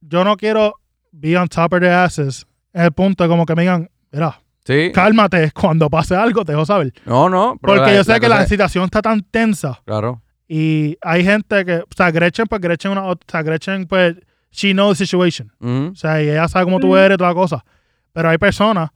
yo 0.00 0.24
no 0.24 0.36
quiero 0.36 0.74
be 1.12 1.36
on 1.36 1.48
top 1.48 1.74
of 1.74 1.80
the 1.80 1.90
asses. 1.90 2.46
En 2.72 2.82
el 2.84 2.92
punto 2.92 3.22
de 3.24 3.28
como 3.28 3.44
que 3.46 3.54
me 3.54 3.62
digan, 3.62 3.88
mira, 4.10 4.38
Sí. 4.64 4.90
cálmate, 4.94 5.50
cuando 5.54 5.88
pase 5.90 6.14
algo 6.16 6.44
te 6.44 6.52
dejo 6.52 6.64
saber. 6.64 6.92
No, 7.04 7.28
no. 7.28 7.58
pero 7.60 7.74
Porque 7.74 7.90
la- 7.92 7.96
yo 7.96 8.04
sé 8.04 8.20
que 8.20 8.28
la 8.28 8.42
es- 8.42 8.48
situación 8.48 8.84
está 8.84 9.02
tan 9.02 9.20
tensa 9.22 9.80
Claro. 9.84 10.22
y 10.48 10.96
hay 11.02 11.24
gente 11.24 11.64
que, 11.64 11.76
o 11.78 11.86
sea, 11.96 12.10
Gretchen, 12.10 12.46
pues 12.46 12.60
Gretchen, 12.60 12.92
una, 12.92 13.04
o 13.06 13.14
sea, 13.26 13.42
Gretchen, 13.42 13.86
pues, 13.86 14.16
she 14.52 14.72
knows 14.72 14.98
the 14.98 15.04
situation. 15.06 15.50
O 15.60 15.94
sea, 15.96 16.22
y 16.22 16.28
ella 16.28 16.46
sabe 16.46 16.64
cómo 16.66 16.78
tú 16.78 16.96
eres 16.96 17.16
y 17.16 17.18
toda 17.18 17.30
la 17.30 17.34
cosa. 17.34 17.64
Pero 18.12 18.28
hay 18.28 18.38
personas 18.38 18.90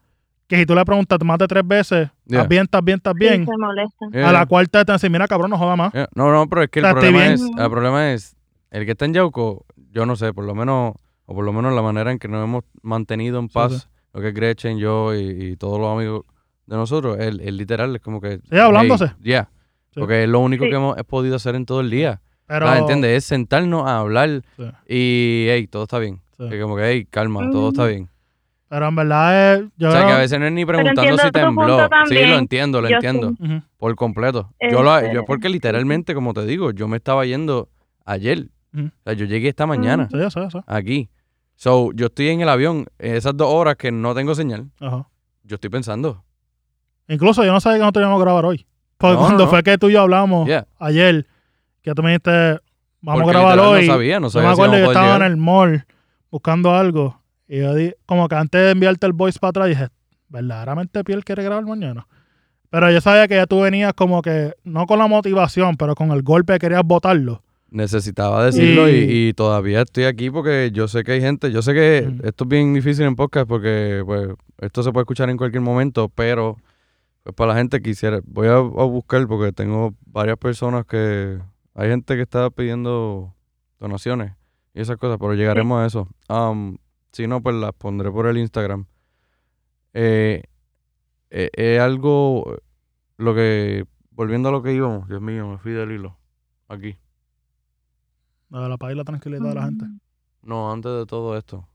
que 0.46 0.57
si 0.59 0.66
tú 0.66 0.74
le 0.76 0.84
preguntas 0.84 1.18
más 1.24 1.38
de 1.38 1.48
tres 1.48 1.66
veces, 1.66 2.09
Yeah. 2.28 2.38
¿estás 2.42 2.48
bien, 2.48 2.62
estás 2.64 2.82
bien, 2.84 2.96
estás 2.98 3.14
Sí, 3.14 3.18
bien? 3.20 3.46
se 3.46 3.57
molesta. 3.57 4.07
Yeah. 4.12 4.28
A 4.28 4.32
la 4.32 4.46
cuarta 4.46 4.84
te 4.84 4.92
dicen, 4.92 5.11
mira, 5.12 5.26
cabrón, 5.28 5.50
no 5.50 5.59
joda 5.59 5.74
más. 5.76 5.92
Yeah. 5.92 6.09
No, 6.14 6.30
no, 6.32 6.48
pero 6.48 6.62
es 6.64 6.68
que 6.70 6.80
el 6.80 6.90
problema 6.90 7.18
bien. 7.20 7.32
es, 7.32 7.40
el 7.42 7.70
problema 7.70 8.12
es, 8.12 8.36
el 8.70 8.84
que 8.84 8.92
está 8.92 9.04
en 9.07 9.14
Yauco, 9.14 9.64
yo 9.90 10.07
no 10.07 10.14
sé, 10.16 10.32
por 10.34 10.44
lo 10.44 10.54
menos, 10.54 10.94
o 11.24 11.34
por 11.34 11.44
lo 11.44 11.52
menos 11.52 11.72
la 11.72 11.82
manera 11.82 12.11
en 12.12 12.18
que 12.18 12.26
nos 12.28 12.42
hemos 12.44 12.64
mantenido 12.82 13.38
en 13.38 13.48
paz, 13.48 13.72
sí. 13.72 13.88
lo 14.12 14.20
que 14.20 14.28
es 14.28 14.34
Gretchen, 14.34 14.78
yo 14.78 15.14
y, 15.14 15.20
y 15.52 15.57
todos 15.57 15.80
los 15.80 15.92
amigos 15.92 16.22
de 16.66 16.76
nosotros, 16.76 17.16
el, 17.20 17.40
el 17.40 17.57
literal 17.57 17.94
es 17.96 18.02
como 18.02 18.20
que... 18.20 18.40
Sí, 18.50 18.59
hablándose. 18.59 19.12
Ya. 19.20 19.48
Sí. 19.94 20.00
Porque 20.00 20.24
es 20.24 20.28
lo 20.28 20.40
único 20.40 20.64
Sí. 20.64 20.70
que 20.70 20.76
hemos 20.76 20.98
he 20.98 21.04
podido 21.04 21.36
hacer 21.36 21.54
en 21.54 21.64
todo 21.64 21.80
el 21.80 21.90
día. 21.90 22.20
Pero, 22.47 22.68
Ah, 22.68 22.78
¿Entiendes? 22.78 23.11
Es 23.18 23.24
sentarnos 23.24 23.86
a 23.88 23.99
hablar 23.99 24.42
Sí. 24.57 24.64
y, 24.88 25.47
hey, 25.51 25.66
todo 25.66 25.84
está 25.84 25.99
bien. 25.99 26.20
Sí. 26.38 26.49
Que 26.49 26.61
como 26.61 26.76
que, 26.76 26.84
hey, 26.90 27.07
calma, 27.11 27.51
todo 27.51 27.68
está 27.70 27.86
bien. 27.86 28.09
pero 28.68 28.88
en 28.88 28.94
verdad 28.97 29.55
es... 29.55 29.64
Yo 29.76 29.88
o 29.88 29.92
sea, 29.92 30.07
que 30.07 30.12
a 30.12 30.18
veces 30.18 30.38
no 30.40 30.47
es 30.47 30.53
ni 30.53 30.64
preguntando 30.66 31.18
si 31.18 31.30
tembló. 31.30 31.88
Sí, 32.09 32.14
lo 32.26 32.36
entiendo, 32.38 32.80
lo 32.82 32.88
Yo 32.88 32.97
entiendo. 32.97 33.32
sí. 33.40 33.62
Por 33.78 33.94
completo. 33.97 34.53
Yo, 34.70 34.82
lo, 34.82 34.97
Este- 34.99 35.14
yo 35.14 35.24
porque 35.24 35.49
literalmente, 35.49 36.14
como 36.14 36.34
te 36.34 36.44
digo, 36.47 36.72
yo 36.72 36.88
me 36.88 36.97
estaba 36.99 37.24
yendo 37.24 37.68
ayer. 38.05 38.49
O 38.76 38.90
sea, 39.05 39.12
yo 39.14 39.24
llegué 39.24 39.49
esta 39.49 39.66
mañana 39.66 40.09
Sí, 40.11 40.18
eso, 40.20 40.42
eso. 40.42 40.62
aquí. 40.66 41.09
So, 41.55 41.90
yo 41.94 42.07
estoy 42.07 42.28
en 42.28 42.42
el 42.42 42.49
avión, 42.51 42.86
esas 42.99 43.34
dos 43.36 43.49
horas 43.51 43.76
que 43.76 43.90
no 43.90 44.14
tengo 44.14 44.34
señal, 44.34 44.66
Ajá. 44.80 45.09
yo 45.44 45.55
estoy 45.55 45.70
pensando. 45.70 46.22
Incluso 47.09 47.44
yo 47.44 47.53
no 47.53 47.61
sabía 47.61 47.78
que 47.78 47.84
no 47.84 47.92
teníamos 47.92 48.18
que 48.18 48.24
grabar 48.24 48.44
hoy. 48.44 48.66
Porque 48.99 49.14
No, 49.14 49.20
cuando 49.20 49.44
no. 49.44 49.51
fue 49.51 49.62
que 49.62 49.78
tú 49.78 49.88
y 49.88 49.92
yo 49.94 50.03
hablamos 50.03 50.47
Yeah. 50.47 50.66
ayer, 50.78 51.26
que 51.91 51.95
tú 51.95 52.03
me 52.03 52.11
dijiste, 52.11 52.30
vamos 53.01 53.22
Porque 53.22 53.37
a 53.39 53.41
grabar 53.41 53.59
hoy. 53.61 53.87
No 53.87 53.93
sabía, 53.95 54.20
no 54.20 54.26
yo 54.26 54.30
sabía 54.30 54.49
me 54.51 54.55
si 54.55 54.61
acuerdo 54.61 54.72
que 54.74 54.82
a 54.82 54.84
poder 54.87 54.97
estaba 54.99 55.16
en 55.16 55.32
el 55.32 55.37
mall 55.37 55.84
buscando 56.30 56.74
algo. 56.74 57.20
Y 57.49 57.59
yo 57.61 57.74
di, 57.74 57.93
como 58.07 58.28
que 58.28 58.34
antes 58.34 58.61
de 58.61 58.70
enviarte 58.72 59.07
el 59.07 59.12
voice 59.12 59.39
para 59.39 59.51
atrás, 59.51 59.68
dije, 59.68 59.89
¿verdaderamente 60.28 61.03
Piel 61.05 61.24
quiere 61.24 61.43
grabar 61.45 61.64
mañana? 61.64 62.07
Pero 62.70 62.91
yo 62.91 63.01
sabía 63.01 63.28
que 63.28 63.37
ya 63.37 63.47
tú 63.47 63.61
venías 63.61 63.93
como 63.95 64.20
que, 64.22 64.53
no 64.64 64.87
con 64.87 64.99
la 64.99 65.07
motivación, 65.07 65.76
pero 65.76 65.95
con 65.95 66.11
el 66.11 66.22
golpe 66.22 66.55
que 66.55 66.59
querías 66.59 66.82
botarlo. 66.84 67.43
Necesitaba 67.70 68.45
decirlo 68.45 68.89
y, 68.89 68.93
Y- 68.95 69.28
y 69.28 69.32
todavía 69.34 69.82
estoy 69.82 70.05
aquí 70.05 70.30
porque 70.30 70.70
yo 70.72 70.89
sé 70.89 71.05
que 71.05 71.12
hay 71.12 71.20
gente, 71.20 71.51
yo 71.53 71.62
sé 71.62 71.74
que 71.74 72.11
esto 72.24 72.45
es 72.45 72.49
bien 72.49 72.74
difícil 72.74 73.05
en 73.05 73.16
podcast 73.16 73.49
porque 73.49 74.03
pues 74.05 74.28
esto 74.61 74.82
se 74.82 74.93
puede 74.93 75.03
escuchar 75.03 75.30
en 75.30 75.37
cualquier 75.37 75.62
momento, 75.62 76.09
pero 76.09 76.57
pues 77.22 77.34
para 77.34 77.53
la 77.53 77.59
gente 77.59 77.80
quisiera, 77.82 78.20
voy 78.24 78.49
a, 78.49 78.55
a 78.57 78.61
buscar 78.61 79.26
porque 79.26 79.53
tengo 79.53 79.95
varias 80.07 80.37
personas 80.39 80.84
que, 80.87 81.39
hay 81.77 81.89
gente 81.91 82.16
que 82.16 82.22
está 82.22 82.51
pidiendo 82.51 83.35
donaciones 83.79 84.33
y 84.74 84.81
esas 84.81 84.97
cosas, 84.97 85.18
pero 85.20 85.35
llegaremos 85.35 85.81
a 85.81 85.87
eso. 85.87 86.09
Am, 86.29 86.79
si 87.12 87.27
no, 87.27 87.41
pues 87.41 87.55
las 87.55 87.72
pondré 87.72 88.11
por 88.11 88.27
el 88.27 88.39
Instagram. 88.39 88.87
Eh, 89.95 90.43
eh, 91.31 91.51
es 91.55 91.81
algo, 91.81 92.57
lo 93.16 93.35
que, 93.35 93.85
volviendo 94.11 94.49
a 94.49 94.53
lo 94.53 94.62
que 94.62 94.72
íbamos, 94.74 95.09
Dios 95.09 95.20
mío, 95.20 95.49
me 95.49 95.59
fui 95.59 95.72
del 95.72 95.93
hilo, 95.93 96.18
aquí. 96.68 96.97
De 98.49 98.68
la 98.68 98.77
paz 98.77 98.93
y 98.93 98.95
la 98.95 99.05
tranquilidad 99.05 99.43
de 99.43 99.55
la 99.55 99.64
gente. 99.64 99.87
No, 100.43 100.70
antes 100.72 100.93
de 100.93 101.07
todo 101.07 101.37
esto. 101.37 101.66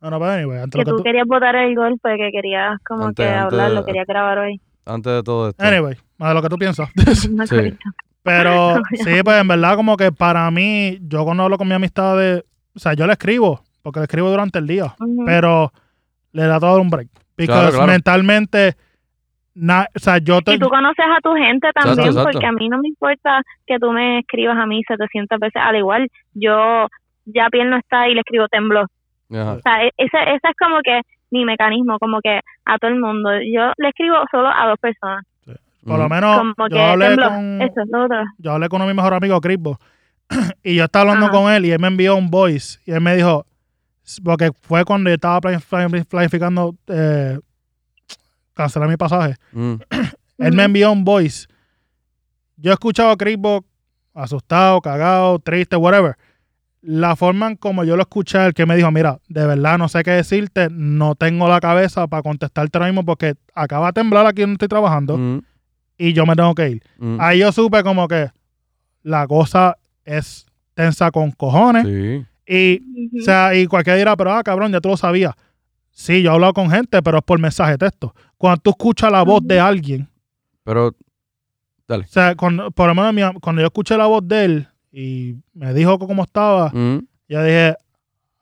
Bueno, 0.00 0.18
pues 0.18 0.30
anyway, 0.30 0.58
antes 0.60 0.72
Que 0.72 0.78
lo 0.78 0.84
que 0.84 0.90
tú 0.92 0.96
tú... 0.98 1.02
querías 1.02 1.26
votar 1.26 1.54
el 1.56 1.74
golpe, 1.76 2.16
que 2.16 2.30
querías 2.32 2.78
como 2.86 3.06
Antes- 3.06 3.26
que 3.26 3.32
hablar, 3.34 3.70
lo 3.72 3.84
querías 3.84 4.06
grabar 4.06 4.38
hoy. 4.38 4.60
Antes 4.86 5.12
de 5.12 5.22
todo 5.22 5.50
esto. 5.50 5.62
Anyway, 5.62 5.96
más 6.16 6.30
de 6.30 6.34
lo 6.34 6.42
que 6.42 6.48
tú 6.48 6.56
piensas. 6.56 6.88
Sí. 7.48 7.76
Pero 8.22 8.74
No, 8.76 8.82
sí, 8.94 9.22
pues 9.24 9.40
en 9.40 9.48
verdad 9.48 9.76
como 9.76 9.96
que 9.96 10.12
para 10.12 10.50
mí, 10.50 10.98
yo 11.02 11.24
cuando 11.24 11.44
hablo 11.44 11.58
con 11.58 11.68
mi 11.68 11.74
amistad 11.74 12.16
de... 12.18 12.44
O 12.74 12.78
sea, 12.78 12.94
yo 12.94 13.06
le 13.06 13.12
escribo, 13.14 13.62
porque 13.82 14.00
le 14.00 14.04
escribo 14.04 14.30
durante 14.30 14.58
el 14.58 14.66
día. 14.66 14.94
Pero 15.26 15.72
le 16.32 16.46
da 16.46 16.60
todo 16.60 16.80
un 16.80 16.90
break. 16.90 17.08
Porque 17.36 17.46
Claro, 17.46 17.70
claro. 17.70 17.86
mentalmente, 17.86 18.74
na- 19.54 19.86
o 19.94 19.98
sea, 19.98 20.18
yo 20.18 20.40
te, 20.42 20.54
Y 20.54 20.58
tú 20.58 20.68
conoces 20.68 21.04
a 21.04 21.20
tu 21.22 21.34
gente 21.34 21.68
también, 21.74 22.08
exacto. 22.08 22.30
porque 22.30 22.46
a 22.46 22.52
mí 22.52 22.68
no 22.68 22.78
me 22.78 22.88
importa 22.88 23.42
que 23.66 23.78
tú 23.78 23.90
me 23.92 24.18
escribas 24.20 24.56
a 24.58 24.66
mí 24.66 24.82
700 24.86 25.38
veces. 25.40 25.60
Al 25.64 25.76
igual, 25.76 26.08
yo 26.34 26.86
ya 27.24 27.48
piel 27.50 27.70
no 27.70 27.76
está 27.78 28.08
y 28.08 28.14
le 28.14 28.20
escribo 28.20 28.46
tembló. 28.48 28.84
Ajá. 29.32 29.52
O 29.54 29.60
sea, 29.60 29.84
e- 29.84 29.92
ese, 29.96 30.18
ese 30.22 30.48
es 30.48 30.56
como 30.58 30.80
que 30.84 31.00
mi 31.30 31.44
mecanismo, 31.44 31.98
como 31.98 32.20
que 32.20 32.40
a 32.66 32.78
todo 32.78 32.90
el 32.90 33.00
mundo. 33.00 33.30
Yo 33.40 33.72
le 33.78 33.88
escribo 33.88 34.16
solo 34.30 34.48
a 34.48 34.66
dos 34.68 34.78
personas. 34.80 35.24
Por 35.84 35.98
lo 35.98 36.08
menos, 36.08 36.54
yo 36.70 36.80
hablé 36.82 37.06
tembló. 37.08 37.28
con, 37.28 37.62
Eso 37.62 37.80
yo 38.38 38.52
hablé 38.52 38.68
con 38.68 38.76
uno 38.80 38.86
de 38.88 38.94
mis 38.94 38.96
mejores 39.02 39.16
amigos, 39.18 39.40
Crisbo, 39.40 39.78
y 40.62 40.74
yo 40.76 40.84
estaba 40.84 41.02
hablando 41.02 41.26
Ajá. 41.26 41.34
con 41.36 41.52
él 41.52 41.66
y 41.66 41.70
él 41.72 41.78
me 41.80 41.88
envió 41.88 42.16
un 42.16 42.30
voice 42.30 42.78
y 42.86 42.92
él 42.92 43.00
me 43.00 43.16
dijo, 43.16 43.46
porque 44.24 44.50
fue 44.62 44.84
cuando 44.84 45.08
yo 45.10 45.14
estaba 45.14 45.40
plan- 45.40 45.60
plan- 45.68 46.04
planificando 46.08 46.74
eh, 46.88 47.38
cancelar 48.54 48.88
mi 48.88 48.96
pasaje. 48.96 49.34
Mm. 49.52 49.74
Él 50.38 50.54
me 50.54 50.64
envió 50.64 50.90
un 50.90 51.04
voice. 51.04 51.46
Yo 52.56 52.70
he 52.70 52.74
escuchado 52.74 53.10
a 53.10 53.16
Crisbo 53.16 53.64
asustado, 54.14 54.80
cagado, 54.80 55.38
triste, 55.38 55.76
whatever. 55.76 56.16
La 56.82 57.14
forma 57.14 57.46
en 57.48 57.56
como 57.56 57.84
yo 57.84 57.94
lo 57.96 58.02
escuché, 58.02 58.42
el 58.46 58.54
que 58.54 58.64
me 58.64 58.74
dijo, 58.74 58.90
mira, 58.90 59.18
de 59.28 59.44
verdad 59.46 59.76
no 59.76 59.88
sé 59.88 60.02
qué 60.02 60.12
decirte, 60.12 60.68
no 60.70 61.14
tengo 61.14 61.46
la 61.46 61.60
cabeza 61.60 62.06
para 62.06 62.22
contestarte 62.22 62.78
ahora 62.78 62.86
mismo 62.90 63.04
porque 63.04 63.34
acaba 63.54 63.88
de 63.88 63.92
temblar 63.92 64.26
aquí 64.26 64.40
donde 64.40 64.54
estoy 64.54 64.68
trabajando 64.68 65.18
Mm. 65.18 65.42
Y 66.08 66.12
yo 66.14 66.24
me 66.26 66.34
tengo 66.34 66.54
que 66.54 66.70
ir. 66.70 66.82
Mm. 66.98 67.16
Ahí 67.20 67.40
yo 67.40 67.52
supe 67.52 67.82
como 67.82 68.08
que 68.08 68.30
la 69.02 69.26
cosa 69.26 69.76
es 70.04 70.46
tensa 70.74 71.10
con 71.10 71.30
cojones 71.32 71.84
Sí. 71.86 72.24
y, 72.46 73.18
o 73.20 73.22
sea, 73.22 73.54
y 73.54 73.66
cualquiera 73.66 73.98
dirá, 73.98 74.16
pero 74.16 74.32
ah, 74.32 74.42
cabrón, 74.42 74.72
ya 74.72 74.80
tú 74.80 74.88
lo 74.88 74.96
sabías. 74.96 75.34
Sí, 75.90 76.22
yo 76.22 76.30
he 76.30 76.34
hablado 76.34 76.54
con 76.54 76.70
gente, 76.70 77.02
pero 77.02 77.18
es 77.18 77.24
por 77.24 77.38
mensaje 77.38 77.72
de 77.72 77.78
texto. 77.78 78.14
Cuando 78.38 78.60
tú 78.62 78.70
escuchas 78.70 79.12
la 79.12 79.22
voz 79.22 79.42
de 79.46 79.60
alguien, 79.60 80.08
Pero, 80.64 80.88
o 81.88 82.02
sea, 82.06 82.34
cuando, 82.36 82.70
por 82.70 82.86
lo 82.88 82.94
menos 82.94 83.12
mi- 83.12 83.40
cuando 83.40 83.60
yo 83.60 83.66
escuché 83.66 83.96
la 83.96 84.06
voz 84.06 84.26
de 84.26 84.44
él 84.44 84.68
y 84.92 85.34
me 85.52 85.74
dijo 85.74 85.98
cómo 85.98 86.22
estaba, 86.22 86.70
mm, 86.70 86.98
yo 87.28 87.42
dije, 87.44 87.74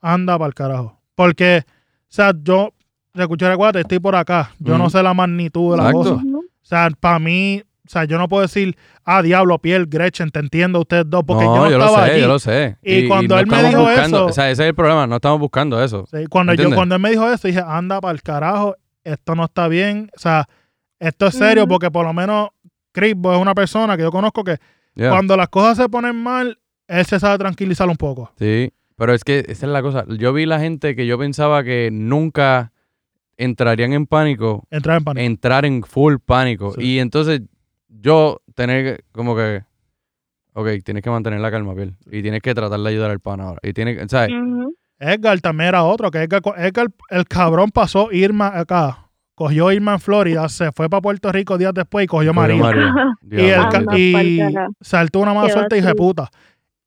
anda 0.00 0.36
para 0.38 0.48
el 0.48 0.54
carajo. 0.54 1.00
Porque, 1.14 1.64
o 1.66 2.06
sea, 2.08 2.32
yo, 2.42 2.72
te 3.12 3.22
escuché, 3.22 3.48
recuerda, 3.48 3.80
estoy 3.80 3.98
por 3.98 4.14
acá. 4.14 4.52
Yo 4.58 4.76
no 4.78 4.84
Ujú. 4.84 4.90
sé 4.90 5.02
la 5.02 5.14
magnitud 5.14 5.72
de 5.72 5.76
la 5.82 5.90
Exacto. 5.90 6.14
cosa. 6.16 6.22
O 6.68 6.70
sea, 6.70 6.90
para 7.00 7.18
mí, 7.18 7.62
o 7.86 7.88
sea, 7.90 8.04
yo 8.04 8.18
no 8.18 8.28
puedo 8.28 8.42
decir, 8.42 8.76
ah, 9.06 9.22
diablo, 9.22 9.58
piel, 9.58 9.86
Gretchen, 9.86 10.30
te 10.30 10.38
entiendo 10.40 10.80
ustedes 10.80 11.04
dos, 11.08 11.22
porque 11.26 11.46
no, 11.46 11.64
yo 11.64 11.70
yo, 11.70 11.78
no 11.78 11.78
lo 11.78 11.84
estaba 11.86 12.04
sé, 12.06 12.12
allí. 12.12 12.20
yo 12.20 12.28
lo 12.28 12.38
sé. 12.38 12.76
Y 12.82 13.08
cuando 13.08 13.34
no 13.36 13.40
él 13.40 13.46
me 13.46 13.62
dijo 13.62 13.80
buscando- 13.80 14.16
eso- 14.18 14.26
O 14.26 14.32
sea, 14.32 14.50
ese 14.50 14.64
es 14.64 14.68
el 14.68 14.74
problema, 14.74 15.06
no 15.06 15.16
estamos 15.16 15.40
buscando 15.40 15.82
eso. 15.82 16.04
Sí, 16.10 16.26
cuando, 16.28 16.52
yo, 16.52 16.70
cuando 16.74 16.94
él 16.96 17.00
me 17.00 17.08
dijo 17.10 17.26
eso, 17.32 17.48
dije, 17.48 17.62
anda 17.66 18.02
para 18.02 18.12
el 18.12 18.22
carajo, 18.22 18.76
esto 19.02 19.34
no 19.34 19.46
está 19.46 19.66
bien. 19.68 20.10
O 20.14 20.18
sea, 20.20 20.46
esto 21.00 21.26
es 21.28 21.34
serio 21.36 21.66
porque 21.66 21.90
por 21.90 22.04
lo 22.04 22.12
menos 22.12 22.50
Crisbo 22.92 23.32
es 23.34 23.40
una 23.40 23.54
persona 23.54 23.96
que 23.96 24.02
yo 24.02 24.10
conozco 24.10 24.44
que 24.44 24.58
Yeah. 24.94 25.10
cuando 25.10 25.36
las 25.36 25.48
cosas 25.48 25.76
se 25.78 25.88
ponen 25.88 26.16
mal, 26.16 26.58
él 26.88 27.06
se 27.06 27.18
sabe 27.20 27.38
tranquilizar 27.38 27.88
un 27.88 27.96
poco. 27.96 28.32
Sí, 28.38 28.72
pero 28.96 29.14
es 29.14 29.22
que 29.24 29.44
esa 29.48 29.64
es 29.66 29.72
la 29.72 29.80
cosa. 29.80 30.04
Yo 30.08 30.32
vi 30.34 30.44
la 30.44 30.58
gente 30.58 30.96
que 30.96 31.06
yo 31.06 31.16
pensaba 31.18 31.62
que 31.64 31.88
nunca 31.92 32.72
entrarían 33.38 33.92
en 33.94 34.06
pánico, 34.06 34.66
Entrar 34.70 34.98
en 34.98 35.04
pánico. 35.04 35.24
entrar 35.26 35.64
en 35.64 35.82
full 35.82 36.16
pánico. 36.24 36.72
Sí. 36.74 36.82
Y 36.82 36.98
entonces 36.98 37.40
yo 37.88 38.42
tener 38.54 38.96
que- 38.98 39.04
como 39.12 39.34
que, 39.34 39.62
ok, 40.52 40.68
tienes 40.84 41.02
que 41.02 41.10
mantener 41.10 41.40
la 41.40 41.50
calma, 41.50 41.74
piel. 41.74 41.94
Y 42.10 42.20
tienes 42.20 42.42
que 42.42 42.54
tratar 42.54 42.78
de 42.80 42.88
ayudar 42.88 43.10
al 43.10 43.20
pan 43.20 43.40
ahora. 43.40 43.60
Y 43.62 43.72
tienes 43.72 43.96
que, 43.96 44.08
¿sabes? 44.08 44.30
Edgar 44.98 45.40
también 45.40 45.68
era 45.68 45.84
otro, 45.84 46.10
que 46.10 46.18
Edgar, 46.22 46.42
Edgar, 46.56 46.88
el 47.10 47.24
cabrón 47.26 47.70
pasó 47.70 48.10
Irma 48.12 48.48
acá. 48.58 49.04
Cogió 49.36 49.70
Irma 49.70 49.92
en 49.94 50.00
Florida, 50.00 50.48
se 50.48 50.72
fue 50.72 50.90
para 50.90 51.00
Puerto 51.00 51.30
Rico 51.30 51.56
días 51.56 51.72
después 51.72 52.02
y 52.04 52.06
cogió 52.08 52.34
Cogió 52.34 52.56
María. 52.58 52.92
María. 52.92 53.14
Y, 53.96 53.96
el 53.96 53.98
y 54.00 54.54
saltó 54.80 55.20
una 55.20 55.32
mala 55.32 55.48
suerte, 55.50 55.78
hija 55.78 55.88
de 55.88 55.94
puta. 55.94 56.28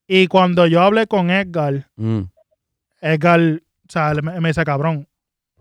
Y 0.06 0.28
cuando 0.28 0.68
yo 0.68 0.82
hablé 0.82 1.08
con 1.08 1.30
Edgar, 1.30 1.88
Mm. 1.95 2.24
Edgar, 2.99 3.39
o 3.88 3.91
sea, 3.91 4.14
me, 4.22 4.39
me 4.41 4.49
dice, 4.49 4.64
cabrón, 4.66 5.08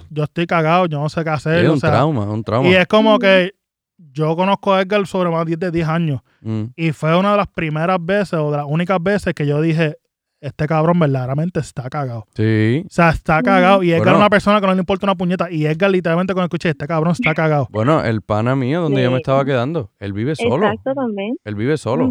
yo 0.09 0.24
estoy 0.24 0.46
cagado, 0.46 0.86
yo 0.86 0.98
no 1.01 1.09
sé 1.09 1.22
qué 1.24 1.30
hacer. 1.30 1.64
Es 1.64 1.70
o 1.70 1.74
un 1.74 1.80
sea, 1.80 1.90
trauma, 1.90 2.24
un 2.30 2.42
trauma. 2.42 2.68
y 2.68 2.74
es 2.74 2.86
como 2.86 3.18
que 3.18 3.53
yo 3.98 4.34
conozco 4.36 4.72
a 4.72 4.80
Edgar 4.82 5.07
sobre 5.07 5.30
más 5.30 5.46
de 5.46 5.70
10 5.70 5.88
años. 5.88 6.20
Mm. 6.40 6.64
Y 6.76 6.92
fue 6.92 7.16
una 7.18 7.32
de 7.32 7.36
las 7.36 7.48
primeras 7.48 7.98
veces 8.01 8.34
o 8.34 8.51
de 8.51 8.57
las 8.57 8.66
únicas 8.68 9.03
veces 9.03 9.34
que 9.34 9.46
yo 9.46 9.61
dije, 9.61 9.96
este 10.40 10.66
cabrón 10.66 10.98
verdaderamente 10.98 11.61
está 11.61 11.88
cagado. 11.90 12.26
Sí. 12.34 12.82
O 12.86 12.90
sea, 12.90 13.11
está 13.11 13.42
cagado. 13.42 13.82
Y 13.82 13.90
Edgar 13.90 14.05
Bueno. 14.05 14.12
es 14.12 14.20
una 14.20 14.30
persona 14.30 14.61
que 14.61 14.66
no 14.66 14.72
le 14.74 14.80
importa 14.80 15.05
una 15.07 15.14
puñeta. 15.14 15.51
Y 15.51 15.66
Edgar 15.66 15.90
literalmente 15.90 16.32
cuando 16.32 16.46
escuché, 16.46 16.70
este 16.70 16.86
cabrón 16.86 17.12
está 17.12 17.34
cagado. 17.34 17.68
Bueno, 17.70 18.03
el 18.03 18.22
pana 18.22 18.57
mío 18.57 18.80
donde 18.80 19.03
yo 19.03 19.11
me 19.11 19.18
estaba 19.18 19.44
quedando, 19.44 19.90
él 19.98 20.12
vive 20.14 20.34
solo. 20.34 20.66
Exacto, 20.66 20.94
también. 20.94 21.36
Él 21.44 21.55
vive 21.55 21.76
solo. 21.76 22.11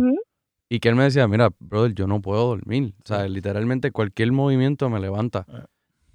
Y 0.70 0.80
que 0.80 0.90
él 0.90 0.96
me 0.96 1.04
decía, 1.04 1.28
mira, 1.28 1.50
brother, 1.58 1.94
yo 1.96 2.06
no 2.06 2.22
puedo 2.22 2.46
dormir. 2.46 2.94
O 3.04 3.08
sea, 3.08 3.28
literalmente 3.28 3.92
cualquier 3.92 4.32
movimiento 4.32 4.88
me 4.92 5.00
levanta. 5.00 5.48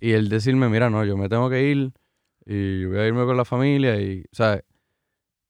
Y 0.01 0.13
él 0.13 0.29
decirme, 0.29 0.69
mira, 0.69 0.91
no, 0.91 1.05
yo 1.05 1.17
me 1.17 1.29
tengo 1.29 1.49
que 1.49 1.63
ir 1.71 1.93
y 2.47 2.85
voy 2.85 2.99
a 2.99 3.07
irme 3.07 3.25
con 3.25 3.37
la 3.37 3.45
familia 3.45 4.01
y, 4.01 4.25
¿sabes? 4.33 4.63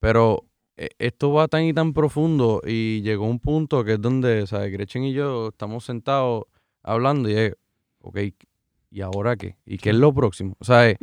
Pero 0.01 0.45
eh, 0.77 0.91
esto 0.99 1.33
va 1.33 1.49
tan 1.49 1.65
y 1.65 1.73
tan 1.73 1.93
profundo 1.93 2.61
y 2.65 3.01
llegó 3.03 3.27
un 3.27 3.41
punto 3.41 3.85
que 3.85 3.95
es 3.95 4.01
donde, 4.01 4.47
¿sabes? 4.47 4.71
Gretchen 4.73 5.05
y 5.05 5.13
yo 5.13 5.49
estamos 5.49 5.85
sentados 5.85 6.45
hablando 6.83 7.29
y 7.31 7.35
es, 7.35 7.55
ok, 8.01 8.19
¿y 8.91 9.01
ahora 9.01 9.35
qué? 9.37 9.57
¿Y 9.67 9.79
qué 9.79 9.91
es 9.91 9.97
lo 9.97 10.13
próximo? 10.13 10.57
O 10.61 10.65
sea. 10.65 10.89
Es 10.89 10.99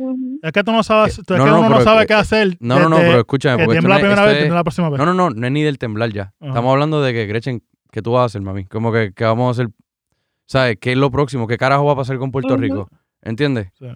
que 0.52 0.64
tú 0.64 0.72
no 0.72 0.82
sabes, 0.82 1.18
Eh, 1.18 1.22
tú- 1.26 1.34
es 1.34 1.38
no, 1.40 1.44
que 1.44 1.50
no, 1.50 1.60
uno 1.60 1.68
no 1.68 1.80
sabe 1.82 2.06
qué 2.06 2.14
hacer. 2.14 2.56
no, 2.60 2.78
no, 2.78 2.88
no, 2.88 2.96
pero 2.96 3.18
escúchame, 3.20 3.58
que 3.58 3.64
porque 3.64 3.80
tiembla 3.80 3.94
no 3.94 3.94
la 3.94 3.96
es- 3.96 4.02
primera 4.02 4.22
esto 4.22 4.26
vez, 4.28 4.34
es- 4.36 4.40
tiembla 4.42 4.58
la 4.60 4.64
próxima 4.64 4.90
vez. 4.90 4.98
no, 4.98 5.06
no, 5.06 5.14
no, 5.14 5.30
no 5.30 5.46
es 5.46 5.52
ni 5.52 5.62
del 5.62 5.78
temblar 5.78 6.10
ya. 6.12 6.32
Ajá. 6.40 6.48
Estamos 6.48 6.72
hablando 6.72 7.02
de 7.02 7.12
que, 7.12 7.26
Gretchen, 7.26 7.62
¿qué 7.90 8.00
tú 8.02 8.12
vas 8.12 8.22
a 8.22 8.24
hacer, 8.26 8.40
mami? 8.40 8.64
Como 8.66 8.92
que, 8.92 9.12
¿qué 9.14 9.24
vamos 9.24 9.48
a 9.48 9.50
hacer? 9.62 9.72
¿Sabes? 10.46 10.76
¿Qué 10.80 10.92
es 10.92 10.98
lo 10.98 11.10
próximo? 11.10 11.46
¿Qué 11.46 11.56
carajo 11.58 11.84
va 11.84 11.92
a 11.92 11.96
pasar 11.96 12.18
con 12.18 12.30
Puerto. 12.30 12.56
Rico? 12.56 12.88
¿Entiendes? 13.22 13.68
Sí. 13.78 13.86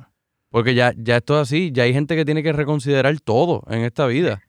Porque 0.50 0.74
ya, 0.74 0.92
ya 0.96 1.16
esto 1.16 1.34
es 1.34 1.40
así, 1.42 1.72
ya 1.72 1.82
hay 1.82 1.92
gente 1.92 2.16
que 2.16 2.24
tiene 2.24 2.42
que 2.42 2.52
reconsiderar 2.52 3.14
todo 3.20 3.62
en 3.68 3.80
esta 3.82 4.06
vida. 4.06 4.40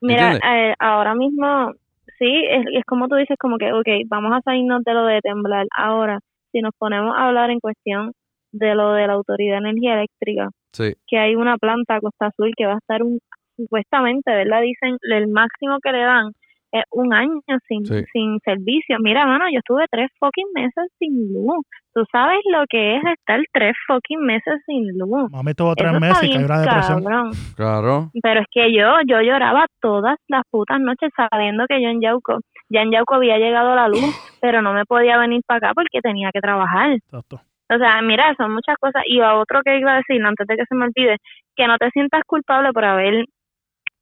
Mira, 0.00 0.36
eh, 0.36 0.74
ahora 0.80 1.14
mismo, 1.14 1.72
sí, 2.18 2.44
es, 2.50 2.64
es 2.74 2.84
como 2.84 3.08
tú 3.08 3.14
dices, 3.14 3.36
como 3.38 3.56
que, 3.56 3.72
ok, 3.72 3.86
vamos 4.08 4.32
a 4.32 4.40
salirnos 4.42 4.82
de 4.84 4.94
lo 4.94 5.06
de 5.06 5.20
temblar. 5.20 5.66
Ahora, 5.76 6.18
si 6.50 6.60
nos 6.60 6.72
ponemos 6.76 7.14
a 7.16 7.28
hablar 7.28 7.50
en 7.50 7.60
cuestión 7.60 8.12
de 8.50 8.74
lo 8.74 8.92
de 8.92 9.06
la 9.06 9.14
Autoridad 9.14 9.60
de 9.62 9.68
Energía 9.70 9.94
Eléctrica, 9.94 10.50
Sí. 10.72 10.94
que 11.06 11.18
hay 11.18 11.36
una 11.36 11.56
planta 11.56 12.00
Costa 12.00 12.26
Azul 12.26 12.52
que 12.56 12.66
va 12.66 12.74
a 12.74 12.78
estar 12.78 13.02
un, 13.02 13.20
supuestamente, 13.56 14.30
¿verdad? 14.32 14.62
Dicen, 14.62 14.96
el 15.02 15.28
máximo 15.28 15.78
que 15.82 15.92
le 15.92 16.00
dan 16.00 16.32
es 16.72 16.84
un 16.90 17.12
año 17.14 17.40
sin, 17.68 17.84
Sí. 17.84 18.02
sin 18.12 18.38
servicio. 18.44 18.96
Mira, 19.00 19.26
mano, 19.26 19.44
yo 19.52 19.58
estuve 19.58 19.84
tres 19.90 20.10
fucking 20.18 20.48
meses 20.54 20.90
sin 20.98 21.32
luz. 21.32 21.64
Tú 21.94 22.02
sabes 22.10 22.40
lo 22.50 22.64
que 22.68 22.96
es 22.96 23.02
estar 23.04 23.38
tres 23.52 23.74
fucking 23.86 24.20
meses 24.20 24.54
sin 24.66 24.86
luz. 24.98 25.30
Mami 25.30 25.52
tuvo 25.54 25.74
tres 25.74 25.88
Eso 25.90 25.96
está 25.96 26.06
meses 26.08 26.22
y 26.24 26.28
bien 26.28 26.46
cayó 26.46 26.54
una 26.54 26.62
depresión. 26.62 27.04
cabrón. 27.04 27.30
Claro. 27.56 28.10
Pero 28.22 28.40
es 28.40 28.46
que 28.50 28.72
yo, 28.72 28.86
yo 29.06 29.20
lloraba 29.20 29.66
todas 29.80 30.16
las 30.28 30.42
putas 30.50 30.80
noches 30.80 31.10
sabiendo 31.16 31.66
que 31.68 31.82
yo 31.82 31.88
en 31.90 32.00
Yauco, 32.00 32.38
ya 32.70 32.80
en 32.82 32.90
Yauco 32.90 33.14
había 33.16 33.36
llegado 33.38 33.74
la 33.74 33.88
luz 33.88 34.00
pero 34.40 34.62
no 34.62 34.72
me 34.72 34.84
podía 34.86 35.18
venir 35.18 35.42
para 35.46 35.58
acá 35.58 35.72
porque 35.74 36.00
tenía 36.00 36.30
que 36.32 36.40
trabajar. 36.40 36.92
Exacto. 36.92 37.40
O 37.74 37.78
sea, 37.78 38.00
mira, 38.02 38.34
son 38.36 38.52
muchas 38.52 38.76
cosas. 38.78 39.02
Y 39.06 39.20
a 39.20 39.34
otro 39.36 39.60
que 39.64 39.78
iba 39.78 39.92
a 39.92 39.96
decir, 39.96 40.22
antes 40.24 40.46
de 40.46 40.56
que 40.56 40.64
se 40.66 40.74
me 40.74 40.84
olvide, 40.86 41.16
que 41.56 41.66
no 41.66 41.76
te 41.78 41.90
sientas 41.90 42.22
culpable 42.26 42.72
por 42.72 42.84
haber 42.84 43.24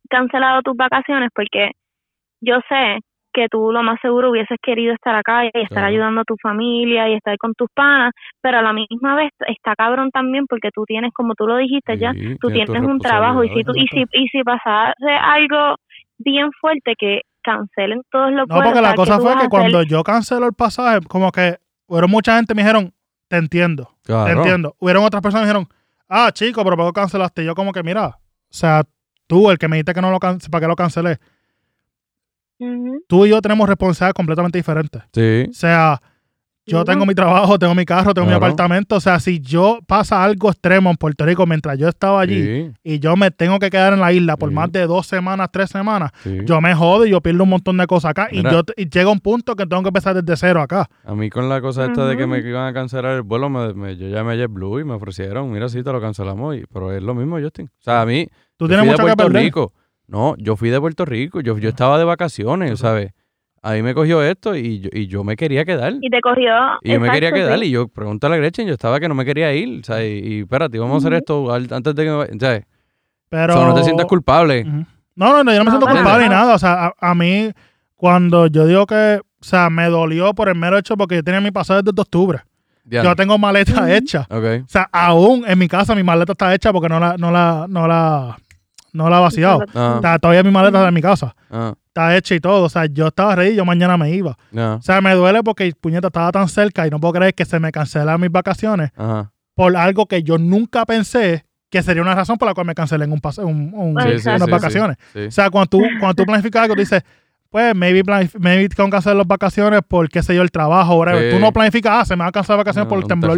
cancelado 0.08 0.62
tus 0.62 0.76
vacaciones, 0.76 1.30
porque 1.34 1.70
yo 2.41 2.61
sé 2.68 2.99
que 3.32 3.47
tú 3.49 3.70
lo 3.70 3.82
más 3.84 4.01
seguro 4.03 4.30
hubieses 4.30 4.59
querido 4.61 4.93
estar 4.93 5.14
acá 5.14 5.45
y 5.45 5.49
estar 5.55 5.68
Claro. 5.68 5.86
ayudando 5.86 6.20
a 6.22 6.24
tu 6.24 6.34
familia 6.43 7.09
y 7.09 7.14
estar 7.14 7.38
con 7.38 7.55
tus 7.55 7.68
panas, 7.74 8.12
pero 8.41 8.59
a 8.59 8.62
la 8.62 8.72
misma 8.72 9.14
vez 9.14 9.30
está 9.47 9.76
cabrón 9.76 10.11
también 10.11 10.47
porque 10.49 10.70
tú 10.74 10.84
tienes, 10.84 11.12
como 11.14 11.34
tú 11.36 11.47
lo 11.47 11.57
dijiste 11.57 11.97
ya, 11.97 12.12
tú 12.41 12.49
tienes 12.51 12.68
un 12.82 12.99
trabajo 12.99 13.45
y 13.45 13.49
si 13.51 13.62
tú 13.62 13.72
y 13.76 13.86
si 13.86 14.05
y 14.12 14.26
si 14.28 14.43
pasase 14.43 15.11
algo 15.22 15.76
bien 16.18 16.51
fuerte 16.61 16.95
que 16.99 17.20
cancelen 17.43 18.03
todos 18.11 18.32
los 18.32 18.49
No, 18.49 18.57
vuelos, 18.57 18.64
porque 18.72 18.80
la 18.82 18.88
sea, 18.88 18.91
¿qué 18.93 18.97
cosa 18.97 19.16
fue 19.20 19.30
que 19.32 19.36
hacer? 19.38 19.49
cuando 19.49 19.82
yo 19.84 20.03
cancelé 20.03 20.47
el 20.47 20.53
pasaje, 20.53 20.99
como 21.09 21.30
que 21.30 21.57
hubieron 21.86 22.11
mucha 22.11 22.34
gente 22.36 22.53
que 22.53 22.57
me 22.57 22.62
dijeron, 22.62 22.93
te 23.28 23.36
entiendo, 23.36 23.91
te 24.03 24.12
entiendo. 24.32 24.74
Hubieron 24.80 25.05
otras 25.05 25.22
personas 25.22 25.47
que 25.47 25.53
me 25.55 25.59
dijeron, 25.61 25.80
ah, 26.09 26.30
chico, 26.32 26.64
pero 26.64 26.76
¿por 26.76 26.86
qué 26.93 27.01
cancelaste? 27.01 27.43
Y 27.43 27.47
yo 27.47 27.55
como 27.55 27.72
que, 27.72 27.82
mira, 27.84 28.07
o 28.09 28.18
sea, 28.51 28.82
tú, 29.28 29.51
el 29.53 29.57
que 29.59 29.68
me 29.68 29.76
dijiste 29.76 29.95
que 29.95 30.01
no 30.03 30.11
lo 30.11 30.18
can- 30.18 30.38
para 30.51 30.62
qué 30.62 30.66
lo 30.66 30.74
cancelé, 30.76 31.18
Tú 33.08 33.26
y 33.26 33.30
yo 33.30 33.40
tenemos 33.40 33.68
responsabilidades 33.68 34.14
completamente 34.14 34.58
diferentes. 34.58 35.02
Sí. 35.12 35.46
O 35.48 35.52
sea, 35.52 36.00
yo 36.66 36.84
tengo 36.84 37.04
mi 37.04 37.16
trabajo, 37.16 37.58
tengo 37.58 37.74
mi 37.74 37.84
carro, 37.84 38.14
tengo 38.14 38.28
mi 38.28 38.32
apartamento. 38.34 38.94
O 38.94 39.00
sea, 39.00 39.18
si 39.18 39.40
yo 39.40 39.80
pasa 39.88 40.22
algo 40.22 40.50
extremo 40.50 40.88
en 40.90 40.96
Puerto 40.96 41.24
Rico 41.26 41.44
mientras 41.44 41.76
yo 41.76 41.88
estaba 41.88 42.20
allí 42.20 42.42
Sí, 42.44 42.70
y 42.84 42.98
yo 43.00 43.16
me 43.16 43.32
tengo 43.32 43.58
que 43.58 43.70
quedar 43.70 43.92
en 43.94 43.98
la 43.98 44.12
isla 44.12 44.36
por 44.36 44.50
Sí. 44.50 44.54
más 44.54 44.70
de 44.70 44.86
dos 44.86 45.04
semanas, 45.08 45.48
tres 45.52 45.68
semanas, 45.70 46.12
sí. 46.22 46.38
yo 46.44 46.61
me 46.61 46.72
jodo 46.72 47.06
y 47.06 47.11
yo 47.11 47.20
pierdo 47.20 47.42
un 47.42 47.48
montón 47.50 47.76
de 47.76 47.86
cosas 47.88 48.11
acá. 48.12 48.28
Mira. 48.30 48.50
Y 48.50 48.52
yo 48.52 48.62
y 48.76 48.88
llega 48.88 49.11
un 49.11 49.18
punto 49.18 49.56
que 49.56 49.66
tengo 49.66 49.82
que 49.82 49.88
empezar 49.88 50.14
desde 50.22 50.36
cero 50.36 50.61
acá. 50.62 50.88
A 51.04 51.14
mí 51.14 51.28
con 51.28 51.48
la 51.48 51.61
cosa 51.61 51.86
esta 51.86 52.06
de 52.06 52.16
que 52.16 52.26
me 52.28 52.38
iban 52.38 52.68
a 52.68 52.72
cancelar 52.72 53.16
el 53.16 53.22
vuelo, 53.22 53.48
me, 53.50 53.74
me- 53.74 53.96
yo 53.96 54.06
llamé 54.06 54.34
a 54.34 54.36
JetBlue 54.36 54.80
y 54.80 54.84
me 54.84 54.92
ofrecieron, 54.92 55.50
mira, 55.50 55.68
sí, 55.68 55.82
te 55.82 55.90
lo 55.90 56.00
cancelamos, 56.00 56.54
y, 56.56 56.62
pero 56.72 56.92
es 56.92 57.02
lo 57.02 57.14
mismo, 57.16 57.40
Justin. 57.40 57.66
O 57.66 57.82
sea, 57.82 58.02
a 58.02 58.06
mí, 58.06 58.28
Tú 58.56 58.66
yo 58.66 58.76
tienes 58.76 58.82
fui 58.84 58.86
de 58.86 58.92
mucho 58.92 58.96
que 59.06 59.16
Puerto 59.16 59.24
perder. 59.32 59.42
Rico. 59.42 59.72
No, 60.11 60.34
yo 60.38 60.56
fui 60.56 60.70
de 60.70 60.80
Puerto 60.80 61.04
Rico, 61.04 61.40
yo, 61.40 61.56
yo 61.58 61.68
estaba 61.68 61.96
de 61.96 62.04
vacaciones, 62.04 62.80
¿sabes? 62.80 63.12
Ahí 63.62 63.80
me 63.82 63.94
cogió 63.94 64.22
esto 64.22 64.56
y 64.56 64.80
yo, 64.80 64.88
y 64.92 65.06
yo 65.06 65.22
me 65.22 65.36
quería 65.36 65.64
quedar. 65.64 65.94
Y 66.00 66.11
te 66.11 66.20
cogió. 66.20 66.52
Y 66.82 66.92
yo 66.92 67.00
me 67.00 67.11
quería 67.11 67.30
quedar 67.30 67.58
sí. 67.61 67.66
y 67.66 67.70
yo 67.70 67.86
pregúntale 67.86 68.34
a 68.34 68.38
Gretchen, 68.38 68.66
yo 68.66 68.72
estaba 68.72 68.98
que 68.98 69.08
no 69.08 69.14
me 69.14 69.24
quería 69.24 69.52
ir, 69.52 69.84
¿sabes? 69.84 70.11
Y, 70.11 70.26
y 70.26 70.40
espérate, 70.40 70.78
vamos 70.80 70.96
a 70.96 70.98
hacer 71.06 71.18
esto 71.18 71.52
antes 71.54 71.94
de 71.94 72.04
que 72.04 72.11
me 72.11 72.16
vaya, 72.16 72.32
¿sabes? 72.40 72.64
Pero... 73.28 73.54
O 73.54 73.56
sea, 73.56 73.66
no 73.68 73.74
te 73.74 73.84
sientas 73.84 74.06
culpable. 74.06 74.64
No, 74.64 75.32
no, 75.32 75.44
no, 75.44 75.52
yo 75.52 75.58
no 75.58 75.64
me 75.64 75.70
No, 75.70 75.70
siento 75.70 75.86
culpable 75.86 76.24
ni 76.24 76.30
nada. 76.30 76.54
O 76.54 76.58
sea, 76.58 76.86
a, 76.86 77.11
a 77.11 77.14
mí, 77.14 77.52
cuando 77.94 78.48
yo 78.48 78.66
digo 78.66 78.86
que, 78.86 79.20
o 79.22 79.44
sea, 79.44 79.70
me 79.70 79.84
dolió 79.86 80.34
por 80.34 80.48
el 80.48 80.56
mero 80.56 80.76
hecho 80.76 80.96
porque 80.96 81.16
yo 81.16 81.22
tenía 81.22 81.40
mi 81.40 81.52
pasaje 81.52 81.82
desde 81.84 82.00
octubre. 82.00 82.40
Ya. 82.84 83.04
Yo 83.04 83.14
tengo 83.14 83.38
maleta 83.38 83.82
Ujú. 83.82 83.92
hecha. 83.92 84.26
Ok. 84.30 84.64
O 84.64 84.68
sea, 84.68 84.88
aún 84.90 85.44
en 85.46 85.56
mi 85.58 85.68
casa 85.68 85.94
mi 85.94 86.02
maleta 86.02 86.32
está 86.32 86.52
hecha 86.52 86.72
porque 86.72 86.88
no 86.88 86.98
la, 86.98 87.16
no 87.16 87.30
la, 87.30 87.66
no 87.68 87.86
la, 87.86 88.36
no 88.93 89.09
la 89.11 89.18
he 89.18 89.20
vaciado. 89.20 89.61
Ah, 89.74 89.97
O 89.99 90.01
sea, 90.01 90.18
todavía 90.18 90.43
mi 90.43 90.51
maleta 90.51 90.78
está 90.78 90.88
en 90.88 90.95
mi 90.95 91.03
casa. 91.03 91.34
ah, 91.51 91.74
Está 91.88 92.16
hecha 92.16 92.34
y 92.34 92.41
todo. 92.41 92.64
O 92.64 92.68
sea, 92.68 92.86
yo 92.86 93.09
estaba 93.09 93.34
ready, 93.36 93.57
yo 93.57 93.64
mañana 93.64 93.97
me 93.97 94.11
iba. 94.11 94.36
ya, 94.53 94.74
O 94.74 94.82
sea, 94.82 95.01
me 95.01 95.12
duele 95.14 95.43
porque 95.43 95.72
puñeta 95.80 96.07
estaba 96.09 96.30
tan 96.32 96.49
cerca 96.49 96.86
y 96.86 96.91
no 96.91 97.01
puedo 97.01 97.14
creer 97.14 97.34
que 97.34 97.45
se 97.45 97.59
me 97.61 97.72
cancelaran 97.72 98.20
mis 98.20 98.30
vacaciones 98.30 98.91
por 99.55 99.76
algo 99.76 100.07
que 100.07 100.22
yo 100.22 100.38
nunca 100.38 100.86
pensé 100.86 101.45
que 101.68 101.82
sería 101.82 102.03
una 102.03 102.14
razón 102.14 102.36
por 102.38 102.49
la 102.49 102.55
cual 102.55 102.66
me 102.66 102.74
cancelen 102.74 103.12
un 103.12 103.20
pase, 103.20 103.43
un, 103.43 103.72
un- 103.74 103.97
Sí, 104.03 104.18
sí, 104.20 104.28
unas 104.28 104.41
sí, 104.41 104.45
sí. 104.47 104.51
vacaciones. 104.51 104.97
Sí. 105.12 105.20
O 105.26 105.30
sea, 105.30 105.51
cuando 105.51 105.68
tú, 105.68 105.80
cuando 106.01 106.14
tú 106.14 106.24
planificas 106.24 106.62
algo, 106.62 106.74
tú 106.74 106.80
dices, 106.80 107.03
pues, 107.49 107.74
maybe, 107.76 108.03
maybe 108.38 108.68
tengo 108.68 108.88
que 108.88 108.93
cancelar 108.93 109.16
las 109.16 109.26
vacaciones 109.26 109.80
por, 109.86 110.09
qué 110.09 110.22
sé 110.22 110.34
yo, 110.34 110.43
el 110.43 110.51
trabajo, 110.51 110.97
whatever. 110.97 111.30
Sí. 111.30 111.36
Tú 111.36 111.41
no 111.41 111.53
planificas, 111.53 111.93
ah, 111.95 112.05
se 112.05 112.14
me 112.16 112.20
van 112.20 112.28
a 112.28 112.32
cancelar 112.32 112.59
vacaciones 112.59 112.88
por 112.88 112.99
el 112.99 113.07
temblor. 113.07 113.36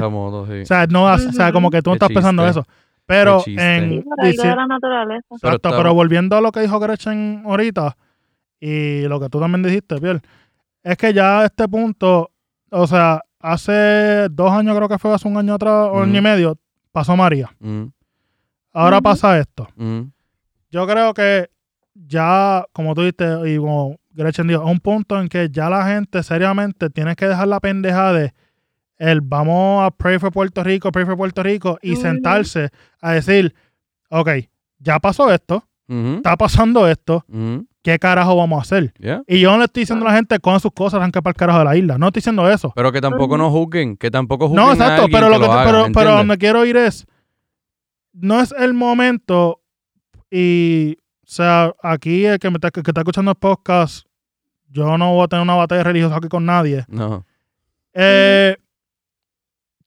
sí. 0.49 0.61
O 0.63 0.67
sea, 0.67 0.87
no, 0.87 1.05
o 1.05 1.19
sea, 1.19 1.53
como 1.53 1.71
que 1.71 1.83
tú 1.83 1.91
no 1.91 1.95
estás 1.95 2.11
pensando 2.11 2.47
eso. 2.47 2.67
Pero 3.07 3.43
en... 3.47 4.05
Sí, 4.23 4.37
de 4.37 4.57
la 4.57 4.67
naturaleza. 4.67 5.27
Pero 5.41 5.57
Exacto, 5.57 5.77
pero 5.77 5.95
volviendo 5.95 6.37
a 6.37 6.41
lo 6.41 6.53
que 6.53 6.61
dijo 6.61 6.79
Gretchen 6.79 7.43
ahorita 7.45 7.97
y 8.61 9.03
lo 9.03 9.19
que 9.21 9.29
tú 9.29 9.41
también 9.41 9.63
dijiste, 9.63 10.01
Piel, 10.01 10.21
es 10.83 10.97
que 10.97 11.13
ya 11.13 11.41
a 11.41 11.45
este 11.47 11.69
punto, 11.69 12.31
o 12.71 12.87
sea, 12.87 13.21
hace 13.41 14.29
dos 14.31 14.53
años 14.53 14.77
creo 14.77 14.89
que 14.89 14.99
fue, 14.99 15.13
hace 15.13 15.27
un 15.27 15.37
año 15.37 15.55
atrás, 15.55 15.89
o 15.91 16.03
año 16.03 16.19
y 16.19 16.23
medio, 16.23 16.57
pasó 16.93 17.17
María. 17.17 17.51
Mm, 17.59 17.87
Ahora 18.73 19.01
pasa 19.01 19.39
esto. 19.39 19.69
mm, 19.77 20.03
Yo 20.71 20.87
creo 20.87 21.13
que 21.13 21.51
ya, 21.95 22.65
como 22.73 22.95
tú 22.95 23.03
dijiste, 23.03 23.27
y 23.53 23.59
como 23.59 23.97
Gretchen 24.11 24.47
dijo, 24.47 24.63
es 24.63 24.71
un 24.71 24.81
punto 24.81 25.21
en 25.21 25.29
que 25.29 25.49
ya 25.51 25.69
la 25.69 25.85
gente 25.87 26.23
seriamente 26.23 26.89
tiene 26.89 27.17
que 27.17 27.27
dejar 27.27 27.49
la 27.49 27.61
pendeja 27.61 28.13
de 28.13 28.33
el 29.11 29.21
vamos 29.21 29.85
a 29.85 29.91
pray 29.91 30.19
for 30.19 30.31
Puerto 30.33 30.63
Rico, 30.63 30.93
pray 30.93 31.05
for 31.05 31.17
Puerto 31.17 31.43
Rico 31.43 31.79
y 31.83 31.97
sentarse 31.97 32.71
a 33.01 33.13
decir, 33.13 33.55
ok, 34.11 34.29
ya 34.79 34.99
pasó 35.01 35.33
esto, 35.33 35.65
está 35.89 36.37
pasando 36.37 36.87
esto, 36.89 37.25
¿qué 37.83 37.99
carajo 37.99 38.37
vamos 38.37 38.59
a 38.59 38.63
hacer? 38.63 38.93
yeah. 38.99 39.23
Y 39.27 39.41
yo 39.41 39.51
no 39.51 39.59
le 39.59 39.65
estoy 39.65 39.83
diciendo 39.83 40.07
a 40.07 40.11
la 40.11 40.15
gente 40.17 40.39
con 40.39 40.61
sus 40.61 40.73
cosas 40.73 40.99
arranque 41.01 41.21
para 41.21 41.33
el 41.33 41.37
carajo 41.37 41.59
de 41.59 41.65
la 41.65 41.77
isla. 41.77 41.99
No 41.99 42.07
estoy 42.07 42.21
diciendo 42.21 42.49
eso. 42.49 42.73
Pero 42.77 42.93
que 42.93 43.01
tampoco 43.01 43.37
nos 43.37 43.51
juzguen, 43.51 43.97
que 43.97 44.11
tampoco 44.11 44.49
juzguen 44.49 44.65
No, 44.67 44.73
exacto, 44.73 45.07
pero 45.11 45.29
lo 45.29 45.35
que 45.37 45.41
que 45.43 45.47
lo 45.49 45.53
te- 45.53 45.59
haga, 45.59 45.65
pero, 45.71 45.87
¿me 45.89 45.93
pero 45.95 46.11
donde 46.17 46.39
quiero 46.39 46.65
ir 46.65 46.77
es 46.77 47.07
no 48.13 48.41
es 48.41 48.55
el 48.57 48.73
momento 48.73 49.61
y 50.31 50.97
o 51.25 51.29
sea, 51.35 51.73
aquí 51.83 52.25
el 52.27 52.39
que 52.39 52.51
me 52.51 52.57
está, 52.57 52.71
que 52.71 52.81
está 52.81 53.01
escuchando 53.01 53.31
el 53.33 53.37
podcast, 53.37 54.07
yo 54.69 54.97
no 54.99 55.15
voy 55.15 55.25
a 55.25 55.29
tener 55.29 55.43
una 55.43 55.55
batalla 55.57 55.83
religiosa 55.83 56.17
aquí 56.17 56.29
con 56.29 56.45
nadie. 56.47 56.85
No, 56.89 57.25
Eh, 57.95 58.57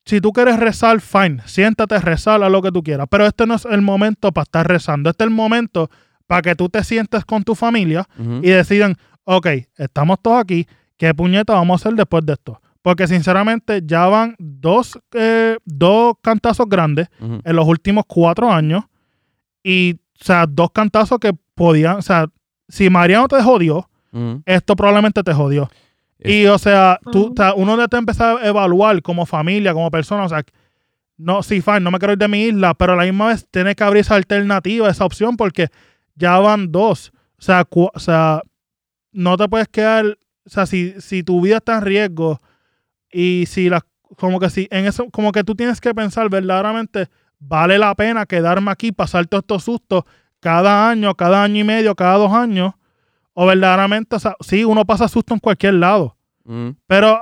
si 0.06 0.22
tú 0.22 0.32
quieres 0.32 0.60
rezar, 0.60 1.02
fine, 1.02 1.42
siéntate, 1.46 2.00
rezar 2.00 2.44
a 2.44 2.50
lo 2.50 2.62
que 2.62 2.72
tú 2.72 2.84
quieras, 2.84 3.08
pero 3.10 3.26
este 3.26 3.48
no 3.48 3.56
es 3.56 3.66
el 3.66 3.82
momento 3.82 4.32
para 4.32 4.44
estar 4.44 4.68
rezando, 4.68 5.10
este 5.10 5.24
es 5.24 5.30
el 5.30 5.34
momento 5.34 5.90
para 6.28 6.42
que 6.42 6.56
tú 6.56 6.70
te 6.70 6.84
sientes 6.84 7.26
con 7.26 7.44
tu 7.44 7.56
familia 7.56 8.08
y 8.42 8.50
decidan, 8.50 8.96
ok, 9.24 9.48
estamos 9.78 10.20
todos 10.22 10.40
aquí, 10.40 10.68
¿qué 10.98 11.14
puñeta 11.14 11.54
vamos 11.54 11.74
a 11.74 11.82
hacer 11.82 11.98
después 11.98 12.26
de 12.26 12.34
esto? 12.34 12.62
Porque 12.82 13.08
sinceramente 13.08 13.82
ya 13.84 14.06
van 14.06 14.36
dos, 14.38 15.00
eh, 15.14 15.58
dos 15.66 16.14
cantazos 16.22 16.68
grandes 16.70 17.08
en 17.20 17.56
los 17.56 17.68
últimos 17.68 18.04
cuatro 18.08 18.52
años 18.52 18.84
y, 19.64 19.96
o 20.22 20.24
sea, 20.24 20.46
dos 20.48 20.70
cantazos 20.72 21.18
que 21.20 21.34
podían, 21.56 21.98
o 21.98 22.02
sea, 22.04 22.28
si 22.68 22.90
Mariano 22.92 23.28
te 23.28 23.42
jodió, 23.42 23.90
esto 24.46 24.76
probablemente 24.76 25.24
te 25.24 25.34
jodió. 25.34 25.70
Y, 26.20 26.46
o 26.48 26.58
sea, 26.58 27.00
tú, 27.12 27.32
o 27.32 27.34
sea, 27.36 27.54
uno 27.54 27.76
debe 27.78 27.98
empezar 27.98 28.38
a 28.38 28.48
evaluar 28.48 29.02
como 29.02 29.26
familia, 29.26 29.74
como 29.74 29.92
persona, 29.92 30.24
o 30.26 30.30
sea, 30.30 30.44
no, 31.18 31.44
sí, 31.44 31.62
fine, 31.62 31.82
no 31.82 31.92
me 31.92 32.00
quiero 32.00 32.14
ir 32.14 32.20
de 32.20 32.28
mi 32.28 32.44
isla, 32.46 32.74
pero 32.74 32.94
a 32.94 32.96
la 32.96 33.04
misma 33.04 33.28
vez 33.28 33.46
tiene 33.52 33.76
que 33.76 33.84
abrir 33.84 34.02
esa 34.02 34.16
alternativa, 34.16 34.90
esa 34.90 35.06
opción, 35.06 35.38
porque 35.38 35.68
ya 36.16 36.38
van 36.40 36.72
dos. 36.72 37.12
O 37.38 37.42
sea, 37.42 37.64
cu- 37.66 37.90
o 37.94 38.00
sea 38.00 38.42
no 39.12 39.38
te 39.38 39.48
puedes 39.48 39.68
quedar, 39.70 40.06
o 40.46 40.50
sea, 40.50 40.66
si, 40.66 41.00
si 41.00 41.24
tu 41.24 41.40
vida 41.42 41.58
está 41.58 41.78
en 41.78 41.82
riesgo 41.84 42.42
y 43.12 43.46
si 43.48 43.70
las, 43.70 43.84
como 44.18 44.40
que 44.42 44.50
si 44.50 44.68
en 44.72 44.86
eso, 44.86 45.10
como 45.10 45.32
que 45.32 45.44
tú 45.46 45.56
tienes 45.56 45.80
que 45.80 45.94
pensar 45.96 46.30
verdaderamente, 46.30 47.08
vale 47.40 47.78
la 47.78 47.96
pena 47.96 48.26
quedarme 48.26 48.72
aquí, 48.72 48.92
pasar 48.92 49.26
todos 49.28 49.44
estos 49.44 49.64
sustos 49.64 50.04
cada 50.42 50.90
año, 50.90 51.16
cada 51.16 51.44
año 51.44 51.62
y 51.62 51.64
medio, 51.64 51.96
cada 51.96 52.18
dos 52.18 52.34
años, 52.34 52.74
o 53.36 53.46
verdaderamente, 53.46 54.16
o 54.16 54.20
sea, 54.20 54.36
sí, 54.40 54.64
uno 54.66 54.84
pasa 54.86 55.08
susto 55.08 55.34
en 55.36 55.40
cualquier 55.40 55.76
lado, 55.76 56.18
Ujú. 56.46 56.76
pero 56.88 57.20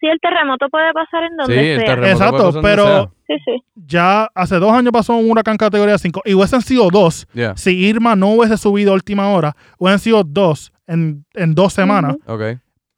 Sí, 0.00 0.06
el 0.06 0.20
terremoto 0.20 0.68
puede 0.70 0.92
pasar 0.92 1.24
en 1.24 1.36
donde 1.36 1.54
Sí, 1.60 1.66
el 1.70 1.76
sea. 1.80 1.86
terremoto 1.86 2.12
Exacto, 2.12 2.36
puede 2.60 2.76
pasar 2.76 2.76
donde 2.86 3.10
pero- 3.10 3.14
Sí, 3.26 3.34
sí. 3.44 3.62
ya 3.74 4.28
hace 4.34 4.56
dos 4.60 4.72
años 4.72 4.92
pasó 4.92 5.14
un 5.16 5.28
huracán 5.30 5.56
categoría 5.56 5.98
5 5.98 6.22
y 6.24 6.34
hubiesen 6.34 6.62
sido 6.62 6.88
dos. 6.88 7.26
sea. 7.32 7.34
Yeah, 7.34 7.56
Si 7.56 7.72
Irma 7.76 8.14
no 8.14 8.28
hubiese 8.28 8.56
subido 8.56 8.92
a 8.92 8.94
última 8.94 9.28
hora, 9.32 9.56
hubiesen 9.76 9.98
sido 9.98 10.22
dos 10.24 10.72
en, 10.86 11.24
en 11.34 11.54
dos 11.54 11.72
semanas. 11.72 12.14
Ujú. 12.26 12.32
ok. 12.32 12.42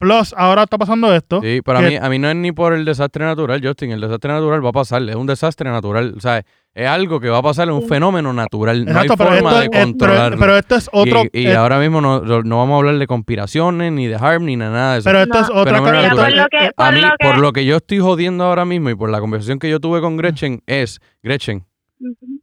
Plus, 0.00 0.34
ahora 0.34 0.62
está 0.62 0.78
pasando 0.78 1.14
esto. 1.14 1.42
Sí, 1.42 1.60
para 1.62 1.80
que- 1.80 1.88
mí, 1.90 1.96
a 1.96 2.08
mí 2.08 2.18
no 2.18 2.30
es 2.30 2.34
ni 2.36 2.52
por 2.52 2.72
el 2.72 2.86
desastre 2.86 3.22
natural, 3.26 3.60
Justin. 3.62 3.90
El 3.90 4.00
desastre 4.00 4.32
natural 4.32 4.64
va 4.64 4.70
a 4.70 4.72
pasar, 4.72 5.02
es 5.06 5.14
un 5.14 5.26
desastre 5.26 5.68
natural. 5.70 6.14
O 6.16 6.20
sea, 6.20 6.42
es 6.72 6.88
algo 6.88 7.20
que 7.20 7.28
va 7.28 7.36
a 7.36 7.42
pasar, 7.42 7.68
es 7.68 7.74
un 7.74 7.86
fenómeno 7.86 8.32
natural. 8.32 8.86
no 8.86 8.98
hay 8.98 9.08
pero 9.08 9.16
forma 9.18 9.36
esto, 9.36 9.58
de 9.58 9.64
es- 9.64 9.70
pero, 9.70 9.84
controlarlo. 9.84 10.38
pero 10.38 10.56
esto 10.56 10.74
es 10.76 10.88
otro. 10.90 11.22
y 11.34 11.48
y 11.48 11.52
ahora 11.52 11.78
mismo 11.78 12.00
no, 12.00 12.22
no 12.22 12.56
vamos 12.58 12.74
a 12.74 12.78
hablar 12.78 12.96
de 12.98 13.06
conspiraciones, 13.06 13.92
ni 13.92 14.06
de 14.06 14.14
harm, 14.16 14.46
ni 14.46 14.56
nada 14.56 14.94
de 14.94 14.98
eso. 15.00 15.04
pero 15.10 15.20
esto 15.20 15.34
No. 15.38 15.44
es 15.44 15.50
otra. 15.50 15.76
Esto- 15.76 15.84
por 15.84 15.94
lo 15.94 16.00
que, 16.48 16.70
por 16.74 16.86
a 16.86 16.90
mí, 16.92 17.00
lo 17.02 17.08
que, 17.10 17.26
por 17.26 17.38
lo 17.38 17.52
que 17.52 17.64
yo 17.66 17.76
estoy 17.76 17.98
jodiendo 17.98 18.44
ahora 18.44 18.64
mismo 18.64 18.88
y 18.88 18.94
por 18.94 19.10
la 19.10 19.20
conversación 19.20 19.58
que 19.58 19.68
yo 19.68 19.80
tuve 19.80 20.00
con 20.00 20.16
Gretchen, 20.16 20.62
es, 20.66 20.98
Gretchen, 21.22 21.66
Ujú. 22.00 22.40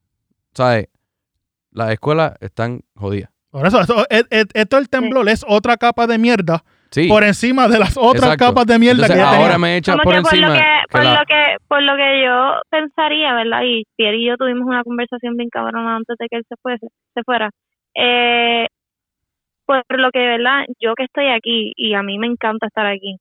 ¿sabes? 0.53 0.89
Las 1.71 1.89
escuelas 1.89 2.33
están 2.39 2.81
jodidas. 2.95 3.31
por 3.49 3.65
eso, 3.65 3.81
esto, 3.81 4.05
es- 4.11 4.25
es- 4.29 4.45
esto 4.53 4.77
el 4.77 4.89
temblor 4.89 5.27
es 5.29 5.43
otra 5.47 5.77
capa 5.77 6.05
de 6.05 6.19
mierda 6.19 6.63
Sí. 6.91 7.07
por 7.07 7.23
encima 7.23 7.67
de 7.67 7.79
las 7.79 7.97
otras 7.97 8.23
exacto. 8.23 8.45
capas 8.45 8.65
de 8.65 8.79
mierda 8.79 9.05
Entonces, 9.05 9.15
que 9.15 9.21
ya 9.21 9.29
ahora 9.29 9.53
tenía. 9.53 9.57
me 9.59 9.77
echas 9.77 9.95
por 9.97 10.03
que 10.15 10.21
por 10.21 10.33
encima. 10.33 10.47
lo 10.47 10.53
que, 10.53 10.59
que 10.59 10.87
por 10.91 11.03
la- 11.03 11.19
lo 11.19 11.25
que, 11.25 11.43
por 11.67 11.81
lo 11.83 11.95
que 11.95 12.23
yo 12.23 12.61
pensaría, 12.69 13.33
¿verdad? 13.33 13.61
Y 13.65 13.83
Pierre 13.95 14.17
y 14.17 14.25
yo 14.27 14.37
tuvimos 14.37 14.65
una 14.67 14.83
conversación 14.83 15.35
bien 15.37 15.49
cabrona 15.49 15.95
antes 15.97 16.15
de 16.17 16.27
que 16.29 16.37
él 16.37 16.43
se 16.47 16.55
fuese, 16.61 16.87
se 17.13 17.23
fuera. 17.23 17.49
Eh, 17.95 18.67
por 19.65 19.83
lo 19.99 20.11
que, 20.11 20.19
¿verdad? 20.19 20.65
Yo 20.79 20.93
que 20.95 21.03
estoy 21.03 21.27
aquí 21.29 21.73
y 21.75 21.93
a 21.93 22.01
mí 22.03 22.17
me 22.19 22.27
encanta 22.27 22.67
estar 22.67 22.85
aquí. 22.85 23.17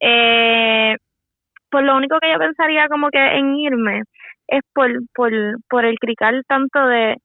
Eh, 0.00 0.94
pues 1.70 1.84
lo 1.84 1.96
único 1.96 2.18
que 2.20 2.30
yo 2.32 2.38
pensaría 2.38 2.86
como 2.88 3.08
que 3.10 3.18
en 3.18 3.56
irme 3.56 4.02
es 4.48 4.60
por, 4.74 4.90
por, 5.14 5.30
por 5.68 5.84
el 5.84 5.98
crical 5.98 6.42
tanto 6.46 6.86
de 6.86 7.16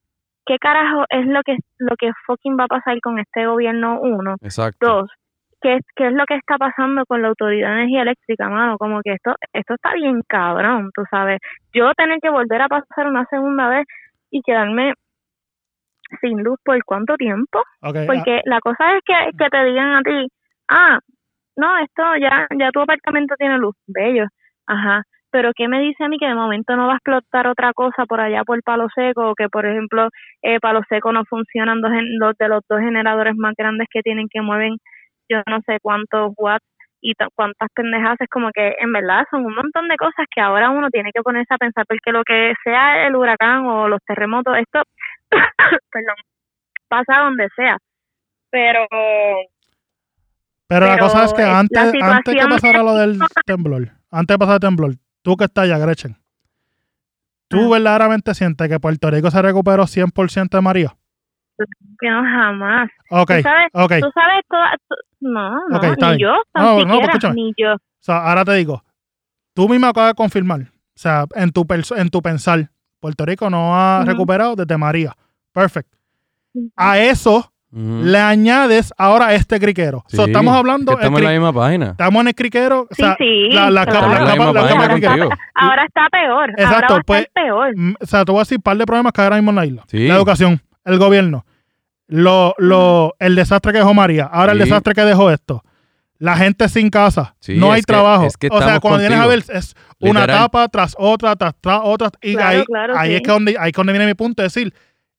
qué 0.46 0.58
carajo 0.58 1.06
es 1.10 1.28
lo 1.28 1.42
que 1.44 1.58
lo 1.78 1.96
que 1.98 2.12
fucking 2.26 2.58
va 2.60 2.64
a 2.64 2.68
pasar 2.68 3.00
con 3.02 3.20
este 3.20 3.46
gobierno 3.46 4.00
uno 4.02 4.36
Exacto. 4.42 4.88
dos 4.88 5.10
qué 5.62 5.76
es 5.76 5.86
qué 5.96 6.08
es 6.08 6.14
lo 6.14 6.26
que 6.26 6.36
está 6.36 6.58
pasando 6.58 7.06
con 7.06 7.22
la 7.22 7.30
autoridad 7.30 7.70
de 7.70 7.74
energía 7.76 8.02
eléctrica 8.02 8.50
mano 8.50 8.78
como 8.78 9.02
que 9.02 9.14
esto 9.14 9.36
esto 9.54 9.76
está 9.76 9.94
bien 9.94 10.22
cabrón 10.28 10.92
tú 10.94 11.04
sabes. 11.10 11.40
Yo 11.74 11.94
tener 11.94 12.20
que 12.22 12.30
volver 12.30 12.62
a 12.62 12.68
pasar 12.68 13.08
una 13.08 13.26
segunda 13.26 13.70
vez 13.70 13.86
y 14.32 14.42
quedarme 14.42 14.94
sin 16.20 16.44
luz 16.44 16.60
por 16.64 16.84
cuánto 16.84 17.16
tiempo 17.16 17.64
ah, 17.82 17.92
porque 18.06 18.42
la 18.46 18.60
cosa 18.60 18.96
es 18.96 19.02
que, 19.06 19.14
que 19.38 19.50
te 19.50 19.64
digan 19.64 19.96
a 19.96 20.02
ti, 20.02 20.28
ah, 20.68 21.00
no, 21.56 21.78
esto 21.80 22.04
ya, 22.20 22.48
ya 22.58 22.72
tu 22.72 22.82
apartamento 22.82 23.36
tiene 23.38 23.58
luz, 23.58 23.76
bello, 23.88 24.26
ajá, 24.68 25.04
pero 25.32 25.52
¿qué 25.56 25.68
me 25.68 25.80
dice 25.80 26.04
a 26.04 26.10
mí 26.10 26.18
que 26.18 26.28
de 26.28 26.36
momento 26.36 26.76
no 26.76 26.88
va 26.88 26.94
a 26.94 26.96
explotar 26.98 27.48
otra 27.48 27.74
cosa 27.74 28.06
por 28.06 28.20
allá 28.20 28.44
por 28.44 28.62
Palo 28.64 28.88
Seco 28.94 29.32
o 29.32 29.36
que 29.36 29.48
por 29.48 29.66
ejemplo 29.66 30.10
eh, 30.42 30.60
Palo 30.60 30.82
Seco 30.90 31.12
no 31.14 31.24
funcionan 31.26 31.82
dos, 31.82 31.92
de 32.38 32.48
los 32.50 32.62
dos 32.68 32.80
generadores 32.80 33.36
más 33.36 33.54
grandes 33.58 33.88
que 33.90 34.02
tienen 34.02 34.28
que 34.30 34.42
mueven 34.42 34.78
yo 35.32 35.42
no 35.48 35.60
sé 35.66 35.78
cuántos 35.82 36.34
watts 36.38 36.66
y 37.02 37.14
ta- 37.16 37.30
cuántas 37.36 37.70
pendejas 37.74 38.16
es 38.20 38.30
como 38.30 38.52
que 38.52 38.76
en 38.80 38.92
verdad 38.94 39.24
son 39.32 39.46
un 39.46 39.56
montón 39.56 39.88
de 39.88 39.96
cosas 39.98 40.26
que 40.34 40.42
ahora 40.42 40.70
uno 40.70 40.90
tiene 40.92 41.12
que 41.14 41.22
ponerse 41.24 41.54
a 41.54 41.58
pensar 41.58 41.86
porque 41.88 42.12
lo 42.12 42.24
que 42.24 42.54
sea 42.64 43.08
el 43.08 43.16
huracán 43.16 43.66
o 43.66 43.88
los 43.88 44.00
terremotos 44.06 44.56
esto 44.58 44.82
perdón 45.92 46.16
pasa 46.88 47.20
donde 47.24 47.48
sea 47.56 47.78
pero 48.52 48.86
pero, 50.68 50.86
la 50.86 50.98
cosa 51.00 51.26
es 51.26 51.34
que 51.34 51.44
antes, 51.44 51.94
antes 52.02 52.34
que 52.36 52.48
pasara 52.48 52.82
lo 52.84 52.96
del 52.96 53.20
temblor, 53.46 53.90
antes 54.10 54.34
de 54.36 54.40
pasar 54.40 54.54
el 54.56 54.60
temblor, 54.62 54.92
tú 55.22 55.36
que 55.36 55.44
estás 55.44 55.66
allá, 55.66 55.78
Gretchen, 55.78 56.16
¿tú 57.50 57.66
Ah. 57.74 57.78
verdaderamente 57.78 58.34
sientes 58.34 58.70
que 58.70 58.80
Puerto 58.80 59.12
Rico 59.12 59.30
se 59.32 59.42
recuperó 59.42 59.86
100% 59.86 60.58
de 60.58 60.62
María? 60.62 60.96
Que 62.00 62.10
no 62.10 62.22
jamás 62.24 62.90
Ok, 63.10 63.32
tú 63.38 63.42
sabes 63.44 63.70
ok. 63.74 63.92
tú 64.02 64.12
sabes 64.14 64.46
toda, 64.50 64.72
tú- 64.88 64.96
no 65.22 65.52
no 65.70 65.80
ni 66.12 66.18
yo 66.20 66.34
No, 66.56 66.84
no, 66.86 67.00
pues 67.00 67.34
ni 67.36 67.54
yo 67.58 67.74
O 67.74 67.78
sea, 68.00 68.18
ahora 68.28 68.44
te 68.46 68.54
digo, 68.56 68.84
tú 69.54 69.70
mismo 69.70 69.88
acabas 69.88 70.12
de 70.12 70.16
confirmar, 70.16 70.62
o 70.62 70.66
sea, 70.96 71.26
en 71.36 71.52
tu, 71.52 71.66
en 71.96 72.10
tu 72.10 72.22
pensar, 72.22 72.70
Puerto 73.00 73.26
Rico 73.26 73.50
no 73.50 73.76
ha 73.76 74.04
recuperado 74.06 74.56
desde 74.56 74.78
María. 74.78 75.16
Perfecto. 75.54 75.98
A 76.76 76.98
eso 77.00 77.52
le 77.74 78.20
añades 78.20 78.94
ahora 78.98 79.34
este 79.34 79.58
criquero. 79.60 80.04
Sí, 80.08 80.18
So, 80.18 80.26
estamos 80.26 80.54
hablando, 80.56 80.92
estamos 80.92 81.20
en 81.20 81.26
la 81.26 81.32
misma 81.32 81.54
página. 81.54 81.86
estamos 81.92 82.22
en 82.22 82.28
el 82.28 82.36
criquero, 82.36 82.82
o 82.82 82.88
sí 82.94 83.02
sea, 83.02 83.16
sí 83.18 83.50
la, 83.52 83.70
la 83.72 83.86
capa, 83.86 84.02
capa- 84.18 84.36
misma 84.36 84.54
capa 84.68 84.90
criquero. 84.90 85.30
ahora 85.56 85.86
está 85.86 86.08
peor 86.12 86.50
Exacto, 86.52 86.76
ahora 86.76 86.88
va 86.90 86.98
a 86.98 87.04
pues- 87.04 87.28
peor 87.34 87.74
Mm, 87.78 87.94
O 88.02 88.06
sea, 88.06 88.26
te 88.26 88.32
voy 88.32 88.40
a 88.40 88.42
decir 88.42 88.58
un 88.58 88.62
par 88.64 88.76
de 88.78 88.86
problemas 88.86 89.14
que 89.14 89.22
hay 89.22 89.26
ahora 89.26 89.36
mismo 89.38 89.52
en 89.52 89.56
la 89.56 89.66
isla. 89.66 89.84
Sí. 89.88 90.08
La 90.08 90.16
educación, 90.16 90.60
el 90.84 90.98
gobierno, 91.00 91.46
lo, 92.12 92.54
lo, 92.58 93.16
el 93.20 93.36
desastre 93.36 93.72
que 93.72 93.78
dejó 93.80 93.94
María, 93.94 94.26
ahora 94.26 94.52
el 94.52 94.60
desastre 94.60 94.94
que 94.94 95.02
dejó 95.06 95.32
esto. 95.32 95.64
La 96.20 96.36
gente 96.36 96.68
sin 96.70 96.90
casa, 96.90 97.36
Sí, 97.40 97.56
no 97.58 97.72
hay 97.72 97.82
que- 97.82 97.86
trabajo. 97.86 98.26
es 98.28 98.36
que 98.38 98.50
o 98.52 98.62
sea, 98.62 98.80
cuando 98.82 99.00
vienes 99.00 99.18
a 99.18 99.26
ver, 99.28 99.40
es 99.48 99.74
una 100.00 100.20
Literal. 100.20 100.30
etapa 100.42 100.68
tras 100.68 100.94
otra, 101.00 101.36
tras, 101.38 101.56
tras 101.62 101.80
otra. 101.84 102.12
Y 102.22 102.34
Claro, 102.36 102.60
ahí, 102.60 102.66
claro, 102.66 102.94
ahí 103.00 103.10
sí. 103.12 103.16
es 103.16 103.22
que 103.24 103.32
donde, 103.32 103.56
ahí 103.58 103.70
es 103.72 103.74
donde 103.76 103.94
viene 103.94 104.06
mi 104.06 104.14
punto, 104.14 104.44
es 104.44 104.54
decir, 104.54 104.74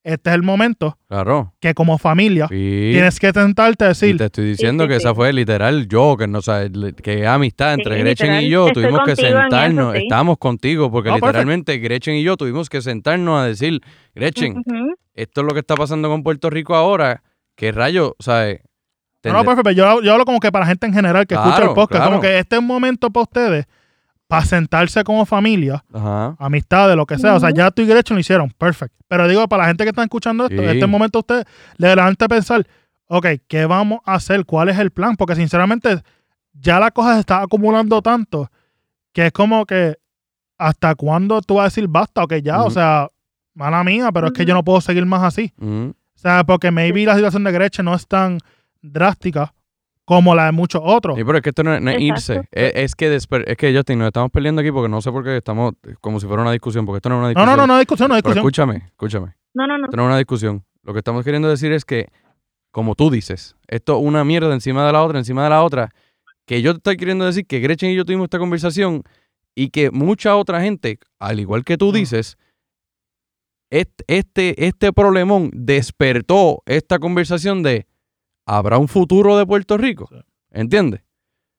este 0.04 0.30
es 0.30 0.34
el 0.34 0.42
momento 0.42 0.98
Claro. 1.08 1.54
que 1.60 1.74
como 1.74 1.96
familia 1.98 2.48
Sí. 2.48 2.90
tienes 2.92 3.20
que 3.20 3.32
tentarte 3.32 3.84
a 3.84 3.88
Y 3.88 3.90
decir, 3.90 4.16
te 4.18 4.24
estoy 4.24 4.44
diciendo 4.46 4.84
sí, 4.84 4.88
que 4.88 4.94
sí. 4.94 4.98
esa 4.98 5.14
fue 5.14 5.32
literal 5.32 5.86
yo, 5.88 6.16
que 6.16 6.26
no 6.26 6.42
sabes, 6.42 6.76
le- 6.76 6.92
que 6.92 7.26
amistad 7.26 7.74
entre 7.74 7.96
Sí, 7.96 8.00
Gretchen 8.02 8.26
literal. 8.28 8.44
y 8.44 8.48
yo, 8.50 8.68
tuvimos 8.72 9.00
que 9.04 9.12
eso, 9.12 9.22
sentarnos, 9.22 9.92
sí. 9.94 10.02
estábamos 10.02 10.38
contigo, 10.38 10.90
porque 10.90 11.08
No, 11.10 11.14
perfecto. 11.16 11.26
literalmente 11.28 11.78
Gretchen 11.78 12.14
y 12.16 12.22
yo 12.22 12.36
tuvimos 12.36 12.68
que 12.68 12.82
sentarnos 12.82 13.40
a 13.40 13.46
decir, 13.46 13.80
Gretchen, 14.14 14.62
esto 15.14 15.40
es 15.40 15.46
lo 15.46 15.52
que 15.52 15.60
está 15.60 15.74
pasando 15.76 16.08
con 16.08 16.22
Puerto 16.22 16.50
Rico 16.50 16.74
ahora, 16.74 17.22
¿qué 17.56 17.70
rayo? 17.72 18.16
¿Sabes? 18.18 18.60
no, 19.24 19.32
no, 19.34 19.44
perfecto, 19.44 19.70
yo, 19.70 20.02
yo 20.02 20.12
hablo 20.14 20.24
como 20.24 20.40
que 20.40 20.50
para 20.50 20.66
gente 20.66 20.84
en 20.86 20.94
general 20.94 21.28
que 21.28 21.34
escucha 21.34 21.54
el 21.56 21.60
Claro, 21.60 21.74
podcast, 21.74 22.04
como 22.06 22.20
que 22.20 22.38
este 22.40 22.56
es 22.56 22.60
un 22.60 22.66
momento 22.66 23.08
para 23.10 23.22
ustedes, 23.22 23.66
para 24.32 24.46
sentarse 24.46 25.04
como 25.04 25.26
familia, 25.26 25.84
Ajá. 25.92 26.34
amistades, 26.38 26.96
lo 26.96 27.04
que 27.04 27.18
sea. 27.18 27.34
O 27.34 27.40
sea, 27.40 27.50
ya 27.50 27.70
tú 27.70 27.82
y 27.82 27.86
Gretchen 27.86 28.16
lo 28.16 28.20
hicieron, 28.20 28.50
perfecto. 28.56 28.96
Pero 29.06 29.28
digo, 29.28 29.46
para 29.46 29.64
la 29.64 29.68
gente 29.68 29.84
que 29.84 29.90
está 29.90 30.02
escuchando 30.02 30.44
esto, 30.46 30.56
Sí. 30.62 30.68
este 30.68 30.86
momento 30.86 31.18
ustedes 31.18 31.44
le 31.76 31.88
adelante 31.88 32.26
pensar, 32.28 32.66
ok, 33.08 33.26
¿qué 33.46 33.66
vamos 33.66 34.00
a 34.06 34.14
hacer? 34.14 34.46
¿Cuál 34.46 34.70
es 34.70 34.78
el 34.78 34.90
plan? 34.90 35.16
Porque 35.16 35.36
sinceramente, 35.36 36.00
ya 36.54 36.80
la 36.80 36.90
cosa 36.90 37.12
se 37.14 37.20
está 37.20 37.42
acumulando 37.42 38.00
tanto 38.00 38.50
que 39.12 39.26
es 39.26 39.32
como 39.32 39.66
que 39.66 39.96
hasta 40.56 40.94
cuándo 40.94 41.42
tú 41.42 41.56
vas 41.56 41.64
a 41.64 41.66
decir 41.66 41.86
basta, 41.88 42.22
ok, 42.24 42.36
ya, 42.42 42.62
o 42.62 42.70
sea, 42.70 43.08
mala 43.52 43.84
mía, 43.84 44.10
pero 44.12 44.28
es 44.28 44.32
que 44.32 44.46
yo 44.46 44.54
no 44.54 44.64
puedo 44.64 44.80
seguir 44.80 45.04
más 45.04 45.22
así. 45.22 45.52
O 45.60 45.92
sea, 46.14 46.42
porque 46.44 46.70
maybe 46.70 47.04
la 47.04 47.16
situación 47.16 47.44
de 47.44 47.52
Gretchen 47.52 47.84
no 47.84 47.94
es 47.94 48.06
tan 48.08 48.38
drástica 48.80 49.52
como 50.04 50.34
la 50.34 50.46
de 50.46 50.52
muchos 50.52 50.82
otros. 50.84 51.16
Sí, 51.16 51.24
pero 51.24 51.38
es 51.38 51.42
que 51.42 51.50
esto 51.50 51.62
no, 51.62 51.74
es- 51.74 51.80
no 51.80 51.90
es 51.90 52.00
irse. 52.00 52.42
Es, 52.50 52.72
es 52.74 52.94
que 52.94 53.10
desper- 53.16 53.44
es 53.46 53.56
que 53.56 53.74
Justin, 53.74 53.98
nos 54.00 54.08
estamos 54.08 54.30
peleando 54.30 54.60
aquí 54.60 54.70
porque 54.72 54.88
no 54.88 55.00
sé 55.00 55.10
por 55.12 55.22
qué 55.24 55.36
estamos 55.36 55.74
como 56.00 56.18
si 56.20 56.26
fuera 56.26 56.42
una 56.42 56.52
discusión, 56.52 56.84
porque 56.86 56.96
esto 56.98 57.08
no 57.08 57.14
es 57.16 57.18
una 57.18 57.24
No, 57.24 57.28
discusión. 57.30 57.56
no, 57.56 57.66
no, 57.66 57.66
no, 57.74 57.78
discusión, 57.78 58.08
no 58.08 58.14
Pero 58.16 58.34
discusión. 58.34 58.70
escúchame, 58.70 58.76
escúchame. 58.88 59.34
no 59.54 59.66
no 59.66 59.78
no 59.78 59.84
Esto 59.86 59.96
no 59.96 60.02
es 60.02 60.06
una 60.06 60.18
discusión. 60.18 60.64
Lo 60.82 60.92
que 60.92 60.98
estamos 60.98 61.24
queriendo 61.24 61.48
decir 61.48 61.72
es 61.72 61.84
que, 61.84 62.08
como 62.72 62.94
tú 62.96 63.10
dices, 63.10 63.54
esto 63.68 63.96
es 63.98 64.04
una 64.04 64.24
mierda 64.24 64.52
encima 64.52 64.84
de 64.86 64.92
la 64.92 65.02
otra, 65.02 65.18
encima 65.18 65.44
de 65.44 65.50
la 65.50 65.62
otra, 65.62 65.90
que 66.46 66.60
yo 66.62 66.72
te 66.72 66.78
estoy 66.78 66.96
queriendo 66.96 67.24
decir 67.24 67.46
que 67.46 67.60
Gretchen 67.60 67.90
y 67.90 67.94
yo 67.94 68.04
tuvimos 68.04 68.24
esta 68.24 68.38
conversación 68.38 69.04
y 69.54 69.68
que 69.70 69.90
mucha 69.92 70.34
otra 70.36 70.60
gente, 70.62 70.98
al 71.20 71.38
igual 71.38 71.62
que 71.64 71.76
tú 71.76 71.92
dices, 71.92 72.36
este, 73.70 74.04
este, 74.08 74.66
este 74.66 74.92
problemón 74.92 75.50
despertó 75.54 76.62
esta 76.66 76.98
conversación 76.98 77.62
de 77.62 77.86
¿habrá 78.46 78.78
un 78.78 78.88
futuro 78.88 79.36
de 79.36 79.46
Puerto 79.46 79.76
Rico? 79.78 80.08
¿Entiendes? 80.50 81.02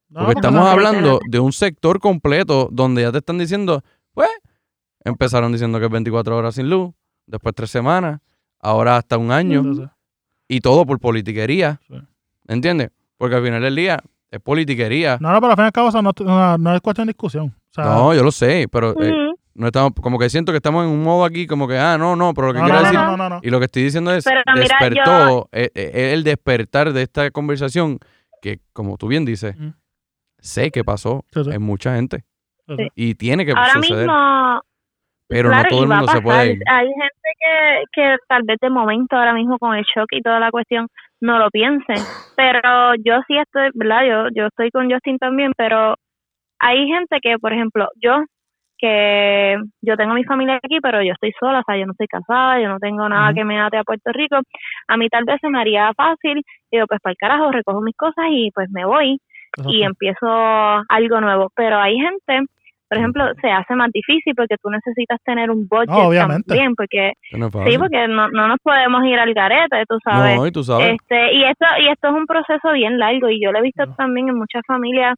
No, 0.09 0.19
Porque 0.21 0.34
porque 0.36 0.39
estamos 0.47 0.61
no- 0.65 0.71
hablando 0.71 1.19
de 1.27 1.39
un 1.39 1.51
sector 1.53 1.99
completo 1.99 2.69
donde 2.71 3.01
ya 3.01 3.11
te 3.11 3.17
están 3.19 3.38
diciendo, 3.39 3.81
pues, 4.13 4.29
empezaron 5.03 5.51
diciendo 5.51 5.79
que 5.79 5.86
es 5.86 5.91
24 5.91 6.38
horas 6.38 6.55
sin 6.55 6.69
luz, 6.69 6.93
después 7.25 7.55
tres 7.55 7.71
semanas, 7.71 8.19
ahora 8.59 8.97
hasta 8.97 9.17
un 9.17 9.31
año, 9.31 9.59
Entonces, 9.59 9.89
y 10.47 10.59
todo 10.61 10.86
por 10.86 10.99
politiquería. 10.99 11.79
Sí. 11.88 11.95
¿Entiendes? 12.47 12.89
Porque 13.17 13.36
al 13.38 13.43
final 13.43 13.61
del 13.61 13.75
día 13.75 13.99
es 14.29 14.39
politiquería. 14.39 15.17
No, 15.19 15.31
no, 15.31 15.39
pero 15.41 15.51
al 15.51 15.55
fin 15.57 15.63
y 15.63 15.67
al 15.67 15.71
cabo, 15.71 15.88
o 15.88 15.91
sea, 15.91 16.01
no, 16.01 16.11
no- 16.19 16.57
no 16.57 16.75
es 16.75 16.81
cuestión 16.81 17.07
de 17.07 17.13
discusión. 17.13 17.45
O 17.47 17.73
sea, 17.73 17.86
No, 17.86 18.13
yo 18.13 18.23
lo 18.23 18.31
sé, 18.31 18.67
pero 18.71 18.91
eh, 19.01 19.11
Ujú. 19.11 19.22
No 19.56 19.68
estamos, 19.68 19.93
como 20.01 20.18
que 20.20 20.30
siento 20.30 20.51
que 20.51 20.58
estamos 20.58 20.86
en 20.86 20.91
un 20.91 21.04
modo 21.04 21.26
aquí 21.26 21.45
como 21.47 21.68
que, 21.68 21.78
ah, 21.78 21.97
no, 21.97 22.16
no, 22.16 22.34
pero 22.34 22.47
lo 22.47 22.54
que 22.54 22.60
no, 22.60 22.66
quiero 22.66 22.80
no, 22.80 22.84
decir, 22.86 22.99
no, 22.99 23.06
no, 23.12 23.18
no, 23.18 23.30
no. 23.30 23.39
y 23.43 23.49
lo 23.49 23.60
que 23.60 23.66
estoy 23.66 23.84
diciendo 23.84 24.12
es, 24.14 24.24
Pero 24.24 24.41
mira, 24.56 24.78
despertó, 24.80 25.49
eh, 25.51 25.70
eh, 25.76 26.14
el 26.14 26.24
despertar 26.24 26.91
de 26.93 27.01
esta 27.04 27.30
conversación 27.32 27.99
que, 28.41 28.60
como 28.74 28.97
tú 28.97 29.08
bien 29.08 29.26
dices, 29.26 29.56
Mm. 29.58 29.70
sé 30.39 30.72
que 30.72 30.84
pasó 30.84 31.24
Sí, 31.32 31.43
sí. 31.43 31.50
en 31.51 31.62
mucha 31.62 31.96
gente 31.96 32.24
Sí, 32.67 32.88
y 32.96 33.16
tiene 33.16 33.46
que 33.46 33.51
ahora 33.51 33.74
suceder, 33.74 34.08
mismo 34.08 34.62
pero 35.28 35.50
claro, 35.50 35.63
no 35.63 35.70
todo 35.70 35.84
el 35.84 35.89
mundo 35.89 36.08
se 36.08 36.21
puede 36.21 36.51
ir. 36.54 36.59
Hay 36.70 36.88
gente 36.88 37.30
que, 37.39 37.84
que 37.93 38.16
tal 38.28 38.43
vez 38.43 38.58
de 38.62 38.70
momento 38.70 39.16
ahora 39.16 39.34
mismo 39.34 39.58
con 39.58 39.75
el 39.75 39.84
shock 39.84 40.08
y 40.12 40.21
toda 40.21 40.39
la 40.39 40.51
cuestión 40.51 40.88
no 41.21 41.39
lo 41.39 41.50
piensen, 41.50 41.96
pero 42.38 42.93
yo 43.04 43.16
sí 43.28 43.38
estoy, 43.38 43.70
¿verdad? 43.74 44.01
Yo, 44.08 44.28
yo 44.36 44.47
estoy 44.47 44.70
con 44.71 44.92
Justin 44.92 45.17
también, 45.17 45.51
pero 45.58 45.96
hay 46.59 46.88
gente 46.88 47.17
que, 47.21 47.38
por 47.39 47.51
ejemplo, 47.54 47.88
yo 48.01 48.24
que 48.84 49.55
yo 49.82 49.96
tengo 49.96 50.14
mi 50.14 50.26
familia 50.26 50.60
aquí, 50.62 50.80
pero 50.82 51.01
yo 51.01 51.14
estoy 51.14 51.32
sola, 51.39 51.60
o 51.60 51.64
sea, 51.66 51.78
yo 51.78 51.86
no 51.86 51.93
estoy 51.93 52.08
casada, 52.08 52.60
yo 52.60 52.68
no 52.68 52.80
tengo 52.80 53.08
nada 53.08 53.34
que 53.34 53.46
me 53.46 53.60
ate 53.60 53.78
a 53.78 53.84
Puerto 53.84 54.12
Rico. 54.12 54.38
A 54.89 54.97
mí 54.97 55.08
tal 55.08 55.24
vez 55.24 55.38
se 55.39 55.50
me 55.50 55.60
haría 55.60 55.92
fácil, 55.96 56.42
digo, 56.72 56.86
pues 56.88 57.00
para 57.01 57.12
el 57.12 57.18
carajo, 57.18 57.51
recojo 57.51 57.82
mis 57.82 57.96
cosas 57.96 58.26
y 58.30 58.51
pues 58.54 58.70
me 58.72 58.84
voy 58.86 59.18
y 59.68 59.84
empiezo 59.84 60.28
algo 60.28 61.22
nuevo. 61.22 61.50
Pero 61.55 61.78
hay 61.80 61.96
gente, 61.96 62.42
por 62.89 62.97
ejemplo, 62.97 63.24
se 63.42 63.50
hace 63.51 63.74
más 63.76 63.89
difícil 63.93 64.34
porque 64.36 64.55
tú 64.62 64.70
necesitas 64.70 65.20
tener 65.24 65.50
un 65.50 65.66
budget 65.68 65.89
No, 65.89 66.08
obviamente. 66.10 66.43
también, 66.47 66.76
porque 66.76 67.14
Que 67.32 67.38
no 67.38 67.50
sí, 67.50 67.78
porque 67.78 68.08
no, 68.10 68.30
no 68.30 68.47
nos 68.50 68.58
podemos 68.62 69.04
ir 69.05 69.18
al 69.18 69.34
garete, 69.34 69.84
tú 69.88 69.97
sabes. 70.04 70.36
No, 70.38 70.46
y 70.47 70.51
tú 70.51 70.64
sabes. 70.64 70.97
Este, 71.00 71.34
y 71.36 71.43
esto 71.46 71.66
y 71.80 71.88
esto 71.88 72.08
es 72.10 72.14
un 72.14 72.26
proceso 72.26 72.72
bien 72.74 73.00
largo 73.00 73.30
y 73.30 73.42
yo 73.42 73.51
lo 73.51 73.60
he 73.60 73.64
visto 73.64 73.86
No. 73.86 73.96
también 73.96 74.28
en 74.30 74.36
muchas 74.36 74.62
familias 74.68 75.16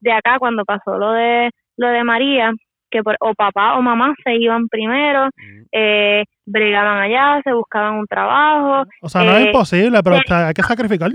de 0.00 0.12
acá 0.12 0.38
cuando 0.38 0.64
pasó 0.64 0.96
lo 0.96 1.12
de 1.12 1.50
lo 1.76 1.88
de 1.88 2.02
María, 2.04 2.52
que 2.90 3.02
por, 3.02 3.16
o 3.20 3.34
papá 3.34 3.76
o 3.78 3.82
mamá 3.82 4.14
se 4.24 4.34
iban 4.34 4.68
primero, 4.68 5.26
Mm. 5.36 5.62
eh, 5.72 6.24
bregaban 6.46 6.98
allá, 7.02 7.40
se 7.44 7.52
buscaban 7.52 7.94
un 7.94 8.06
trabajo. 8.06 8.84
O 9.02 9.08
sea, 9.08 9.22
no 9.22 9.32
es 9.32 9.44
eh, 9.44 9.46
imposible, 9.48 10.00
pero 10.02 10.16
eh, 10.16 10.22
hay 10.28 10.54
que 10.54 10.62
sacrificar. 10.62 11.10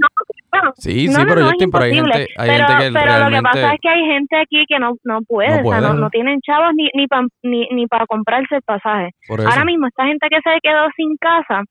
Bueno, 0.51 0.71
Sí, 0.77 1.07
no, 1.07 1.13
sí, 1.13 1.17
no, 1.19 1.25
pero 1.27 1.41
no, 1.41 1.45
es 1.47 1.51
Justin, 1.53 1.71
pero 1.71 1.83
hay 1.85 1.91
imposible. 1.97 2.19
gente, 2.19 2.33
hay 2.37 2.49
pero, 2.49 2.67
gente 2.67 2.83
que 2.85 2.91
pero 2.93 3.05
realmente... 3.05 3.31
lo 3.31 3.37
que 3.37 3.43
pasa 3.61 3.73
es 3.73 3.79
que 3.81 3.89
hay 3.89 4.05
gente 4.05 4.37
aquí 4.37 4.65
que 4.67 4.79
no, 4.79 4.93
no 5.03 5.19
puede, 5.23 5.61
No 5.63 5.67
o 5.69 5.71
sea, 5.71 5.93
no, 5.93 6.09
tienen 6.11 6.39
chavos 6.41 6.71
ni 6.75 6.89
ni 6.93 7.07
para 7.07 7.25
ni, 7.41 7.67
ni 7.71 7.87
para 7.87 8.05
comprarse 8.05 8.55
el 8.55 8.61
pasaje. 8.61 9.09
Ahora 9.29 9.65
mismo 9.65 9.87
esta 9.87 10.05
gente 10.05 10.27
que 10.29 10.37
se 10.41 10.59
quedó 10.61 10.87
sin 10.95 11.17
casa, 11.17 11.63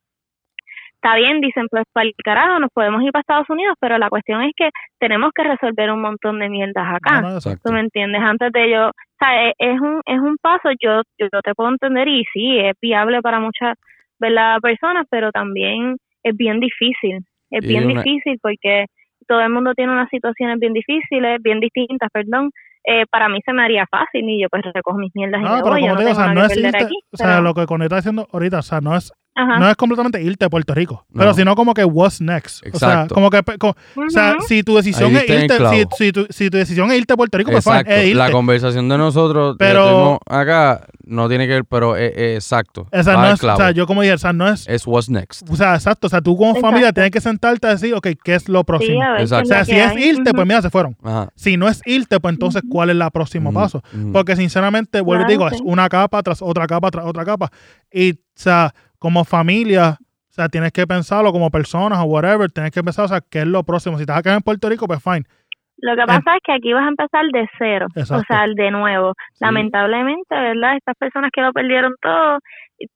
está 1.02 1.16
bien, 1.16 1.40
dicen, 1.40 1.66
pues 1.68 1.84
para 1.92 2.06
el 2.06 2.14
carajo, 2.24 2.60
nos 2.60 2.70
podemos 2.72 3.02
ir 3.02 3.10
para 3.10 3.22
Estados 3.22 3.50
Unidos, 3.50 3.74
pero 3.80 3.98
la 3.98 4.08
cuestión 4.08 4.40
es 4.42 4.52
que 4.56 4.70
tenemos 5.00 5.32
que 5.34 5.42
resolver 5.42 5.90
un 5.90 6.00
montón 6.00 6.38
de 6.38 6.48
mierdas 6.48 6.94
acá. 6.94 7.20
No, 7.20 7.30
no. 7.30 7.40
¿Tú 7.40 7.72
me 7.72 7.80
entiendes? 7.80 8.22
Antes 8.22 8.52
de 8.52 8.70
yo, 8.70 8.88
o 8.88 8.92
sea, 9.18 9.48
e- 9.48 9.54
es 9.58 9.80
un, 9.80 10.00
es 10.06 10.20
un 10.20 10.36
paso, 10.40 10.68
yo, 10.80 11.02
yo 11.18 11.28
te 11.42 11.54
puedo 11.54 11.70
entender 11.70 12.06
y 12.08 12.24
sí, 12.32 12.58
es 12.60 12.74
viable 12.80 13.20
para 13.20 13.40
muchas 13.40 13.74
¿verdad? 14.20 14.58
personas, 14.60 15.06
pero 15.10 15.32
también 15.32 15.96
es 16.22 16.36
bien 16.36 16.60
difícil, 16.60 17.18
es 17.50 17.64
Y 17.64 17.66
bien 17.66 17.86
una- 17.90 18.02
difícil 18.02 18.38
porque 18.40 18.86
todo 19.26 19.40
el 19.40 19.50
mundo 19.50 19.74
tiene 19.74 19.92
unas 19.92 20.08
situaciones 20.08 20.58
bien 20.60 20.72
difíciles, 20.72 21.42
bien 21.42 21.58
distintas, 21.60 22.08
perdón. 22.12 22.50
Eh, 22.84 23.06
para 23.10 23.28
mí 23.28 23.38
se 23.44 23.52
me 23.52 23.62
haría 23.62 23.86
fácil 23.88 24.28
y 24.28 24.42
yo 24.42 24.48
pues 24.50 24.62
recojo 24.74 24.98
mis 24.98 25.12
mierdas 25.14 25.40
y 25.40 25.44
No, 25.44 25.50
me 25.56 25.58
pero 25.62 25.70
voy, 25.70 25.80
yo 25.82 25.86
como 25.88 25.94
no 25.94 25.98
te 25.98 26.04
digo, 26.04 26.12
o 26.12 26.24
sea, 26.24 26.34
no 26.34 26.44
irte, 26.44 26.84
aquí. 26.84 26.94
o 27.12 27.16
sea, 27.16 27.26
pero- 27.28 27.42
lo 27.42 27.54
que 27.54 27.66
Connie 27.66 27.84
está 27.86 27.96
diciendo 27.96 28.26
ahorita, 28.32 28.58
o 28.58 28.62
sea, 28.62 28.80
no 28.80 28.96
es, 28.96 29.12
ajá. 29.34 29.58
no 29.58 29.68
es 29.68 29.76
completamente 29.76 30.22
irte 30.22 30.44
a 30.44 30.50
Puerto 30.50 30.74
Rico, 30.74 31.04
No. 31.10 31.20
pero 31.20 31.34
sino 31.34 31.54
como 31.54 31.74
que 31.74 31.84
what's 31.84 32.20
next. 32.20 32.64
O 32.72 32.78
sea, 32.78 32.88
Exacto. 32.92 33.14
como 33.14 33.30
que, 33.30 33.38
o 33.60 34.10
sea, 34.10 34.36
si 34.46 34.62
tu 34.62 34.76
decisión 34.76 35.14
es 35.16 35.28
el 35.28 35.44
irte, 35.44 35.58
si, 35.96 36.12
tu, 36.12 36.26
si 36.30 36.50
tu 36.50 36.56
decisión 36.58 36.90
es 36.90 36.98
irte 36.98 37.12
a 37.14 37.16
Puerto 37.16 37.38
Rico, 37.38 37.50
pues 37.50 37.66
Exacto. 37.66 37.92
es 37.92 38.06
irte. 38.06 38.18
La 38.18 38.30
conversación 38.30 38.88
de 38.88 38.98
nosotros 38.98 39.56
Pero- 39.58 40.18
acá 40.26 40.86
no 41.04 41.28
tiene 41.28 41.46
que 41.46 41.54
ver, 41.54 41.64
pero 41.64 41.96
es, 41.96 42.12
es 42.16 42.36
exacto. 42.44 42.86
O 42.92 43.02
sea, 43.02 43.16
Va 43.16 43.22
no 43.28 43.34
es, 43.34 43.42
o 43.42 43.56
sea, 43.56 43.70
yo 43.72 43.86
como 43.86 44.02
dije, 44.02 44.14
o 44.14 44.18
sea, 44.18 44.32
no 44.32 44.48
es, 44.48 44.66
Es 44.68 44.86
what's 44.86 45.08
next. 45.10 45.42
o 45.50 45.56
sea, 45.56 45.74
exacto, 45.74 46.06
o 46.06 46.10
sea, 46.10 46.20
tú 46.20 46.36
como 46.36 46.50
Exacto. 46.50 46.68
familia 46.68 46.92
tienes 46.92 47.10
que 47.10 47.20
sentarte 47.20 47.66
a 47.66 47.70
decir, 47.70 47.92
ok, 47.94 48.08
¿qué 48.22 48.34
es 48.34 48.48
lo 48.48 48.64
próximo? 48.64 49.02
Exacto. 49.18 49.44
o 49.44 49.46
sea, 49.48 49.64
si 49.64 49.72
es 49.72 49.96
irte, 49.96 50.32
pues 50.32 50.46
mira, 50.46 50.62
se 50.62 50.70
fueron. 50.70 50.96
Ajá. 51.02 51.28
Si 51.34 51.56
no 51.56 51.68
es 51.68 51.80
irte, 51.86 52.20
pues 52.20 52.32
entonces, 52.34 52.62
¿cuál 52.70 52.90
es 52.90 52.96
la 52.96 53.10
próximo 53.10 53.52
paso? 53.52 53.82
Porque 54.12 54.36
sinceramente, 54.36 55.00
vuelvo 55.00 55.24
y 55.24 55.28
digo, 55.28 55.48
es 55.48 55.60
una 55.64 55.88
capa 55.88 56.22
tras 56.22 56.40
otra 56.42 56.66
capa 56.66 56.90
tras 56.90 57.04
otra 57.06 57.24
capa. 57.24 57.50
Y, 57.92 58.12
o 58.12 58.16
sea, 58.34 58.72
como 59.02 59.24
familia, 59.24 59.98
o 59.98 60.32
sea, 60.32 60.48
tienes 60.48 60.70
que 60.70 60.86
pensarlo 60.86 61.32
como 61.32 61.50
personas 61.50 61.98
o 61.98 62.04
whatever, 62.04 62.48
tienes 62.52 62.70
que 62.70 62.84
pensar, 62.84 63.04
o 63.06 63.08
sea, 63.08 63.20
qué 63.20 63.40
es 63.40 63.46
lo 63.46 63.64
próximo. 63.64 63.96
Si 63.96 64.02
estás 64.02 64.18
acá 64.18 64.32
en 64.32 64.42
Puerto 64.42 64.68
Rico, 64.68 64.86
pues 64.86 65.02
fine. 65.02 65.24
Lo 65.78 65.96
que 65.96 66.06
pasa 66.06 66.36
es 66.36 66.40
que 66.44 66.52
aquí 66.52 66.72
vas 66.72 66.84
a 66.84 66.88
empezar 66.88 67.24
de 67.32 67.48
cero, 67.58 67.86
Exacto. 67.96 68.22
o 68.22 68.24
sea, 68.28 68.46
de 68.46 68.70
nuevo. 68.70 69.14
Lamentablemente, 69.40 70.30
¿verdad? 70.30 70.76
Estas 70.76 70.94
personas 70.96 71.32
que 71.34 71.42
lo 71.42 71.52
perdieron 71.52 71.94
todo 72.00 72.38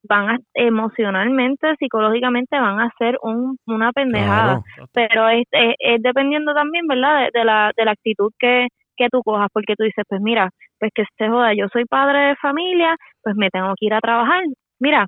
van 0.09 0.29
a 0.29 0.39
emocionalmente, 0.55 1.75
psicológicamente 1.81 2.57
van 2.61 2.79
a 2.79 2.87
hacer 2.87 3.19
un, 3.23 3.57
una 3.67 3.91
pendejada. 3.91 4.63
Claro. 4.63 4.91
Pero 4.93 5.29
es, 5.29 5.45
es, 5.51 5.75
es 5.81 6.03
dependiendo 6.03 6.55
también, 6.55 6.87
¿verdad? 6.87 7.25
De, 7.25 7.31
de 7.41 7.45
la, 7.45 7.73
de 7.77 7.85
la 7.85 7.91
actitud 7.91 8.31
que, 8.39 8.69
que 8.97 9.09
tú 9.11 9.23
cojas, 9.25 9.49
porque 9.53 9.75
tú 9.77 9.83
dices, 9.83 10.05
pues 10.09 10.21
mira, 10.21 10.51
pues 10.79 10.93
que 10.95 11.03
se 11.19 11.29
joda, 11.29 11.55
yo 11.55 11.67
soy 11.73 11.85
padre 11.87 12.29
de 12.29 12.37
familia, 12.37 12.95
pues 13.25 13.35
me 13.35 13.51
tengo 13.51 13.73
que 13.77 13.87
ir 13.87 13.95
a 13.95 14.01
trabajar. 14.01 14.45
Mira, 14.79 15.07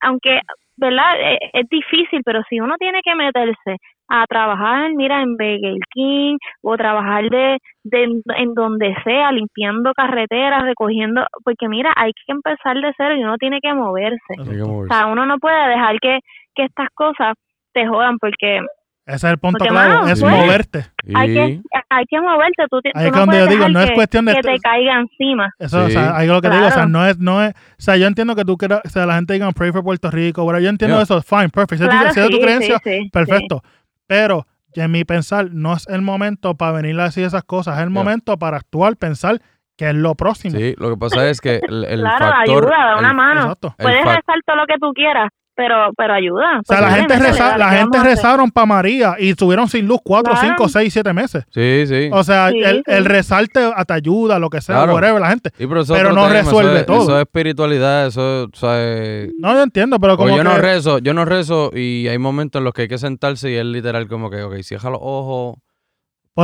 aunque, 0.00 0.40
¿verdad? 0.76 1.20
Eh, 1.20 1.38
Es, 1.52 1.68
difícil, 1.68 2.22
pero 2.24 2.42
si 2.48 2.60
uno 2.60 2.76
tiene 2.78 3.00
que 3.02 3.14
meterse 3.14 3.76
a 4.08 4.24
trabajar, 4.26 4.90
mira, 4.94 5.20
en 5.22 5.36
Burger 5.36 5.76
King 5.92 6.38
o 6.62 6.76
trabajar 6.76 7.28
de, 7.28 7.58
de 7.84 8.02
en 8.36 8.54
donde 8.54 8.94
sea, 9.04 9.32
limpiando 9.32 9.92
carreteras, 9.94 10.62
recogiendo, 10.62 11.26
porque 11.44 11.68
mira, 11.68 11.92
hay 11.96 12.12
que 12.12 12.32
empezar 12.32 12.76
de 12.80 12.92
cero 12.96 13.16
y 13.16 13.22
uno 13.24 13.36
tiene 13.36 13.60
que 13.60 13.74
moverse. 13.74 14.34
Que 14.36 14.62
O 14.62 14.66
moverse. 14.68 14.94
sea, 14.94 15.06
uno 15.06 15.26
no 15.26 15.38
puede 15.38 15.68
dejar 15.68 15.98
que, 16.00 16.20
que 16.54 16.64
estas 16.64 16.88
cosas 16.94 17.34
te 17.74 17.86
jodan 17.86 18.16
porque 18.18 18.60
Ese 19.08 19.26
es 19.26 19.32
el 19.32 19.38
punto 19.38 19.58
Porque, 19.58 19.70
clave, 19.70 19.94
mano, 19.94 20.08
es 20.08 20.20
pues, 20.20 20.32
moverte. 20.32 20.86
hay 21.14 21.32
que 21.34 21.60
hay 21.90 22.04
que 22.04 22.20
moverte, 22.20 22.64
tú, 22.70 22.76
Ahí 22.94 23.06
es 23.06 23.10
no 23.12 23.16
cuando 23.16 23.38
yo 23.38 23.46
digo, 23.46 23.68
no 23.70 23.80
es 23.80 23.88
que, 23.88 23.94
cuestión 23.94 24.26
de... 24.26 24.34
que 24.34 24.42
te 24.42 24.58
caiga 24.58 25.00
encima. 25.00 25.48
Eso, 25.58 25.84
o 25.84 25.86
Sí. 25.86 25.92
sea, 25.92 26.14
ahí 26.14 26.26
es 26.26 26.32
lo 26.32 26.42
que 26.42 26.48
te 26.50 26.54
digo, 26.54 26.66
o 26.66 26.70
sea, 26.70 26.74
Claro. 26.84 26.88
no 26.90 27.06
es, 27.06 27.18
no 27.18 27.42
es, 27.42 27.54
o 27.54 27.56
sea, 27.78 27.96
yo 27.96 28.06
entiendo 28.06 28.36
que 28.36 28.44
tú 28.44 28.56
quieras, 28.58 28.82
o 28.84 28.88
sea, 28.90 29.06
la 29.06 29.14
gente 29.14 29.32
diga 29.32 29.50
pray 29.52 29.72
for 29.72 29.82
Puerto 29.82 30.10
Rico, 30.10 30.44
whatever, 30.44 30.62
yo 30.62 30.68
entiendo 30.68 30.96
Yeah. 30.98 31.04
eso, 31.04 31.22
fine, 31.22 31.48
perfect, 31.48 31.80
si 31.80 31.84
es 31.84 31.90
tu- 31.90 31.96
Claro, 31.96 32.12
si 32.12 32.20
es 32.20 32.26
de 32.26 32.30
tu 32.30 32.36
sí, 32.36 32.42
creencia, 32.42 32.80
sí, 32.84 32.90
sí, 33.04 33.10
perfecto, 33.10 33.62
pero 34.06 34.46
en 34.74 34.90
mi 34.92 35.04
pensar, 35.04 35.48
no 35.50 35.72
es 35.72 35.88
el 35.88 36.02
momento 36.02 36.54
para 36.54 36.72
venir 36.72 37.00
a 37.00 37.04
decir 37.04 37.24
esas 37.24 37.42
cosas, 37.44 37.76
es 37.78 37.82
el 37.84 37.88
Yeah. 37.88 37.94
momento 38.04 38.36
para 38.38 38.58
actuar, 38.58 38.96
pensar 38.96 39.40
que 39.78 39.88
es 39.88 39.94
lo 39.94 40.14
próximo. 40.16 40.58
Sí, 40.58 40.74
lo 40.76 40.90
que 40.90 40.96
pasa 40.98 41.28
es 41.30 41.40
que 41.40 41.60
el, 41.66 41.84
el 41.84 42.00
Claro, 42.00 42.26
factor... 42.26 42.64
ayuda, 42.64 42.76
da 42.86 42.98
una 42.98 43.10
el- 43.10 43.16
mano. 43.16 43.40
Exacto. 43.42 43.74
Puedes 43.78 44.04
rezar 44.04 44.40
todo 44.44 44.56
lo 44.56 44.66
que 44.66 44.74
tú 44.80 44.92
quieras, 44.92 45.30
pero 45.58 45.90
pero 45.96 46.14
ayuda. 46.14 46.60
O 46.60 46.62
sea, 46.64 46.78
Pues, 46.78 46.80
la 46.80 46.90
gente, 46.92 47.18
reza, 47.18 47.58
la 47.58 47.70
¿qué 47.70 47.76
gente 47.78 47.98
rezaron 48.04 48.50
para 48.52 48.66
María 48.66 49.16
y 49.18 49.30
estuvieron 49.30 49.68
sin 49.68 49.86
luz 49.88 49.98
cuatro, 50.04 50.32
Claro. 50.32 50.48
cinco, 50.48 50.68
seis, 50.68 50.92
siete 50.92 51.12
meses. 51.12 51.44
Sí, 51.50 51.84
sí. 51.88 52.08
O 52.12 52.22
sea, 52.22 52.50
Sí, 52.50 52.60
el, 52.64 52.76
sí. 52.76 52.82
el 52.86 53.04
rezarte 53.04 53.60
te 53.86 53.92
ayuda, 53.92 54.38
lo 54.38 54.48
que 54.50 54.60
sea, 54.60 54.76
Claro. 54.76 54.94
whatever, 54.94 55.20
la 55.20 55.30
gente. 55.30 55.50
Sí, 55.58 55.66
pero, 55.66 55.80
es 55.80 55.88
no 55.90 55.96
eso 56.26 56.28
resuelve 56.32 56.78
es- 56.80 56.86
todo. 56.86 57.02
Eso 57.02 57.16
es 57.16 57.22
espiritualidad, 57.22 58.06
eso 58.06 58.44
o 58.44 58.56
sea, 58.56 58.70
eh, 58.76 59.32
No, 59.38 59.52
yo 59.52 59.62
entiendo, 59.64 59.98
pero 59.98 60.14
o 60.14 60.16
como 60.16 60.36
yo 60.36 60.44
no 60.44 60.56
rezo, 60.58 60.98
yo 61.00 61.12
no 61.12 61.24
rezo 61.24 61.72
y 61.74 62.06
hay 62.06 62.18
momentos 62.18 62.60
en 62.60 62.64
los 62.64 62.72
que 62.72 62.82
hay 62.82 62.88
que 62.88 62.98
sentarse 62.98 63.50
y 63.50 63.56
es 63.56 63.64
literal 63.64 64.06
como 64.08 64.30
que, 64.30 64.42
ok, 64.42 64.54
cierra 64.62 64.90
los 64.90 65.00
ojos. 65.02 65.56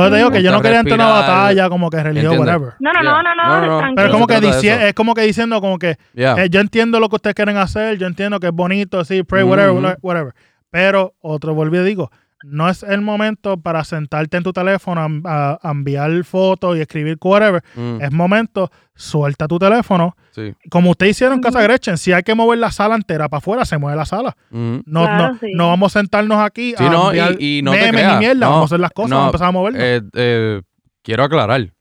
Pues 0.01 0.11
te 0.11 0.17
digo 0.17 0.29
que 0.31 0.43
yo 0.43 0.51
no 0.51 0.61
quería 0.61 0.79
entrar 0.81 0.99
en 0.99 1.05
una 1.05 1.13
batalla 1.13 1.69
como 1.69 1.89
que 1.89 2.03
religión, 2.03 2.37
whatever. 2.37 2.73
No, 2.79 2.91
no, 2.91 3.01
Yeah. 3.01 3.11
no, 3.11 3.23
no, 3.23 3.35
no, 3.35 3.43
No, 3.47 3.61
no, 3.61 3.67
no. 3.67 3.77
tranquilo. 3.79 3.95
Pero 3.95 4.07
es 4.07 4.11
como, 4.13 4.27
que 4.27 4.33
eso. 4.35 4.87
es 4.87 4.93
como 4.93 5.13
que 5.13 5.21
diciendo 5.21 5.61
como 5.61 5.79
que 5.79 5.97
eh, 6.15 6.47
yo 6.49 6.59
entiendo 6.59 6.99
lo 6.99 7.07
que 7.07 7.15
ustedes 7.15 7.33
quieren 7.33 7.55
hacer, 7.55 7.97
yo 7.97 8.05
entiendo 8.05 8.41
que 8.41 8.47
es 8.47 8.53
bonito, 8.53 9.05
sí, 9.05 9.23
pray, 9.23 9.43
whatever, 9.43 9.71
Ujú. 9.71 9.93
whatever. 10.01 10.33
Pero, 10.69 11.13
otro 11.21 11.53
y 11.81 11.85
digo, 11.85 12.11
no 12.47 12.69
es 12.69 12.83
el 12.83 13.01
momento 13.01 13.57
para 13.57 13.83
sentarte 13.83 14.37
en 14.37 14.43
tu 14.43 14.53
teléfono 14.53 15.01
a, 15.01 15.07
a- 15.53 15.59
a 15.61 15.71
enviar 15.71 16.23
fotos 16.23 16.77
y 16.77 16.81
escribir 16.81 17.17
whatever. 17.23 17.63
Mm, 17.75 18.01
Es 18.01 18.11
momento, 18.11 18.69
suelta 18.95 19.47
tu 19.47 19.57
teléfono. 19.59 20.15
sí. 20.31 20.53
Como 20.69 20.91
usted 20.91 21.07
hicieron 21.07 21.35
en 21.37 21.41
Casa. 21.41 21.61
Gretchen, 21.61 21.97
si 21.97 22.13
hay 22.13 22.23
que 22.23 22.35
mover 22.35 22.59
la 22.59 22.71
sala 22.71 22.95
entera 22.95 23.27
para 23.29 23.39
afuera, 23.39 23.65
se 23.65 23.77
mueve 23.77 23.97
la 23.97 24.05
sala. 24.05 24.37
Mm. 24.51 24.77
No, 24.85 25.03
Claro, 25.03 25.33
no, 25.33 25.39
sí. 25.39 25.47
no 25.55 25.67
vamos 25.69 25.95
a 25.95 25.99
sentarnos 25.99 26.37
aquí 26.39 26.73
Sí, 26.77 26.83
a 26.85 26.89
no, 26.89 27.07
enviar 27.07 27.35
y, 27.39 27.59
y 27.59 27.61
no 27.61 27.71
te 27.71 27.77
memes 27.79 27.91
creas. 28.01 28.19
mierda, 28.19 28.45
no, 28.45 28.51
vamos 28.51 28.61
a 28.63 28.65
hacer 28.65 28.79
las 28.79 28.91
cosas, 28.91 29.09
no, 29.09 29.15
vamos 29.17 29.27
a 29.27 29.29
empezar 29.29 29.47
a 29.47 29.51
movernos. 29.51 29.81
eh, 29.83 30.01
eh, 30.13 30.61
quiero 31.01 31.23
aclarar, 31.23 31.73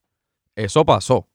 eso 0.57 0.85
pasó. 0.85 1.29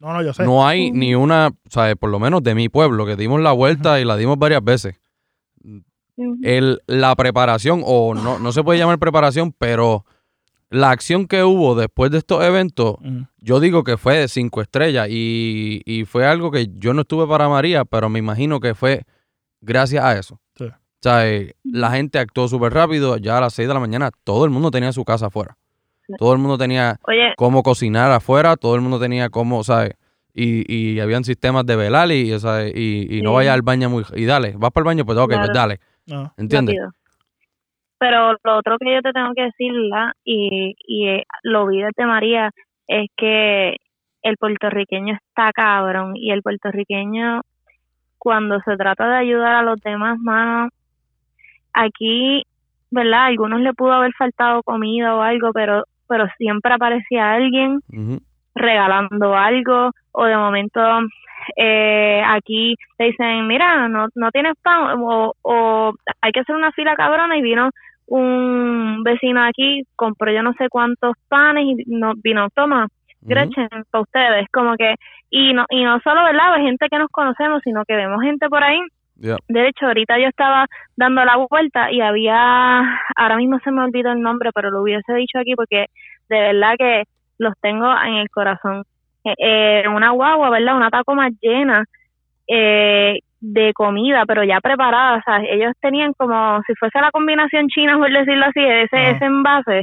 no, 0.00 0.12
no, 0.12 0.22
yo 0.22 0.32
sé. 0.32 0.42
No 0.44 0.66
hay 0.66 0.88
Ujú. 0.90 0.98
ni 0.98 1.14
una, 1.14 1.50
¿sabes? 1.68 1.94
Por 1.96 2.10
lo 2.10 2.18
menos 2.18 2.42
de 2.42 2.54
mi 2.56 2.68
pueblo, 2.68 3.06
que 3.06 3.14
dimos 3.16 3.40
la 3.40 3.52
vuelta 3.52 4.00
y 4.00 4.04
la 4.04 4.16
dimos 4.16 4.36
varias 4.38 4.64
veces. 4.64 5.00
El, 6.42 6.80
la 6.86 7.14
preparación, 7.16 7.82
o 7.84 8.14
no, 8.14 8.38
no 8.38 8.52
se 8.52 8.62
puede 8.62 8.78
llamar 8.78 8.98
preparación, 8.98 9.52
pero 9.56 10.04
la 10.72 10.90
acción 10.90 11.26
que 11.26 11.44
hubo 11.44 11.74
después 11.74 12.10
de 12.10 12.18
estos 12.18 12.42
eventos, 12.42 12.96
yo 13.40 13.60
digo 13.60 13.84
que 13.84 13.98
fue 13.98 14.16
de 14.16 14.28
cinco 14.28 14.62
estrellas 14.62 15.08
y, 15.10 15.82
y 15.84 16.06
fue 16.06 16.26
algo 16.26 16.50
que 16.50 16.68
yo 16.74 16.94
no 16.94 17.02
estuve 17.02 17.26
para 17.26 17.48
María, 17.48 17.84
pero 17.84 18.08
me 18.08 18.18
imagino 18.18 18.58
que 18.58 18.74
fue 18.74 19.02
gracias 19.60 20.02
a 20.02 20.18
eso. 20.18 20.40
Sí. 20.56 20.64
O 20.64 21.02
sea, 21.02 21.28
eh, 21.28 21.56
la 21.62 21.90
gente 21.90 22.18
actuó 22.18 22.48
súper 22.48 22.72
rápido, 22.72 23.18
ya 23.18 23.36
a 23.36 23.40
las 23.42 23.52
6 23.54 23.68
de 23.68 23.74
la 23.74 23.80
mañana 23.80 24.10
todo 24.24 24.44
el 24.46 24.50
mundo 24.50 24.70
tenía 24.70 24.92
su 24.92 25.04
casa 25.04 25.26
afuera. 25.26 25.58
Todo 26.18 26.32
el 26.32 26.38
mundo 26.38 26.58
tenía 26.58 26.98
Oye, 27.06 27.34
cómo 27.36 27.62
cocinar 27.62 28.10
afuera, 28.10 28.56
todo 28.56 28.74
el 28.74 28.80
mundo 28.80 28.98
tenía 28.98 29.28
cómo, 29.28 29.64
¿sabes? 29.64 29.92
Y, 30.34 30.64
y 30.72 31.00
habían 31.00 31.24
sistemas 31.24 31.66
de 31.66 31.76
velar 31.76 32.10
y, 32.10 32.38
¿sabes? 32.38 32.72
y, 32.74 33.18
y 33.18 33.22
no 33.22 33.34
vayas 33.34 33.54
al 33.54 33.62
baño 33.62 33.90
muy... 33.90 34.04
Y 34.14 34.24
dale, 34.24 34.54
vas 34.56 34.70
para 34.72 34.82
el 34.82 34.86
baño, 34.86 35.04
pues 35.04 35.18
ok, 35.18 35.34
pues 35.34 35.50
dale, 35.52 35.80
No. 36.06 36.32
¿entiendes? 36.36 36.76
rápido. 36.76 36.92
Pero 37.98 38.32
lo 38.42 38.56
otro 38.56 38.78
que 38.78 38.94
yo 38.94 39.02
te 39.02 39.12
tengo 39.12 39.32
que 39.34 39.42
decir, 39.42 39.72
¿verdad? 39.72 40.12
y, 40.24 40.74
y 40.86 41.08
eh, 41.08 41.24
lo 41.44 41.66
vi 41.68 41.82
desde 41.82 42.04
María, 42.04 42.50
es 42.88 43.08
que 43.16 43.76
el 44.22 44.36
puertorriqueño 44.36 45.14
está 45.14 45.52
cabrón 45.52 46.16
y 46.16 46.30
el 46.32 46.42
puertorriqueño 46.42 47.42
cuando 48.18 48.60
se 48.60 48.76
trata 48.76 49.08
de 49.08 49.16
ayudar 49.16 49.56
a 49.56 49.62
los 49.62 49.80
demás, 49.80 50.18
mano, 50.20 50.68
aquí, 51.72 52.44
¿verdad? 52.90 53.20
A 53.20 53.26
algunos 53.26 53.60
le 53.60 53.74
pudo 53.74 53.92
haber 53.92 54.12
faltado 54.14 54.62
comida 54.62 55.16
o 55.16 55.22
algo, 55.22 55.52
pero 55.52 55.84
pero 56.08 56.26
siempre 56.36 56.74
aparecía 56.74 57.32
alguien. 57.32 57.80
Regalando 58.54 59.34
algo 59.34 59.90
o 60.12 60.24
de 60.24 60.36
momento 60.36 60.80
eh, 61.56 62.22
aquí 62.26 62.76
te 62.96 63.04
dicen, 63.04 63.46
mira, 63.46 63.88
no, 63.88 64.08
no 64.14 64.30
tienes 64.30 64.54
pan 64.62 65.00
o, 65.00 65.34
o 65.42 65.92
hay 66.20 66.32
que 66.32 66.40
hacer 66.40 66.54
una 66.54 66.72
fila 66.72 66.94
cabrona 66.94 67.36
y 67.36 67.42
vino 67.42 67.70
un 68.06 69.02
vecino 69.02 69.42
aquí, 69.42 69.82
compró 69.96 70.30
yo 70.32 70.42
no 70.42 70.52
sé 70.54 70.68
cuántos 70.68 71.16
panes 71.28 71.64
y 71.64 71.84
no, 71.86 72.12
vino, 72.16 72.48
toma. 72.54 72.88
Gretchen, 73.24 73.68
para 73.88 74.02
ustedes, 74.02 74.48
como 74.52 74.74
que, 74.74 74.96
y 75.30 75.54
no, 75.54 75.64
y 75.70 75.84
no 75.84 76.00
solo, 76.00 76.24
¿verdad? 76.24 76.54
Hay 76.54 76.64
gente 76.64 76.88
que 76.90 76.98
nos 76.98 77.08
conocemos, 77.08 77.62
sino 77.62 77.84
que 77.84 77.94
vemos 77.94 78.20
gente 78.20 78.48
por 78.48 78.64
ahí 78.64 78.80
de 79.22 79.68
hecho, 79.68 79.86
ahorita 79.86 80.18
yo 80.18 80.26
estaba 80.26 80.66
dando 80.96 81.24
la 81.24 81.36
vuelta 81.48 81.92
y 81.92 82.00
había, 82.00 82.80
ahora 83.14 83.36
mismo 83.36 83.60
se 83.62 83.70
me 83.70 83.82
olvidó 83.82 84.10
el 84.10 84.20
nombre, 84.20 84.50
pero 84.52 84.70
lo 84.70 84.82
hubiese 84.82 85.14
dicho 85.14 85.38
aquí 85.38 85.54
porque 85.54 85.86
de 86.28 86.40
verdad 86.40 86.74
que 86.76 87.04
los 87.42 87.54
tengo 87.60 87.86
en 88.04 88.14
el 88.14 88.30
corazón. 88.30 88.84
Eh, 89.24 89.34
eh, 89.38 89.88
una 89.88 90.10
guagua, 90.10 90.50
¿verdad? 90.50 90.76
Una 90.76 90.90
tacoma 90.90 91.28
llena 91.40 91.84
eh, 92.48 93.18
de 93.40 93.72
comida, 93.74 94.24
pero 94.26 94.44
ya 94.44 94.60
preparada. 94.60 95.18
O 95.18 95.22
sea, 95.22 95.42
ellos 95.48 95.72
tenían 95.80 96.12
como 96.14 96.62
si 96.66 96.74
fuese 96.74 97.00
la 97.00 97.10
combinación 97.10 97.68
china, 97.68 97.98
por 97.98 98.10
decirlo 98.10 98.46
así, 98.46 98.60
ese, 98.60 99.10
ese 99.10 99.24
envase, 99.24 99.82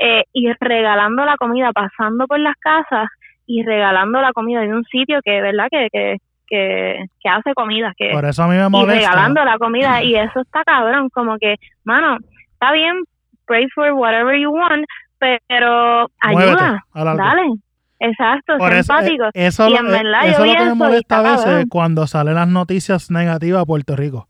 eh, 0.00 0.24
y 0.32 0.52
regalando 0.60 1.24
la 1.24 1.36
comida, 1.36 1.72
pasando 1.72 2.26
por 2.26 2.38
las 2.38 2.56
casas 2.56 3.08
y 3.46 3.62
regalando 3.64 4.20
la 4.20 4.32
comida 4.32 4.64
en 4.64 4.74
un 4.74 4.84
sitio 4.84 5.20
que, 5.24 5.40
¿verdad? 5.40 5.68
Que, 5.70 5.88
que 5.92 6.16
que, 6.46 7.06
que 7.20 7.28
hace 7.28 7.54
comida, 7.54 7.92
que 7.96 8.10
Por 8.10 8.24
eso 8.24 8.44
a 8.44 8.48
mí 8.48 8.56
me 8.56 8.66
y 8.66 8.70
molesta. 8.70 9.10
regalando 9.10 9.44
la 9.44 9.58
comida 9.58 10.02
y 10.02 10.14
eso 10.16 10.40
está 10.40 10.62
cabrón, 10.64 11.08
como 11.10 11.38
que, 11.38 11.56
mano, 11.84 12.18
está 12.52 12.72
bien, 12.72 13.02
pray 13.46 13.66
for 13.74 13.92
whatever 13.92 14.38
you 14.38 14.50
want, 14.50 14.84
pero 15.18 16.10
ayuda, 16.20 16.84
dale, 16.94 17.52
exacto, 18.00 18.58
Por 18.58 18.72
eso, 18.72 18.92
eh, 19.00 19.18
eso, 19.34 19.68
Y 19.68 19.76
en 19.76 19.86
eh, 19.86 19.90
verdad 19.90 20.28
eso 20.28 20.44
yo 20.44 20.52
es 20.52 20.52
lo 20.52 20.58
que 20.58 20.68
me 20.70 20.74
molesta 20.74 21.18
a 21.18 21.36
veces 21.36 21.66
cuando 21.68 22.06
salen 22.06 22.34
las 22.34 22.48
noticias 22.48 23.10
negativas 23.10 23.62
a 23.62 23.66
Puerto 23.66 23.96
Rico. 23.96 24.28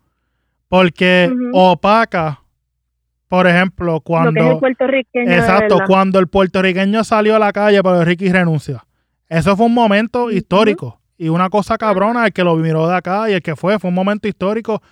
Porque 0.69 1.33
opaca, 1.53 2.41
por 3.29 3.47
ejemplo, 3.47 4.01
cuando... 4.01 4.61
Exacto, 5.13 5.79
cuando 5.87 6.19
el 6.19 6.29
puertorriqueño 6.29 7.05
salió 7.05 7.37
a 7.37 7.39
la 7.39 7.53
calle 7.53 7.83
pero 7.83 8.05
Ricky 8.05 8.31
renuncia. 8.31 8.85
Eso 9.29 9.57
fue 9.57 9.67
un 9.67 9.75
momento 9.75 10.31
histórico 10.31 11.01
y 11.19 11.29
una 11.29 11.49
cosa 11.49 11.79
cabrona, 11.79 12.27
el 12.27 12.33
que 12.33 12.45
lo 12.45 12.57
miró 12.57 12.89
de 12.89 12.97
acá 12.97 13.31
y 13.31 13.33
el 13.33 13.43
que 13.43 13.57
fue, 13.57 13.79
fue 13.79 13.89
un 13.89 13.95
momento 13.95 14.29
histórico, 14.29 14.83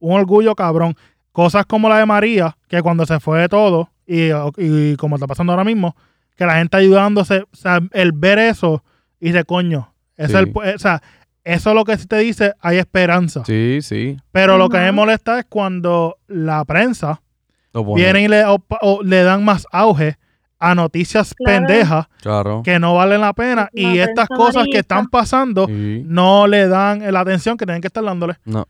un 0.00 0.18
orgullo 0.18 0.54
cabrón. 0.54 0.94
Cosas 1.32 1.66
como 1.66 1.88
la 1.88 1.98
de 1.98 2.06
María, 2.06 2.56
que 2.68 2.82
cuando 2.82 3.06
se 3.06 3.20
fue 3.20 3.40
de 3.40 3.48
todo 3.48 3.90
y, 4.08 4.30
y 4.56 4.96
como 4.96 5.16
está 5.16 5.26
pasando 5.26 5.52
ahora 5.52 5.64
mismo, 5.64 5.94
que 6.36 6.46
la 6.46 6.54
gente 6.56 6.76
ayudándose, 6.76 7.42
o 7.42 7.56
sea, 7.56 7.80
el 7.92 8.12
ver 8.12 8.38
eso 8.38 8.82
y 9.20 9.30
de 9.32 9.44
coño, 9.44 9.92
es 10.16 10.30
Sí. 10.30 10.36
el, 10.36 10.52
o 10.56 10.78
sea, 10.78 11.02
eso 11.44 11.68
es 11.70 11.74
lo 11.76 11.84
que 11.84 11.96
sí 11.98 12.06
te 12.06 12.16
dice, 12.18 12.54
hay 12.60 12.78
esperanza. 12.78 13.42
Sí, 13.44 13.78
sí. 13.82 14.16
Pero 14.32 14.56
lo 14.58 14.68
que 14.68 14.78
me 14.78 14.92
molesta 14.92 15.38
es 15.38 15.44
cuando 15.48 16.16
la 16.26 16.64
prensa 16.64 17.20
vienen 17.94 18.24
y 18.24 18.28
le, 18.28 18.44
o- 18.44 18.64
o 18.80 19.02
le 19.02 19.22
dan 19.22 19.44
más 19.44 19.66
auge 19.72 20.16
a 20.58 20.74
noticias 20.74 21.34
Claro. 21.34 21.66
pendejas 21.66 22.06
Claro. 22.20 22.62
que 22.64 22.78
no 22.80 22.94
valen 22.96 23.20
la 23.20 23.32
pena 23.32 23.68
La 23.72 23.80
y 23.82 23.98
estas 24.00 24.28
cosas 24.28 24.64
que 24.70 24.78
están 24.78 25.06
pasando 25.06 25.66
Sí. 25.66 26.02
no 26.04 26.46
le 26.48 26.66
dan 26.66 27.00
la 27.12 27.20
atención 27.20 27.56
que 27.56 27.64
tienen 27.64 27.80
que 27.80 27.86
estar 27.86 28.02
dándole. 28.04 28.34
No. 28.44 28.66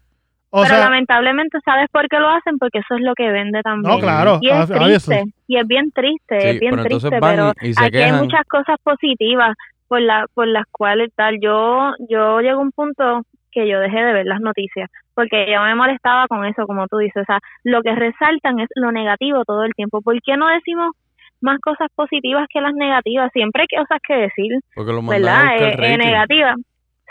O 0.51 0.62
pero 0.62 0.75
sea, 0.77 0.85
lamentablemente, 0.85 1.59
¿sabes 1.65 1.89
por 1.93 2.09
qué 2.09 2.19
lo 2.19 2.29
hacen? 2.31 2.59
Porque 2.59 2.79
eso 2.79 2.95
es 2.95 3.03
lo 3.03 3.15
que 3.15 3.31
vende 3.31 3.61
también. 3.62 3.95
no, 3.95 4.01
claro, 4.01 4.39
Y 4.41 4.49
es 4.49 4.55
ob- 4.70 4.81
obviously. 4.83 5.16
triste, 5.16 5.33
y 5.47 5.57
es 5.59 5.66
bien 5.66 5.91
triste, 5.93 6.41
Sí, 6.41 6.49
es 6.49 6.61
bien 6.61 6.70
pero 6.75 6.85
triste, 6.85 7.11
pero 7.20 7.53
aquí 7.77 7.97
hay 7.99 8.12
muchas 8.12 8.45
cosas 8.49 8.77
positivas 8.83 9.55
por 9.89 10.01
la 10.01 10.27
por 10.35 10.47
las 10.47 10.65
cuales 10.70 11.11
tal. 11.15 11.39
Yo 11.41 11.93
yo 12.09 12.41
llego 12.41 12.61
a 12.61 12.62
un 12.62 12.73
punto 12.73 13.23
que 13.53 13.69
yo 13.69 13.81
dejé 13.81 14.03
de 14.03 14.12
ver 14.12 14.27
las 14.27 14.41
noticias 14.41 14.89
porque 15.15 15.51
yo 15.51 15.61
me 15.62 15.75
molestaba 15.75 16.27
con 16.29 16.45
eso, 16.45 16.66
como 16.66 16.87
tú 16.87 16.99
dices, 16.99 17.23
o 17.23 17.27
sea, 17.27 17.39
lo 17.65 17.83
que 17.83 17.95
resaltan 17.95 18.61
es 18.61 18.69
lo 18.77 18.93
negativo 18.93 19.45
todo 19.45 19.65
el 19.65 19.73
tiempo. 19.75 20.01
¿Por 20.01 20.20
qué 20.23 20.37
no 20.37 20.47
decimos 20.49 20.93
más 21.41 21.59
cosas 21.61 21.89
positivas 21.95 22.47
que 22.53 22.61
las 22.61 22.73
negativas? 22.75 23.31
Siempre 23.33 23.62
hay 23.69 23.79
cosas 23.79 23.99
que 24.07 24.15
decir, 24.15 24.53
Porque 24.75 24.93
lo 24.93 25.03
¿verdad? 25.03 25.43
buscar 25.53 25.85
Eh, 25.85 25.95
eh, 25.95 25.99
negativa. 25.99 26.55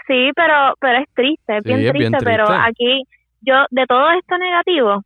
Sí, 0.07 0.31
pero 0.35 0.73
pero 0.79 0.99
es 0.99 1.05
triste, 1.13 1.57
es 1.57 1.63
Sí, 1.63 1.69
bien, 1.69 1.81
es 1.81 1.91
triste, 1.91 2.09
bien 2.09 2.23
pero 2.23 2.45
triste. 2.47 2.63
aquí 2.69 3.03
yo 3.41 3.53
de 3.71 3.85
todo 3.85 4.09
esto 4.11 4.37
negativo 4.37 5.03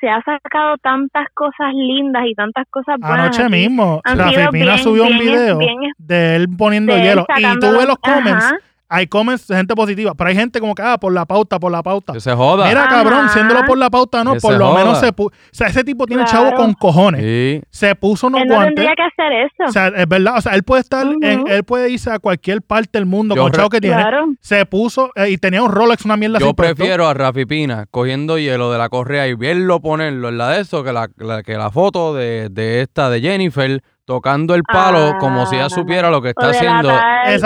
se 0.00 0.08
ha 0.08 0.22
sacado 0.22 0.76
tantas 0.78 1.26
cosas 1.34 1.72
lindas 1.74 2.22
y 2.26 2.34
tantas 2.34 2.64
cosas 2.70 2.98
buenas. 3.00 3.18
anoche 3.20 3.42
aquí. 3.42 3.52
mismo, 3.52 4.00
han 4.04 4.18
Rafi 4.18 4.34
Pina 4.52 4.64
bien- 4.74 4.78
subió 4.78 5.02
un 5.02 5.08
bien- 5.08 5.20
video 5.20 5.58
bien- 5.58 5.92
de 5.98 6.36
él 6.36 6.46
poniendo 6.56 6.92
de 6.94 7.00
él 7.00 7.06
hielo 7.08 7.26
y 7.36 7.58
tú 7.58 7.66
los 7.86 7.98
comments, 7.98 8.44
Ajá. 8.44 8.56
Hay 8.90 9.06
comments 9.06 9.46
de 9.46 9.56
gente 9.56 9.74
positiva, 9.74 10.14
pero 10.14 10.30
hay 10.30 10.36
gente 10.36 10.60
como 10.60 10.74
que, 10.74 10.82
ah, 10.82 10.96
por 10.98 11.12
la 11.12 11.26
pauta, 11.26 11.58
por 11.58 11.70
la 11.70 11.82
pauta. 11.82 12.14
Que 12.14 12.20
se 12.20 12.32
joda. 12.34 12.66
Mira, 12.68 12.84
Ajá. 12.84 12.88
cabrón, 13.02 13.28
siéndolo 13.28 13.60
por 13.66 13.76
la 13.76 13.90
pauta, 13.90 14.24
no, 14.24 14.34
Que 14.34 14.40
por 14.40 14.54
lo 14.56 14.72
menos 14.74 14.98
se 14.98 15.12
puso. 15.12 15.28
O 15.28 15.48
sea, 15.52 15.66
ese 15.68 15.84
tipo 15.84 16.06
tiene 16.06 16.24
Claro. 16.24 16.50
chavo 16.50 16.56
con 16.56 16.72
cojones. 16.74 17.20
Sí. 17.20 17.62
Se 17.70 17.94
puso 17.94 18.28
unos 18.28 18.40
Él 18.42 18.48
no 18.48 18.54
guantes. 18.54 18.74
tendría 18.76 18.94
que 18.96 19.02
hacer 19.02 19.32
eso. 19.32 19.68
O 19.68 19.72
sea, 19.72 19.88
es 19.88 20.08
verdad. 20.08 20.38
O 20.38 20.40
sea, 20.40 20.54
él 20.54 20.62
puede 20.62 20.80
estar, 20.80 21.06
en- 21.06 21.46
él 21.48 21.64
puede 21.64 21.90
irse 21.90 22.10
a 22.10 22.18
cualquier 22.18 22.62
parte 22.62 22.98
del 22.98 23.04
mundo 23.06 23.34
Yo 23.34 23.42
con 23.42 23.52
chavo 23.52 23.68
que 23.68 23.80
tiene. 23.80 23.96
claro. 23.96 24.26
Se 24.40 24.64
puso 24.66 25.10
eh, 25.16 25.30
y 25.30 25.38
tenía 25.38 25.62
un 25.62 25.70
Rolex, 25.70 26.04
una 26.04 26.16
mierda 26.16 26.38
Yo 26.38 26.54
puesto. 26.54 26.74
prefiero 26.76 27.06
a 27.08 27.14
Rafi 27.14 27.44
Pina 27.44 27.86
cogiendo 27.90 28.38
hielo 28.38 28.72
de 28.72 28.78
la 28.78 28.88
correa 28.88 29.28
y 29.28 29.34
verlo 29.34 29.80
ponerlo 29.80 30.28
en 30.30 30.38
la 30.38 30.50
de 30.50 30.60
eso 30.62 30.82
que 30.82 30.92
la, 30.92 31.08
la- 31.18 31.42
que 31.42 31.54
la 31.58 31.70
foto 31.70 32.14
de, 32.14 32.48
de 32.48 32.80
esta 32.82 33.10
de 33.10 33.20
Jennifer 33.20 33.82
tocando 34.08 34.54
el 34.54 34.62
palo 34.64 35.10
Ah. 35.14 35.18
como 35.20 35.44
si 35.44 35.56
ella 35.56 35.68
supiera 35.68 36.10
lo 36.10 36.22
que 36.22 36.28
O 36.28 36.30
está 36.30 36.48
haciendo. 36.48 36.90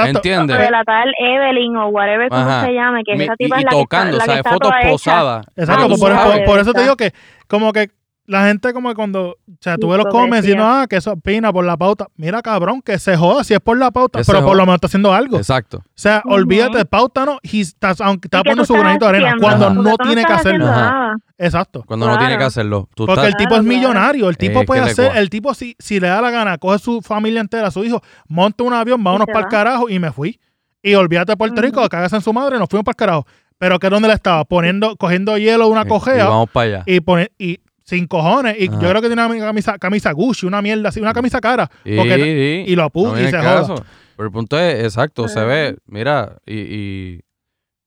¿Entiendes? 0.06 0.56
o 0.56 0.60
de 0.60 0.70
la 0.70 0.84
tal 0.84 1.12
Evelyn 1.18 1.76
o 1.76 1.88
whatever 1.88 2.28
como 2.28 2.60
se 2.60 2.72
llame, 2.72 3.02
que 3.04 3.16
Mi- 3.16 3.24
esa 3.24 3.34
y, 3.34 3.36
tipa 3.36 3.56
y 3.56 3.58
es 3.58 3.64
la 3.64 3.70
que 3.70 3.76
está- 3.76 3.82
tocando, 3.82 4.16
o 4.16 4.20
sea, 4.20 4.26
que 4.26 4.32
de 4.32 4.38
está 4.38 4.50
fotos 4.52 4.68
toda 4.70 4.80
hecha. 4.80 4.90
posadas. 4.90 5.46
Exacto, 5.56 5.88
pues 5.88 6.00
por, 6.00 6.12
por- 6.22 6.44
por 6.44 6.58
eso 6.60 6.72
te 6.72 6.82
digo 6.82 6.96
que, 6.96 7.12
como 7.48 7.72
que 7.72 7.90
la 8.26 8.46
gente, 8.46 8.72
como 8.72 8.88
que 8.88 8.94
cuando, 8.94 9.30
o 9.30 9.36
sea, 9.60 9.76
tú 9.76 9.88
ves 9.88 9.98
los 9.98 10.06
comments 10.06 10.48
y 10.48 10.54
no, 10.54 10.64
ah, 10.64 10.86
que 10.88 10.96
eso 10.96 11.12
opina 11.12 11.52
por 11.52 11.64
la 11.64 11.76
pauta. 11.76 12.06
Mira, 12.16 12.40
cabrón, 12.40 12.80
que 12.80 12.98
se 12.98 13.16
joda 13.16 13.42
si 13.44 13.52
es 13.52 13.60
por 13.60 13.76
la 13.76 13.90
pauta, 13.90 14.20
Que 14.20 14.24
pero 14.24 14.44
por 14.44 14.56
lo 14.56 14.62
menos 14.62 14.76
está 14.76 14.86
haciendo 14.86 15.12
algo. 15.12 15.36
Exacto. 15.36 15.78
O 15.78 15.82
sea, 15.94 16.22
olvídate 16.24 16.78
de 16.78 16.84
pauta, 16.84 17.26
no, 17.26 17.38
y 17.42 17.60
estás, 17.62 18.00
aunque 18.00 18.28
está 18.28 18.38
¿Y 18.38 18.42
qué 18.42 18.50
poniendo 18.50 18.64
su 18.64 18.74
granito 18.74 19.04
de 19.06 19.08
arena, 19.10 19.26
haciendo? 19.30 19.46
cuando 19.46 19.66
Ajá. 19.66 19.74
no 19.74 19.96
tiene 19.96 20.24
que 20.24 20.32
hacerlo. 20.32 20.66
Ajá. 20.68 20.80
nada. 20.80 21.16
Exacto. 21.38 21.82
Cuando 21.84 22.06
no 22.06 22.16
tiene 22.18 22.38
que 22.38 22.44
hacerlo. 22.44 22.88
Tú 22.94 23.06
Porque 23.06 23.26
estás- 23.26 23.34
el 23.34 23.36
tipo 23.36 23.56
es 23.56 23.64
millonario, 23.64 24.28
el 24.28 24.36
tipo 24.38 24.60
Es 24.60 24.66
puede 24.66 24.82
hacer, 24.82 25.16
el 25.16 25.28
tipo 25.28 25.52
si, 25.54 25.74
si 25.80 25.98
le 25.98 26.06
da 26.08 26.20
la 26.20 26.30
gana, 26.30 26.58
coge 26.58 26.78
su 26.78 27.02
familia 27.02 27.40
entera, 27.40 27.70
su 27.72 27.82
hijo, 27.84 28.00
monta 28.28 28.62
un 28.62 28.72
avión, 28.72 29.02
vámonos 29.02 29.26
para 29.26 29.40
el 29.40 29.46
carajo 29.48 29.88
y 29.88 29.98
me 29.98 30.12
fui. 30.12 30.38
Y 30.80 30.94
olvídate 30.94 31.32
de 31.32 31.36
Puerto. 31.36 31.60
Rico, 31.60 31.88
cagas 31.88 32.12
en 32.12 32.20
su 32.20 32.32
madre, 32.32 32.58
nos 32.58 32.68
fuimos 32.68 32.84
para 32.84 32.92
el 32.92 32.96
carajo. 32.96 33.26
Pero 33.58 33.78
que 33.78 33.88
dónde 33.88 34.08
le 34.08 34.14
estaba 34.14 34.44
poniendo, 34.44 34.96
cogiendo 34.96 35.38
hielo 35.38 35.66
de 35.66 35.70
una 35.70 35.84
cojea 35.84 36.16
y 36.24 36.28
vamos 36.28 36.50
para 36.50 36.66
allá. 36.66 36.82
y 36.86 36.98
pone 37.00 37.30
y 37.38 37.60
sin 37.96 38.06
cojones. 38.06 38.56
Y 38.58 38.68
Ajá. 38.68 38.80
yo 38.80 38.88
creo 38.88 39.02
que 39.02 39.08
tiene 39.08 39.26
una 39.26 39.38
camisa, 39.46 39.78
camisa 39.78 40.12
Gucci, 40.12 40.46
una 40.46 40.62
mierda 40.62 40.88
así, 40.88 41.00
una 41.00 41.12
camisa 41.12 41.40
cara. 41.40 41.70
Porque- 41.96 42.64
sí. 42.66 42.72
y 42.72 42.76
lo 42.76 42.88
puso 42.90 43.14
No 43.14 43.20
y 43.20 43.24
se 43.30 43.38
joda. 43.38 43.74
Pero 44.16 44.26
el 44.26 44.32
punto 44.32 44.58
es, 44.58 44.84
exacto, 44.84 45.28
se 45.28 45.44
ve, 45.44 45.76
mira, 45.86 46.36
y, 46.46 46.54
y 46.58 47.20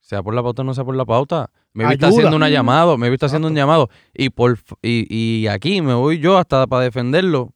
sea 0.02 0.22
por 0.24 0.34
la 0.34 0.42
pauta 0.44 0.62
o 0.62 0.66
no 0.66 0.74
sea 0.74 0.84
por 0.84 0.96
la 0.96 1.06
pauta. 1.06 1.50
Me 1.74 1.92
está 1.92 2.08
haciendo 2.08 2.36
una 2.36 2.50
llamado, 2.50 2.98
me 2.98 3.08
está 3.14 3.26
haciendo 3.26 3.48
un 3.50 3.56
llamado. 3.56 3.90
Y 4.14 4.30
por 4.30 4.58
y, 4.82 5.06
y 5.14 5.48
aquí 5.48 5.82
me 5.82 5.94
voy 5.94 6.20
yo 6.20 6.38
hasta 6.38 6.66
para 6.68 6.84
defenderlo. 6.84 7.54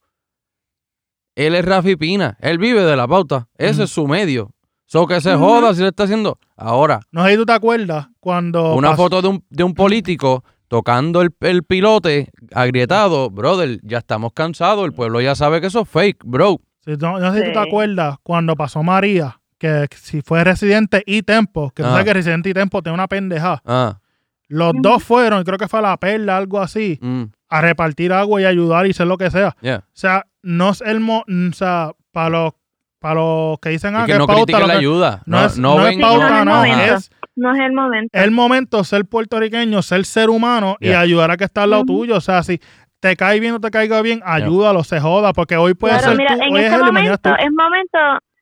Él 1.36 1.56
es 1.56 1.64
Rafi 1.64 1.96
Pina, 1.96 2.38
él 2.42 2.58
vive 2.58 2.84
de 2.84 2.96
la 2.96 3.08
pauta. 3.08 3.48
Ese 3.58 3.84
es 3.84 3.90
su 3.92 4.08
medio. 4.08 4.52
So 4.86 5.06
que 5.08 5.22
se 5.22 5.36
joda 5.36 5.74
si 5.74 5.82
le 5.82 5.90
está 5.90 6.04
haciendo. 6.04 6.38
Ahora, 6.58 7.00
No 7.12 7.24
sé 7.26 7.32
si 7.32 7.38
tú 7.38 7.46
te 7.46 7.54
acuerdas 7.54 8.08
cuando 8.20 8.74
una 8.76 8.90
pasó- 8.92 9.04
foto 9.04 9.22
de 9.22 9.28
un, 9.30 9.44
de 9.50 9.64
un 9.64 9.74
político 9.74 10.44
tocando 10.70 11.22
el, 11.22 11.32
el 11.42 11.64
pilote 11.64 12.32
agrietado, 12.56 13.30
brother, 13.30 13.80
ya 13.84 13.98
estamos 13.98 14.32
cansados, 14.34 14.86
el 14.86 14.94
pueblo 14.94 15.20
ya 15.20 15.36
sabe 15.36 15.60
que 15.60 15.68
eso 15.68 15.82
es 15.82 15.90
fake, 15.90 16.24
bro. 16.24 16.62
no, 16.86 17.20
no 17.20 17.34
sé 17.34 17.40
si 17.40 17.46
tú 17.48 17.52
te 17.54 17.60
acuerdas 17.60 18.16
cuando 18.24 18.56
pasó 18.56 18.82
María, 18.84 19.42
que 19.58 19.88
si 19.96 20.22
fue 20.22 20.44
Residente 20.44 21.04
y 21.06 21.24
Tempo, 21.24 21.72
que 21.72 21.84
tú 21.84 21.90
Ah. 21.90 21.92
sabes 21.92 22.06
que 22.06 22.14
Residente 22.14 22.50
y 22.50 22.54
Tempo 22.54 22.82
tiene 22.82 22.94
una 22.94 23.08
pendeja. 23.08 23.62
Ah, 23.66 24.00
Los 24.48 24.72
dos 24.82 25.04
fueron, 25.04 25.44
creo 25.44 25.58
que 25.58 25.68
fue 25.68 25.80
a 25.80 25.84
la 25.84 25.98
perla, 25.98 26.38
algo 26.38 26.60
así, 26.62 26.98
mm, 27.02 27.24
a 27.50 27.62
repartir 27.62 28.14
agua 28.14 28.42
y 28.42 28.46
ayudar 28.46 28.88
y 28.88 28.92
hacer 28.92 29.06
lo 29.08 29.18
que 29.18 29.30
sea. 29.30 29.56
yeah. 29.62 29.80
O 29.80 29.84
sea, 29.94 30.26
no 30.42 30.70
es 30.70 30.82
el 30.82 31.00
mo 31.02 31.20
o 31.28 31.54
sea, 31.54 31.92
para 32.12 32.30
los 32.30 32.54
para 33.00 33.16
los 33.16 33.60
que 33.60 33.70
dicen 33.70 33.96
ah, 33.96 34.04
Y 34.04 34.08
que 34.08 34.12
que 34.14 34.18
no 34.20 34.28
pauta, 34.28 34.60
la 34.60 34.66
que- 34.66 34.72
ayuda. 34.74 35.22
no, 35.26 35.40
No, 35.40 35.46
es, 35.46 35.58
no 35.58 35.76
no 35.78 35.84
es 35.88 35.90
ven- 35.92 36.02
pauta, 36.02 36.44
no 36.46 36.64
es 36.66 37.10
No 37.40 37.54
es 37.54 37.60
el 37.62 37.72
momento. 37.74 38.10
el 38.18 38.32
momento 38.32 38.84
ser 38.84 39.06
puertorriqueño, 39.06 39.82
ser 39.82 40.04
ser 40.06 40.30
humano 40.30 40.76
y 40.80 40.88
Yeah. 40.90 41.00
ayudar 41.00 41.32
a 41.32 41.38
que 41.38 41.46
está 41.46 41.64
al 41.64 41.70
lado 41.72 41.84
Ujú. 41.84 42.00
tuyo. 42.00 42.16
O 42.18 42.22
sea, 42.22 42.44
si 42.44 42.60
te 43.00 43.16
cae 43.16 43.40
bien 43.40 43.54
o 43.56 43.60
te 43.60 43.72
caiga 43.72 44.02
bien, 44.02 44.20
ayúdalo, 44.26 44.84
se 44.84 45.00
joda, 45.00 45.32
porque 45.34 45.56
hoy 45.56 45.74
puede 45.74 45.94
Claro, 45.94 46.10
ser 46.10 46.18
mira, 46.18 46.36
tú, 46.36 46.44
en 46.44 46.54
hoy 46.54 46.60
es 46.60 46.66
este 46.66 46.76
y 46.76 46.80
es 46.80 46.80
tú. 46.82 46.86
momento 46.94 47.30
es 47.38 47.52
momento 47.52 47.98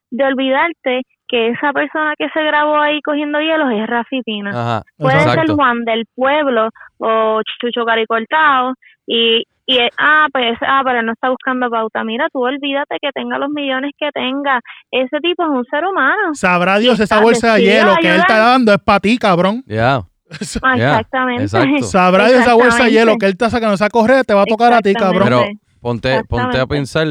de 0.09 0.23
olvidarte 0.23 1.01
que 1.27 1.49
esa 1.49 1.73
persona 1.73 2.13
que 2.17 2.27
se 2.33 2.41
grabó 2.41 2.79
ahí 2.79 3.01
cogiendo 3.01 3.39
hielos 3.39 3.67
es 3.73 3.85
Rafi 3.85 4.21
Pina. 4.23 4.49
Ajá. 4.51 4.83
Puede 4.97 5.19
ser. 5.19 5.51
Juan 5.51 5.83
del 5.83 6.05
pueblo 6.15 6.69
o 6.99 7.41
Chucho 7.61 7.83
Caricortado 7.85 8.73
y, 9.05 9.43
y 9.69 9.79
ah, 9.97 10.27
pues, 10.31 10.57
ah, 10.61 10.81
pero 10.85 11.01
él 11.01 11.05
no 11.05 11.11
está 11.11 11.29
buscando 11.29 11.69
pauta. 11.69 12.01
Mira, 12.05 12.29
tú 12.31 12.39
olvídate 12.39 12.97
que 13.01 13.11
tenga 13.13 13.37
los 13.37 13.49
millones 13.49 13.91
que 13.99 14.09
tenga. 14.13 14.61
Ese 14.89 15.19
tipo 15.19 15.43
es 15.43 15.49
un 15.49 15.65
ser 15.65 15.83
humano. 15.83 16.33
Sabrá 16.35 16.79
Dios 16.79 16.97
esa 17.01 17.19
bolsa 17.19 17.55
de 17.55 17.63
hielo 17.63 17.95
que 18.01 18.09
él 18.09 18.21
está 18.21 18.37
dando 18.37 18.71
es 18.71 18.79
para 18.79 19.01
ti, 19.01 19.17
cabrón. 19.17 19.63
Ya. 19.67 20.01
Ah, 20.61 20.75
Yeah, 20.75 20.91
exactamente. 20.91 21.43
exacto. 21.43 21.83
Sabrá 21.83 22.27
Dios 22.27 22.41
esa 22.41 22.53
bolsa 22.53 22.85
de 22.85 22.91
hielo 22.91 23.17
que 23.17 23.25
él 23.25 23.33
está 23.33 23.49
sacando 23.49 23.75
esa 23.75 23.89
correa, 23.89 24.23
te 24.23 24.33
va 24.33 24.41
a 24.41 24.45
tocar 24.45 24.73
a 24.73 24.81
ti, 24.81 24.93
cabrón. 24.93 25.23
Pero 25.23 25.43
ponte, 25.81 26.23
ponte 26.23 26.59
a 26.59 26.65
pensar. 26.65 27.07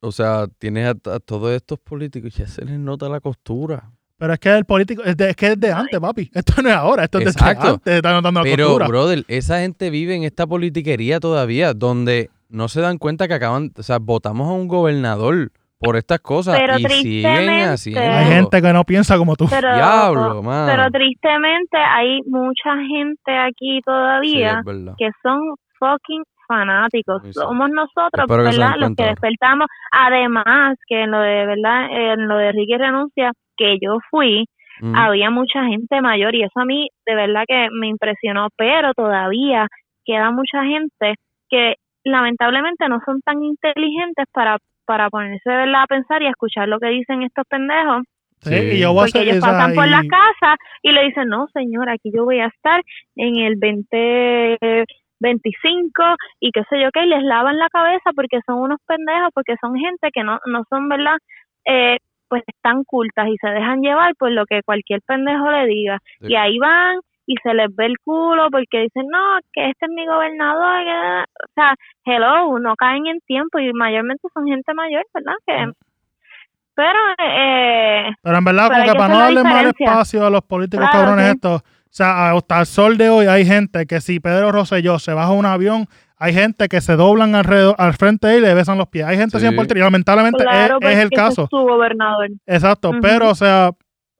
O 0.00 0.12
sea, 0.12 0.46
tienes 0.58 0.86
a, 0.86 1.14
a 1.14 1.20
todos 1.20 1.52
estos 1.52 1.78
políticos 1.78 2.32
y 2.34 2.38
ya 2.38 2.46
se 2.46 2.64
les 2.64 2.78
nota 2.78 3.08
la 3.08 3.20
costura. 3.20 3.90
Pero 4.20 4.34
es 4.34 4.38
que 4.38 4.50
el 4.50 4.64
político, 4.66 5.02
es, 5.02 5.16
de- 5.16 5.30
es 5.30 5.36
que 5.36 5.46
es 5.48 5.58
de 5.58 5.72
antes, 5.72 5.98
papi. 5.98 6.30
Esto 6.34 6.60
no 6.62 6.68
es 6.68 6.74
ahora, 6.76 7.04
esto 7.04 7.18
es 7.18 7.24
de 7.24 7.30
Exacto. 7.30 7.68
antes, 7.68 7.94
está 7.94 8.12
notando 8.12 8.40
la 8.40 8.44
Pero, 8.44 8.66
costura. 8.66 8.86
brother, 8.86 9.24
esa 9.28 9.60
gente 9.60 9.88
vive 9.90 10.14
en 10.14 10.24
esta 10.24 10.46
politiquería 10.46 11.18
todavía, 11.20 11.72
donde 11.72 12.28
no 12.50 12.68
se 12.68 12.82
dan 12.82 12.98
cuenta 12.98 13.26
que 13.28 13.34
acaban, 13.34 13.72
o 13.76 13.82
sea, 13.82 13.98
votamos 13.98 14.46
a 14.48 14.52
un 14.52 14.68
gobernador 14.68 15.50
por 15.78 15.96
estas 15.96 16.20
cosas 16.20 16.58
Pero 16.58 16.78
y 16.78 16.84
siguen 16.84 17.60
haciendo. 17.70 18.02
Hay 18.02 18.26
gente 18.26 18.60
que 18.60 18.72
no 18.74 18.84
piensa 18.84 19.16
como 19.16 19.34
tú. 19.36 19.46
Pero, 19.48 19.74
Diablo, 19.74 20.42
mano. 20.42 20.70
pero 20.70 20.90
tristemente 20.90 21.78
hay 21.78 22.20
mucha 22.26 22.76
gente 22.86 23.38
aquí 23.38 23.80
todavía 23.86 24.62
que 24.98 25.08
son 25.22 25.40
fucking 25.78 26.22
fanáticos. 26.46 27.22
Sí, 27.22 27.28
sí. 27.32 27.40
Somos 27.40 27.70
nosotros, 27.70 28.24
Espero 28.28 28.42
¿verdad? 28.42 28.74
Los 28.76 28.94
que 28.94 29.04
despertamos. 29.04 29.68
Además, 29.92 30.76
que 30.86 31.04
en 31.04 31.10
lo 31.12 31.20
de, 31.20 31.46
¿verdad? 31.46 31.86
En 31.90 32.28
lo 32.28 32.36
de 32.36 32.52
Ricky 32.52 32.76
renuncia, 32.76 33.32
que 33.60 33.78
yo 33.80 33.98
fui, 34.10 34.46
Ujú. 34.82 34.92
había 34.96 35.28
mucha 35.30 35.62
gente 35.66 36.00
mayor 36.00 36.34
y 36.34 36.42
eso 36.42 36.58
a 36.58 36.64
mí 36.64 36.88
de 37.06 37.14
verdad 37.14 37.44
que 37.46 37.68
me 37.78 37.86
impresionó, 37.88 38.48
pero 38.56 38.94
todavía 38.94 39.66
queda 40.06 40.30
mucha 40.30 40.64
gente 40.64 41.14
que 41.50 41.74
lamentablemente 42.04 42.88
no 42.88 42.98
son 43.04 43.20
tan 43.20 43.42
inteligentes 43.42 44.24
para 44.32 44.56
para 44.86 45.10
ponerse 45.10 45.48
de 45.50 45.56
verdad 45.56 45.82
a 45.82 45.86
pensar 45.86 46.22
y 46.22 46.26
a 46.26 46.30
escuchar 46.30 46.66
lo 46.66 46.80
que 46.80 46.88
dicen 46.88 47.22
estos 47.22 47.44
pendejos, 47.48 48.02
Sí, 48.42 48.56
Sí. 48.56 48.76
y 48.76 48.80
yo 48.80 48.92
voy 48.94 49.02
a 49.02 49.04
porque 49.04 49.20
ellos 49.22 49.36
esa- 49.36 49.48
pasan 49.48 49.74
por 49.74 49.86
y- 49.86 49.90
las 49.90 50.02
casas 50.08 50.56
y 50.82 50.92
le 50.92 51.04
dicen, 51.04 51.28
no 51.28 51.46
señor, 51.52 51.90
aquí 51.90 52.10
yo 52.12 52.24
voy 52.24 52.40
a 52.40 52.46
estar 52.46 52.80
en 53.16 53.36
el 53.36 53.60
2025 53.60 56.02
y 56.40 56.50
qué 56.52 56.62
sé 56.70 56.80
yo 56.80 56.88
qué, 56.92 57.04
y 57.04 57.08
les 57.08 57.22
lavan 57.22 57.58
la 57.58 57.68
cabeza 57.68 58.10
porque 58.16 58.40
son 58.46 58.60
unos 58.60 58.78
pendejos, 58.86 59.28
porque 59.34 59.56
son 59.60 59.76
gente 59.76 60.08
que 60.12 60.24
no, 60.24 60.38
no 60.46 60.64
son, 60.70 60.88
¿verdad? 60.88 61.16
Eh, 61.66 61.98
pues 62.30 62.42
están 62.46 62.84
cultas 62.84 63.28
y 63.28 63.36
se 63.36 63.48
dejan 63.48 63.82
llevar 63.82 64.14
por 64.16 64.30
lo 64.30 64.46
que 64.46 64.62
cualquier 64.62 65.02
pendejo 65.02 65.50
le 65.50 65.66
diga. 65.66 65.98
Sí. 66.20 66.28
Y 66.32 66.36
ahí 66.36 66.58
van 66.58 67.00
y 67.26 67.34
se 67.42 67.52
les 67.54 67.74
ve 67.76 67.86
el 67.86 67.98
culo 68.02 68.48
porque 68.50 68.80
dicen, 68.80 69.06
no, 69.12 69.38
que 69.52 69.68
este 69.70 69.86
es 69.86 69.92
mi 69.92 70.06
gobernador. 70.06 70.82
que-". 70.84 71.24
O 71.44 71.52
sea, 71.54 71.74
hello, 72.06 72.58
no 72.58 72.74
caen 72.76 73.06
en 73.06 73.20
tiempo 73.26 73.58
y 73.58 73.72
mayormente 73.74 74.26
son 74.32 74.46
gente 74.46 74.72
mayor, 74.72 75.04
¿verdad? 75.12 75.34
Que, 75.46 75.72
pero, 76.74 76.98
eh, 77.18 78.10
Pero 78.22 78.38
en 78.38 78.44
verdad, 78.44 78.68
Pero 78.68 78.80
como 78.80 78.92
que 78.92 78.98
para 78.98 79.14
no 79.14 79.20
darle 79.20 79.42
más 79.42 79.64
espacio 79.66 80.24
a 80.26 80.30
los 80.30 80.42
políticos 80.42 80.88
Claro, 80.90 81.04
cabrones 81.06 81.26
sí. 81.26 81.32
estos, 81.34 81.60
o 81.60 81.92
sea, 81.92 82.30
hasta 82.30 82.60
el 82.60 82.66
sol 82.66 82.96
de 82.96 83.10
hoy 83.10 83.26
hay 83.26 83.44
gente 83.44 83.84
que 83.86 84.00
si 84.00 84.18
Pedro 84.20 84.52
Rosselló 84.52 84.98
se 84.98 85.12
baja 85.12 85.32
un 85.32 85.44
avión, 85.44 85.86
hay 86.20 86.32
gente 86.34 86.68
que 86.68 86.80
se 86.80 86.94
doblan 86.96 87.34
alrededor, 87.34 87.74
al 87.78 87.94
frente 87.94 88.28
de 88.28 88.36
él 88.36 88.44
y 88.44 88.46
le 88.46 88.54
besan 88.54 88.78
los 88.78 88.86
pies. 88.88 89.04
Hay 89.06 89.16
gente 89.16 89.40
Sí. 89.40 89.46
en 89.46 89.56
Puerto 89.56 89.74
Rico, 89.74 89.84
lamentablemente 89.86 90.44
claro, 90.44 90.78
es, 90.80 90.88
es 90.90 90.98
el 90.98 91.10
caso. 91.10 91.44
Es 91.44 91.50
su 91.50 91.56
gobernador. 91.56 92.28
Exacto, 92.46 92.92
pero 93.02 93.30
o 93.30 93.34
sea, 93.34 93.72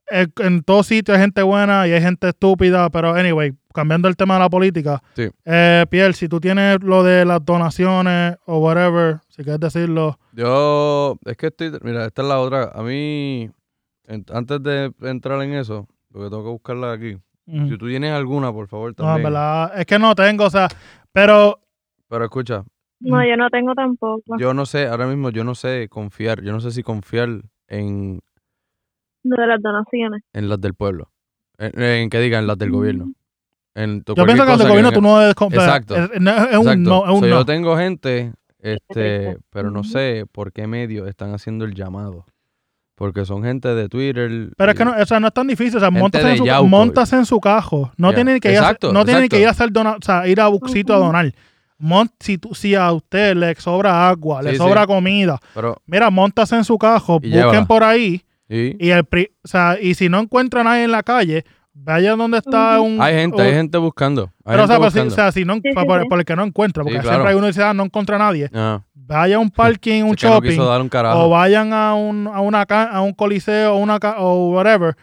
en 0.09 0.63
todo 0.63 0.83
sitio 0.83 1.13
hay 1.13 1.21
gente 1.21 1.41
buena 1.41 1.87
y 1.87 1.91
hay 1.93 2.01
gente 2.01 2.27
estúpida, 2.29 2.89
pero 2.89 3.13
anyway, 3.13 3.53
cambiando 3.73 4.09
el 4.09 4.17
tema 4.17 4.33
de 4.33 4.39
la 4.41 4.49
política, 4.49 5.01
Sí. 5.15 5.29
eh, 5.45 5.85
Pierre, 5.89 6.11
si 6.13 6.27
tú 6.27 6.41
tienes 6.41 6.81
lo 6.83 7.03
de 7.03 7.23
las 7.23 7.45
donaciones 7.45 8.35
o 8.45 8.57
whatever, 8.57 9.19
si 9.29 9.43
quieres 9.43 9.61
decirlo, 9.61 10.19
Yo, 10.33 11.15
es 11.25 11.37
que 11.37 11.47
estoy, 11.47 11.71
mira, 11.83 12.05
esta 12.05 12.21
es 12.23 12.27
la 12.27 12.39
otra. 12.39 12.71
A 12.75 12.81
mí, 12.83 13.49
en- 14.07 14.25
antes 14.33 14.61
de 14.63 14.91
entrar 15.03 15.41
en 15.43 15.53
eso, 15.53 15.87
porque 16.11 16.29
tengo 16.29 16.43
que 16.43 16.49
buscarla 16.49 16.91
aquí. 16.93 17.17
Si 17.45 17.77
tú 17.77 17.87
tienes 17.87 18.11
alguna, 18.13 18.51
por 18.53 18.67
favor, 18.67 18.93
no, 18.97 19.03
en 19.03 19.07
también. 19.07 19.23
verdad, 19.23 19.79
es 19.79 19.85
que 19.85 19.99
no 19.99 20.13
tengo, 20.15 20.45
o 20.45 20.49
sea, 20.49 20.67
pero 21.13 21.59
Pero 22.11 22.25
escucha, 22.25 22.63
No, 22.99 23.15
Ujú. 23.19 23.25
yo 23.27 23.37
no 23.37 23.49
tengo 23.49 23.73
tampoco. 23.73 24.37
yo 24.37 24.53
no 24.53 24.65
sé, 24.65 24.85
ahora 24.87 25.07
mismo 25.07 25.29
yo 25.31 25.43
no 25.45 25.55
sé 25.55 25.87
confiar, 25.89 26.41
yo 26.43 26.51
no 26.51 26.59
sé 26.59 26.71
si 26.71 26.83
confiar 26.83 27.29
en, 27.69 28.19
de 29.23 29.47
las 29.47 29.61
donaciones. 29.61 30.21
en 30.33 30.49
las 30.49 30.59
del 30.59 30.73
pueblo. 30.73 31.09
En, 31.57 31.81
en 31.81 32.09
que 32.09 32.19
digan 32.19 32.45
las 32.47 32.57
del 32.57 32.69
gobierno. 32.71 33.13
En 33.75 34.03
to- 34.03 34.13
yo 34.15 34.25
pienso 34.25 34.43
que 34.45 34.51
al 34.51 34.57
cosa 34.57 34.67
gobierno 34.69 34.91
tú 34.91 35.01
no 35.01 35.17
debes 35.19 35.35
comprar. 35.35 35.63
Exacto. 35.67 35.95
Es, 35.95 36.01
es- 36.03 36.09
es 36.11 36.17
un 36.19 36.27
Exacto. 36.27 36.77
no, 36.77 37.03
es 37.05 37.11
un 37.11 37.19
So, 37.21 37.21
no. 37.21 37.27
Yo 37.27 37.45
tengo 37.45 37.77
gente, 37.77 38.33
este, 38.59 39.37
pero 39.49 39.71
no 39.71 39.83
sé 39.85 40.25
por 40.31 40.51
qué 40.51 40.67
medios 40.67 41.07
están 41.07 41.33
haciendo 41.33 41.63
el 41.65 41.73
llamado. 41.73 42.25
Porque 42.95 43.25
son 43.25 43.41
gente 43.43 43.73
de 43.73 43.87
Twitter. 43.89 44.51
Pero 44.57 44.71
es 44.71 44.77
que 44.77 44.85
no, 44.85 44.93
o 44.95 45.05
sea, 45.05 45.19
no 45.19 45.27
es 45.27 45.33
tan 45.33 45.47
difícil. 45.47 45.77
O 45.77 45.79
sea, 45.79 45.89
montas 45.89 46.23
en, 46.23 46.37
su, 46.37 46.45
Yauco. 46.45 46.67
montas 46.67 47.13
en 47.13 47.25
su 47.25 47.39
cajo. 47.39 47.91
No 47.97 48.09
Ya. 48.11 48.15
tienen 48.15 48.39
que 48.39 48.51
ir, 48.51 48.57
a, 48.57 48.61
Exacto, 48.61 48.91
no 48.93 49.05
tienen 49.05 49.27
que 49.29 49.39
ir 49.39 49.47
a 49.47 49.51
hacer 49.51 49.71
dona, 49.71 49.93
o 49.93 50.01
sea, 50.03 50.27
ir 50.27 50.39
a 50.41 50.47
Buxito 50.49 50.93
a 50.93 50.97
donar. 50.97 51.33
Mont- 51.81 52.13
si, 52.19 52.37
tú- 52.37 52.53
si 52.53 52.75
a 52.75 52.91
usted 52.91 53.35
le 53.35 53.55
sobra 53.55 54.07
agua, 54.07 54.41
le 54.43 54.51
Sí, 54.51 54.57
sobra 54.57 54.81
sí. 54.81 54.87
comida, 54.87 55.39
Pero, 55.55 55.81
mira, 55.87 56.09
montas 56.11 56.51
en 56.51 56.63
su 56.63 56.77
cajo, 56.77 57.13
busquen 57.15 57.31
llévala. 57.31 57.65
por 57.65 57.83
ahí 57.83 58.21
sí. 58.47 58.75
y 58.79 58.89
el 58.91 59.03
pri- 59.03 59.31
o 59.43 59.47
sea, 59.47 59.77
y 59.81 59.95
si 59.95 60.07
no 60.07 60.19
encuentran 60.19 60.67
a 60.67 60.71
nadie 60.71 60.83
en 60.83 60.91
la 60.91 61.01
calle, 61.01 61.43
vayan 61.73 62.19
donde 62.19 62.37
está 62.37 62.79
un 62.81 63.01
Hay 63.01 63.15
gente, 63.15 63.35
un- 63.37 63.41
hay 63.47 63.53
gente 63.53 63.77
buscando. 63.79 64.23
Hay 64.45 64.53
pero, 64.53 64.63
o 64.65 64.67
sea, 64.67 64.75
gente 64.77 64.91
si- 65.01 65.07
o 65.07 65.09
sea, 65.09 65.31
si 65.31 65.43
no, 65.45 65.55
Sí, 65.55 65.61
sí, 65.65 65.73
por, 65.73 66.01
sí. 66.01 66.07
por 66.07 66.19
el 66.19 66.25
que 66.25 66.35
no 66.35 66.43
encuentra, 66.43 66.83
porque 66.83 67.01
Sí, 67.01 67.07
siempre 67.07 67.29
hay 67.29 67.35
uno 67.35 67.45
que 67.45 67.51
dice, 67.53 67.63
ah, 67.63 67.73
no 67.73 67.83
encuentra 67.83 68.17
a 68.17 68.19
nadie. 68.19 68.49
Ah, 68.53 68.81
Vaya 68.93 69.37
a 69.37 69.39
un 69.39 69.49
parking, 69.79 70.03
un 70.03 70.09
no 70.09 70.15
shopping, 70.15 70.59
un 70.59 70.89
o 71.03 71.29
vayan 71.29 71.73
a 71.73 71.95
un, 71.95 72.27
a 72.27 72.39
una 72.41 72.61
a 72.61 73.01
un 73.01 73.13
coliseo, 73.13 73.75
una 73.75 73.97
o 74.19 74.51
whatever. 74.51 74.95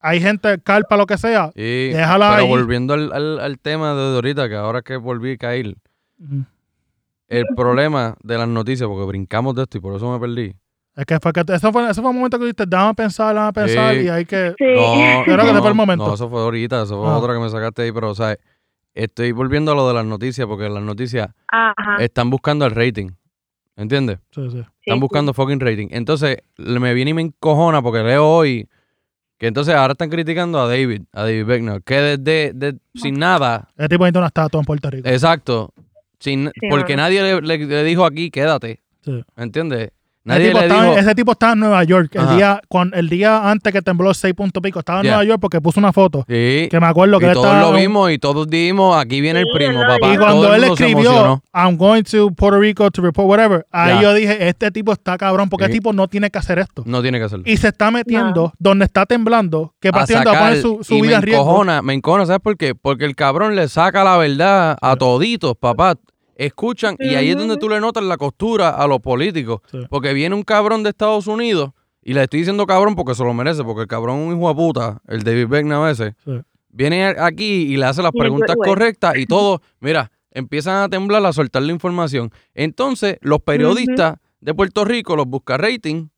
Hay 0.00 0.20
gente, 0.20 0.58
carpa, 0.64 0.96
lo 0.96 1.06
que 1.06 1.16
sea. 1.18 1.50
Sí, 1.54 1.90
déjala 1.92 2.30
pero 2.30 2.42
ahí. 2.42 2.48
volviendo 2.48 2.94
al, 2.94 3.12
al- 3.12 3.38
al 3.38 3.58
tema 3.60 3.94
de 3.94 4.14
ahorita, 4.16 4.48
que 4.48 4.56
ahora 4.56 4.82
que 4.82 4.96
volví 4.96 5.32
a 5.32 5.36
caer, 5.36 5.76
El 7.28 7.44
problema 7.56 8.14
de 8.22 8.38
las 8.38 8.48
noticias, 8.48 8.88
porque 8.88 9.06
brincamos 9.06 9.54
de 9.54 9.62
esto 9.62 9.78
y 9.78 9.80
por 9.80 9.94
eso 9.96 10.10
me 10.12 10.18
perdí. 10.20 10.54
Es 10.94 11.06
que 11.06 11.18
fue 11.20 11.32
que 11.32 11.42
eso 11.48 11.72
fue, 11.72 11.88
ese 11.90 12.02
fue 12.02 12.10
un 12.10 12.16
momento 12.16 12.38
que 12.38 12.44
dijiste, 12.44 12.66
déjame 12.66 12.92
pensar, 12.94 13.34
déjame 13.34 13.52
pensar, 13.54 13.94
Sí. 13.94 14.00
y 14.02 14.08
hay 14.08 14.24
que. 14.26 14.54
Sí. 14.58 14.64
No, 14.76 15.24
Creo 15.24 15.36
no, 15.54 15.60
fue 15.60 15.68
el 15.70 15.74
momento. 15.74 16.06
No, 16.06 16.14
eso 16.14 16.28
fue 16.28 16.40
ahorita, 16.42 16.82
eso 16.82 17.00
fue 17.02 17.10
Ah. 17.10 17.16
otra 17.16 17.32
que 17.32 17.40
me 17.40 17.48
sacaste 17.48 17.82
ahí, 17.82 17.92
pero, 17.92 18.10
o 18.10 18.14
sea, 18.14 18.36
estoy 18.92 19.32
volviendo 19.32 19.72
a 19.72 19.74
lo 19.74 19.88
de 19.88 19.94
las 19.94 20.04
noticias, 20.04 20.46
porque 20.46 20.68
las 20.68 20.82
noticias 20.82 21.30
Ajá. 21.48 21.96
están 22.00 22.28
buscando 22.28 22.66
el 22.66 22.72
rating, 22.72 23.08
¿entiendes? 23.76 24.18
Sí, 24.32 24.50
sí. 24.50 24.58
Están 24.58 24.96
sí. 24.96 25.00
buscando 25.00 25.32
fucking 25.32 25.60
rating. 25.60 25.88
Entonces, 25.92 26.36
me 26.58 26.92
viene 26.92 27.12
y 27.12 27.14
me 27.14 27.22
encojona 27.22 27.80
porque 27.80 28.02
leo 28.02 28.28
hoy 28.28 28.68
que 29.38 29.46
entonces 29.46 29.74
ahora 29.74 29.92
están 29.92 30.10
criticando 30.10 30.60
a 30.60 30.68
David, 30.68 31.02
a 31.12 31.22
David 31.22 31.46
Beckner, 31.46 31.82
que 31.82 31.94
desde, 32.18 32.52
de, 32.52 32.78
sin 32.94 33.18
nada, 33.18 33.70
Ese 33.78 33.88
tipo 33.88 34.04
necesita 34.04 34.18
una 34.20 34.26
estatua 34.28 34.60
en 34.60 34.66
Puerto 34.66 34.90
Rico. 34.90 35.08
exacto, 35.08 35.72
sin, 36.22 36.50
Sí, 36.54 36.68
porque 36.70 36.96
nadie 36.96 37.22
le, 37.22 37.40
le- 37.42 37.66
le 37.66 37.84
dijo 37.84 38.04
aquí, 38.04 38.30
quédate, 38.30 38.80
Sí. 39.04 39.22
¿entiendes? 39.36 39.90
Ese 40.24 40.28
Nadie 40.28 40.46
tipo, 40.50 40.58
le 40.60 40.64
estaba, 40.66 40.84
dijo, 40.84 40.98
ese 40.98 41.14
tipo 41.16 41.32
estaba 41.32 41.52
en 41.54 41.58
Nueva 41.58 41.82
York. 41.82 42.14
El 42.14 42.36
día, 42.36 42.60
el 42.92 43.08
día 43.08 43.50
antes 43.50 43.72
que 43.72 43.82
tembló 43.82 44.14
6 44.14 44.32
puntos 44.34 44.62
pico, 44.62 44.78
estaba 44.78 45.00
en. 45.00 45.08
Nueva 45.08 45.24
York 45.24 45.40
porque 45.40 45.60
puso 45.60 45.80
una 45.80 45.92
foto. 45.92 46.20
sí, 46.28 46.68
Que 46.70 46.78
me 46.78 46.86
acuerdo 46.86 47.18
que 47.18 47.24
y 47.26 47.28
él 47.30 47.34
todos 47.34 47.46
estaba. 47.48 47.72
lo 47.72 47.76
vimos 47.76 48.08
y 48.12 48.18
todos 48.18 48.46
dijimos, 48.48 48.96
aquí 48.96 49.20
viene 49.20 49.40
el 49.40 49.46
primo, 49.52 49.80
papá. 49.80 49.96
Y. 49.96 50.14
Todo 50.14 50.24
cuando 50.24 50.54
él 50.54 50.62
escribió. 50.62 51.42
I'm 51.52 51.76
going 51.76 52.04
to 52.04 52.30
Puerto 52.36 52.60
Rico 52.60 52.88
to 52.92 53.02
report 53.02 53.26
whatever, 53.28 53.66
ahí 53.72 54.00
yo 54.00 54.14
dije, 54.14 54.46
este 54.48 54.70
tipo 54.70 54.92
está 54.92 55.18
cabrón, 55.18 55.48
porque 55.48 55.64
Sí. 55.64 55.70
este 55.72 55.78
tipo 55.80 55.92
no 55.92 56.06
tiene 56.06 56.30
que 56.30 56.38
hacer 56.38 56.60
esto. 56.60 56.84
No 56.86 57.02
tiene 57.02 57.18
que 57.18 57.24
hacerlo. 57.24 57.42
Y 57.48 57.56
se 57.56 57.66
está 57.66 57.90
metiendo 57.90 58.52
donde 58.60 58.84
está 58.84 59.06
temblando, 59.06 59.74
que 59.80 59.88
a 59.88 59.90
va 59.90 60.02
a 60.02 60.06
poner 60.06 60.62
su, 60.62 60.84
su 60.84 60.94
y 60.94 61.00
me 61.02 61.08
vida 61.08 61.16
en 61.16 61.22
riesgo. 61.22 61.42
encojona, 61.42 61.82
me 61.82 61.94
encojona, 61.94 62.26
¿sabes 62.26 62.40
por 62.42 62.56
qué? 62.56 62.76
Porque 62.76 63.06
el 63.06 63.16
cabrón 63.16 63.56
le 63.56 63.66
saca 63.66 64.04
la 64.04 64.16
verdad 64.18 64.76
a 64.80 64.94
toditos, 64.94 65.56
papá. 65.58 65.96
Escuchan, 66.36 66.96
y 66.98 67.14
ahí 67.14 67.30
es 67.30 67.36
donde 67.36 67.56
tú 67.58 67.68
le 67.68 67.80
notas 67.80 68.02
la 68.04 68.16
costura 68.16 68.70
a 68.70 68.86
los 68.86 69.00
políticos. 69.00 69.60
Sí. 69.70 69.78
Porque 69.90 70.12
viene 70.12 70.34
un 70.34 70.42
cabrón 70.42 70.82
de 70.82 70.90
Estados 70.90 71.26
Unidos, 71.26 71.72
y 72.02 72.14
le 72.14 72.22
estoy 72.24 72.40
diciendo 72.40 72.66
cabrón 72.66 72.94
porque 72.94 73.14
se 73.14 73.22
lo 73.22 73.32
merece, 73.34 73.62
porque 73.64 73.82
el 73.82 73.86
cabrón 73.88 74.20
es 74.20 74.26
un 74.28 74.36
hijo 74.38 74.48
de 74.48 74.54
puta, 74.54 75.00
el 75.08 75.22
David 75.22 75.46
Beckner 75.48 75.74
a 75.74 75.80
veces, 75.80 76.14
Sí. 76.24 76.32
viene 76.70 77.04
aquí 77.18 77.44
y 77.72 77.76
le 77.76 77.84
hace 77.86 78.02
las 78.02 78.12
preguntas 78.12 78.56
correctas 78.56 79.16
y 79.16 79.26
todo, 79.26 79.60
mira, 79.80 80.10
empiezan 80.32 80.82
a 80.82 80.88
temblar, 80.88 81.24
a 81.26 81.32
soltar 81.32 81.62
la 81.62 81.72
información. 81.72 82.32
Entonces, 82.54 83.18
los 83.20 83.40
periodistas 83.42 84.16
de 84.40 84.54
Puerto 84.54 84.84
Rico, 84.84 85.14
los 85.14 85.26
busca 85.26 85.56
rating, 85.58 86.08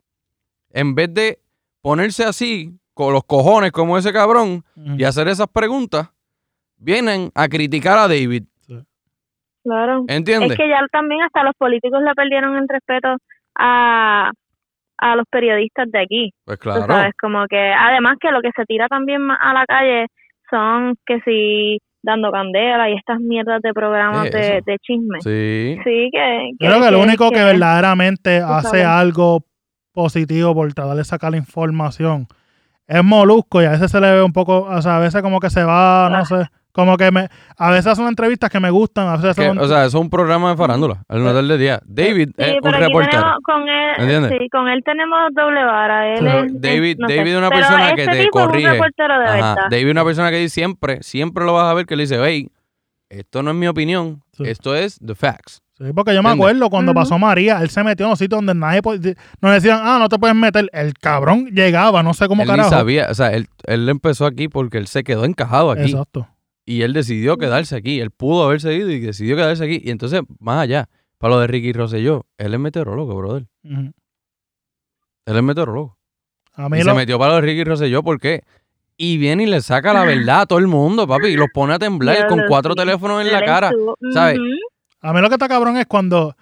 en 0.71 0.95
vez 0.95 1.13
de 1.13 1.41
ponerse 1.83 2.25
así, 2.25 2.73
con 2.95 3.13
los 3.13 3.25
cojones 3.25 3.73
como 3.73 3.99
ese 3.99 4.13
cabrón, 4.13 4.65
y 4.97 5.03
hacer 5.05 5.27
esas 5.29 5.49
preguntas, 5.49 6.11
vienen 6.77 7.31
a 7.35 7.49
criticar 7.49 7.99
a 7.99 8.09
David. 8.09 8.45
Claro. 9.65 10.05
¿Entiendes? 10.09 10.53
Es 10.53 10.57
que 10.59 10.69
ya 10.69 10.81
también 10.93 11.23
hasta 11.23 11.43
los 11.43 11.55
políticos 11.59 12.01
le 12.03 12.15
perdieron 12.15 12.57
el 12.57 12.69
respeto 12.69 13.17
a, 13.59 14.31
a 14.99 15.17
los 15.17 15.25
periodistas 15.31 15.91
de 15.91 16.01
aquí. 16.01 16.31
Pues 16.45 16.59
Tú 16.59 16.65
claro. 16.71 16.87
sabes, 16.87 17.13
como 17.21 17.47
que 17.49 17.59
además 17.73 18.17
que 18.21 18.31
lo 18.31 18.41
que 18.43 18.51
se 18.55 18.65
tira 18.67 18.87
también 18.89 19.23
a 19.31 19.53
la 19.55 19.65
calle 19.67 20.07
son 20.51 20.95
que 21.07 21.21
si 21.25 21.79
dando 22.03 22.31
candela 22.31 22.91
y 22.91 22.95
estas 22.97 23.19
mierdas 23.21 23.63
de 23.63 23.73
programas 23.73 24.29
¿Qué 24.31 24.39
es 24.39 24.65
de, 24.65 24.73
de 24.73 24.79
chisme. 24.79 25.19
Sí. 25.23 25.79
Sí, 25.83 26.11
que, 26.13 26.51
creo 26.59 26.83
que 26.83 26.91
lo 26.91 27.01
único 27.01 27.31
que, 27.31 27.37
que- 27.37 27.45
verdaderamente 27.45 28.39
hace 28.45 28.69
sabes. 28.83 28.87
algo 28.87 29.45
positivo 29.95 30.55
por 30.55 30.73
tratar 30.75 30.97
de 30.97 31.05
sacar 31.05 31.31
la 31.31 31.39
información 31.39 32.27
es 32.87 33.03
Molusco 33.03 33.63
y 33.63 33.65
a 33.65 33.71
veces 33.71 33.91
se 33.91 34.01
le 34.01 34.13
ve 34.13 34.23
un 34.23 34.35
poco, 34.35 34.63
o 34.65 34.83
sea, 34.83 34.97
a 34.97 35.01
veces 35.01 35.23
como 35.23 35.41
que 35.41 35.49
se 35.49 35.65
va, 35.65 36.11
no 36.11 36.19
Ah. 36.19 36.25
sé, 36.27 36.47
como 36.75 36.97
que 36.97 37.11
me, 37.13 37.29
a 37.57 37.71
veces 37.71 37.97
son 37.97 38.09
entrevistas 38.09 38.51
que 38.51 38.59
me 38.59 38.69
gustan, 38.69 39.07
a 39.07 39.17
veces 39.17 39.37
Que, 39.37 39.47
son... 39.47 39.59
o 39.59 39.67
sea, 39.69 39.85
eso 39.87 39.97
es 39.99 40.03
un 40.03 40.11
programa 40.11 40.51
de 40.51 40.57
farándula, 40.57 41.05
al 41.09 41.23
notar 41.23 41.45
del 41.45 41.57
día. 41.59 41.81
David 41.87 42.31
Sí, 42.37 42.43
es 42.43 42.57
un 42.61 42.73
reportero. 42.73 43.11
tenemos 43.23 43.39
con 43.45 43.69
él, 43.69 43.95
¿Entiendes? 43.99 44.33
sí, 44.41 44.49
con 44.51 44.69
él 44.69 44.83
tenemos 44.85 45.19
doble 45.35 45.65
vara. 45.65 46.15
Él 46.15 46.27
es- 46.27 46.61
David- 46.61 46.97
no. 46.99 47.07
David 47.09 47.31
es 47.33 47.39
una 47.39 47.49
Pero 47.51 47.61
persona 47.61 47.95
que 47.95 48.07
te 48.07 48.23
es 48.25 48.29
corrige. 48.31 48.67
un 48.67 48.73
reportero 48.73 49.19
de 49.21 49.25
Ajá. 49.25 49.35
verdad. 49.55 49.57
David 49.71 49.87
es 49.87 49.91
una 49.93 50.05
persona 50.05 50.31
que 50.33 50.37
dice 50.39 50.55
siempre, 50.55 51.03
siempre 51.05 51.45
lo 51.45 51.53
vas 51.55 51.71
a 51.71 51.75
ver 51.75 51.87
que 51.87 51.95
le 51.95 52.03
dice, 52.03 52.19
hey, 52.21 52.49
esto 53.09 53.43
no 53.45 53.53
es 53.53 53.57
mi 53.57 53.69
opinión, 53.69 54.23
Sí. 54.33 54.43
esto 54.47 54.75
es 54.75 54.99
the 54.99 55.15
facts. 55.15 55.61
Sí, 55.79 55.85
porque 55.95 56.15
yo 56.15 56.23
me 56.23 56.31
acuerdo 56.31 56.71
cuando 56.71 56.95
pasó 56.95 57.19
María, 57.19 57.59
él 57.61 57.69
se 57.69 57.83
metió 57.83 58.07
en 58.07 58.11
un 58.11 58.17
sitio 58.17 58.37
donde 58.37 58.55
nadie 58.55 58.81
podía, 58.81 59.15
nos 59.41 59.53
decían, 59.55 59.81
ah, 59.83 59.97
no 59.99 60.09
te 60.09 60.19
puedes 60.21 60.37
meter. 60.37 60.69
El 60.73 60.95
cabrón 60.95 61.47
llegaba, 61.47 62.03
no 62.05 62.15
sé 62.15 62.29
cómo 62.29 62.43
él 62.43 62.49
carajo. 62.49 62.71
sabía, 62.71 63.09
o 63.11 63.15
sea, 63.15 63.33
él, 63.33 63.49
él 63.67 63.89
empezó 63.89 64.25
aquí 64.27 64.47
porque 64.49 64.79
él 64.79 64.87
se 64.87 65.03
quedó 65.03 65.25
encajado 65.25 65.73
aquí. 65.73 65.91
Exacto. 65.91 66.29
Y 66.67 66.83
él 66.83 66.93
decidió 66.93 67.37
quedarse 67.37 67.77
aquí. 67.77 68.01
Él 68.01 68.11
pudo 68.11 68.45
haberse 68.45 68.75
ido 68.75 68.91
y 68.91 68.99
decidió 69.01 69.37
quedarse 69.37 69.65
aquí. 69.65 69.81
Y 69.85 69.91
entonces, 69.91 70.23
más 70.39 70.61
allá, 70.63 70.89
para 71.19 71.35
lo 71.35 71.41
de 71.41 71.47
Ricky 71.47 71.73
Rosselló, 71.73 72.27
él 72.39 72.55
es 72.55 72.61
meteorólogo, 72.61 73.15
brother. 73.17 73.47
Él 73.63 73.93
es 75.37 75.43
meteorólogo. 75.43 75.97
A 76.55 76.69
mí 76.69 76.79
Y 76.79 76.83
lo- 76.85 76.93
se 76.93 76.97
metió 76.97 77.19
para 77.19 77.31
lo 77.31 77.37
de 77.37 77.43
Ricky 77.43 77.65
Rosselló, 77.65 78.03
¿por 78.03 78.21
qué? 78.21 78.43
Y 78.97 79.19
viene 79.19 79.43
y 79.43 79.47
le 79.47 79.61
saca 79.61 79.93
la 79.93 80.05
verdad 80.05 80.43
a 80.43 80.47
todo 80.47 80.59
el 80.61 80.69
mundo, 80.69 81.07
papi. 81.07 81.29
Y 81.29 81.37
los 81.37 81.49
pone 81.53 81.75
a 81.75 81.79
temblar 81.79 82.17
Yo 82.23 82.27
con 82.29 82.43
cuatro 82.47 82.73
sí. 82.75 82.79
teléfonos 82.79 83.21
en 83.25 83.33
la 83.33 83.45
cara. 83.45 83.73
¿sabes? 84.13 84.39
A 85.01 85.13
mí 85.13 85.21
lo 85.21 85.29
que 85.29 85.35
está 85.35 85.49
cabrón 85.49 85.77
es 85.77 85.87
cuando 85.87 86.37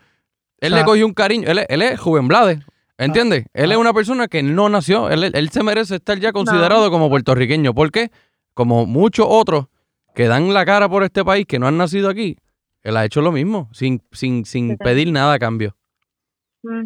Él 0.59 0.73
O 0.73 0.77
sea- 0.77 0.85
le 0.85 0.85
cogió 0.85 1.07
un 1.07 1.15
cariño. 1.15 1.49
Él, 1.49 1.59
es- 1.61 1.67
él 1.69 1.83
es 1.83 1.99
Juven 1.99 2.29
Blades. 2.29 2.61
¿Entiendes? 2.99 3.47
él 3.55 3.73
es 3.73 3.77
ah. 3.77 3.81
una 3.81 3.93
persona 3.93 4.29
que 4.29 4.43
no 4.45 4.69
nació. 4.69 5.11
Él, 5.11 5.25
él 5.35 5.49
se 5.51 5.63
merece 5.65 5.97
estar 5.97 6.19
ya 6.21 6.31
considerado 6.31 6.89
como 6.91 7.09
puertorriqueño. 7.09 7.75
¿Por 7.75 7.91
qué? 7.91 8.11
Como 8.55 8.87
muchos 8.87 9.27
otros 9.29 9.67
que 10.15 10.27
dan 10.29 10.53
la 10.53 10.65
cara 10.65 10.89
por 10.89 11.03
este 11.03 11.25
país 11.25 11.47
que 11.47 11.59
no 11.59 11.67
han 11.67 11.77
nacido 11.79 12.09
aquí, 12.09 12.37
él 12.83 12.97
ha 12.97 13.05
hecho 13.05 13.21
lo 13.23 13.33
mismo, 13.33 13.69
sin, 13.73 14.03
sin, 14.13 14.45
sin 14.45 14.77
pedir 14.77 15.11
nada 15.13 15.35
a 15.35 15.39
cambio. 15.39 15.77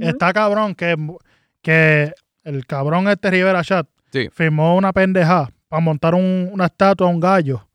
Está 0.00 0.32
cabrón 0.32 0.74
que, 0.74 0.96
que 1.62 2.12
el 2.44 2.66
cabrón 2.66 3.08
este 3.08 3.30
Rivera 3.30 3.62
Chat 3.62 3.86
Sí. 4.12 4.28
firmó 4.32 4.76
una 4.76 4.92
pendeja 4.92 5.50
para 5.68 5.80
montar 5.80 6.14
un- 6.14 6.48
una 6.52 6.66
estatua 6.66 7.06
a 7.06 7.10
un 7.10 7.20
gallo 7.20 7.68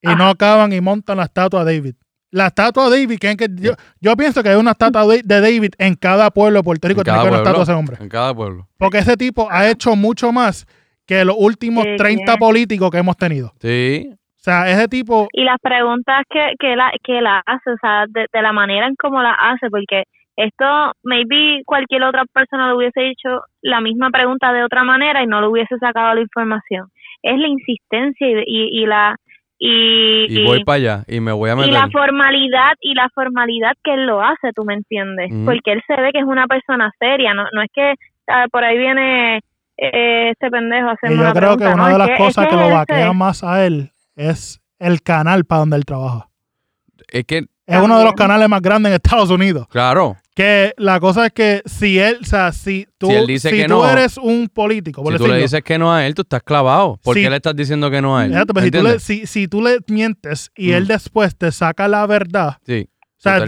y 0.00 0.06
no 0.14 0.28
acaban 0.28 0.72
y 0.72 0.80
montan 0.80 1.16
la 1.18 1.24
estatua 1.24 1.64
de 1.64 1.76
David. 1.76 1.94
La 2.30 2.46
estatua 2.48 2.88
de 2.88 3.00
David, 3.00 3.18
que, 3.18 3.36
que 3.36 3.48
yo, 3.56 3.72
yo 4.00 4.16
pienso 4.16 4.42
que 4.42 4.50
hay 4.50 4.56
una 4.56 4.70
estatua 4.70 5.06
de, 5.06 5.22
David 5.24 5.72
en 5.78 5.94
cada 5.96 6.30
pueblo 6.30 6.60
de 6.60 6.62
Puerto 6.62 6.86
Rico, 6.88 7.00
En 7.00 7.04
tiene 7.04 7.16
cada 7.18 7.22
que 7.24 7.28
haber 7.34 7.40
una 7.40 7.50
pueblo. 7.50 7.62
estatua 7.62 7.74
de 7.74 7.78
ese 7.78 7.78
hombre. 7.92 8.04
En 8.04 8.08
cada 8.08 8.34
pueblo. 8.34 8.68
Porque 8.78 8.98
ese 8.98 9.16
tipo 9.16 9.48
ha 9.50 9.68
hecho 9.68 9.96
mucho 9.96 10.30
más 10.30 10.66
que 11.04 11.24
los 11.24 11.36
últimos 11.38 11.84
Sí, 11.84 11.96
30 11.96 12.32
sí. 12.34 12.38
políticos 12.38 12.90
que 12.90 12.98
hemos 12.98 13.16
tenido. 13.16 13.52
Sí. 13.60 14.14
O 14.38 14.40
sea, 14.40 14.70
ese 14.70 14.86
tipo, 14.86 15.26
y 15.32 15.42
las 15.44 15.58
preguntas 15.60 16.22
que, 16.30 16.52
que, 16.58 16.76
la, 16.76 16.92
que 17.02 17.20
la 17.20 17.42
hace, 17.44 17.70
o 17.72 17.76
sea, 17.80 18.04
de, 18.08 18.26
de 18.32 18.42
la 18.42 18.52
manera 18.52 18.86
en 18.86 18.94
cómo 18.94 19.20
la 19.20 19.32
hace, 19.32 19.68
porque 19.68 20.04
esto, 20.36 20.92
maybe 21.02 21.62
cualquier 21.66 22.04
otra 22.04 22.24
persona 22.32 22.68
le 22.68 22.76
hubiese 22.76 23.00
dicho 23.00 23.40
la 23.60 23.80
misma 23.80 24.10
pregunta 24.10 24.52
de 24.52 24.62
otra 24.62 24.84
manera 24.84 25.22
y 25.22 25.26
no 25.26 25.40
le 25.40 25.48
hubiese 25.48 25.76
sacado 25.78 26.14
la 26.14 26.20
información. 26.20 26.86
Es 27.22 27.36
la 27.36 27.48
insistencia 27.48 28.28
y, 28.28 28.44
y, 28.46 28.82
y 28.82 28.86
la 28.86 29.16
y, 29.58 30.26
Y 30.28 30.44
voy 30.46 30.62
para 30.62 30.76
allá 30.76 31.04
y 31.08 31.18
me 31.18 31.32
voy 31.32 31.50
a 31.50 31.54
y 31.54 31.56
meter. 31.56 31.72
la 31.72 31.88
formalidad 31.90 32.74
y 32.80 32.94
la 32.94 33.08
formalidad 33.12 33.72
que 33.82 33.94
él 33.94 34.06
lo 34.06 34.22
hace, 34.22 34.52
tú 34.54 34.64
me 34.64 34.74
entiendes, 34.74 35.32
porque 35.44 35.72
él 35.72 35.82
se 35.88 36.00
ve 36.00 36.10
que 36.12 36.20
es 36.20 36.24
una 36.24 36.46
persona 36.46 36.92
seria, 37.00 37.34
no, 37.34 37.44
no 37.52 37.62
es 37.62 37.70
que 37.74 37.94
ah, 38.28 38.46
por 38.52 38.62
ahí 38.62 38.78
viene 38.78 39.40
eh, 39.76 40.30
este 40.30 40.48
pendejo 40.50 40.88
a 40.88 40.92
hacerme 40.92 41.16
y 41.16 41.18
yo 41.18 41.24
una 41.24 41.32
creo 41.32 41.56
que 41.56 41.64
una 41.64 41.76
¿no? 41.76 41.88
de 41.88 41.98
las 41.98 42.10
es 42.10 42.18
cosas 42.18 42.46
que 42.46 42.54
lo 42.54 42.70
vaquean 42.70 43.16
más 43.18 43.42
a 43.42 43.66
él 43.66 43.90
es 44.18 44.60
el 44.78 45.02
canal 45.02 45.44
para 45.44 45.60
donde 45.60 45.76
él 45.76 45.84
trabaja. 45.84 46.28
Es 47.08 47.24
que, 47.24 47.46
Es 47.66 47.80
uno 47.82 47.98
de 47.98 48.04
los 48.04 48.14
canales 48.14 48.48
más 48.48 48.60
grandes 48.60 48.90
en 48.90 48.94
Estados 48.96 49.30
Unidos. 49.30 49.66
claro, 49.70 50.16
Que 50.34 50.72
la 50.76 51.00
cosa 51.00 51.26
es 51.26 51.32
que 51.32 51.62
si 51.66 51.98
él, 51.98 52.18
o 52.22 52.24
sea, 52.24 52.52
si 52.52 52.86
tú, 52.98 53.08
Si 53.08 53.14
él 53.14 53.26
dice 53.26 53.50
si 53.50 53.56
que 53.56 53.62
tú 53.64 53.74
no, 53.74 53.88
eres 53.90 54.16
un 54.18 54.48
político, 54.48 55.02
por 55.02 55.12
si 55.12 55.18
tú 55.18 55.26
le 55.26 55.38
dices 55.38 55.62
que 55.62 55.78
no 55.78 55.92
a 55.92 56.06
él, 56.06 56.14
tú 56.14 56.22
estás 56.22 56.42
clavado. 56.42 56.98
¿Por 57.02 57.14
qué 57.16 57.28
le 57.30 57.36
estás 57.36 57.56
diciendo 57.56 57.90
que 57.90 58.00
no 58.02 58.16
a 58.18 58.24
él? 58.26 58.32
pues, 58.52 58.64
si, 58.64 58.70
tú 58.70 58.76
le, 58.82 58.90
¿Entiendes? 58.92 59.02
si, 59.02 59.26
si 59.26 59.48
tú 59.48 59.62
le 59.62 59.78
mientes 59.88 60.50
y 60.56 60.68
Mm. 60.70 60.74
él 60.74 60.86
después 60.86 61.36
te 61.36 61.50
saca 61.52 61.88
la 61.88 62.06
verdad, 62.06 62.58
Sí, 62.66 62.88
o 63.18 63.20
sea, 63.20 63.38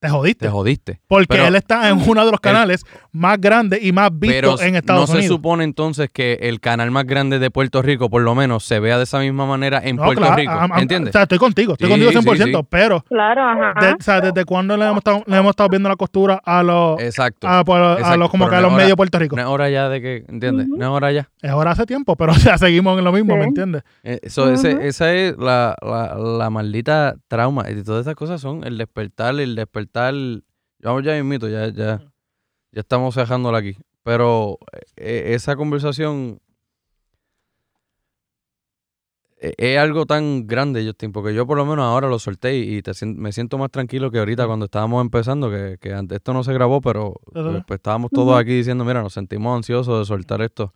te- 0.00 0.06
te- 0.06 0.06
te 0.06 0.08
jodiste. 0.10 0.46
te 0.46 0.50
jodiste. 0.50 1.00
porque 1.08 1.26
Pero 1.28 1.46
él 1.46 1.56
está 1.56 1.88
en 1.88 1.98
uno 2.08 2.24
de 2.24 2.30
los 2.30 2.40
canales 2.40 2.84
más 3.12 3.40
grandes 3.40 3.82
y 3.82 3.92
más 3.92 4.10
vistos 4.12 4.62
en 4.62 4.72
no 4.72 4.78
Estados 4.78 5.10
se 5.10 5.16
Unidos. 5.16 5.34
supone 5.36 5.64
entonces 5.64 6.08
que 6.12 6.34
el 6.42 6.60
canal 6.60 6.90
más 6.90 7.04
grande 7.04 7.38
de 7.38 7.50
Puerto 7.50 7.82
Rico, 7.82 8.08
por 8.08 8.22
lo 8.22 8.34
menos, 8.34 8.64
se 8.64 8.78
vea 8.80 8.96
de 8.96 9.04
esa 9.04 9.18
misma 9.18 9.46
manera 9.46 9.80
en 9.82 9.96
No, 9.96 10.04
Puerto 10.04 10.20
claro, 10.22 10.36
Rico. 10.36 10.52
am- 10.52 10.72
am- 10.72 10.78
¿Entiendes? 10.80 11.10
O 11.10 11.12
sea, 11.12 11.22
estoy 11.22 11.38
contigo, 11.38 11.72
estoy 11.72 11.86
Sí, 11.86 11.90
contigo 11.92 12.10
100%, 12.12 12.58
sí, 12.58 12.62
sí. 12.62 12.66
pero 12.70 13.00
Claro, 13.08 13.42
ajá. 13.42 13.74
de- 13.86 13.92
o 13.94 13.96
sea, 14.02 14.20
¿desde 14.20 14.44
cuándo 14.44 14.76
le 14.76 14.84
hemos, 14.84 14.98
estado, 14.98 15.22
le 15.26 15.36
hemos 15.36 15.50
estado 15.50 15.68
viendo 15.68 15.88
la 15.88 15.96
costura 15.96 16.40
a 16.44 16.62
los, 16.62 17.00
Exacto. 17.00 17.48
a, 17.48 17.64
pues, 17.64 17.80
los 18.18 18.30
como 18.30 18.48
que 18.48 18.54
a 18.56 18.60
no 18.60 18.68
los 18.68 18.72
medios 18.72 18.90
de 18.90 18.96
Puerto 18.96 19.18
Rico? 19.18 19.36
No 19.36 19.42
es 19.42 19.48
hora 19.48 19.68
ya 19.70 19.88
de 19.88 20.00
que, 20.00 20.24
¿entiendes? 20.28 20.68
Ujú. 20.68 20.76
No 20.76 20.84
es 20.86 20.90
hora 20.90 21.12
ya. 21.12 21.28
Es 21.42 21.52
hora 21.52 21.72
hace 21.72 21.86
tiempo, 21.86 22.14
pero 22.16 22.32
o 22.32 22.34
sea, 22.36 22.56
seguimos 22.58 22.98
en 22.98 23.04
lo 23.04 23.12
mismo, 23.12 23.34
Sí. 23.34 23.38
¿me 23.40 23.44
entiendes? 23.46 23.82
Eh, 24.04 24.20
Eso, 24.22 24.50
ese- 24.50 24.86
esa 24.86 25.12
es 25.12 25.36
la, 25.38 25.74
la, 25.82 26.14
la 26.16 26.50
maldita 26.50 27.16
trauma. 27.28 27.68
Y 27.70 27.82
todas 27.82 28.02
esas 28.02 28.14
cosas 28.14 28.40
son 28.40 28.64
el 28.64 28.78
despertar, 28.78 29.34
el 29.40 29.54
despertar. 29.56 29.87
Vamos 30.80 31.02
ya 31.02 31.14
mismito, 31.14 31.48
ya, 31.48 31.68
ya, 31.68 32.00
ya 32.72 32.80
estamos 32.80 33.14
dejándola 33.14 33.58
aquí. 33.58 33.76
Pero 34.02 34.58
eh, 34.96 35.34
esa 35.34 35.56
conversación 35.56 36.40
eh, 39.40 39.54
es 39.56 39.78
algo 39.78 40.06
tan 40.06 40.46
grande, 40.46 40.84
Justin, 40.84 41.12
porque 41.12 41.34
yo 41.34 41.46
por 41.46 41.56
lo 41.56 41.64
menos 41.64 41.84
ahora 41.84 42.08
lo 42.08 42.18
solté 42.18 42.56
y 42.56 42.82
te 42.82 42.92
me 43.06 43.32
siento 43.32 43.58
más 43.58 43.70
tranquilo 43.70 44.10
que 44.10 44.18
ahorita 44.18 44.46
cuando 44.46 44.64
estábamos 44.64 45.02
empezando, 45.02 45.50
que, 45.50 45.78
que 45.80 45.92
antes 45.92 46.16
esto 46.16 46.32
no 46.32 46.42
se 46.42 46.52
grabó, 46.52 46.80
pero 46.80 47.20
pues, 47.32 47.44
pues, 47.66 47.78
estábamos 47.78 48.10
todos 48.10 48.38
aquí 48.38 48.52
diciendo, 48.52 48.84
mira, 48.84 49.02
nos 49.02 49.12
sentimos 49.12 49.56
ansiosos 49.56 49.98
de 50.00 50.04
soltar 50.04 50.42
esto. 50.42 50.72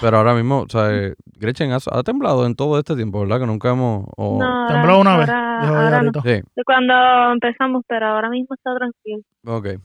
Pero 0.00 0.18
ahora 0.18 0.34
mismo, 0.34 0.62
o 0.62 0.68
sea, 0.68 0.92
eh, 0.94 1.14
Gretchen 1.38 1.72
ha, 1.72 1.78
ha 1.90 2.02
temblado 2.02 2.44
en 2.46 2.54
todo 2.54 2.78
este 2.78 2.94
tiempo, 2.96 3.20
¿verdad? 3.20 3.40
Que 3.40 3.46
nunca 3.46 3.70
hemos... 3.70 4.06
o- 4.16 4.38
No, 4.38 4.66
Tembló 4.66 4.94
ahora- 4.94 4.98
una 5.00 5.16
vez, 5.18 5.28
ahora- 5.28 5.84
ahora 5.84 6.02
no. 6.02 6.22
Sí, 6.22 6.42
cuando 6.64 7.32
empezamos, 7.32 7.82
pero 7.86 8.06
ahora 8.06 8.28
mismo 8.30 8.54
está 8.54 8.74
tranquilo. 8.76 9.22
ok. 9.44 9.80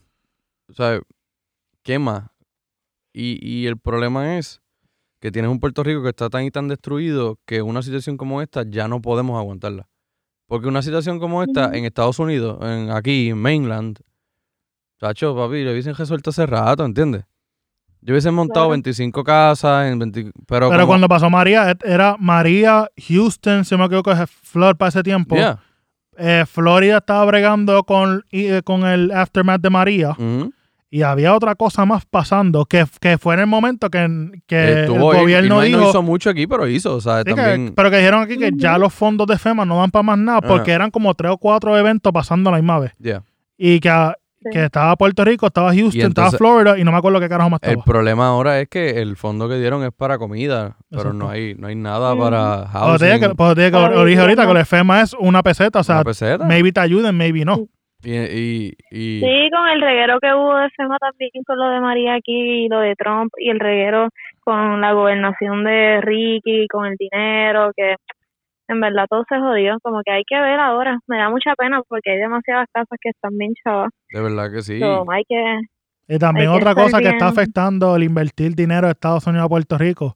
O 0.69 0.73
sea, 0.73 0.99
¿qué 1.83 1.99
más? 1.99 2.29
Y, 3.13 3.37
y 3.45 3.67
el 3.67 3.77
problema 3.77 4.37
es 4.37 4.61
que 5.19 5.31
tienes 5.31 5.51
un 5.51 5.59
Puerto 5.59 5.83
Rico 5.83 6.01
que 6.01 6.09
está 6.09 6.29
tan 6.29 6.43
y 6.45 6.51
tan 6.51 6.67
destruido 6.67 7.37
que 7.45 7.61
una 7.61 7.81
situación 7.81 8.17
como 8.17 8.41
esta 8.41 8.63
ya 8.67 8.87
no 8.87 9.01
podemos 9.01 9.37
aguantarla. 9.39 9.87
Porque 10.47 10.67
una 10.67 10.81
situación 10.81 11.19
como 11.19 11.43
esta 11.43 11.71
en 11.77 11.85
Estados 11.85 12.19
Unidos, 12.19 12.57
en, 12.61 12.89
aquí, 12.91 13.29
en 13.29 13.37
Mainland, 13.37 13.99
chacho, 14.99 15.35
papi, 15.35 15.63
le 15.63 15.71
hubiesen 15.71 15.95
resuelto 15.95 16.29
hace 16.31 16.45
rato, 16.45 16.83
¿entiendes? 16.85 17.23
Yo 18.01 18.13
hubiesen 18.13 18.33
montado 18.33 18.65
Claro. 18.65 18.71
25 18.71 19.23
casas, 19.23 19.91
en 19.91 19.99
20 19.99 20.31
pero, 20.47 20.69
Pero 20.69 20.69
como- 20.69 20.87
cuando 20.87 21.07
pasó 21.07 21.29
María, 21.29 21.69
et- 21.71 21.83
era 21.85 22.15
María, 22.19 22.89
Houston, 23.07 23.63
si 23.65 23.77
me 23.77 23.85
equivoco, 23.85 24.11
es 24.11 24.29
Flor 24.29 24.75
para 24.77 24.89
ese 24.89 25.03
tiempo. 25.03 25.35
Yeah. 25.35 25.59
Eh, 26.17 26.45
Florida 26.47 26.97
estaba 26.97 27.23
bregando 27.25 27.83
con, 27.83 28.23
y, 28.31 28.45
eh, 28.47 28.61
con 28.63 28.85
el 28.85 29.11
aftermath 29.11 29.61
de 29.61 29.69
María. 29.69 30.15
Y 30.93 31.03
había 31.03 31.33
otra 31.33 31.55
cosa 31.55 31.85
más 31.85 32.03
pasando, 32.05 32.65
que, 32.65 32.85
que 32.99 33.17
fue 33.17 33.35
en 33.35 33.39
el 33.41 33.47
momento 33.47 33.89
que, 33.89 34.31
que 34.45 34.71
el 34.73 34.77
Estuvo 34.79 35.13
gobierno 35.13 35.63
Irma 35.63 35.77
no 35.77 35.79
dijo... 35.79 35.89
hizo 35.89 36.01
mucho 36.01 36.29
aquí, 36.29 36.47
pero 36.47 36.67
hizo, 36.67 36.95
o 36.95 36.99
sea, 37.01 37.23
que- 37.23 37.33
también... 37.33 37.73
pero 37.75 37.89
que 37.89 37.97
dijeron 37.97 38.21
aquí 38.23 38.37
que 38.37 38.51
ya 38.55 38.77
los 38.77 38.93
fondos 38.93 39.25
de 39.27 39.37
FEMA 39.37 39.63
no 39.63 39.77
dan 39.77 39.89
para 39.89 40.03
más 40.03 40.17
nada, 40.17 40.41
porque 40.41 40.71
eran 40.71 40.91
como 40.91 41.13
tres 41.13 41.31
o 41.31 41.37
cuatro 41.37 41.77
eventos 41.77 42.11
pasando 42.11 42.49
a 42.49 42.53
la 42.53 42.57
misma 42.57 42.79
vez. 42.79 42.91
yeah. 42.99 43.23
Y 43.57 43.79
que, 43.79 43.89
Sí. 44.43 44.49
que 44.51 44.65
estaba 44.65 44.95
Puerto 44.95 45.23
Rico, 45.23 45.47
estaba 45.47 45.71
Houston, 45.73 46.01
entonces- 46.01 46.33
estaba 46.33 46.51
Florida, 46.53 46.79
y 46.79 46.83
no 46.83 46.91
me 46.91 46.97
acuerdo 46.97 47.19
qué 47.19 47.29
carajo 47.29 47.49
más 47.51 47.59
El 47.63 47.69
estaba. 47.69 47.85
problema 47.85 48.27
ahora 48.27 48.59
es 48.59 48.67
que 48.69 49.01
el 49.01 49.15
fondo 49.15 49.47
que 49.47 49.55
dieron 49.59 49.83
es 49.83 49.91
para 49.93 50.17
comida, 50.17 50.77
pero 50.89 51.01
Exacto. 51.03 51.17
no 51.19 51.29
hay, 51.29 51.53
no 51.55 51.67
hay 51.67 51.75
nada 51.75 52.15
para 52.15 52.67
Pues 52.71 52.99
te 52.99 53.05
dije 53.05 53.17
housing, 53.17 53.29
que, 53.29 53.35
pues 53.35 53.55
te 53.55 53.61
dije 53.61 53.71
que 53.71 54.05
dije 54.05 54.21
ahorita 54.21 54.45
que 54.47 54.51
el 54.59 54.65
FEMA 54.65 55.01
es 55.01 55.13
una 55.13 55.43
peseta, 55.43 55.79
o 55.79 55.83
sea, 55.83 55.95
una 55.97 56.03
peseta. 56.05 56.45
maybe 56.45 56.71
te 56.71 56.79
ayuden, 56.79 57.15
maybe 57.15 57.45
no. 57.45 57.67
Y, 58.03 58.13
y, 58.15 58.73
y- 58.89 59.19
Sí, 59.19 59.49
con 59.51 59.67
el 59.69 59.79
reguero 59.79 60.19
que 60.19 60.33
hubo 60.33 60.55
de 60.57 60.69
FEMA 60.71 60.97
también, 60.97 61.29
con 61.45 61.55
lo 61.59 61.69
de 61.69 61.79
María 61.81 62.15
aquí 62.15 62.65
y 62.65 62.67
lo 62.67 62.79
de 62.79 62.95
Trump 62.95 63.31
y 63.37 63.51
el 63.51 63.59
reguero 63.59 64.09
con 64.43 64.81
la 64.81 64.91
gobernación 64.93 65.63
de 65.63 66.01
Ricky, 66.01 66.67
con 66.67 66.87
el 66.87 66.95
dinero, 66.97 67.71
que 67.77 67.93
en 68.73 68.81
verdad 68.81 69.05
todo 69.09 69.23
se 69.29 69.39
jodió. 69.39 69.77
Como 69.81 70.01
que 70.05 70.11
hay 70.11 70.23
que 70.27 70.39
ver 70.39 70.59
ahora. 70.59 70.99
Me 71.07 71.17
da 71.17 71.29
mucha 71.29 71.53
pena 71.55 71.81
porque 71.87 72.11
hay 72.11 72.17
demasiadas 72.17 72.67
casas 72.73 72.97
que 73.01 73.09
están 73.09 73.37
bien 73.37 73.53
chavas. 73.63 73.89
de 74.11 74.21
verdad 74.21 74.51
que 74.51 74.61
sí. 74.61 74.79
So, 74.79 75.05
hay 75.11 75.23
que. 75.27 75.59
Y 76.07 76.17
también 76.19 76.49
Hay 76.49 76.57
otra 76.57 76.75
cosa 76.75 76.99
que 76.99 77.09
está 77.09 77.27
afectando 77.27 77.95
el 77.95 78.03
invertir 78.03 78.53
dinero 78.55 78.87
de 78.87 78.91
Estados 78.93 79.25
Unidos 79.27 79.45
a 79.45 79.49
Puerto 79.49 79.77
Rico, 79.77 80.15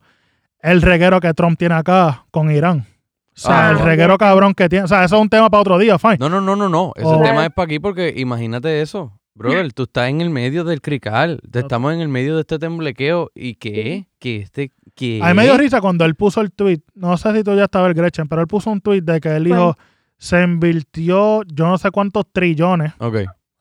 el 0.61 0.81
reguero 0.81 1.19
que 1.21 1.33
Trump 1.33 1.57
tiene 1.57 1.75
acá 1.75 2.25
con 2.31 2.51
Irán. 2.51 2.79
O 2.79 3.37
sea, 3.37 3.67
Ah, 3.67 3.71
el 3.71 3.77
no. 3.79 3.85
reguero 3.85 4.17
cabrón 4.17 4.53
que 4.53 4.67
tiene. 4.67 4.85
O 4.85 4.87
sea, 4.87 5.03
eso 5.03 5.15
es 5.15 5.21
un 5.21 5.29
tema 5.29 5.49
para 5.49 5.61
otro 5.61 5.77
día, 5.77 5.97
fine. 5.99 6.17
No, 6.19 6.27
no, 6.29 6.41
no, 6.41 6.55
no, 6.55 6.67
no. 6.69 6.91
Ese 6.95 7.05
Oh. 7.07 7.21
tema 7.21 7.45
es 7.45 7.51
para 7.51 7.65
aquí 7.65 7.79
porque 7.79 8.13
imagínate 8.15 8.81
eso. 8.81 9.11
Brother, 9.35 9.73
tú 9.73 9.83
estás 9.83 10.09
en 10.09 10.21
el 10.21 10.29
medio 10.29 10.63
del 10.63 10.81
crical. 10.81 11.41
te- 11.51 11.59
Estamos 11.59 11.93
en 11.93 11.99
el 12.01 12.07
medio 12.07 12.35
de 12.35 12.41
este 12.41 12.57
temblequeo. 12.57 13.31
¿Y 13.35 13.55
qué? 13.55 14.07
¿Qué 14.17 14.37
este? 14.37 14.71
¿Qué? 14.95 15.19
A 15.21 15.27
mí 15.29 15.33
me 15.35 15.43
dio 15.43 15.57
risa 15.57 15.81
cuando 15.81 16.05
él 16.05 16.15
puso 16.15 16.39
el 16.41 16.51
tweet. 16.53 16.79
No 16.93 17.17
sé 17.17 17.33
si 17.35 17.43
tú 17.43 17.53
ya 17.55 17.65
estabas 17.65 17.89
el 17.89 17.93
Gretchen, 17.95 18.27
pero 18.29 18.41
él 18.41 18.47
puso 18.47 18.69
un 18.71 18.79
tweet 18.79 19.01
de 19.01 19.19
que 19.19 19.35
él 19.35 19.43
dijo 19.43 19.75
se 20.17 20.41
invirtió 20.41 21.43
yo 21.43 21.67
no 21.67 21.77
sé 21.77 21.91
cuántos 21.91 22.23
trillones 22.31 22.93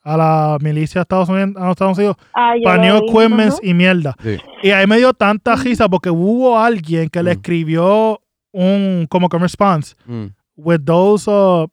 a 0.06 0.16
la 0.16 0.58
milicia 0.60 1.00
de 1.00 1.02
Estados 1.02 1.28
Unidos, 1.28 1.54
a 1.56 1.70
Estados 1.72 1.98
Unidos 1.98 2.16
Ah, 2.32 2.54
equipments 2.56 3.56
ujú. 3.56 3.66
y 3.66 3.74
mierda. 3.74 4.14
sí. 4.22 4.36
Y 4.62 4.70
ahí 4.70 4.86
me 4.86 4.98
dio 4.98 5.12
tanta 5.12 5.56
risa 5.56 5.88
porque 5.88 6.10
hubo 6.10 6.56
alguien 6.58 7.08
que 7.08 7.22
le 7.24 7.30
Mm. 7.30 7.38
escribió 7.38 8.20
un 8.52 9.06
como 9.10 9.28
que 9.28 9.36
un 9.36 9.42
response 9.42 9.96
Mm, 10.06 10.26
with 10.56 10.80
those 10.84 11.28
uh, 11.28 11.66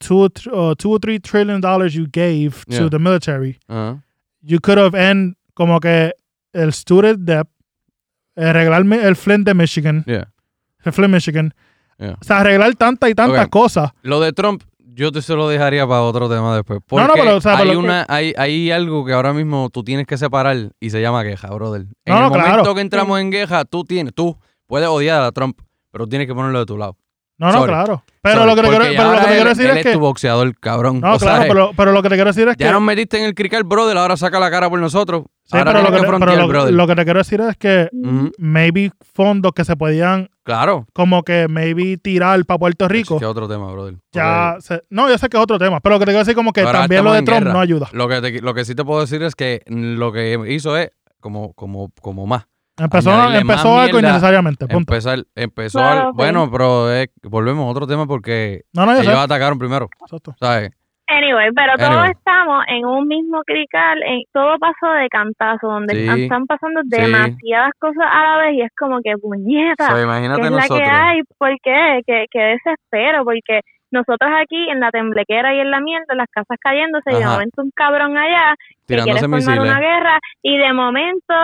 two, 0.00 0.22
or 0.24 0.30
th- 0.30 0.48
uh, 0.52 0.74
two 0.76 0.90
or 0.90 0.98
three 0.98 1.20
trillion 1.20 1.60
dollars 1.60 1.94
you 1.94 2.06
gave 2.12 2.64
Yeah. 2.66 2.80
to 2.80 2.90
the 2.90 2.98
military, 2.98 3.58
ajá. 3.68 4.02
you 4.42 4.58
could 4.60 4.78
have 4.78 4.94
end 4.98 5.36
como 5.54 5.78
que 5.80 6.12
el 6.52 6.72
student 6.72 7.20
debt, 7.20 7.46
arreglar 8.36 8.84
mi- 8.84 8.96
el 8.96 9.14
Flint 9.16 9.46
de 9.46 9.54
Michigan, 9.54 10.04
Yeah. 10.06 10.32
el 10.84 10.92
Flint, 10.92 11.12
Michigan, 11.14 11.54
Yeah. 11.98 12.16
O 12.18 12.24
sea, 12.24 12.40
arreglar 12.40 12.74
tantas 12.76 13.10
y 13.10 13.14
tantas 13.14 13.44
Ok. 13.44 13.50
cosas. 13.50 13.90
Lo 14.00 14.20
de 14.20 14.32
Trump, 14.32 14.62
yo 14.78 15.12
te 15.12 15.20
se 15.20 15.34
lo 15.34 15.48
dejaría 15.50 15.86
para 15.86 16.00
otro 16.00 16.30
tema 16.30 16.56
después. 16.56 16.80
Porque 16.86 17.02
No, 17.06 17.08
no, 17.08 17.14
pero, 17.14 17.36
o 17.36 17.40
sea, 17.42 17.52
hay, 17.52 17.58
pero 17.58 17.74
lo 17.74 17.80
que- 17.80 17.84
una, 17.86 18.06
hay, 18.08 18.32
hay 18.38 18.70
algo 18.70 19.04
que 19.04 19.12
ahora 19.12 19.34
mismo 19.34 19.68
tú 19.70 19.84
tienes 19.84 20.06
que 20.06 20.16
separar 20.16 20.72
y 20.80 20.88
se 20.88 21.02
llama 21.02 21.22
queja, 21.24 21.50
brother. 21.50 21.82
En 21.82 22.14
No, 22.14 22.16
el 22.16 22.22
momento 22.30 22.46
claro. 22.56 22.74
que 22.74 22.80
entramos 22.80 23.20
en 23.20 23.30
queja, 23.30 23.66
tú 23.66 23.84
tienes, 23.84 24.14
tú 24.14 24.34
puedes 24.66 24.88
odiar 24.88 25.20
a 25.22 25.30
Trump, 25.32 25.60
pero 25.90 26.06
tienes 26.06 26.26
que 26.26 26.34
ponerlo 26.34 26.58
de 26.60 26.64
tu 26.66 26.78
lado. 26.78 26.96
No, 27.40 27.46
no, 27.46 27.52
Sorry. 27.54 27.72
claro. 27.72 28.04
Pero 28.22 28.34
Sorry, 28.36 28.50
lo 28.50 28.54
que 28.56 28.60
te 28.62 28.68
quiero, 28.68 28.84
porque 28.84 28.96
pero 28.96 29.02
lo 29.02 29.08
ahora 29.08 29.20
que 29.22 29.26
te 29.26 29.34
quiero 29.34 29.50
él- 29.50 29.56
decir 29.56 29.70
él 29.70 29.76
es 29.78 29.82
que. 29.86 29.92
tu 29.94 29.98
boxeador, 30.00 30.54
cabrón. 30.60 31.00
No, 31.00 31.14
O 31.14 31.18
sea, 31.18 31.28
claro, 31.36 31.44
pero, 31.48 31.70
pero 31.74 31.92
lo 31.92 32.02
que 32.02 32.08
te 32.10 32.14
quiero 32.16 32.28
decir 32.30 32.46
es 32.48 32.56
que. 32.56 32.64
Ya 32.64 32.72
nos 32.72 32.82
metiste 32.82 33.18
en 33.18 33.24
el 33.24 33.34
crical, 33.34 33.64
brother, 33.64 33.96
ahora 33.96 34.16
saca 34.18 34.38
la 34.38 34.50
cara 34.50 34.68
por 34.68 34.78
nosotros. 34.78 35.22
Sí, 35.44 35.56
ahora 35.56 35.72
pero, 35.72 35.78
lo 35.84 35.86
tienes 35.86 35.90
que, 35.90 35.96
que 35.96 36.00
te- 36.02 36.06
frontear, 36.06 36.30
pero 36.30 36.42
lo- 36.42 36.48
brother. 36.48 36.74
lo 36.74 36.86
que 36.86 36.94
te 36.96 37.04
quiero 37.04 37.18
decir 37.18 37.40
es 37.40 37.56
que 37.56 37.88
Ujú, 37.92 38.30
maybe 38.36 38.90
fondos 39.14 39.52
que 39.54 39.64
se 39.64 39.74
podían 39.74 40.28
Claro. 40.44 40.86
como 40.92 41.22
que 41.22 41.48
maybe 41.48 41.96
tirar 41.96 42.44
para 42.44 42.58
Puerto 42.58 42.86
Rico. 42.88 43.14
Es 43.14 43.20
que 43.20 43.26
otro 43.26 43.48
tema, 43.48 43.72
brother. 43.72 43.94
Ya 44.12 44.56
se- 44.60 44.82
no, 44.90 45.08
yo 45.08 45.16
sé 45.16 45.30
que 45.30 45.38
es 45.38 45.42
otro 45.42 45.58
tema, 45.58 45.80
pero 45.80 45.94
lo 45.94 45.98
que 46.00 46.04
te 46.04 46.10
quiero 46.10 46.18
decir 46.20 46.34
como 46.34 46.52
que 46.52 46.60
Ahora 46.60 46.80
también 46.80 46.98
estamos 46.98 47.10
lo 47.10 47.12
de 47.14 47.18
en 47.20 47.24
Trump 47.24 47.40
guerra. 47.40 47.52
no 47.54 47.60
ayuda. 47.60 47.88
Lo 47.92 48.06
que, 48.06 48.20
te- 48.20 48.42
lo 48.42 48.52
que 48.52 48.64
sí 48.66 48.74
te 48.74 48.84
puedo 48.84 49.00
decir 49.00 49.22
es 49.22 49.34
que 49.34 49.62
lo 49.66 50.12
que 50.12 50.38
hizo 50.48 50.76
es 50.76 50.90
como, 51.20 51.54
como, 51.54 51.90
como 52.02 52.26
más. 52.26 52.44
Empezó, 52.78 53.34
empezó 53.34 53.78
algo 53.78 53.98
innecesariamente, 53.98 54.66
punto. 54.66 54.94
Empezar, 54.94 55.18
empezó 55.34 55.78
Claro, 55.80 56.00
al- 56.00 56.06
sí. 56.06 56.16
Bueno, 56.16 56.48
pero 56.50 56.90
es- 56.92 57.10
volvemos 57.22 57.66
a 57.66 57.70
otro 57.70 57.86
tema 57.86 58.06
porque 58.06 58.62
No, 58.72 58.84
ellos 58.90 59.04
sé. 59.04 59.12
atacaron 59.12 59.58
primero, 59.58 59.88
Exacto. 60.00 60.34
¿sabes? 60.40 60.70
Anyway, 61.08 61.48
pero 61.56 61.72
todos 61.76 62.06
estamos 62.10 62.64
en 62.68 62.86
un 62.86 63.08
mismo 63.08 63.42
crical, 63.44 64.00
en, 64.06 64.22
todo 64.32 64.56
pasó 64.60 64.92
de 64.94 65.08
cantazo, 65.08 65.66
donde 65.66 65.94
Sí. 65.94 66.00
están, 66.02 66.20
están 66.20 66.46
pasando 66.46 66.80
Sí. 66.84 66.88
demasiadas 66.88 67.72
cosas 67.80 68.06
a 68.08 68.22
la 68.22 68.36
vez 68.44 68.54
y 68.54 68.62
es 68.62 68.70
como 68.78 69.00
que 69.02 69.14
puñeta, 69.20 69.88
So, 69.88 69.96
que 69.96 70.02
imagínate 70.02 70.42
es 70.42 70.50
la 70.52 70.56
nosotros. 70.56 70.78
que 70.88 70.94
hay, 70.94 71.20
¿por 71.36 71.50
qué? 71.64 72.00
Que, 72.06 72.26
que 72.30 72.38
desespero, 72.40 73.24
porque 73.24 73.60
nosotros 73.90 74.30
aquí 74.40 74.70
en 74.70 74.78
la 74.78 74.90
temblequera 74.92 75.52
y 75.52 75.58
en 75.58 75.72
la 75.72 75.80
mierda, 75.80 76.14
las 76.14 76.28
casas 76.30 76.56
cayéndose 76.60 77.10
y 77.10 77.16
de 77.16 77.24
Ajá. 77.24 77.32
momento 77.32 77.60
un 77.62 77.72
cabrón 77.74 78.16
allá 78.16 78.54
que 78.86 78.94
quiere 78.94 79.02
tirándose 79.02 79.20
formar 79.26 79.40
misiles. 79.58 79.70
una 79.72 79.80
guerra 79.80 80.18
y 80.44 80.58
de 80.58 80.72
momento 80.72 81.34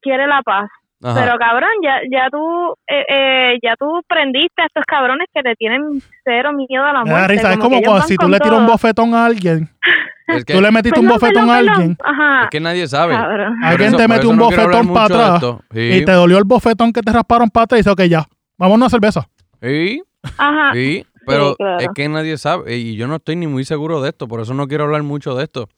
quiere 0.00 0.26
la 0.26 0.42
paz. 0.42 0.68
Ajá. 1.02 1.20
Pero 1.22 1.36
cabrón, 1.38 1.68
ya 1.82 1.96
ya 2.10 2.30
tú 2.30 2.72
eh, 2.88 3.04
eh, 3.08 3.58
ya 3.62 3.74
tú 3.78 4.00
prendiste 4.08 4.62
a 4.62 4.66
estos 4.66 4.84
cabrones 4.86 5.28
que 5.34 5.42
te 5.42 5.54
tienen 5.56 6.00
cero 6.24 6.52
miedo 6.54 6.82
a 6.82 6.92
la 6.94 7.00
da 7.00 7.04
muerte. 7.04 7.28
risa. 7.34 7.52
Es 7.52 7.58
como 7.58 7.80
cuando 7.82 7.92
van 7.92 8.08
si 8.08 8.16
tú 8.16 8.28
le 8.28 8.38
tiras 8.40 8.58
un 8.58 8.66
bofetón 8.66 9.14
a 9.14 9.26
alguien, 9.26 9.68
es, 10.28 10.44
que, 10.46 10.54
tú 10.54 10.62
le 10.62 10.70
metiste 10.70 10.98
un 10.98 11.06
Perdón, 11.06 11.20
bofetón 11.20 11.50
a 11.50 11.56
alguien, 11.58 11.96
Ajá. 12.02 12.44
es 12.44 12.50
que 12.50 12.60
nadie 12.60 12.88
sabe. 12.88 13.14
Alguien 13.14 13.88
eso- 13.94 13.96
te 13.98 14.04
eso 14.04 14.30
un 14.30 14.36
no 14.38 14.44
bofetón 14.44 14.94
para 14.94 15.34
atrás. 15.34 15.56
Sí, 15.72 15.80
y 15.92 16.04
te 16.06 16.12
dolió 16.12 16.38
el 16.38 16.44
bofetón 16.44 16.92
que 16.92 17.02
te 17.02 17.12
rasparon 17.12 17.50
para 17.50 17.64
atrás 17.64 17.78
y 17.78 17.80
dice, 17.80 17.90
ok, 17.90 18.02
ya, 18.04 18.24
vamos 18.56 18.80
a 18.80 18.88
cerveza. 18.88 19.28
sí, 19.60 20.02
Ajá. 20.38 20.72
sí, 20.72 21.04
pero 21.26 21.54
claro. 21.56 21.80
es 21.80 21.88
que 21.94 22.08
nadie 22.08 22.38
sabe 22.38 22.76
y 22.78 22.96
yo 22.96 23.06
no 23.08 23.16
estoy 23.16 23.36
ni 23.36 23.46
muy 23.46 23.64
seguro 23.66 24.00
de 24.00 24.08
esto, 24.08 24.26
por 24.26 24.40
eso 24.40 24.54
no 24.54 24.66
quiero 24.68 24.84
hablar 24.84 25.02
mucho 25.02 25.34
de 25.34 25.44
esto. 25.44 25.68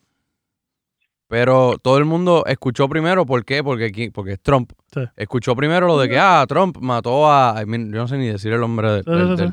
Pero 1.28 1.76
todo 1.82 1.98
el 1.98 2.04
mundo 2.04 2.44
escuchó 2.46 2.88
primero, 2.88 3.26
¿por 3.26 3.44
qué? 3.44 3.64
Porque, 3.64 4.10
porque 4.14 4.32
es 4.32 4.40
Trump. 4.40 4.70
Sí. 4.94 5.00
Escuchó 5.16 5.56
primero 5.56 5.86
lo 5.88 5.98
de 5.98 6.08
que, 6.08 6.18
ah, 6.18 6.44
Trump 6.48 6.76
mató 6.80 7.30
a... 7.30 7.60
I 7.60 7.66
mean, 7.66 7.90
yo 7.92 7.98
no 7.98 8.08
sé 8.08 8.16
ni 8.16 8.28
decir 8.28 8.52
el 8.52 8.60
nombre 8.60 8.90
de, 8.92 9.02
Sí, 9.02 9.36
sí, 9.36 9.44
sí. 9.48 9.52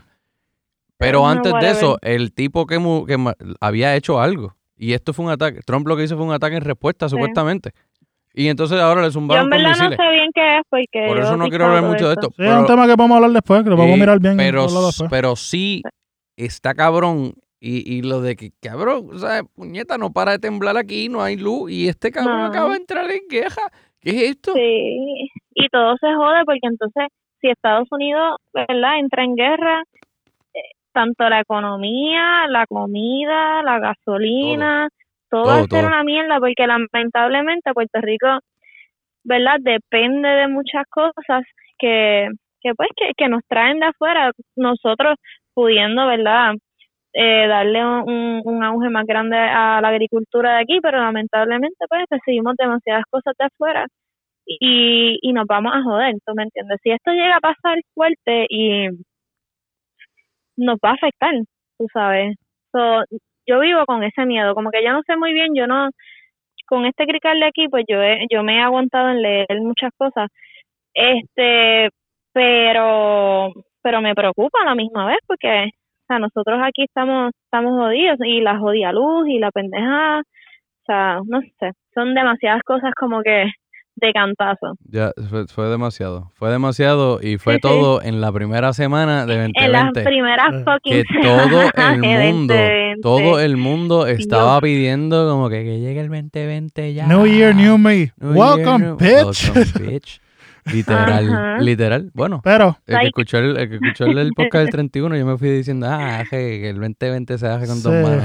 Pero 0.97 1.19
No, 1.21 1.29
antes 1.29 1.51
de 1.59 1.71
eso, 1.71 1.97
el 2.01 2.31
tipo 2.33 2.65
que, 2.67 2.77
mu- 2.77 3.05
que 3.05 3.17
ma- 3.17 3.33
había 3.59 3.95
hecho 3.95 4.21
algo. 4.21 4.55
Y 4.77 4.93
esto 4.93 5.13
fue 5.13 5.25
un 5.25 5.31
ataque. 5.31 5.61
Trump 5.65 5.87
lo 5.87 5.97
que 5.97 6.03
hizo 6.03 6.15
fue 6.15 6.25
un 6.25 6.31
ataque 6.33 6.55
en 6.57 6.61
respuesta, 6.63 7.09
supuestamente. 7.09 7.71
Y 8.35 8.47
entonces 8.47 8.79
ahora 8.79 9.01
le 9.01 9.07
Yo 9.07 9.11
zumbaron 9.13 9.45
en 9.45 9.49
con 9.49 9.57
verdad 9.63 9.89
no 9.89 9.89
sé 9.97 10.11
bien 10.11 10.29
qué 10.33 10.57
es 10.57 10.63
porque 10.69 11.05
Por 11.07 11.17
yo 11.17 11.23
eso 11.23 11.37
no 11.37 11.49
quiero 11.49 11.65
hablar 11.65 11.83
mucho 11.83 12.07
de 12.07 12.13
esto. 12.13 12.29
Sí, 12.37 12.43
es 12.43 12.49
un 12.55 12.65
tema 12.65 12.87
que 12.87 12.95
podemos 12.95 13.15
hablar 13.15 13.31
después, 13.31 13.63
que 13.63 13.69
lo 13.69 13.77
vamos 13.77 13.93
a 13.95 13.97
mirar 13.97 14.19
bien. 14.19 14.37
Pero, 14.37 14.67
pero 15.09 15.35
sí 15.35 15.81
está 16.37 16.73
cabrón. 16.73 17.33
Y, 17.65 17.97
y 17.99 18.01
lo 18.01 18.21
de 18.21 18.35
que, 18.35 18.51
cabrón, 18.61 19.07
o 19.13 19.17
sea, 19.19 19.43
puñeta, 19.45 19.97
no 19.97 20.11
para 20.11 20.33
de 20.33 20.39
temblar 20.39 20.75
aquí, 20.77 21.07
no 21.09 21.21
hay 21.23 21.37
luz. 21.37 21.71
Y 21.71 21.87
este 21.87 22.11
cabrón 22.11 22.41
No. 22.41 22.45
acaba 22.45 22.71
de 22.71 22.77
entrar 22.77 23.09
en 23.11 23.21
queja. 23.29 23.61
¿Qué 24.01 24.09
es 24.11 24.23
esto? 24.31 24.53
Sí, 24.55 25.29
y 25.55 25.69
todo 25.69 25.95
se 25.97 26.13
jode 26.13 26.43
porque 26.45 26.59
entonces 26.63 27.07
si 27.41 27.49
Estados 27.49 27.87
Unidos, 27.91 28.37
¿verdad?, 28.53 28.99
entra 28.99 29.23
en 29.23 29.35
guerra, 29.35 29.83
eh, 30.53 30.59
tanto 30.93 31.29
la 31.29 31.41
economía, 31.41 32.47
la 32.49 32.65
comida, 32.67 33.63
la 33.63 33.79
gasolina, 33.79 34.89
todo, 35.29 35.47
va 35.47 35.53
Todo, 35.55 35.63
a 35.63 35.67
ser 35.67 35.69
todo. 35.69 35.87
una 35.87 36.03
mierda 36.03 36.39
porque 36.39 36.67
lamentablemente 36.67 37.73
Puerto 37.73 38.01
Rico, 38.01 38.27
¿verdad?, 39.23 39.57
depende 39.61 40.29
de 40.29 40.47
muchas 40.49 40.85
cosas 40.89 41.43
que, 41.79 42.29
que 42.61 42.73
pues 42.75 42.89
que, 42.97 43.11
que 43.17 43.29
nos 43.29 43.41
traen 43.47 43.79
de 43.79 43.87
afuera, 43.87 44.31
nosotros 44.55 45.15
pudiendo, 45.53 46.07
¿verdad?, 46.07 46.53
eh, 47.13 47.47
darle 47.47 47.85
un, 47.85 48.41
un- 48.45 48.63
auge 48.63 48.89
más 48.89 49.05
grande 49.05 49.37
a 49.37 49.81
la 49.81 49.89
agricultura 49.89 50.55
de 50.57 50.61
aquí, 50.63 50.79
pero 50.81 50.99
lamentablemente 50.99 51.85
pues 51.89 52.05
recibimos 52.09 52.55
demasiadas 52.57 53.05
cosas 53.09 53.33
de 53.39 53.45
afuera 53.45 53.87
y, 54.47 55.19
y 55.21 55.33
nos 55.33 55.45
vamos 55.47 55.73
a 55.75 55.83
joder, 55.83 56.15
¿tú 56.25 56.33
me 56.35 56.43
entiendes? 56.43 56.79
Si 56.83 56.91
esto 56.91 57.11
llega 57.11 57.37
a 57.37 57.41
pasar 57.41 57.79
fuerte 57.95 58.47
y 58.49 58.89
nos 60.57 60.77
va 60.83 60.91
a 60.91 60.93
afectar, 60.93 61.33
tú 61.77 61.87
sabes. 61.93 62.35
So, 62.71 63.03
yo 63.47 63.59
vivo 63.59 63.85
con 63.85 64.03
ese 64.03 64.25
miedo, 64.25 64.55
como 64.55 64.71
que 64.71 64.83
yo 64.83 64.93
no 64.93 65.01
sé 65.05 65.17
muy 65.17 65.33
bien, 65.33 65.49
yo 65.55 65.67
no, 65.67 65.89
con 66.67 66.85
este 66.85 67.05
crical 67.07 67.39
de 67.39 67.47
aquí, 67.47 67.67
pues 67.69 67.85
yo 67.89 68.01
he, 68.03 68.27
yo 68.31 68.43
me 68.43 68.57
he 68.57 68.61
aguantado 68.61 69.09
en 69.11 69.21
leer 69.21 69.47
muchas 69.61 69.91
cosas, 69.97 70.29
este, 70.93 71.89
pero, 72.33 73.53
pero 73.83 74.01
me 74.01 74.15
preocupa 74.15 74.61
a 74.63 74.65
la 74.67 74.75
misma 74.75 75.07
vez 75.07 75.19
porque, 75.27 75.71
o 76.03 76.05
sea, 76.07 76.19
nosotros 76.19 76.59
aquí 76.63 76.83
estamos, 76.83 77.31
estamos 77.45 77.71
jodidos 77.79 78.17
y 78.25 78.41
la 78.41 78.57
jodida 78.59 78.91
luz 78.91 79.27
y 79.27 79.39
la 79.39 79.51
pendejada, 79.51 80.19
o 80.21 80.85
sea, 80.85 81.19
no 81.25 81.39
sé, 81.59 81.71
son 81.93 82.13
demasiadas 82.13 82.61
cosas 82.63 82.91
como 82.99 83.21
que 83.23 83.45
de 83.95 84.11
cantazo. 84.11 84.73
Ya, 84.89 85.11
fue, 85.29 85.45
fue 85.47 85.67
demasiado. 85.67 86.31
Fue 86.33 86.49
demasiado 86.49 87.19
y 87.21 87.37
fue 87.37 87.53
Sí, 87.53 87.59
sí. 87.61 87.61
todo 87.61 88.01
en 88.01 88.21
la 88.21 88.31
primera 88.31 88.73
semana 88.73 89.27
de 89.27 89.45
En 89.53 89.71
las 89.71 89.93
2020. 89.93 90.03
primeras 90.03 90.47
Eh, 90.47 90.63
que 90.83 91.03
fucking 91.03 91.21
todo 91.21 91.61
el 91.61 92.01
de 92.01 92.31
mundo, 92.31 92.53
2020. 92.55 93.01
todo 93.03 93.39
el 93.39 93.57
mundo 93.57 94.07
estaba 94.07 94.59
pidiendo 94.61 95.29
como 95.29 95.47
que, 95.47 95.63
que 95.63 95.79
llegue 95.79 96.01
el 96.01 96.09
2020 96.09 96.93
ya. 96.95 97.05
New 97.05 97.27
Year, 97.27 97.55
New 97.55 97.77
Me. 97.77 98.11
New 98.19 98.33
Welcome, 98.33 98.63
Year, 98.63 98.79
new- 98.79 98.97
bitch. 98.97 99.51
Welcome, 99.55 99.87
bitch. 99.91 100.19
Literal, 100.71 101.29
Ajá. 101.29 101.57
literal. 101.59 102.11
Bueno, 102.13 102.39
Pero, 102.43 102.77
el 102.87 102.99
que 102.99 103.05
escuchó 103.07 103.37
el, 103.39 103.57
el 103.57 103.69
que 103.69 103.75
escuchó 103.75 104.05
el, 104.05 104.17
el 104.17 104.31
podcast 104.31 104.63
del 104.65 104.69
31, 104.69 105.17
yo 105.17 105.25
me 105.25 105.37
fui 105.37 105.49
diciendo, 105.49 105.87
ah, 105.89 106.23
que 106.29 106.69
el 106.69 106.75
2020 106.79 107.37
se 107.37 107.47
hace 107.47 107.67
con 107.67 107.81
dos 107.83 107.93
Sí. 107.93 108.01
manos. 108.03 108.23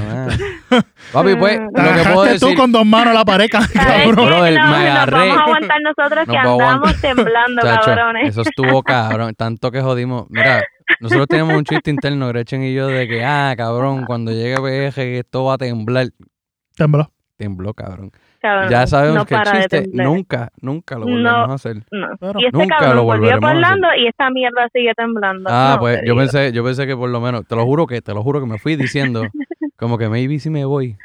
ah. 0.71 0.81
Papi, 1.11 1.35
pues, 1.35 1.59
Mm. 1.59 1.63
lo 1.63 1.67
que 1.69 1.73
puedo 1.73 1.89
agarraste 1.89 2.39
tú 2.39 2.45
decir, 2.45 2.57
con 2.57 2.71
dos 2.71 2.85
manos 2.85 3.13
la 3.13 3.25
pareja, 3.25 3.61
¿Sabes 3.61 3.73
cabrón. 3.73 4.15
qué? 4.15 4.25
Brother, 4.25 4.53
no, 4.53 4.63
me 4.63 4.69
nos 4.69 4.77
agarré. 4.79 5.17
vamos 5.17 5.37
a 5.37 5.41
aguantar 5.43 5.77
nosotros 5.81 6.25
que 6.25 6.31
Nos 6.33 6.61
andamos 6.61 7.01
temblando, 7.01 7.61
chacho, 7.61 7.85
cabrones. 7.85 8.29
eso 8.29 8.41
estuvo 8.41 8.83
cabrón, 8.83 9.33
tanto 9.35 9.71
que 9.71 9.81
jodimos. 9.81 10.25
Mira, 10.29 10.63
nosotros 11.01 11.27
tenemos 11.27 11.55
un 11.55 11.63
chiste 11.65 11.89
interno, 11.91 12.27
Gretchen 12.29 12.63
y 12.63 12.73
yo, 12.73 12.87
de 12.87 13.07
que, 13.07 13.23
ah, 13.25 13.53
cabrón, 13.57 14.05
cuando 14.05 14.31
llegue 14.31 14.55
PG, 14.57 14.93
que 14.95 15.19
esto 15.19 15.43
va 15.45 15.55
a 15.55 15.57
temblar. 15.57 16.07
Tembló. 16.75 17.11
Tembló, 17.37 17.73
cabrón. 17.73 18.11
Cabrón, 18.41 18.69
Ya 18.69 18.87
sabemos 18.87 19.17
no 19.17 19.25
que 19.25 19.35
temblar. 19.69 20.07
nunca, 20.07 20.49
nunca 20.61 20.95
lo 20.97 21.05
No. 21.05 21.11
volvemos 21.11 21.49
a 21.49 21.53
hacer. 21.53 21.75
No. 21.91 22.07
Y 22.39 22.45
este 22.45 22.57
Nunca 22.57 22.75
lo 22.75 22.85
cabrón 22.85 23.05
volvió 23.05 23.05
volveremos 23.05 23.37
a 23.37 23.39
por 23.41 23.49
hacer. 23.49 23.61
Lando 23.61 23.87
y 23.97 24.07
esta 24.07 24.29
mierda 24.29 24.69
sigue 24.73 24.93
temblando. 24.95 25.49
Ah, 25.51 25.71
No, 25.75 25.79
pues 25.81 25.99
te 25.99 26.07
yo 26.07 26.13
digo. 26.13 26.17
pensé, 26.23 26.51
yo 26.53 26.63
pensé 26.63 26.87
que 26.87 26.95
por 26.95 27.09
lo 27.09 27.19
menos, 27.19 27.45
te 27.47 27.55
lo 27.55 27.65
juro 27.65 27.85
que, 27.87 28.01
te 28.01 28.13
lo 28.13 28.23
juro 28.23 28.39
que 28.39 28.45
me 28.47 28.57
fui 28.59 28.75
diciendo, 28.77 29.21
como 29.77 29.97
que 29.97 30.07
maybe 30.09 30.39
si 30.39 30.49
me 30.49 30.63
voy, 30.65 30.95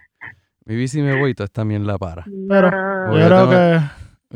maybe 0.65 0.87
si 0.89 1.03
me 1.03 1.19
voy, 1.19 1.35
toda 1.35 1.47
esta 1.47 1.65
mierda 1.65 1.99
para. 1.99 2.25
Pero, 2.49 2.71
yo 3.19 3.27
creo 3.27 3.51
que 3.51 3.81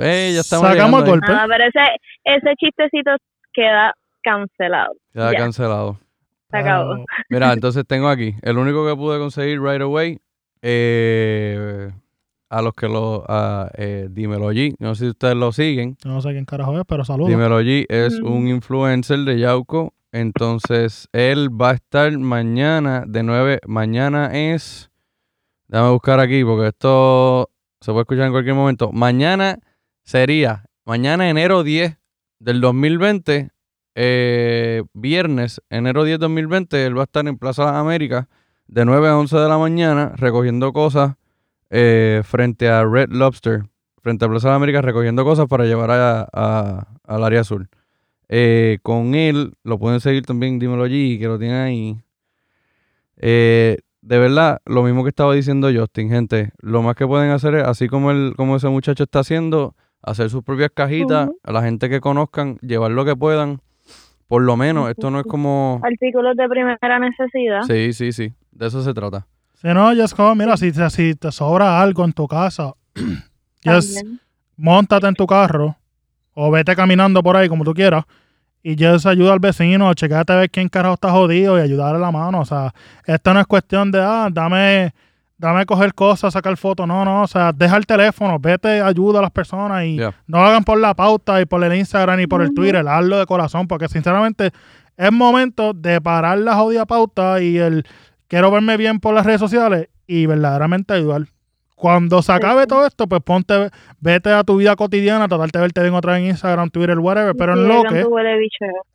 Eh, 0.01 0.33
ya 0.35 0.41
estamos 0.41 0.69
sacamos 0.69 1.03
el 1.05 1.09
golpe. 1.11 1.27
Ah, 1.31 1.47
pero 1.49 1.65
ese, 1.65 1.81
ese 2.25 2.55
chistecito 2.57 3.12
queda 3.53 3.93
cancelado. 4.23 4.93
Ya 5.15 5.33
Ya. 5.33 5.39
cancelado. 5.39 5.99
Se 6.51 6.57
acabó. 6.57 7.05
Mira, 7.29 7.53
entonces 7.53 7.85
tengo 7.87 8.09
aquí, 8.09 8.35
el 8.43 8.57
único 8.59 8.87
que 8.87 8.97
pude 8.97 9.19
conseguir 9.19 9.61
right 9.61 9.83
away, 9.83 10.19
eh, 10.62 11.91
a 12.51 12.62
los 12.62 12.73
que 12.75 12.89
lo, 12.89 13.25
a, 13.29 13.70
eh, 13.77 14.09
Dímelo 14.11 14.53
G, 14.53 14.75
no 14.79 14.95
sé 14.95 15.05
si 15.05 15.11
ustedes 15.11 15.37
lo 15.37 15.53
siguen, 15.53 15.97
no 16.05 16.20
sé 16.23 16.31
quién 16.31 16.45
carajo 16.45 16.79
es, 16.79 16.85
pero 16.87 17.05
saludos. 17.05 17.29
Dímelo 17.31 17.61
G 17.62 17.87
es 17.89 18.20
Mm. 18.20 18.27
un 18.27 18.49
influencer 18.49 19.19
de 19.20 19.39
Yauco. 19.39 19.93
Entonces, 20.11 21.07
él 21.12 21.51
va 21.51 21.70
a 21.70 21.75
estar 21.75 22.16
mañana 22.19 23.05
de 23.07 23.23
9. 23.23 23.61
Mañana 23.66 24.31
es. 24.33 24.91
Déjame 25.66 25.91
buscar 25.91 26.19
aquí 26.19 26.43
porque 26.45 26.69
esto 26.69 27.51
se 27.81 27.93
puede 27.93 28.03
escuchar 28.03 28.25
en 28.27 28.33
cualquier 28.33 28.55
momento. 28.55 28.91
Mañana 28.91 29.59
sería, 30.05 30.65
mañana 30.87 31.29
enero 31.29 31.62
10 31.62 31.99
del 32.39 32.62
2020, 32.62 33.51
eh, 33.97 34.83
viernes, 34.95 35.61
enero 35.69 36.05
10 36.05 36.19
2020, 36.20 36.87
él 36.87 36.97
va 36.97 37.03
a 37.03 37.05
estar 37.05 37.27
en 37.29 37.37
Plaza 37.37 37.65
Las 37.66 37.75
Américas 37.75 38.27
de 38.66 38.87
9 38.87 39.09
a 39.09 39.19
11 39.19 39.37
de 39.37 39.49
la 39.49 39.59
mañana 39.59 40.12
recogiendo 40.16 40.73
cosas 40.73 41.16
eh, 41.70 42.23
frente 42.24 42.69
a 42.69 42.85
Red 42.85 43.11
Lobster 43.11 43.62
frente 44.01 44.24
a 44.24 44.28
Plaza 44.28 44.49
de 44.51 44.55
América 44.55 44.81
recogiendo 44.81 45.23
cosas 45.24 45.47
para 45.49 45.65
llevar 45.65 45.90
a- 45.90 46.27
a- 46.32 46.86
al 47.05 47.24
área 47.24 47.40
azul. 47.40 47.69
Eh, 48.28 48.78
con 48.82 49.15
él, 49.15 49.53
lo 49.65 49.78
pueden 49.78 50.01
seguir 50.01 50.24
también, 50.24 50.59
dímelo 50.59 50.85
allí, 50.85 51.19
que 51.19 51.27
lo 51.27 51.39
tienen 51.39 51.57
ahí. 51.59 51.97
Eh, 53.16 53.78
de 54.01 54.19
verdad, 54.19 54.61
lo 54.65 54.82
mismo 54.82 55.03
que 55.03 55.11
estaba 55.11 55.35
diciendo 55.35 55.69
Justin, 55.74 56.09
gente, 56.11 56.53
lo 56.61 56.82
más 56.82 56.95
que 56.95 57.07
pueden 57.07 57.31
hacer 57.31 57.55
es, 57.57 57.65
así 57.65 57.89
como, 57.89 58.11
el, 58.11 58.35
como 58.36 58.57
ese 58.57 58.69
muchacho 58.69 59.03
está 59.05 59.20
haciendo, 59.20 59.74
hacer 60.03 60.31
sus 60.31 60.43
propias 60.45 60.70
cajitas, 60.73 61.28
a 61.43 61.53
la 61.53 61.62
gente 61.62 61.89
que 61.90 62.01
conozcan, 62.01 62.57
llevar 62.61 62.93
lo 62.93 63.05
que 63.05 63.16
puedan. 63.16 63.61
Por 64.28 64.43
lo 64.43 64.57
menos, 64.57 64.89
esto 64.90 65.11
no 65.11 65.20
es 65.20 65.27
como... 65.27 65.81
Artículos 65.82 66.36
de 66.36 66.49
primera 66.49 66.99
necesidad. 66.99 67.62
Sí, 67.62 67.93
sí, 67.93 68.12
sí, 68.12 68.32
de 68.53 68.66
eso 68.66 68.82
se 68.82 68.95
trata. 68.95 69.27
Si 69.60 69.68
no, 69.68 69.90
just 69.94 70.16
go, 70.16 70.35
mira, 70.35 70.56
si, 70.56 70.70
te- 70.72 70.90
si 70.90 71.14
te 71.14 71.32
sobra 71.32 71.80
algo 71.80 72.05
en 72.05 72.12
tu 72.12 72.26
casa, 72.28 72.72
just 73.64 73.94
también. 73.97 74.20
montate 74.56 75.06
en 75.09 75.14
tu 75.14 75.26
carro 75.26 75.76
o 76.35 76.51
vete 76.51 76.76
caminando 76.76 77.22
por 77.22 77.36
ahí 77.36 77.48
como 77.48 77.64
tú 77.64 77.74
quieras 77.74 78.05
y 78.62 78.76
just 78.82 79.06
ayuda 79.06 79.32
al 79.32 79.40
vecino, 79.40 79.93
checate 79.94 80.32
a 80.32 80.36
ver 80.36 80.51
quién 80.51 80.68
carajo 80.68 80.94
está 80.94 81.10
jodido 81.10 81.59
y 81.59 81.62
ayudarle 81.62 82.01
la 82.01 82.10
mano. 82.12 82.40
O 82.40 82.44
sea, 82.44 82.72
esto 83.06 83.32
no 83.35 83.40
es 83.40 83.47
cuestión 83.47 83.90
de, 83.90 84.01
ah, 84.01 84.28
dame, 84.30 84.93
dame 85.39 85.64
coger 85.66 85.94
cosas, 85.94 86.32
sacar 86.35 86.56
fotos. 86.56 86.86
No, 86.86 87.05
no, 87.05 87.22
o 87.22 87.26
sea, 87.26 87.52
deja 87.52 87.76
el 87.76 87.86
teléfono, 87.86 88.39
vete, 88.39 88.80
ayuda 88.80 89.20
a 89.20 89.22
las 89.22 89.30
personas 89.30 89.85
y 89.85 89.97
Ya. 89.97 90.14
no 90.26 90.39
hagan 90.44 90.64
por 90.64 90.78
la 90.78 90.94
pauta 90.94 91.40
y 91.40 91.47
por 91.47 91.62
el 91.64 91.74
Instagram 91.74 92.20
y 92.20 92.26
por 92.26 92.43
el. 92.43 92.52
Twitter, 92.55 92.86
hazlo 92.86 93.18
de 93.18 93.26
corazón 93.26 93.66
porque 93.66 93.89
sinceramente 93.89 94.51
es 94.97 95.12
momento 95.12 95.72
de 95.72 96.01
parar 96.01 96.39
la 96.39 96.55
jodida 96.56 96.85
pauta 96.85 97.40
y 97.40 97.56
el 97.59 97.85
quiero 98.29 98.51
verme 98.51 98.77
bien 98.77 99.01
por 99.01 99.15
las 99.15 99.27
redes 99.27 99.41
sociales 99.41 99.89
y 100.07 100.27
verdaderamente 100.27 100.95
ayudar. 100.95 101.23
Cuando 101.75 102.23
se 102.23 102.33
acabe 102.33 102.67
todo 102.67 102.87
esto, 102.87 103.07
pues 103.07 103.23
ponte, 103.23 103.71
vete 104.01 104.33
a 104.33 104.43
tu 104.43 104.57
vida 104.57 104.75
cotidiana, 104.75 105.29
tratarte 105.29 105.59
de 105.59 105.63
verte 105.63 105.81
bien 105.83 105.95
otra 105.95 106.15
vez 106.15 106.23
en 106.23 106.29
Instagram, 106.31 106.71
Twitter, 106.71 106.99
whatever, 106.99 107.35
pero 107.37 107.53
en 107.53 107.69
lo 107.69 107.83
que, 107.85 108.05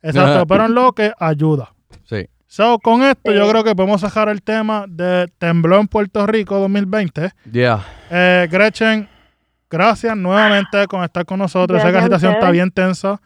exacto, 0.02 0.46
pero 0.46 0.66
en 0.66 0.74
lo 0.74 0.92
que 0.92 1.12
ayuda. 1.18 1.72
Sí. 2.04 2.26
So, 2.46 2.78
con 2.78 3.02
esto 3.02 3.32
Sí. 3.32 3.36
yo 3.38 3.48
creo 3.48 3.64
que 3.64 3.74
podemos 3.74 4.02
sacar 4.02 4.28
el 4.28 4.42
tema 4.42 4.84
de 4.86 5.28
Tembló 5.38 5.80
en 5.80 5.88
Puerto 5.88 6.26
Rico 6.26 6.58
2020. 6.58 7.32
Yeah. 7.50 7.80
Eh, 8.10 8.48
Gretchen, 8.50 9.08
gracias 9.70 10.16
nuevamente 10.16 10.86
con 10.86 11.02
estar 11.02 11.24
con 11.24 11.38
nosotros. 11.38 11.80
sé 11.80 11.88
que 11.88 11.94
la 11.94 12.02
situación 12.02 12.32
está 12.34 12.50
bien 12.50 12.70
tensa. 12.70 13.20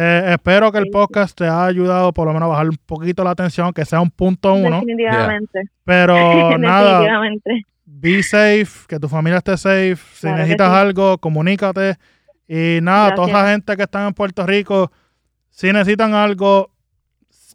Eh, 0.00 0.32
espero 0.34 0.70
que 0.70 0.78
el 0.78 0.90
podcast 0.90 1.36
te 1.36 1.44
haya 1.44 1.64
ayudado 1.66 2.12
por 2.12 2.28
lo 2.28 2.32
menos 2.32 2.46
a 2.46 2.50
bajar 2.50 2.68
un 2.68 2.78
poquito 2.86 3.24
la 3.24 3.34
tensión, 3.34 3.72
que 3.72 3.84
sea 3.84 4.00
un 4.00 4.10
punto 4.10 4.52
uno. 4.54 4.76
Definitivamente. 4.80 5.62
Pero 5.84 6.14
nada, 6.58 7.00
Definitivamente. 7.00 7.62
be 7.84 8.22
safe, 8.22 8.86
que 8.86 9.00
tu 9.00 9.08
familia 9.08 9.38
esté 9.38 9.56
safe. 9.56 9.96
Si 9.96 10.20
Claro 10.20 10.36
necesitas 10.36 10.70
sí. 10.70 10.76
algo, 10.76 11.18
comunícate. 11.18 11.96
Y 12.46 12.78
nada, 12.80 13.14
toda 13.14 13.28
la 13.42 13.50
gente 13.50 13.76
que 13.76 13.82
está 13.82 14.06
en 14.06 14.14
Puerto 14.14 14.46
Rico, 14.46 14.92
si 15.50 15.72
necesitan 15.72 16.14
algo, 16.14 16.70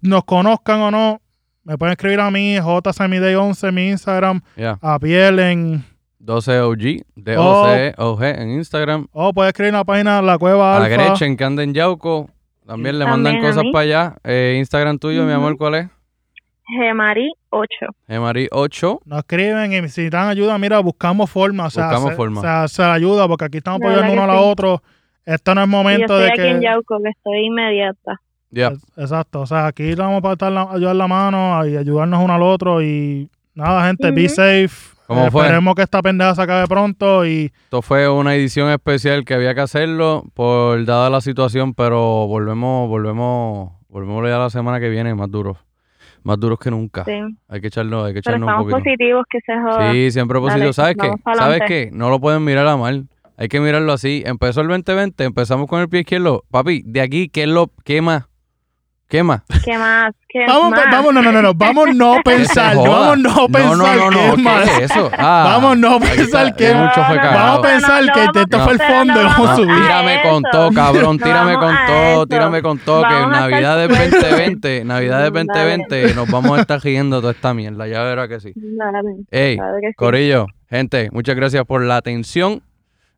nos 0.01 0.23
conozcan 0.25 0.81
o 0.81 0.91
no, 0.91 1.21
me 1.63 1.77
pueden 1.77 1.93
escribir 1.93 2.19
a 2.19 2.29
mí, 2.29 2.57
JSemiday11, 2.57 3.71
mi 3.71 3.89
Instagram, 3.89 4.41
Yeah. 4.57 4.77
a 4.81 4.99
piel 4.99 5.39
en 5.39 5.85
12OG, 6.25 7.03
de 7.15 7.37
Oh. 7.37 7.65
OG 7.97 8.23
en 8.23 8.51
Instagram. 8.51 9.07
O 9.11 9.33
puedes 9.33 9.49
escribir 9.49 9.69
en 9.69 9.75
la 9.75 9.83
página 9.83 10.21
La 10.21 10.37
Cueva 10.37 10.73
A 10.77 10.77
Alfa. 10.77 10.89
Gretchen, 10.89 11.35
que 11.37 11.43
anda 11.43 11.63
en 11.63 11.73
Yauco. 11.73 12.29
También 12.65 12.97
le 12.97 13.05
mandan 13.05 13.33
También 13.33 13.45
a 13.45 13.49
cosas 13.49 13.63
mí. 13.63 13.71
para 13.73 13.83
allá. 13.83 14.15
Eh, 14.23 14.55
Instagram 14.59 14.97
tuyo, 14.99 15.25
mi 15.25 15.33
amor, 15.33 15.57
¿cuál 15.57 15.75
es? 15.75 15.87
Gemari 16.65 17.29
8. 17.49 17.67
Gemari8. 18.07 18.99
Nos 19.05 19.19
escriben 19.19 19.71
y 19.71 19.75
si 19.75 19.81
necesitan 19.81 20.29
ayuda, 20.29 20.57
mira, 20.57 20.79
buscamos 20.79 21.29
forma. 21.29 21.65
O 21.65 21.69
sea, 21.69 21.87
Buscamos 21.87 22.09
se, 22.11 22.15
forma. 22.15 22.39
O 22.39 22.43
sea, 22.43 22.67
se 22.69 22.83
ayuda 22.83 23.27
porque 23.27 23.45
aquí 23.45 23.57
estamos 23.57 23.81
De 23.81 23.87
apoyando 23.87 24.13
uno 24.13 24.23
a 24.23 24.25
que 24.27 24.31
la 24.33 24.39
sí. 24.39 24.45
otro. 24.47 24.83
Esto 25.25 25.55
no 25.55 25.61
es 25.61 25.67
Y 25.67 25.71
yo 25.71 25.77
momento 25.77 26.03
estoy 26.03 26.21
de 26.21 26.27
aquí 26.29 26.37
que... 26.37 26.49
en 26.49 26.61
Yauco, 26.61 26.97
que 27.03 27.09
estoy 27.09 27.45
inmediata. 27.45 28.21
Ya. 28.49 28.67
Es- 28.69 28.83
Exacto. 28.97 29.41
O 29.41 29.45
sea, 29.45 29.67
aquí 29.67 29.93
vamos 29.95 30.21
para 30.21 30.33
estar 30.33 30.51
la- 30.51 30.69
ayudar 30.71 30.95
la 30.95 31.07
mano 31.07 31.65
y 31.67 31.75
ayudarnos 31.75 32.23
uno 32.23 32.33
al 32.33 32.41
otro. 32.43 32.81
Y 32.81 33.29
nada, 33.55 33.85
gente, 33.87 34.09
be 34.11 34.25
Ujú. 34.25 34.33
safe. 34.35 34.92
¿Cómo 35.07 35.27
Eh, 35.27 35.31
fue? 35.31 35.41
Esperemos 35.43 35.75
que 35.75 35.81
esta 35.83 36.01
pendeja 36.01 36.33
se 36.35 36.41
acabe 36.41 36.65
pronto 36.67 37.25
y 37.25 37.51
Esto 37.65 37.81
fue 37.81 38.07
una 38.09 38.35
edición 38.35 38.69
especial 38.69 39.25
que 39.25 39.33
había 39.33 39.53
que 39.53 39.61
hacerlo 39.61 40.23
por 40.33 40.83
dada 40.85 41.09
la 41.09 41.21
situación, 41.21 41.73
pero 41.73 42.27
volvemos, 42.27 42.87
volvemos, 42.87 43.71
volvemos 43.89 44.27
ya 44.27 44.37
la 44.37 44.49
semana 44.49 44.79
que 44.79 44.89
viene 44.89 45.13
más 45.13 45.29
duros. 45.29 45.57
Más 46.23 46.39
duros 46.39 46.57
que 46.57 46.71
nunca. 46.71 47.03
Sí. 47.03 47.19
Hay 47.49 47.59
que 47.59 47.67
echarlo, 47.67 48.05
hay 48.05 48.13
que 48.13 48.21
Pero 48.21 48.37
echarnos 48.37 48.47
un 48.47 48.53
estamos 48.53 48.71
poquito. 48.71 48.77
positivos, 48.89 49.25
que 49.29 49.39
se 49.45 49.53
joda. 49.61 49.91
Sí, 49.91 50.11
siempre 50.11 50.39
positivo. 50.39 50.59
Dale, 50.61 50.73
¿Sabes 50.73 50.95
qué? 50.97 51.11
¿Sabes 51.35 51.61
qué? 51.67 51.89
No 51.91 52.09
lo 52.09 52.19
pueden 52.21 52.45
mirar 52.45 52.65
a 52.67 52.77
mal. 52.77 53.07
Hay 53.35 53.49
que 53.49 53.59
mirarlo 53.59 53.91
así. 53.91 54.23
Empezó 54.25 54.61
el 54.61 54.67
2020, 54.69 55.21
empezamos 55.25 55.67
con 55.67 55.81
el 55.81 55.89
pie 55.89 56.01
izquierdo. 56.01 56.45
Papi, 56.49 56.81
de 56.85 57.01
aquí, 57.01 57.27
¿qué 57.27 57.43
es 57.43 57.49
lo, 57.49 57.71
qué 57.83 58.01
más? 58.01 58.25
¿Qué 59.13 59.21
más? 59.21 59.41
¿Qué 59.63 59.77
más? 59.77 60.11
¿Qué 60.27 60.43
vamos, 60.47 60.71
más? 60.71 60.85
vamos, 60.91 61.13
no, 61.13 61.21
no, 61.21 61.31
no, 61.31 61.39
no, 61.43 61.53
vamos 61.55 61.95
no 61.95 62.15
pensar, 62.25 62.75
joda. 62.75 62.89
vamos 62.89 63.19
no 63.19 63.47
pensar 63.47 63.77
no, 63.77 64.09
no, 64.09 64.09
no, 64.09 64.43
que 64.43 64.63
es 64.63 64.69
¿qué 64.79 64.83
es 64.85 64.91
eso? 64.91 65.11
Ah, 65.15 65.43
Vamos 65.51 65.77
no 65.77 65.99
pensar 65.99 66.55
que 66.55 66.73
mucho 66.73 67.03
fue 67.05 67.17
No, 67.17 67.23
no. 67.23 67.31
Vamos 67.31 67.59
a 67.59 67.61
pensar 67.61 68.05
no 68.05 68.11
que 68.11 68.41
esto 68.41 68.59
fue 68.61 68.73
el 68.73 68.79
fondo 68.79 69.13
y 69.13 69.23
no 69.23 69.29
vamos 69.29 69.49
a 69.51 69.55
subir. 69.55 69.75
Tírame 69.75 70.21
con 70.23 70.43
todo, 70.51 70.71
cabrón. 70.71 71.17
No 71.17 71.23
Tírame 71.23 71.53
con 71.59 71.75
todo, 71.85 72.25
tírame 72.25 72.61
con 72.63 72.79
todo. 72.79 73.03
Que 73.03 73.13
Navidad 73.13 73.85
sueltos. 73.85 74.19
2020, 74.19 74.85
Navidad 74.85 75.23
del 75.31 75.45
Dale. 75.45 75.77
2020, 75.77 76.15
nos 76.15 76.31
vamos 76.31 76.57
a 76.57 76.61
estar 76.61 76.81
riendo 76.81 77.21
toda 77.21 77.33
esta 77.33 77.53
mierda. 77.53 77.85
Ya 77.85 78.01
verá 78.01 78.27
que 78.27 78.39
sí. 78.39 78.51
Ey. 79.29 79.59
Corillo, 79.95 80.47
gente, 80.71 81.09
muchas 81.11 81.35
gracias 81.35 81.63
por 81.67 81.83
la 81.83 81.97
atención. 81.97 82.63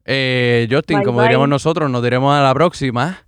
Eh, 0.04 0.68
Justin, 0.70 0.98
Bye, 0.98 1.06
como 1.06 1.20
bye. 1.20 1.28
diríamos 1.28 1.48
nosotros, 1.48 1.90
nos 1.90 2.04
diremos 2.04 2.36
a 2.36 2.42
la 2.44 2.54
próxima. 2.54 3.20